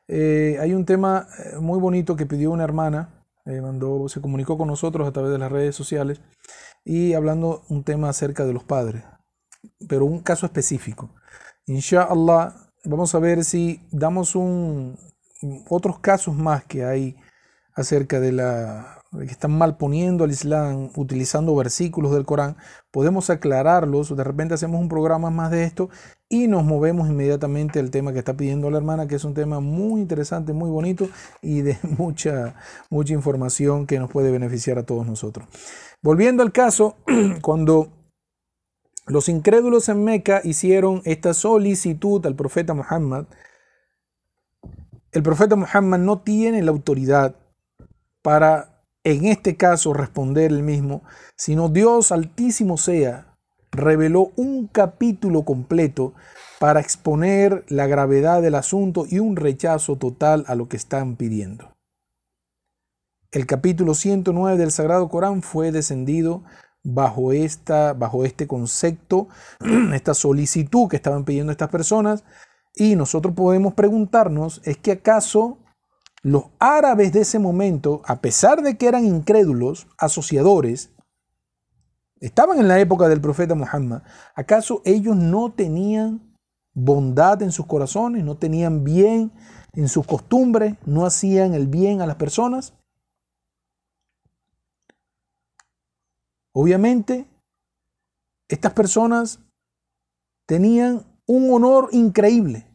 Eh, 0.09 0.57
hay 0.59 0.73
un 0.73 0.83
tema 0.83 1.29
eh, 1.39 1.57
muy 1.57 1.79
bonito 1.79 2.17
que 2.17 2.25
pidió 2.25 2.51
una 2.51 2.65
hermana, 2.65 3.23
eh, 3.45 3.61
mandó, 3.61 4.09
se 4.09 4.19
comunicó 4.19 4.57
con 4.57 4.67
nosotros 4.67 5.07
a 5.07 5.13
través 5.13 5.31
de 5.31 5.37
las 5.37 5.53
redes 5.53 5.73
sociales, 5.73 6.19
y 6.83 7.13
hablando 7.13 7.63
un 7.69 7.85
tema 7.85 8.09
acerca 8.09 8.45
de 8.45 8.51
los 8.51 8.65
padres, 8.65 9.05
pero 9.87 10.03
un 10.03 10.19
caso 10.19 10.45
específico. 10.45 11.11
Inshallah, 11.65 12.64
vamos 12.85 13.13
a 13.15 13.19
ver 13.19 13.43
si 13.43 13.81
damos 13.91 14.37
otros 15.69 15.99
casos 15.99 16.35
más 16.35 16.63
que 16.65 16.85
hay 16.85 17.15
acerca 17.75 18.19
de 18.19 18.31
la 18.31 19.01
que 19.11 19.31
están 19.31 19.57
mal 19.57 19.77
poniendo 19.77 20.23
al 20.23 20.31
Islam 20.31 20.89
utilizando 20.95 21.55
versículos 21.55 22.11
del 22.13 22.25
Corán, 22.25 22.57
podemos 22.91 23.29
aclararlos, 23.29 24.15
de 24.15 24.23
repente 24.23 24.53
hacemos 24.53 24.81
un 24.81 24.89
programa 24.89 25.29
más 25.29 25.51
de 25.51 25.63
esto 25.63 25.89
y 26.27 26.47
nos 26.47 26.65
movemos 26.65 27.07
inmediatamente 27.07 27.79
al 27.79 27.91
tema 27.91 28.11
que 28.11 28.19
está 28.19 28.35
pidiendo 28.35 28.69
la 28.69 28.77
hermana, 28.77 29.07
que 29.07 29.15
es 29.15 29.23
un 29.23 29.33
tema 29.33 29.59
muy 29.59 30.01
interesante, 30.01 30.53
muy 30.53 30.69
bonito 30.69 31.07
y 31.41 31.61
de 31.61 31.77
mucha, 31.97 32.55
mucha 32.89 33.13
información 33.13 33.87
que 33.87 33.99
nos 33.99 34.09
puede 34.09 34.31
beneficiar 34.31 34.77
a 34.79 34.83
todos 34.83 35.05
nosotros. 35.05 35.47
Volviendo 36.01 36.43
al 36.43 36.51
caso, 36.51 36.97
cuando 37.41 37.89
los 39.07 39.29
incrédulos 39.29 39.87
en 39.89 40.03
Meca 40.03 40.41
hicieron 40.43 41.01
esta 41.05 41.33
solicitud 41.33 42.25
al 42.25 42.35
profeta 42.35 42.73
Muhammad. 42.73 43.25
El 45.11 45.21
profeta 45.21 45.55
Muhammad 45.55 45.99
no 45.99 46.21
tiene 46.21 46.63
la 46.63 46.71
autoridad 46.71 47.35
para, 48.23 48.81
en 49.03 49.25
este 49.25 49.55
caso, 49.55 49.93
responder 49.93 50.51
el 50.51 50.63
mismo, 50.63 51.03
sino 51.37 51.69
Dios 51.69 52.11
altísimo 52.11 52.77
sea, 52.77 53.37
reveló 53.71 54.31
un 54.35 54.67
capítulo 54.67 55.43
completo 55.43 56.13
para 56.59 56.79
exponer 56.79 57.63
la 57.67 57.85
gravedad 57.85 58.41
del 58.41 58.55
asunto 58.55 59.05
y 59.07 59.19
un 59.19 59.35
rechazo 59.35 59.97
total 59.97 60.45
a 60.47 60.55
lo 60.55 60.67
que 60.67 60.77
están 60.77 61.15
pidiendo. 61.15 61.75
El 63.31 63.45
capítulo 63.45 63.93
109 63.93 64.57
del 64.57 64.71
Sagrado 64.71 65.09
Corán 65.09 65.43
fue 65.43 65.71
descendido 65.71 66.43
bajo, 66.85 67.33
esta, 67.33 67.93
bajo 67.93 68.23
este 68.23 68.47
concepto, 68.47 69.27
esta 69.93 70.13
solicitud 70.13 70.87
que 70.87 70.95
estaban 70.95 71.25
pidiendo 71.25 71.51
estas 71.51 71.69
personas. 71.69 72.23
Y 72.75 72.95
nosotros 72.95 73.33
podemos 73.35 73.73
preguntarnos, 73.73 74.61
¿es 74.63 74.77
que 74.77 74.93
acaso 74.93 75.57
los 76.21 76.45
árabes 76.59 77.11
de 77.13 77.21
ese 77.21 77.39
momento, 77.39 78.01
a 78.05 78.21
pesar 78.21 78.61
de 78.61 78.77
que 78.77 78.87
eran 78.87 79.05
incrédulos, 79.05 79.87
asociadores, 79.97 80.91
estaban 82.19 82.59
en 82.59 82.67
la 82.67 82.79
época 82.79 83.07
del 83.07 83.21
profeta 83.21 83.55
Muhammad, 83.55 84.01
¿acaso 84.35 84.81
ellos 84.85 85.15
no 85.15 85.53
tenían 85.53 86.35
bondad 86.73 87.41
en 87.41 87.51
sus 87.51 87.65
corazones, 87.65 88.23
no 88.23 88.37
tenían 88.37 88.83
bien 88.83 89.31
en 89.73 89.87
sus 89.87 90.05
costumbres, 90.05 90.75
no 90.85 91.05
hacían 91.05 91.53
el 91.53 91.67
bien 91.67 92.01
a 92.01 92.07
las 92.07 92.15
personas? 92.15 92.73
Obviamente, 96.57 97.27
estas 98.47 98.71
personas 98.71 99.41
tenían 100.45 101.05
un 101.25 101.53
honor 101.53 101.89
increíble, 101.91 102.65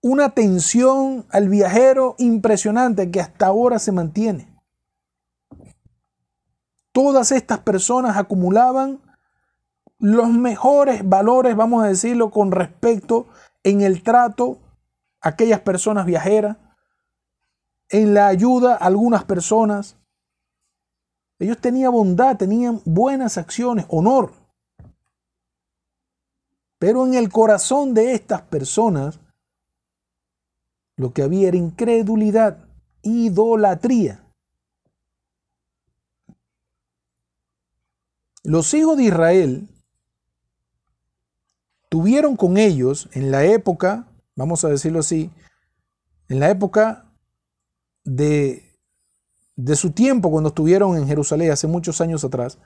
una 0.00 0.24
atención 0.24 1.26
al 1.28 1.50
viajero 1.50 2.14
impresionante 2.16 3.10
que 3.10 3.20
hasta 3.20 3.48
ahora 3.48 3.78
se 3.78 3.92
mantiene. 3.92 4.58
Todas 6.92 7.30
estas 7.30 7.58
personas 7.58 8.16
acumulaban 8.16 9.02
los 9.98 10.30
mejores 10.30 11.06
valores, 11.06 11.54
vamos 11.54 11.84
a 11.84 11.88
decirlo, 11.88 12.30
con 12.30 12.52
respecto 12.52 13.26
en 13.64 13.82
el 13.82 14.02
trato 14.02 14.60
a 15.20 15.28
aquellas 15.28 15.60
personas 15.60 16.06
viajeras, 16.06 16.56
en 17.90 18.14
la 18.14 18.28
ayuda 18.28 18.72
a 18.72 18.86
algunas 18.86 19.24
personas, 19.24 19.98
ellos 21.38 21.58
tenían 21.58 21.92
bondad, 21.92 22.36
tenían 22.36 22.80
buenas 22.84 23.38
acciones, 23.38 23.86
honor. 23.88 24.32
Pero 26.78 27.06
en 27.06 27.14
el 27.14 27.30
corazón 27.30 27.94
de 27.94 28.12
estas 28.14 28.42
personas 28.42 29.20
lo 30.96 31.12
que 31.12 31.22
había 31.22 31.48
era 31.48 31.56
incredulidad, 31.56 32.68
idolatría. 33.02 34.24
Los 38.42 38.74
hijos 38.74 38.96
de 38.96 39.04
Israel 39.04 39.68
tuvieron 41.88 42.36
con 42.36 42.58
ellos 42.58 43.08
en 43.12 43.30
la 43.30 43.44
época, 43.44 44.08
vamos 44.34 44.64
a 44.64 44.68
decirlo 44.68 44.98
así, 44.98 45.30
en 46.28 46.40
la 46.40 46.50
época 46.50 47.12
de 48.04 48.67
de 49.58 49.74
su 49.74 49.90
tiempo 49.90 50.30
cuando 50.30 50.50
estuvieron 50.50 50.96
en 50.96 51.08
Jerusalén 51.08 51.50
hace 51.50 51.66
muchos 51.66 52.00
años 52.00 52.24
atrás, 52.24 52.58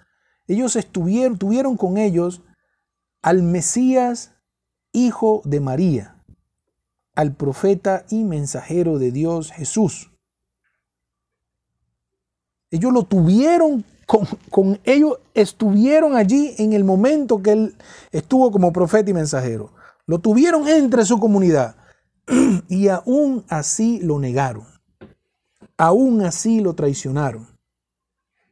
ellos 0.46 0.76
estuvieron, 0.76 1.38
tuvieron 1.38 1.78
con 1.78 1.96
ellos 1.96 2.42
al 3.22 3.42
Mesías, 3.42 4.32
hijo 4.92 5.40
de 5.46 5.60
María, 5.60 6.22
al 7.14 7.34
profeta 7.34 8.04
y 8.10 8.24
mensajero 8.24 8.98
de 8.98 9.10
Dios 9.10 9.52
Jesús. 9.52 10.10
Ellos 12.70 12.92
lo 12.92 13.04
tuvieron 13.04 13.84
con, 14.06 14.28
con, 14.50 14.78
ellos, 14.84 15.18
estuvieron 15.32 16.14
allí 16.14 16.54
en 16.58 16.74
el 16.74 16.84
momento 16.84 17.42
que 17.42 17.52
él 17.52 17.76
estuvo 18.10 18.52
como 18.52 18.70
profeta 18.70 19.10
y 19.10 19.14
mensajero. 19.14 19.72
Lo 20.04 20.18
tuvieron 20.18 20.68
entre 20.68 21.06
su 21.06 21.18
comunidad 21.18 21.74
y 22.68 22.88
aún 22.88 23.46
así 23.48 23.98
lo 24.00 24.18
negaron 24.18 24.71
aún 25.82 26.22
así 26.22 26.60
lo 26.60 26.74
traicionaron. 26.74 27.48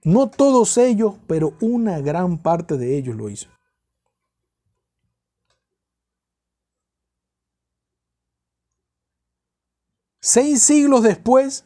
No 0.02 0.28
todos 0.28 0.76
ellos, 0.78 1.14
pero 1.28 1.56
una 1.60 2.00
gran 2.00 2.38
parte 2.38 2.76
de 2.76 2.98
ellos 2.98 3.14
lo 3.14 3.30
hizo. 3.30 3.48
Seis 10.20 10.60
siglos 10.60 11.04
después, 11.04 11.64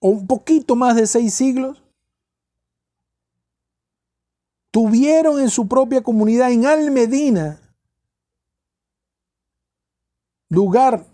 o 0.00 0.08
un 0.08 0.26
poquito 0.26 0.74
más 0.74 0.96
de 0.96 1.06
seis 1.06 1.34
siglos, 1.34 1.80
tuvieron 4.72 5.40
en 5.40 5.50
su 5.50 5.68
propia 5.68 6.02
comunidad 6.02 6.50
en 6.50 6.66
Almedina 6.66 7.60
lugar 10.48 11.06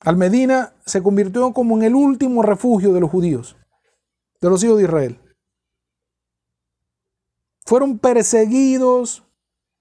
al-Medina 0.00 0.72
se 0.90 1.02
convirtió 1.02 1.52
como 1.52 1.76
en 1.76 1.84
el 1.84 1.94
último 1.94 2.42
refugio 2.42 2.92
de 2.92 3.00
los 3.00 3.10
judíos, 3.10 3.56
de 4.40 4.50
los 4.50 4.62
hijos 4.62 4.78
de 4.78 4.84
Israel. 4.84 5.18
Fueron 7.64 7.98
perseguidos, 7.98 9.24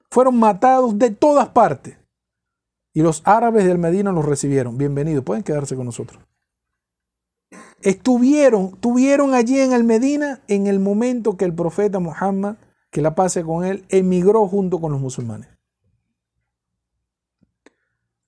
fueron 0.10 0.38
matados 0.38 0.98
de 0.98 1.10
todas 1.10 1.49
partes. 1.49 1.98
Y 2.94 3.02
los 3.02 3.22
árabes 3.26 3.65
del 3.65 3.77
Medina 3.77 4.11
los 4.11 4.26
recibieron. 4.26 4.77
Bienvenidos, 4.77 5.23
pueden 5.23 5.44
quedarse 5.44 5.76
con 5.76 5.86
nosotros. 5.86 6.22
Estuvieron, 7.81 8.72
tuvieron 8.77 9.34
allí 9.34 9.60
en 9.60 9.73
el 9.73 9.84
Medina 9.84 10.41
en 10.48 10.68
el 10.68 10.80
momento 10.80 11.38
que 11.38 11.45
el 11.45 11.53
profeta 11.53 11.99
Muhammad, 11.99 12.56
que 12.91 13.02
la 13.02 13.15
pase 13.15 13.44
con 13.44 13.64
él, 13.64 13.86
emigró 13.90 14.48
junto 14.48 14.81
con 14.81 14.91
los 14.91 14.99
musulmanes 14.99 15.59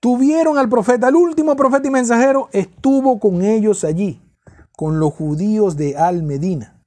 tuvieron 0.02 0.58
al 0.58 0.68
profeta, 0.68 1.08
el 1.08 1.16
último 1.16 1.56
profeta 1.56 1.88
y 1.88 1.92
mensajero, 1.92 2.50
estuvo 2.52 3.18
con 3.22 3.42
ellos 3.42 3.86
allí, 3.86 4.22
con 4.76 5.00
los 5.00 5.14
judíos 5.14 5.78
de 5.78 5.96
Al-Medina. 5.96 6.82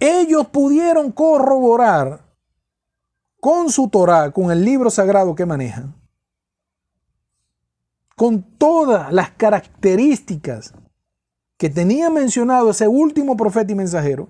ellos 0.00 0.48
pudieron 0.48 1.12
corroborar 1.12 2.24
con 3.38 3.70
su 3.70 3.88
Torah, 3.88 4.32
con 4.32 4.50
el 4.50 4.64
libro 4.64 4.90
sagrado 4.90 5.34
que 5.34 5.46
manejan, 5.46 5.94
con 8.16 8.42
todas 8.42 9.12
las 9.12 9.30
características 9.30 10.74
que 11.56 11.68
tenía 11.68 12.10
mencionado 12.10 12.70
ese 12.70 12.88
último 12.88 13.36
profeta 13.36 13.72
y 13.72 13.74
mensajero, 13.74 14.28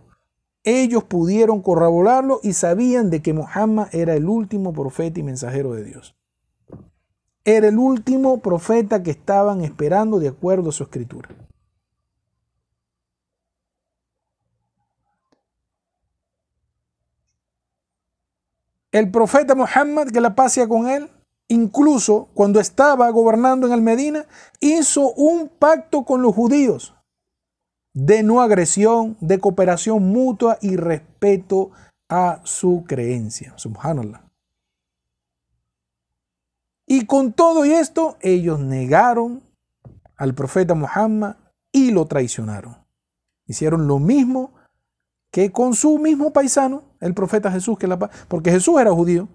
ellos 0.64 1.04
pudieron 1.04 1.62
corroborarlo 1.62 2.40
y 2.42 2.52
sabían 2.52 3.10
de 3.10 3.22
que 3.22 3.32
Muhammad 3.32 3.88
era 3.92 4.14
el 4.14 4.28
último 4.28 4.72
profeta 4.72 5.20
y 5.20 5.22
mensajero 5.22 5.74
de 5.74 5.84
Dios. 5.84 6.16
Era 7.44 7.68
el 7.68 7.78
último 7.78 8.40
profeta 8.40 9.02
que 9.02 9.10
estaban 9.10 9.62
esperando 9.62 10.18
de 10.18 10.28
acuerdo 10.28 10.68
a 10.68 10.72
su 10.72 10.82
escritura. 10.82 11.30
El 18.92 19.10
profeta 19.10 19.54
Muhammad, 19.54 20.08
que 20.08 20.20
la 20.20 20.34
pasea 20.34 20.68
con 20.68 20.88
él, 20.88 21.08
incluso 21.48 22.28
cuando 22.34 22.60
estaba 22.60 23.08
gobernando 23.10 23.66
en 23.66 23.72
el 23.72 23.82
Medina, 23.82 24.26
hizo 24.58 25.12
un 25.12 25.48
pacto 25.48 26.04
con 26.04 26.22
los 26.22 26.34
judíos 26.34 26.94
de 27.92 28.22
no 28.22 28.40
agresión, 28.40 29.16
de 29.20 29.38
cooperación 29.38 30.02
mutua 30.04 30.58
y 30.60 30.76
respeto 30.76 31.70
a 32.08 32.40
su 32.44 32.84
creencia. 32.86 33.54
Y 36.86 37.06
con 37.06 37.32
todo 37.32 37.64
esto, 37.64 38.16
ellos 38.20 38.58
negaron 38.58 39.42
al 40.16 40.34
profeta 40.34 40.74
Muhammad 40.74 41.36
y 41.72 41.92
lo 41.92 42.06
traicionaron. 42.06 42.76
Hicieron 43.46 43.86
lo 43.86 43.98
mismo 43.98 44.54
que 45.30 45.52
con 45.52 45.74
su 45.74 45.98
mismo 45.98 46.32
paisano, 46.32 46.82
el 47.00 47.14
profeta 47.14 47.50
Jesús, 47.50 47.78
que 47.78 47.86
la, 47.86 47.98
porque 48.28 48.50
Jesús 48.50 48.80
era 48.80 48.92
judío. 48.92 49.28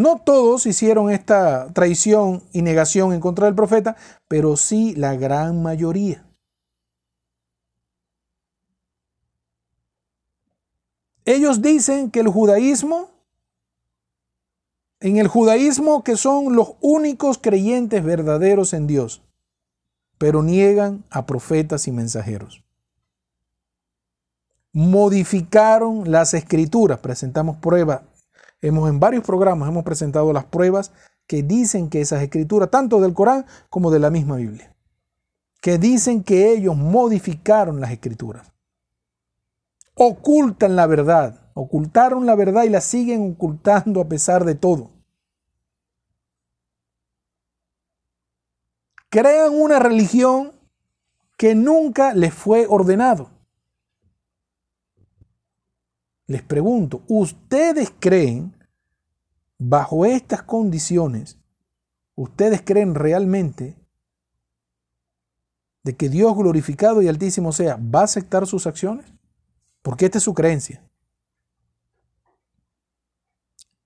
No 0.00 0.16
todos 0.16 0.64
hicieron 0.64 1.10
esta 1.10 1.70
traición 1.74 2.42
y 2.54 2.62
negación 2.62 3.12
en 3.12 3.20
contra 3.20 3.44
del 3.44 3.54
profeta, 3.54 3.98
pero 4.28 4.56
sí 4.56 4.94
la 4.94 5.14
gran 5.14 5.62
mayoría. 5.62 6.24
Ellos 11.26 11.60
dicen 11.60 12.10
que 12.10 12.20
el 12.20 12.28
judaísmo, 12.28 13.10
en 15.00 15.18
el 15.18 15.28
judaísmo 15.28 16.02
que 16.02 16.16
son 16.16 16.56
los 16.56 16.76
únicos 16.80 17.36
creyentes 17.36 18.02
verdaderos 18.02 18.72
en 18.72 18.86
Dios, 18.86 19.20
pero 20.16 20.42
niegan 20.42 21.04
a 21.10 21.26
profetas 21.26 21.86
y 21.88 21.92
mensajeros. 21.92 22.64
Modificaron 24.72 26.10
las 26.10 26.32
escrituras, 26.32 27.00
presentamos 27.00 27.58
pruebas. 27.58 28.00
Hemos 28.60 28.88
en 28.90 29.00
varios 29.00 29.24
programas 29.24 29.68
hemos 29.68 29.84
presentado 29.84 30.32
las 30.32 30.44
pruebas 30.44 30.92
que 31.26 31.42
dicen 31.42 31.88
que 31.88 32.00
esas 32.00 32.22
escrituras, 32.22 32.70
tanto 32.70 33.00
del 33.00 33.14
Corán 33.14 33.46
como 33.68 33.90
de 33.90 34.00
la 34.00 34.10
misma 34.10 34.36
Biblia, 34.36 34.74
que 35.60 35.78
dicen 35.78 36.22
que 36.22 36.52
ellos 36.52 36.76
modificaron 36.76 37.80
las 37.80 37.92
escrituras. 37.92 38.52
Ocultan 39.94 40.76
la 40.76 40.86
verdad, 40.86 41.50
ocultaron 41.54 42.26
la 42.26 42.34
verdad 42.34 42.64
y 42.64 42.70
la 42.70 42.80
siguen 42.80 43.32
ocultando 43.32 44.00
a 44.00 44.08
pesar 44.08 44.44
de 44.44 44.54
todo. 44.54 44.90
crean 49.10 49.52
una 49.52 49.78
religión 49.78 50.52
que 51.36 51.54
nunca 51.54 52.14
les 52.14 52.32
fue 52.32 52.66
ordenado. 52.66 53.30
Les 56.30 56.44
pregunto, 56.44 57.02
¿ustedes 57.08 57.92
creen, 57.98 58.56
bajo 59.58 60.04
estas 60.04 60.44
condiciones, 60.44 61.40
ustedes 62.14 62.62
creen 62.64 62.94
realmente 62.94 63.76
de 65.82 65.96
que 65.96 66.08
Dios 66.08 66.36
glorificado 66.36 67.02
y 67.02 67.08
altísimo 67.08 67.50
sea, 67.50 67.78
va 67.78 68.02
a 68.02 68.04
aceptar 68.04 68.46
sus 68.46 68.68
acciones? 68.68 69.12
Porque 69.82 70.04
esta 70.04 70.18
es 70.18 70.24
su 70.24 70.32
creencia. 70.32 70.88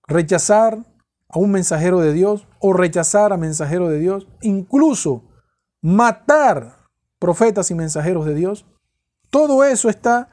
Rechazar 0.07 0.85
a 1.31 1.39
un 1.39 1.51
mensajero 1.51 2.01
de 2.01 2.13
Dios 2.13 2.47
o 2.61 2.75
rechazar 2.75 3.33
a 3.33 3.39
mensajero 3.39 3.89
de 3.89 4.01
Dios, 4.01 4.29
incluso 4.43 5.25
matar 5.81 6.91
profetas 7.19 7.71
y 7.71 7.75
mensajeros 7.75 8.27
de 8.27 8.35
Dios. 8.35 8.67
Todo 9.31 9.65
eso 9.65 9.89
está, 9.89 10.29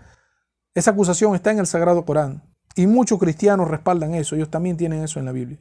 esa 0.73 0.91
acusación 0.91 1.35
está 1.35 1.51
en 1.51 1.59
el 1.59 1.67
Sagrado 1.67 2.05
Corán. 2.05 2.43
Y 2.75 2.87
muchos 2.87 3.19
cristianos 3.19 3.67
respaldan 3.67 4.13
eso, 4.13 4.35
ellos 4.35 4.49
también 4.49 4.77
tienen 4.77 5.03
eso 5.03 5.19
en 5.19 5.25
la 5.25 5.31
Biblia. 5.31 5.59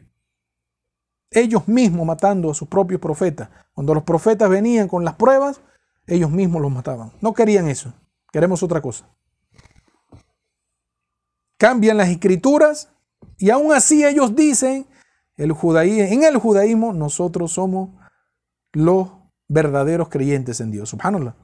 Ellos 1.30 1.68
mismos 1.68 2.06
matando 2.06 2.50
a 2.50 2.54
sus 2.54 2.68
propios 2.68 3.00
profetas. 3.00 3.48
Cuando 3.72 3.94
los 3.94 4.04
profetas 4.04 4.48
venían 4.48 4.88
con 4.88 5.04
las 5.04 5.14
pruebas, 5.14 5.60
ellos 6.06 6.30
mismos 6.30 6.62
los 6.62 6.72
mataban. 6.72 7.12
No 7.20 7.34
querían 7.34 7.68
eso, 7.68 7.92
queremos 8.32 8.62
otra 8.62 8.80
cosa. 8.80 9.08
Cambian 11.56 11.96
las 11.96 12.08
escrituras 12.08 12.88
y 13.38 13.50
aún 13.50 13.72
así 13.72 14.04
ellos 14.04 14.34
dicen 14.34 14.86
el 15.36 15.54
en 15.62 16.22
el 16.24 16.36
judaísmo 16.36 16.92
nosotros 16.92 17.52
somos 17.52 17.90
los 18.72 19.10
verdaderos 19.48 20.08
creyentes 20.08 20.60
en 20.60 20.70
Dios. 20.70 20.90
Subhanallah. 20.90 21.34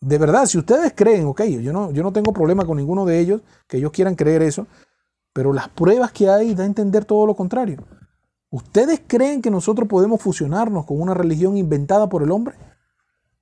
De 0.00 0.18
verdad, 0.18 0.46
si 0.46 0.58
ustedes 0.58 0.92
creen, 0.94 1.26
ok, 1.26 1.42
yo 1.44 1.72
no, 1.72 1.90
yo 1.90 2.02
no 2.02 2.12
tengo 2.12 2.32
problema 2.32 2.64
con 2.64 2.76
ninguno 2.76 3.04
de 3.04 3.18
ellos, 3.18 3.42
que 3.66 3.78
ellos 3.78 3.90
quieran 3.90 4.14
creer 4.14 4.42
eso, 4.42 4.66
pero 5.32 5.52
las 5.52 5.68
pruebas 5.68 6.12
que 6.12 6.28
hay 6.30 6.54
dan 6.54 6.62
a 6.62 6.66
entender 6.66 7.04
todo 7.04 7.26
lo 7.26 7.34
contrario. 7.34 7.84
¿Ustedes 8.50 9.02
creen 9.06 9.42
que 9.42 9.50
nosotros 9.50 9.88
podemos 9.88 10.22
fusionarnos 10.22 10.86
con 10.86 11.00
una 11.00 11.14
religión 11.14 11.56
inventada 11.56 12.08
por 12.08 12.22
el 12.22 12.30
hombre? 12.30 12.56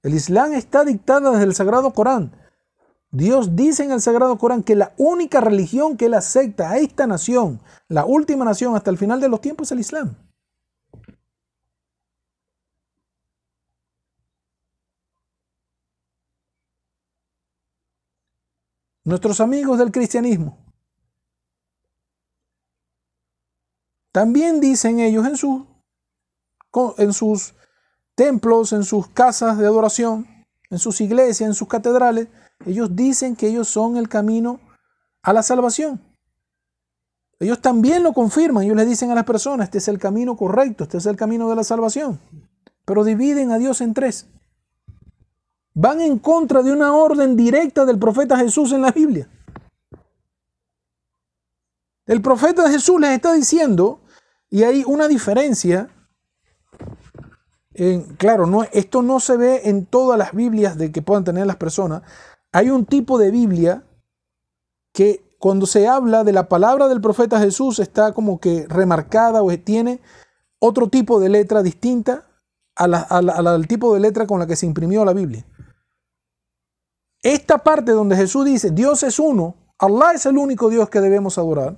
El 0.02 0.14
Islam 0.14 0.54
está 0.54 0.84
dictada 0.84 1.30
desde 1.30 1.44
el 1.44 1.54
Sagrado 1.54 1.92
Corán. 1.92 2.32
Dios 3.10 3.54
dice 3.54 3.84
en 3.84 3.92
el 3.92 4.00
Sagrado 4.00 4.36
Corán 4.36 4.62
que 4.62 4.74
la 4.74 4.92
única 4.96 5.40
religión 5.40 5.96
que 5.96 6.06
Él 6.06 6.14
acepta 6.14 6.70
a 6.70 6.78
esta 6.78 7.06
nación, 7.06 7.60
la 7.88 8.04
última 8.04 8.44
nación 8.44 8.74
hasta 8.74 8.90
el 8.90 8.98
final 8.98 9.20
de 9.20 9.28
los 9.28 9.40
tiempos, 9.40 9.68
es 9.68 9.72
el 9.72 9.80
Islam. 9.80 10.16
Nuestros 19.06 19.40
amigos 19.40 19.78
del 19.78 19.92
cristianismo 19.92 20.58
también 24.10 24.60
dicen 24.60 24.98
ellos 24.98 25.24
en, 25.24 25.66
en 26.98 27.12
sus 27.12 27.54
templos, 28.16 28.72
en 28.72 28.82
sus 28.82 29.06
casas 29.06 29.58
de 29.58 29.66
adoración, 29.66 30.26
en 30.70 30.80
sus 30.80 31.00
iglesias, 31.00 31.48
en 31.48 31.54
sus 31.54 31.68
catedrales, 31.68 32.26
ellos 32.64 32.96
dicen 32.96 33.36
que 33.36 33.46
ellos 33.46 33.68
son 33.68 33.96
el 33.96 34.08
camino 34.08 34.58
a 35.22 35.32
la 35.32 35.44
salvación. 35.44 36.00
Ellos 37.38 37.62
también 37.62 38.02
lo 38.02 38.12
confirman, 38.12 38.64
ellos 38.64 38.76
le 38.76 38.86
dicen 38.86 39.12
a 39.12 39.14
las 39.14 39.24
personas, 39.24 39.66
este 39.66 39.78
es 39.78 39.86
el 39.86 40.00
camino 40.00 40.36
correcto, 40.36 40.82
este 40.82 40.98
es 40.98 41.06
el 41.06 41.14
camino 41.14 41.48
de 41.48 41.54
la 41.54 41.62
salvación. 41.62 42.18
Pero 42.84 43.04
dividen 43.04 43.52
a 43.52 43.58
Dios 43.58 43.80
en 43.82 43.94
tres. 43.94 44.26
Van 45.78 46.00
en 46.00 46.18
contra 46.18 46.62
de 46.62 46.72
una 46.72 46.94
orden 46.94 47.36
directa 47.36 47.84
del 47.84 47.98
profeta 47.98 48.38
Jesús 48.38 48.72
en 48.72 48.80
la 48.80 48.92
Biblia. 48.92 49.28
El 52.06 52.22
profeta 52.22 52.70
Jesús 52.70 52.98
les 52.98 53.10
está 53.10 53.34
diciendo, 53.34 54.00
y 54.48 54.62
hay 54.62 54.84
una 54.86 55.06
diferencia, 55.06 55.90
en, 57.74 58.04
claro, 58.16 58.46
no, 58.46 58.62
esto 58.72 59.02
no 59.02 59.20
se 59.20 59.36
ve 59.36 59.68
en 59.68 59.84
todas 59.84 60.18
las 60.18 60.32
Biblias 60.32 60.78
de 60.78 60.90
que 60.90 61.02
puedan 61.02 61.24
tener 61.24 61.46
las 61.46 61.56
personas, 61.56 62.00
hay 62.52 62.70
un 62.70 62.86
tipo 62.86 63.18
de 63.18 63.30
Biblia 63.30 63.84
que 64.94 65.36
cuando 65.38 65.66
se 65.66 65.88
habla 65.88 66.24
de 66.24 66.32
la 66.32 66.48
palabra 66.48 66.88
del 66.88 67.02
profeta 67.02 67.38
Jesús 67.38 67.80
está 67.80 68.14
como 68.14 68.40
que 68.40 68.64
remarcada 68.66 69.42
o 69.42 69.50
tiene 69.58 70.00
otro 70.58 70.88
tipo 70.88 71.20
de 71.20 71.28
letra 71.28 71.62
distinta 71.62 72.24
al 72.76 73.68
tipo 73.68 73.92
de 73.92 74.00
letra 74.00 74.26
con 74.26 74.38
la 74.38 74.46
que 74.46 74.56
se 74.56 74.64
imprimió 74.64 75.04
la 75.04 75.12
Biblia. 75.12 75.44
Esta 77.26 77.58
parte 77.58 77.90
donde 77.90 78.14
Jesús 78.14 78.44
dice, 78.44 78.70
Dios 78.70 79.02
es 79.02 79.18
uno, 79.18 79.56
Allah 79.78 80.12
es 80.14 80.26
el 80.26 80.38
único 80.38 80.70
Dios 80.70 80.88
que 80.88 81.00
debemos 81.00 81.38
adorar. 81.38 81.76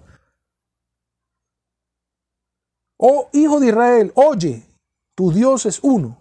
Oh 2.99 3.31
hijo 3.33 3.59
de 3.59 3.69
Israel, 3.69 4.13
oye, 4.15 4.67
tu 5.15 5.33
Dios 5.33 5.65
es 5.65 5.81
uno. 5.83 6.19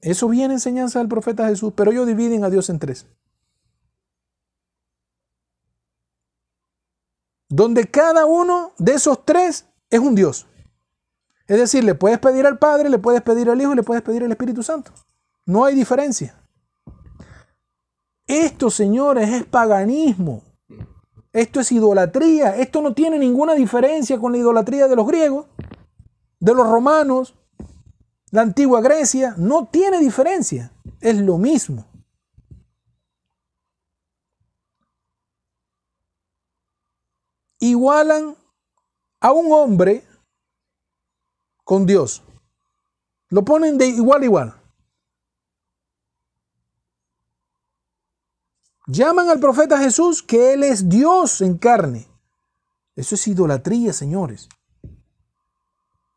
Eso 0.00 0.28
viene 0.28 0.54
enseñanza 0.54 1.00
del 1.00 1.08
profeta 1.08 1.48
Jesús, 1.48 1.72
pero 1.74 1.90
ellos 1.90 2.06
dividen 2.06 2.44
a 2.44 2.50
Dios 2.50 2.70
en 2.70 2.78
tres. 2.78 3.06
donde 7.48 7.86
cada 7.86 8.26
uno 8.26 8.72
de 8.78 8.92
esos 8.92 9.24
tres 9.24 9.66
es 9.90 9.98
un 9.98 10.14
Dios. 10.14 10.46
Es 11.46 11.58
decir, 11.58 11.82
le 11.82 11.94
puedes 11.94 12.18
pedir 12.18 12.46
al 12.46 12.58
Padre, 12.58 12.90
le 12.90 12.98
puedes 12.98 13.22
pedir 13.22 13.48
al 13.48 13.60
Hijo 13.60 13.72
y 13.72 13.76
le 13.76 13.82
puedes 13.82 14.02
pedir 14.02 14.22
al 14.22 14.30
Espíritu 14.30 14.62
Santo. 14.62 14.92
No 15.46 15.64
hay 15.64 15.74
diferencia. 15.74 16.37
Esto, 18.28 18.68
señores, 18.68 19.30
es 19.30 19.44
paganismo. 19.46 20.42
Esto 21.32 21.60
es 21.60 21.72
idolatría. 21.72 22.56
Esto 22.56 22.82
no 22.82 22.92
tiene 22.92 23.18
ninguna 23.18 23.54
diferencia 23.54 24.18
con 24.18 24.32
la 24.32 24.38
idolatría 24.38 24.86
de 24.86 24.96
los 24.96 25.06
griegos, 25.06 25.46
de 26.38 26.54
los 26.54 26.68
romanos, 26.68 27.34
la 28.30 28.42
antigua 28.42 28.82
Grecia. 28.82 29.34
No 29.38 29.68
tiene 29.68 29.98
diferencia. 29.98 30.72
Es 31.00 31.16
lo 31.16 31.38
mismo. 31.38 31.86
Igualan 37.60 38.36
a 39.20 39.32
un 39.32 39.50
hombre 39.52 40.04
con 41.64 41.86
Dios. 41.86 42.22
Lo 43.30 43.42
ponen 43.42 43.78
de 43.78 43.86
igual 43.86 44.20
a 44.20 44.24
igual. 44.26 44.57
Llaman 48.90 49.28
al 49.28 49.38
profeta 49.38 49.78
Jesús 49.78 50.22
que 50.22 50.54
Él 50.54 50.64
es 50.64 50.88
Dios 50.88 51.42
en 51.42 51.58
carne. 51.58 52.06
Eso 52.96 53.16
es 53.16 53.28
idolatría, 53.28 53.92
señores. 53.92 54.48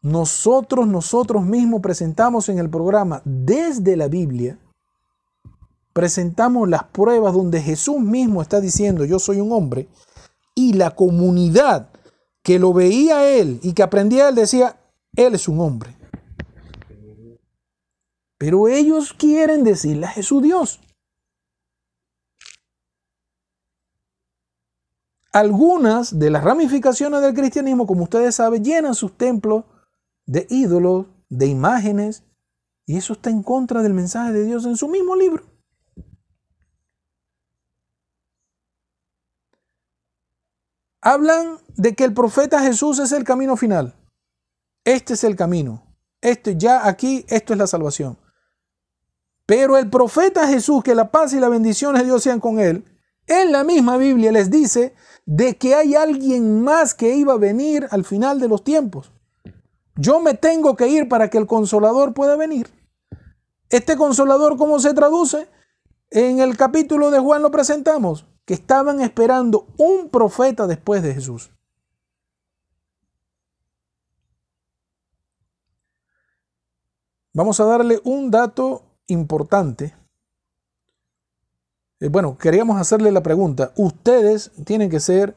Nosotros, 0.02 0.88
nosotros 0.88 1.44
mismos 1.44 1.82
presentamos 1.82 2.48
en 2.48 2.60
el 2.60 2.70
programa 2.70 3.22
desde 3.26 3.98
la 3.98 4.08
Biblia, 4.08 4.58
presentamos 5.92 6.70
las 6.70 6.86
pruebas 6.86 7.34
donde 7.34 7.62
Jesús 7.62 8.00
mismo 8.00 8.42
está 8.42 8.62
diciendo 8.62 9.04
yo 9.04 9.20
soy 9.20 9.42
un 9.42 9.52
hombre 9.52 9.90
y 10.56 10.72
la 10.74 10.96
comunidad 10.96 11.90
que 12.42 12.58
lo 12.58 12.72
veía 12.72 13.30
él 13.30 13.60
y 13.64 13.74
que 13.74 13.84
aprendía 13.84 14.30
él 14.30 14.36
decía, 14.36 14.80
él 15.18 15.36
es 15.36 15.50
un 15.50 15.60
hombre. 15.60 15.98
Pero 18.38 18.70
ellos 18.70 19.12
quieren 19.12 19.66
decirle 19.66 20.06
a 20.06 20.12
Jesús 20.12 20.42
Dios. 20.42 20.80
Algunas 25.32 26.20
de 26.20 26.30
las 26.30 26.44
ramificaciones 26.44 27.22
del 27.22 27.34
cristianismo, 27.34 27.88
como 27.88 28.04
ustedes 28.04 28.36
saben, 28.36 28.64
llenan 28.64 28.96
sus 28.96 29.18
templos 29.18 29.64
de 30.26 30.46
ídolos, 30.50 31.06
de 31.30 31.48
imágenes, 31.48 32.24
y 32.86 32.98
eso 32.98 33.14
está 33.14 33.30
en 33.30 33.42
contra 33.42 33.82
del 33.82 33.94
mensaje 33.94 34.34
de 34.34 34.44
Dios 34.44 34.66
en 34.66 34.76
su 34.76 34.90
mismo 34.90 35.16
libro. 35.16 35.46
Hablan 41.02 41.58
de 41.78 41.96
que 41.96 42.04
el 42.04 42.14
profeta 42.14 42.60
Jesús 42.60 43.00
es 43.00 43.12
el 43.14 43.24
camino 43.24 43.56
final. 43.56 43.96
Este 44.84 45.14
es 45.14 45.24
el 45.24 45.36
camino. 45.36 45.84
Este 46.20 46.58
ya 46.58 46.88
aquí, 46.88 47.26
esto 47.30 47.54
es 47.54 47.60
la 47.60 47.68
salvación. 47.68 48.18
Pero 49.46 49.78
el 49.78 49.90
profeta 49.90 50.48
Jesús, 50.48 50.84
que 50.84 50.94
la 50.94 51.10
paz 51.10 51.34
y 51.34 51.40
la 51.40 51.50
bendición 51.50 51.96
de 51.96 52.04
Dios 52.04 52.22
sean 52.22 52.40
con 52.40 52.60
él, 52.60 52.86
en 53.32 53.54
la 53.54 53.64
misma 53.64 53.96
Biblia 53.96 54.32
les 54.32 54.52
dice 54.52 54.94
de 55.26 55.56
que 55.56 55.74
hay 55.74 55.96
alguien 55.96 56.62
más 56.62 56.94
que 56.94 57.16
iba 57.16 57.34
a 57.34 57.38
venir 57.38 57.88
al 57.92 58.04
final 58.04 58.42
de 58.42 58.50
los 58.50 58.64
tiempos. 58.64 59.12
Yo 59.96 60.20
me 60.20 60.34
tengo 60.34 60.76
que 60.76 60.90
ir 60.90 61.08
para 61.08 61.30
que 61.30 61.38
el 61.38 61.48
consolador 61.48 62.14
pueda 62.14 62.36
venir. 62.36 62.68
Este 63.70 63.96
consolador, 63.96 64.58
¿cómo 64.58 64.80
se 64.80 64.94
traduce? 64.94 65.48
En 66.10 66.42
el 66.42 66.58
capítulo 66.58 67.10
de 67.10 67.20
Juan 67.20 67.42
lo 67.42 67.52
presentamos, 67.52 68.26
que 68.44 68.54
estaban 68.54 69.00
esperando 69.00 69.68
un 69.78 70.10
profeta 70.10 70.68
después 70.68 71.02
de 71.02 71.14
Jesús. 71.14 71.52
Vamos 77.34 77.62
a 77.62 77.66
darle 77.66 78.02
un 78.04 78.30
dato 78.30 78.84
importante 79.08 79.96
eh, 82.02 82.10
bueno, 82.10 82.38
queríamos 82.38 82.82
hacerle 82.82 83.12
la 83.12 83.24
pregunta. 83.24 83.72
Ustedes 83.78 84.52
tienen 84.66 84.90
que 84.90 85.00
ser 85.00 85.36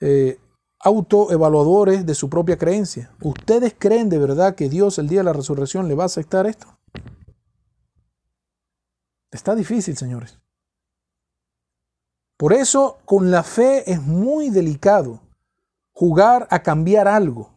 eh, 0.00 0.38
autoevaluadores 0.80 2.04
de 2.04 2.14
su 2.14 2.28
propia 2.28 2.58
creencia. 2.58 3.10
¿Ustedes 3.22 3.74
creen 3.78 4.08
de 4.08 4.18
verdad 4.18 4.56
que 4.56 4.68
Dios 4.68 4.98
el 4.98 5.08
día 5.08 5.20
de 5.20 5.24
la 5.24 5.32
resurrección 5.32 5.86
le 5.86 5.94
va 5.94 6.02
a 6.02 6.06
aceptar 6.06 6.46
esto? 6.46 6.66
Está 9.30 9.54
difícil, 9.54 9.96
señores. 9.96 10.38
Por 12.36 12.52
eso, 12.52 12.98
con 13.04 13.30
la 13.30 13.44
fe 13.44 13.90
es 13.90 14.02
muy 14.02 14.50
delicado 14.50 15.20
jugar 15.92 16.48
a 16.50 16.64
cambiar 16.64 17.06
algo. 17.06 17.50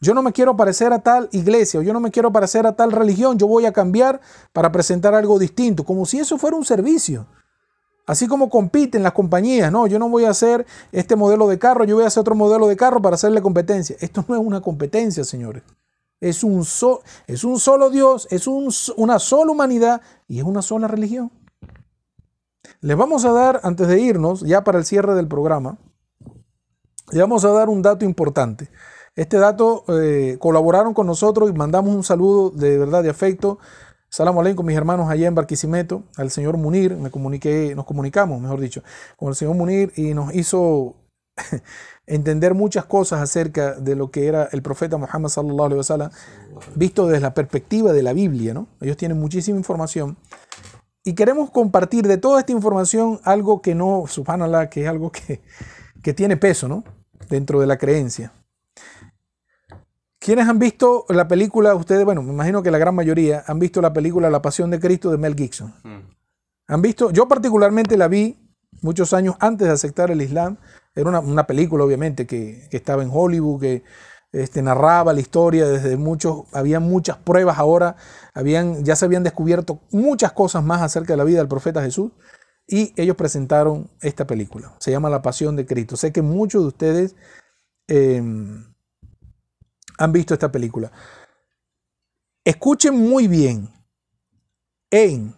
Yo 0.00 0.14
no 0.14 0.22
me 0.22 0.32
quiero 0.32 0.56
parecer 0.56 0.94
a 0.94 1.00
tal 1.00 1.28
iglesia 1.32 1.80
o 1.80 1.82
yo 1.82 1.92
no 1.92 2.00
me 2.00 2.10
quiero 2.10 2.32
parecer 2.32 2.66
a 2.66 2.74
tal 2.74 2.92
religión, 2.92 3.38
yo 3.38 3.46
voy 3.46 3.66
a 3.66 3.72
cambiar 3.72 4.20
para 4.54 4.72
presentar 4.72 5.14
algo 5.14 5.38
distinto, 5.38 5.84
como 5.84 6.06
si 6.06 6.18
eso 6.18 6.38
fuera 6.38 6.56
un 6.56 6.64
servicio. 6.64 7.26
Así 8.06 8.28
como 8.28 8.48
compiten 8.48 9.02
las 9.02 9.12
compañías, 9.12 9.72
no, 9.72 9.88
yo 9.88 9.98
no 9.98 10.08
voy 10.08 10.24
a 10.24 10.30
hacer 10.30 10.64
este 10.92 11.16
modelo 11.16 11.48
de 11.48 11.58
carro, 11.58 11.84
yo 11.84 11.96
voy 11.96 12.04
a 12.04 12.06
hacer 12.06 12.20
otro 12.20 12.36
modelo 12.36 12.68
de 12.68 12.76
carro 12.76 13.02
para 13.02 13.16
hacerle 13.16 13.42
competencia. 13.42 13.96
Esto 14.00 14.24
no 14.28 14.36
es 14.36 14.40
una 14.40 14.60
competencia, 14.60 15.24
señores. 15.24 15.64
Es 16.20 16.44
un, 16.44 16.64
es 17.26 17.44
un 17.44 17.58
solo 17.58 17.90
Dios, 17.90 18.28
es 18.30 18.46
una 18.46 19.18
sola 19.18 19.52
humanidad 19.52 20.00
y 20.28 20.38
es 20.38 20.44
una 20.44 20.62
sola 20.62 20.86
religión. 20.86 21.32
Les 22.80 22.96
vamos 22.96 23.24
a 23.24 23.32
dar, 23.32 23.60
antes 23.64 23.88
de 23.88 24.00
irnos, 24.00 24.40
ya 24.42 24.62
para 24.62 24.78
el 24.78 24.84
cierre 24.84 25.14
del 25.14 25.26
programa, 25.26 25.76
les 27.10 27.20
vamos 27.20 27.44
a 27.44 27.50
dar 27.50 27.68
un 27.68 27.82
dato 27.82 28.04
importante. 28.04 28.70
Este 29.16 29.38
dato 29.38 29.84
eh, 29.88 30.36
colaboraron 30.38 30.94
con 30.94 31.06
nosotros 31.06 31.50
y 31.50 31.54
mandamos 31.54 31.94
un 31.94 32.04
saludo 32.04 32.50
de 32.50 32.78
verdad 32.78 33.02
de 33.02 33.10
afecto 33.10 33.58
Salam 34.08 34.54
con 34.54 34.66
mis 34.66 34.76
hermanos 34.76 35.10
allá 35.10 35.26
en 35.26 35.34
Barquisimeto, 35.34 36.04
al 36.16 36.30
señor 36.30 36.56
Munir, 36.56 36.96
me 36.96 37.10
comuniqué, 37.10 37.74
nos 37.74 37.84
comunicamos, 37.84 38.40
mejor 38.40 38.60
dicho, 38.60 38.82
con 39.16 39.28
el 39.28 39.34
señor 39.34 39.56
Munir 39.56 39.92
y 39.96 40.14
nos 40.14 40.34
hizo 40.34 40.94
entender 42.06 42.54
muchas 42.54 42.84
cosas 42.84 43.20
acerca 43.20 43.74
de 43.74 43.96
lo 43.96 44.10
que 44.10 44.26
era 44.26 44.48
el 44.52 44.62
profeta 44.62 44.96
Muhammad 44.96 45.28
sallallahu 45.28 45.64
alaihi 45.66 45.78
wasallam, 45.78 46.10
visto 46.74 47.06
desde 47.06 47.20
la 47.20 47.34
perspectiva 47.34 47.92
de 47.92 48.02
la 48.02 48.12
Biblia, 48.12 48.54
¿no? 48.54 48.68
Ellos 48.80 48.96
tienen 48.96 49.18
muchísima 49.18 49.58
información 49.58 50.16
y 51.04 51.14
queremos 51.14 51.50
compartir 51.50 52.06
de 52.06 52.16
toda 52.16 52.40
esta 52.40 52.52
información 52.52 53.20
algo 53.24 53.60
que 53.60 53.74
no, 53.74 54.04
subhanallah, 54.06 54.70
que 54.70 54.84
es 54.84 54.88
algo 54.88 55.10
que, 55.10 55.42
que 56.02 56.14
tiene 56.14 56.36
peso, 56.36 56.68
¿no? 56.68 56.84
Dentro 57.28 57.60
de 57.60 57.66
la 57.66 57.76
creencia. 57.76 58.32
¿Quiénes 60.26 60.48
han 60.48 60.58
visto 60.58 61.06
la 61.08 61.28
película? 61.28 61.76
Ustedes, 61.76 62.04
bueno, 62.04 62.20
me 62.20 62.32
imagino 62.32 62.60
que 62.60 62.72
la 62.72 62.78
gran 62.78 62.96
mayoría 62.96 63.44
han 63.46 63.60
visto 63.60 63.80
la 63.80 63.92
película 63.92 64.28
La 64.28 64.42
Pasión 64.42 64.72
de 64.72 64.80
Cristo 64.80 65.12
de 65.12 65.18
Mel 65.18 65.36
Gibson. 65.36 65.72
Mm. 65.84 66.00
¿Han 66.66 66.82
visto? 66.82 67.12
Yo 67.12 67.28
particularmente 67.28 67.96
la 67.96 68.08
vi 68.08 68.36
muchos 68.82 69.12
años 69.12 69.36
antes 69.38 69.68
de 69.68 69.74
aceptar 69.74 70.10
el 70.10 70.20
Islam. 70.20 70.56
Era 70.96 71.20
una, 71.20 71.46
película, 71.46 71.84
obviamente, 71.84 72.26
que, 72.26 72.66
estaba 72.72 73.04
en 73.04 73.10
Hollywood, 73.12 73.60
que 73.60 73.84
este, 74.32 74.62
narraba 74.62 75.12
la 75.12 75.20
historia 75.20 75.64
desde 75.68 75.96
muchos, 75.96 76.42
había 76.52 76.80
muchas 76.80 77.18
pruebas 77.18 77.58
ahora, 77.58 77.94
habían, 78.34 78.84
ya 78.84 78.96
se 78.96 79.04
habían 79.04 79.22
descubierto 79.22 79.78
muchas 79.92 80.32
cosas 80.32 80.64
más 80.64 80.82
acerca 80.82 81.12
de 81.12 81.18
la 81.18 81.24
vida 81.24 81.38
del 81.38 81.46
profeta 81.46 81.82
Jesús 81.82 82.10
y 82.66 82.92
ellos 82.96 83.14
presentaron 83.14 83.92
esta 84.00 84.26
película. 84.26 84.74
Se 84.80 84.90
llama 84.90 85.08
La 85.08 85.22
Pasión 85.22 85.54
de 85.54 85.66
Cristo. 85.66 85.96
Sé 85.96 86.10
que 86.10 86.22
muchos 86.22 86.62
de 86.62 86.66
ustedes... 86.66 87.14
Em, 87.86 88.74
han 89.98 90.12
visto 90.12 90.34
esta 90.34 90.50
película. 90.50 90.90
Escuchen 92.44 92.96
muy 92.96 93.26
bien. 93.26 93.68
En 94.90 95.34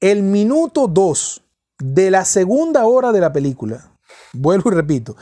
el 0.00 0.22
minuto 0.22 0.86
2 0.86 1.42
de 1.78 2.10
la 2.10 2.24
segunda 2.24 2.86
hora 2.86 3.10
de 3.12 3.20
la 3.20 3.32
película, 3.32 3.92
vuelvo 4.32 4.70
y 4.70 4.74
repito, 4.74 5.16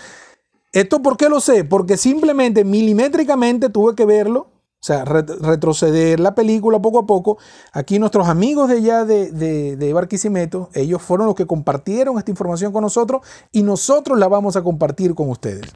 ¿esto 0.73 1.01
por 1.01 1.16
qué 1.16 1.28
lo 1.28 1.40
sé? 1.40 1.65
Porque 1.65 1.97
simplemente 1.97 2.62
milimétricamente 2.65 3.70
tuve 3.70 3.94
que 3.94 4.05
verlo, 4.05 4.40
o 4.40 4.85
sea, 4.86 5.05
retroceder 5.05 6.20
la 6.20 6.35
película 6.35 6.81
poco 6.81 6.98
a 6.98 7.07
poco. 7.07 7.39
Aquí 7.73 7.98
nuestros 7.98 8.28
amigos 8.28 8.69
de 8.69 8.77
allá 8.77 9.05
de, 9.07 9.32
de, 9.32 9.77
de 9.77 9.93
Barquisimeto, 9.93 10.69
ellos 10.74 11.01
fueron 11.01 11.27
los 11.27 11.35
que 11.35 11.47
compartieron 11.47 12.19
esta 12.19 12.31
información 12.31 12.73
con 12.73 12.82
nosotros 12.82 13.23
y 13.51 13.62
nosotros 13.62 14.19
la 14.19 14.28
vamos 14.28 14.57
a 14.57 14.62
compartir 14.62 15.15
con 15.15 15.31
ustedes. 15.31 15.73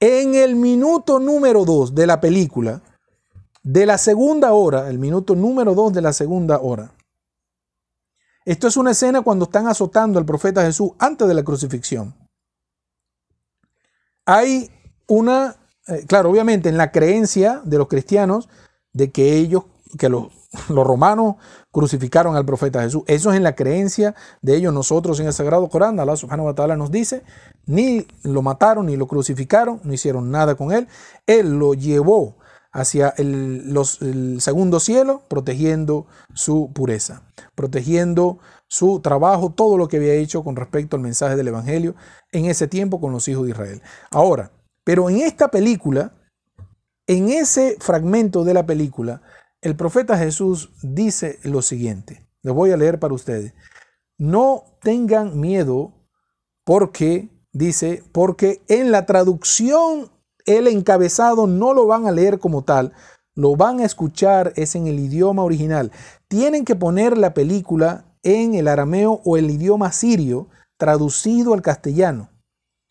En 0.00 0.34
el 0.34 0.56
minuto 0.56 1.18
número 1.18 1.64
2 1.64 1.94
de 1.94 2.06
la 2.06 2.20
película, 2.20 2.82
de 3.62 3.86
la 3.86 3.96
segunda 3.96 4.52
hora, 4.52 4.90
el 4.90 4.98
minuto 4.98 5.34
número 5.34 5.74
2 5.74 5.94
de 5.94 6.02
la 6.02 6.12
segunda 6.12 6.58
hora. 6.58 6.92
Esto 8.44 8.68
es 8.68 8.76
una 8.76 8.90
escena 8.90 9.22
cuando 9.22 9.46
están 9.46 9.66
azotando 9.66 10.18
al 10.18 10.26
profeta 10.26 10.62
Jesús 10.62 10.90
antes 10.98 11.26
de 11.26 11.34
la 11.34 11.42
crucifixión. 11.42 12.14
Hay 14.26 14.70
una, 15.06 15.56
eh, 15.88 16.04
claro, 16.06 16.30
obviamente 16.30 16.68
en 16.68 16.76
la 16.76 16.92
creencia 16.92 17.62
de 17.64 17.78
los 17.78 17.88
cristianos 17.88 18.48
de 18.92 19.10
que 19.10 19.36
ellos, 19.36 19.64
que 19.98 20.10
los, 20.10 20.30
los 20.68 20.86
romanos 20.86 21.36
crucificaron 21.70 22.36
al 22.36 22.44
profeta 22.44 22.82
Jesús. 22.82 23.02
Eso 23.06 23.30
es 23.30 23.36
en 23.36 23.42
la 23.42 23.54
creencia 23.54 24.14
de 24.42 24.56
ellos. 24.56 24.72
Nosotros 24.72 25.20
en 25.20 25.26
el 25.26 25.32
Sagrado 25.32 25.68
Corán, 25.68 25.98
Allah 25.98 26.16
subhanahu 26.16 26.46
wa 26.46 26.54
ta'ala 26.54 26.76
nos 26.76 26.90
dice, 26.90 27.22
ni 27.66 28.06
lo 28.22 28.42
mataron 28.42 28.86
ni 28.86 28.96
lo 28.96 29.06
crucificaron, 29.06 29.80
no 29.84 29.92
hicieron 29.92 30.30
nada 30.30 30.54
con 30.54 30.72
él. 30.72 30.88
Él 31.26 31.58
lo 31.58 31.74
llevó 31.74 32.36
hacia 32.72 33.10
el, 33.16 33.72
el 34.00 34.40
segundo 34.40 34.80
cielo, 34.80 35.22
protegiendo 35.28 36.06
su 36.34 36.72
pureza, 36.74 37.22
protegiendo 37.54 38.38
su 38.66 39.00
trabajo, 39.00 39.52
todo 39.52 39.78
lo 39.78 39.86
que 39.88 39.98
había 39.98 40.14
hecho 40.14 40.42
con 40.42 40.56
respecto 40.56 40.96
al 40.96 41.02
mensaje 41.02 41.36
del 41.36 41.48
Evangelio 41.48 41.94
en 42.32 42.46
ese 42.46 42.66
tiempo 42.66 43.00
con 43.00 43.12
los 43.12 43.28
hijos 43.28 43.44
de 43.44 43.50
Israel. 43.50 43.82
Ahora, 44.10 44.50
pero 44.82 45.08
en 45.08 45.20
esta 45.20 45.48
película, 45.48 46.12
en 47.06 47.28
ese 47.28 47.76
fragmento 47.78 48.42
de 48.42 48.54
la 48.54 48.66
película, 48.66 49.22
el 49.64 49.76
profeta 49.76 50.18
Jesús 50.18 50.70
dice 50.82 51.38
lo 51.42 51.62
siguiente. 51.62 52.28
Les 52.42 52.54
voy 52.54 52.70
a 52.70 52.76
leer 52.76 53.00
para 53.00 53.14
ustedes. 53.14 53.54
No 54.18 54.64
tengan 54.82 55.40
miedo 55.40 55.94
porque, 56.64 57.30
dice, 57.50 58.04
porque 58.12 58.62
en 58.68 58.92
la 58.92 59.06
traducción 59.06 60.12
el 60.44 60.68
encabezado 60.68 61.46
no 61.46 61.72
lo 61.72 61.86
van 61.86 62.06
a 62.06 62.12
leer 62.12 62.38
como 62.38 62.62
tal, 62.62 62.92
lo 63.34 63.56
van 63.56 63.80
a 63.80 63.86
escuchar 63.86 64.52
es 64.56 64.74
en 64.74 64.86
el 64.86 65.00
idioma 65.00 65.42
original. 65.42 65.90
Tienen 66.28 66.66
que 66.66 66.76
poner 66.76 67.16
la 67.16 67.32
película 67.32 68.04
en 68.22 68.54
el 68.54 68.68
arameo 68.68 69.22
o 69.24 69.38
el 69.38 69.50
idioma 69.50 69.92
sirio 69.92 70.50
traducido 70.76 71.54
al 71.54 71.62
castellano. 71.62 72.28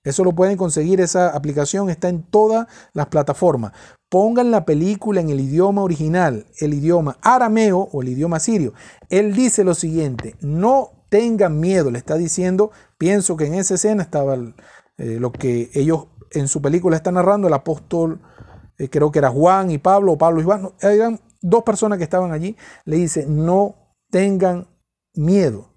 Eso 0.04 0.24
lo 0.24 0.34
pueden 0.34 0.58
conseguir, 0.58 1.00
esa 1.00 1.30
aplicación 1.30 1.92
está 1.92 2.10
en 2.10 2.24
todas 2.24 2.68
las 2.94 3.08
plataformas. 3.08 3.74
Pongan 4.14 4.52
la 4.52 4.64
película 4.64 5.22
en 5.22 5.32
el 5.32 5.40
idioma 5.40 5.82
original, 5.82 6.46
el 6.60 6.76
idioma 6.76 7.18
arameo 7.24 7.90
o 7.92 8.04
el 8.04 8.10
idioma 8.10 8.40
sirio. 8.40 8.76
Él 9.10 9.34
dice 9.34 9.64
lo 9.64 9.74
siguiente, 9.74 10.36
no 10.40 11.08
tengan 11.10 11.60
miedo, 11.60 11.90
le 11.90 11.98
está 11.98 12.16
diciendo, 12.16 12.70
pienso 13.00 13.38
que 13.38 13.48
en 13.48 13.56
esa 13.56 13.74
escena 13.74 14.04
estaba 14.04 14.36
eh, 14.36 15.18
lo 15.20 15.32
que 15.32 15.72
ellos 15.74 16.10
en 16.30 16.48
su 16.48 16.62
película 16.62 16.96
están 16.96 17.16
narrando, 17.16 17.48
el 17.48 17.56
apóstol, 17.56 18.22
eh, 18.78 18.88
creo 18.88 19.12
que 19.12 19.18
era 19.18 19.32
Juan 19.32 19.72
y 19.72 19.80
Pablo, 19.80 20.12
o 20.12 20.18
Pablo 20.20 20.42
y 20.42 20.44
Juan, 20.44 20.70
eran 20.82 21.20
dos 21.42 21.64
personas 21.64 21.98
que 21.98 22.04
estaban 22.04 22.34
allí, 22.34 22.56
le 22.86 22.98
dice, 22.98 23.26
no 23.28 23.98
tengan 24.12 24.68
miedo, 25.16 25.74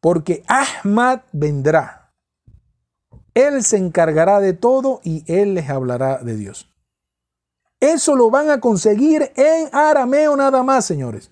porque 0.00 0.44
Ahmad 0.48 1.24
vendrá. 1.30 2.14
Él 3.34 3.62
se 3.62 3.76
encargará 3.76 4.40
de 4.40 4.54
todo 4.54 5.02
y 5.04 5.30
él 5.30 5.52
les 5.52 5.68
hablará 5.68 6.22
de 6.22 6.38
Dios. 6.38 6.72
Eso 7.80 8.16
lo 8.16 8.30
van 8.30 8.50
a 8.50 8.60
conseguir 8.60 9.32
en 9.36 9.68
arameo 9.72 10.36
nada 10.36 10.62
más, 10.62 10.84
señores. 10.84 11.30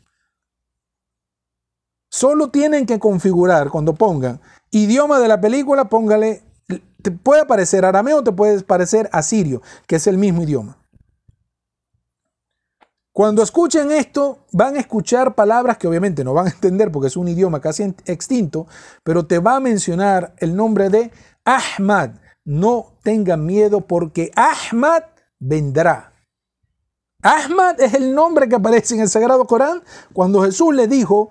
Solo 2.10 2.50
tienen 2.50 2.86
que 2.86 2.98
configurar 2.98 3.70
cuando 3.70 3.94
pongan 3.94 4.40
idioma 4.70 5.18
de 5.18 5.28
la 5.28 5.40
película, 5.40 5.88
póngale, 5.88 6.42
te 7.02 7.10
puede 7.10 7.42
aparecer 7.42 7.84
arameo, 7.84 8.22
te 8.22 8.32
puede 8.32 8.62
parecer 8.62 9.08
asirio, 9.12 9.62
que 9.86 9.96
es 9.96 10.06
el 10.06 10.18
mismo 10.18 10.42
idioma. 10.42 10.78
Cuando 13.12 13.42
escuchen 13.42 13.92
esto, 13.92 14.44
van 14.50 14.74
a 14.74 14.80
escuchar 14.80 15.36
palabras 15.36 15.78
que 15.78 15.86
obviamente 15.86 16.24
no 16.24 16.34
van 16.34 16.48
a 16.48 16.50
entender 16.50 16.90
porque 16.90 17.06
es 17.06 17.16
un 17.16 17.28
idioma 17.28 17.60
casi 17.60 17.94
extinto, 18.06 18.66
pero 19.04 19.26
te 19.26 19.38
va 19.38 19.56
a 19.56 19.60
mencionar 19.60 20.34
el 20.38 20.56
nombre 20.56 20.90
de 20.90 21.12
Ahmad. 21.44 22.10
No 22.44 22.96
tengan 23.02 23.46
miedo 23.46 23.82
porque 23.82 24.32
Ahmad 24.34 25.02
vendrá. 25.38 26.13
Ahmad 27.24 27.80
es 27.80 27.94
el 27.94 28.14
nombre 28.14 28.50
que 28.50 28.56
aparece 28.56 28.94
en 28.94 29.00
el 29.00 29.08
Sagrado 29.08 29.46
Corán 29.46 29.82
cuando 30.12 30.42
Jesús 30.42 30.74
le 30.74 30.86
dijo, 30.86 31.30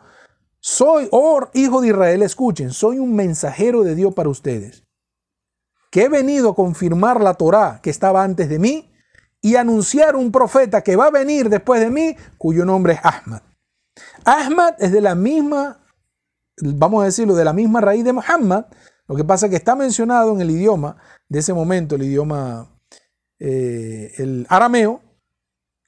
soy, 0.59 1.07
oh 1.11 1.47
hijo 1.53 1.81
de 1.81 1.89
Israel, 1.89 2.23
escuchen, 2.23 2.71
soy 2.71 2.97
un 2.97 3.15
mensajero 3.15 3.83
de 3.83 3.93
Dios 3.93 4.11
para 4.15 4.29
ustedes, 4.29 4.85
que 5.91 6.05
he 6.05 6.09
venido 6.09 6.49
a 6.49 6.55
confirmar 6.55 7.21
la 7.21 7.35
Torá 7.35 7.79
que 7.83 7.91
estaba 7.91 8.23
antes 8.23 8.49
de 8.49 8.57
mí 8.57 8.91
y 9.39 9.55
anunciar 9.55 10.15
un 10.15 10.31
profeta 10.31 10.81
que 10.81 10.95
va 10.95 11.05
a 11.05 11.11
venir 11.11 11.47
después 11.49 11.79
de 11.79 11.91
mí, 11.91 12.17
cuyo 12.39 12.65
nombre 12.65 12.93
es 12.93 12.99
Ahmad. 13.03 13.43
Ahmad 14.25 14.73
es 14.79 14.91
de 14.91 15.01
la 15.01 15.13
misma, 15.13 15.85
vamos 16.57 17.03
a 17.03 17.05
decirlo, 17.05 17.35
de 17.35 17.45
la 17.45 17.53
misma 17.53 17.81
raíz 17.81 18.03
de 18.03 18.13
Muhammad. 18.13 18.65
Lo 19.07 19.15
que 19.15 19.23
pasa 19.25 19.45
es 19.45 19.51
que 19.51 19.57
está 19.57 19.75
mencionado 19.75 20.33
en 20.33 20.41
el 20.41 20.49
idioma 20.49 20.97
de 21.29 21.37
ese 21.37 21.53
momento, 21.53 21.95
el 21.95 22.03
idioma, 22.03 22.79
eh, 23.37 24.11
el 24.17 24.47
arameo, 24.49 25.02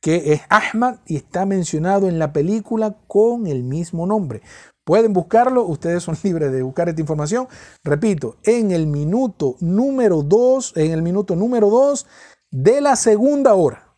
que 0.06 0.34
es 0.34 0.42
Ahmad 0.50 0.98
y 1.08 1.16
está 1.16 1.48
mencionado 1.48 2.08
en 2.08 2.20
la 2.20 2.32
película 2.32 2.96
con 3.08 3.48
el 3.48 3.64
mismo 3.64 4.06
nombre. 4.06 4.44
Pueden 4.84 5.14
buscarlo, 5.14 5.66
ustedes 5.66 6.04
son 6.04 6.16
libres 6.24 6.52
de 6.52 6.62
buscar 6.62 6.88
esta 6.88 7.02
información. 7.02 7.48
Repito, 7.84 8.36
en 8.44 8.70
el 8.70 8.86
minuto 8.86 9.56
número 9.62 10.22
2, 10.22 10.74
en 10.78 10.92
el 10.92 11.02
minuto 11.02 11.36
número 11.36 11.72
2 11.72 12.06
de 12.52 12.82
la 12.82 12.96
segunda 12.96 13.56
hora. 13.56 13.96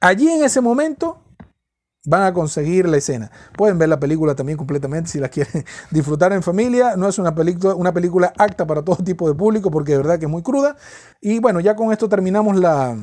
Allí 0.00 0.28
en 0.28 0.42
ese 0.42 0.60
momento 0.60 1.20
van 2.04 2.24
a 2.24 2.34
conseguir 2.34 2.88
la 2.88 2.96
escena. 2.96 3.30
Pueden 3.56 3.78
ver 3.78 3.90
la 3.90 4.00
película 4.00 4.34
también 4.34 4.58
completamente 4.58 5.10
si 5.10 5.20
la 5.20 5.28
quieren 5.28 5.64
disfrutar 5.92 6.32
en 6.32 6.42
familia. 6.42 6.96
No 6.96 7.08
es 7.08 7.20
una 7.20 7.36
película, 7.36 7.76
una 7.76 7.94
película 7.94 8.32
acta 8.36 8.66
para 8.66 8.82
todo 8.82 8.96
tipo 8.96 9.28
de 9.28 9.36
público 9.36 9.70
porque 9.70 9.92
de 9.92 9.98
verdad 9.98 10.18
que 10.18 10.24
es 10.24 10.30
muy 10.30 10.42
cruda. 10.42 10.74
Y 11.20 11.38
bueno, 11.38 11.60
ya 11.60 11.76
con 11.76 11.92
esto 11.92 12.08
terminamos 12.08 12.56
la, 12.56 12.96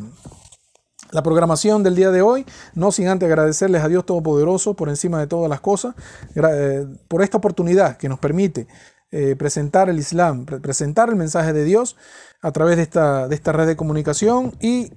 la 1.12 1.24
programación 1.24 1.84
del 1.84 1.96
día 1.96 2.12
de 2.12 2.22
hoy. 2.22 2.46
No 2.74 2.92
sin 2.92 3.08
antes 3.08 3.28
agradecerles 3.28 3.84
a 3.84 3.88
Dios 3.88 4.06
Todopoderoso 4.06 4.74
por 4.74 4.90
encima 4.90 5.20
de 5.20 5.28
todas 5.28 5.50
las 5.50 5.62
cosas, 5.62 5.96
eh, 6.36 6.86
por 7.08 7.22
esta 7.22 7.38
oportunidad 7.38 7.98
que 7.98 8.10
nos 8.10 8.20
permite 8.20 8.68
eh, 9.12 9.36
presentar 9.36 9.90
el 9.90 10.00
Islam, 10.00 10.46
presentar 10.46 11.10
el 11.10 11.16
mensaje 11.16 11.54
de 11.54 11.64
Dios 11.64 11.98
a 12.42 12.52
través 12.52 12.78
de 12.78 12.84
esta, 12.84 13.28
de 13.28 13.36
esta 13.36 13.52
red 13.52 13.68
de 13.68 13.76
comunicación 13.76 14.56
y 14.62 14.94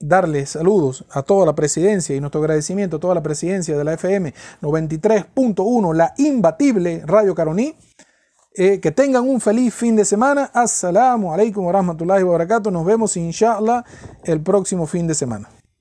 darles 0.00 0.50
saludos 0.50 1.04
a 1.10 1.22
toda 1.22 1.44
la 1.44 1.54
presidencia 1.54 2.16
y 2.16 2.20
nuestro 2.20 2.40
agradecimiento 2.40 2.96
a 2.96 3.00
toda 3.00 3.14
la 3.14 3.22
presidencia 3.22 3.76
de 3.76 3.84
la 3.84 3.92
FM 3.92 4.32
93.1, 4.62 5.94
la 5.94 6.14
imbatible 6.16 7.02
Radio 7.04 7.34
Caroní. 7.34 7.76
Eh, 8.62 8.78
que 8.78 8.90
tengan 8.90 9.26
un 9.26 9.40
feliz 9.40 9.72
fin 9.72 9.96
de 9.96 10.04
semana. 10.04 10.50
Assalamu 10.52 11.32
alaikum 11.32 11.64
wa 11.64 11.72
rahmatullahi 11.72 12.22
wa 12.22 12.32
barakatuh. 12.32 12.70
Nos 12.70 12.84
vemos 12.84 13.16
inshallah 13.16 13.86
el 14.22 14.42
próximo 14.42 14.86
fin 14.86 15.06
de 15.06 15.14
semana. 15.14 15.48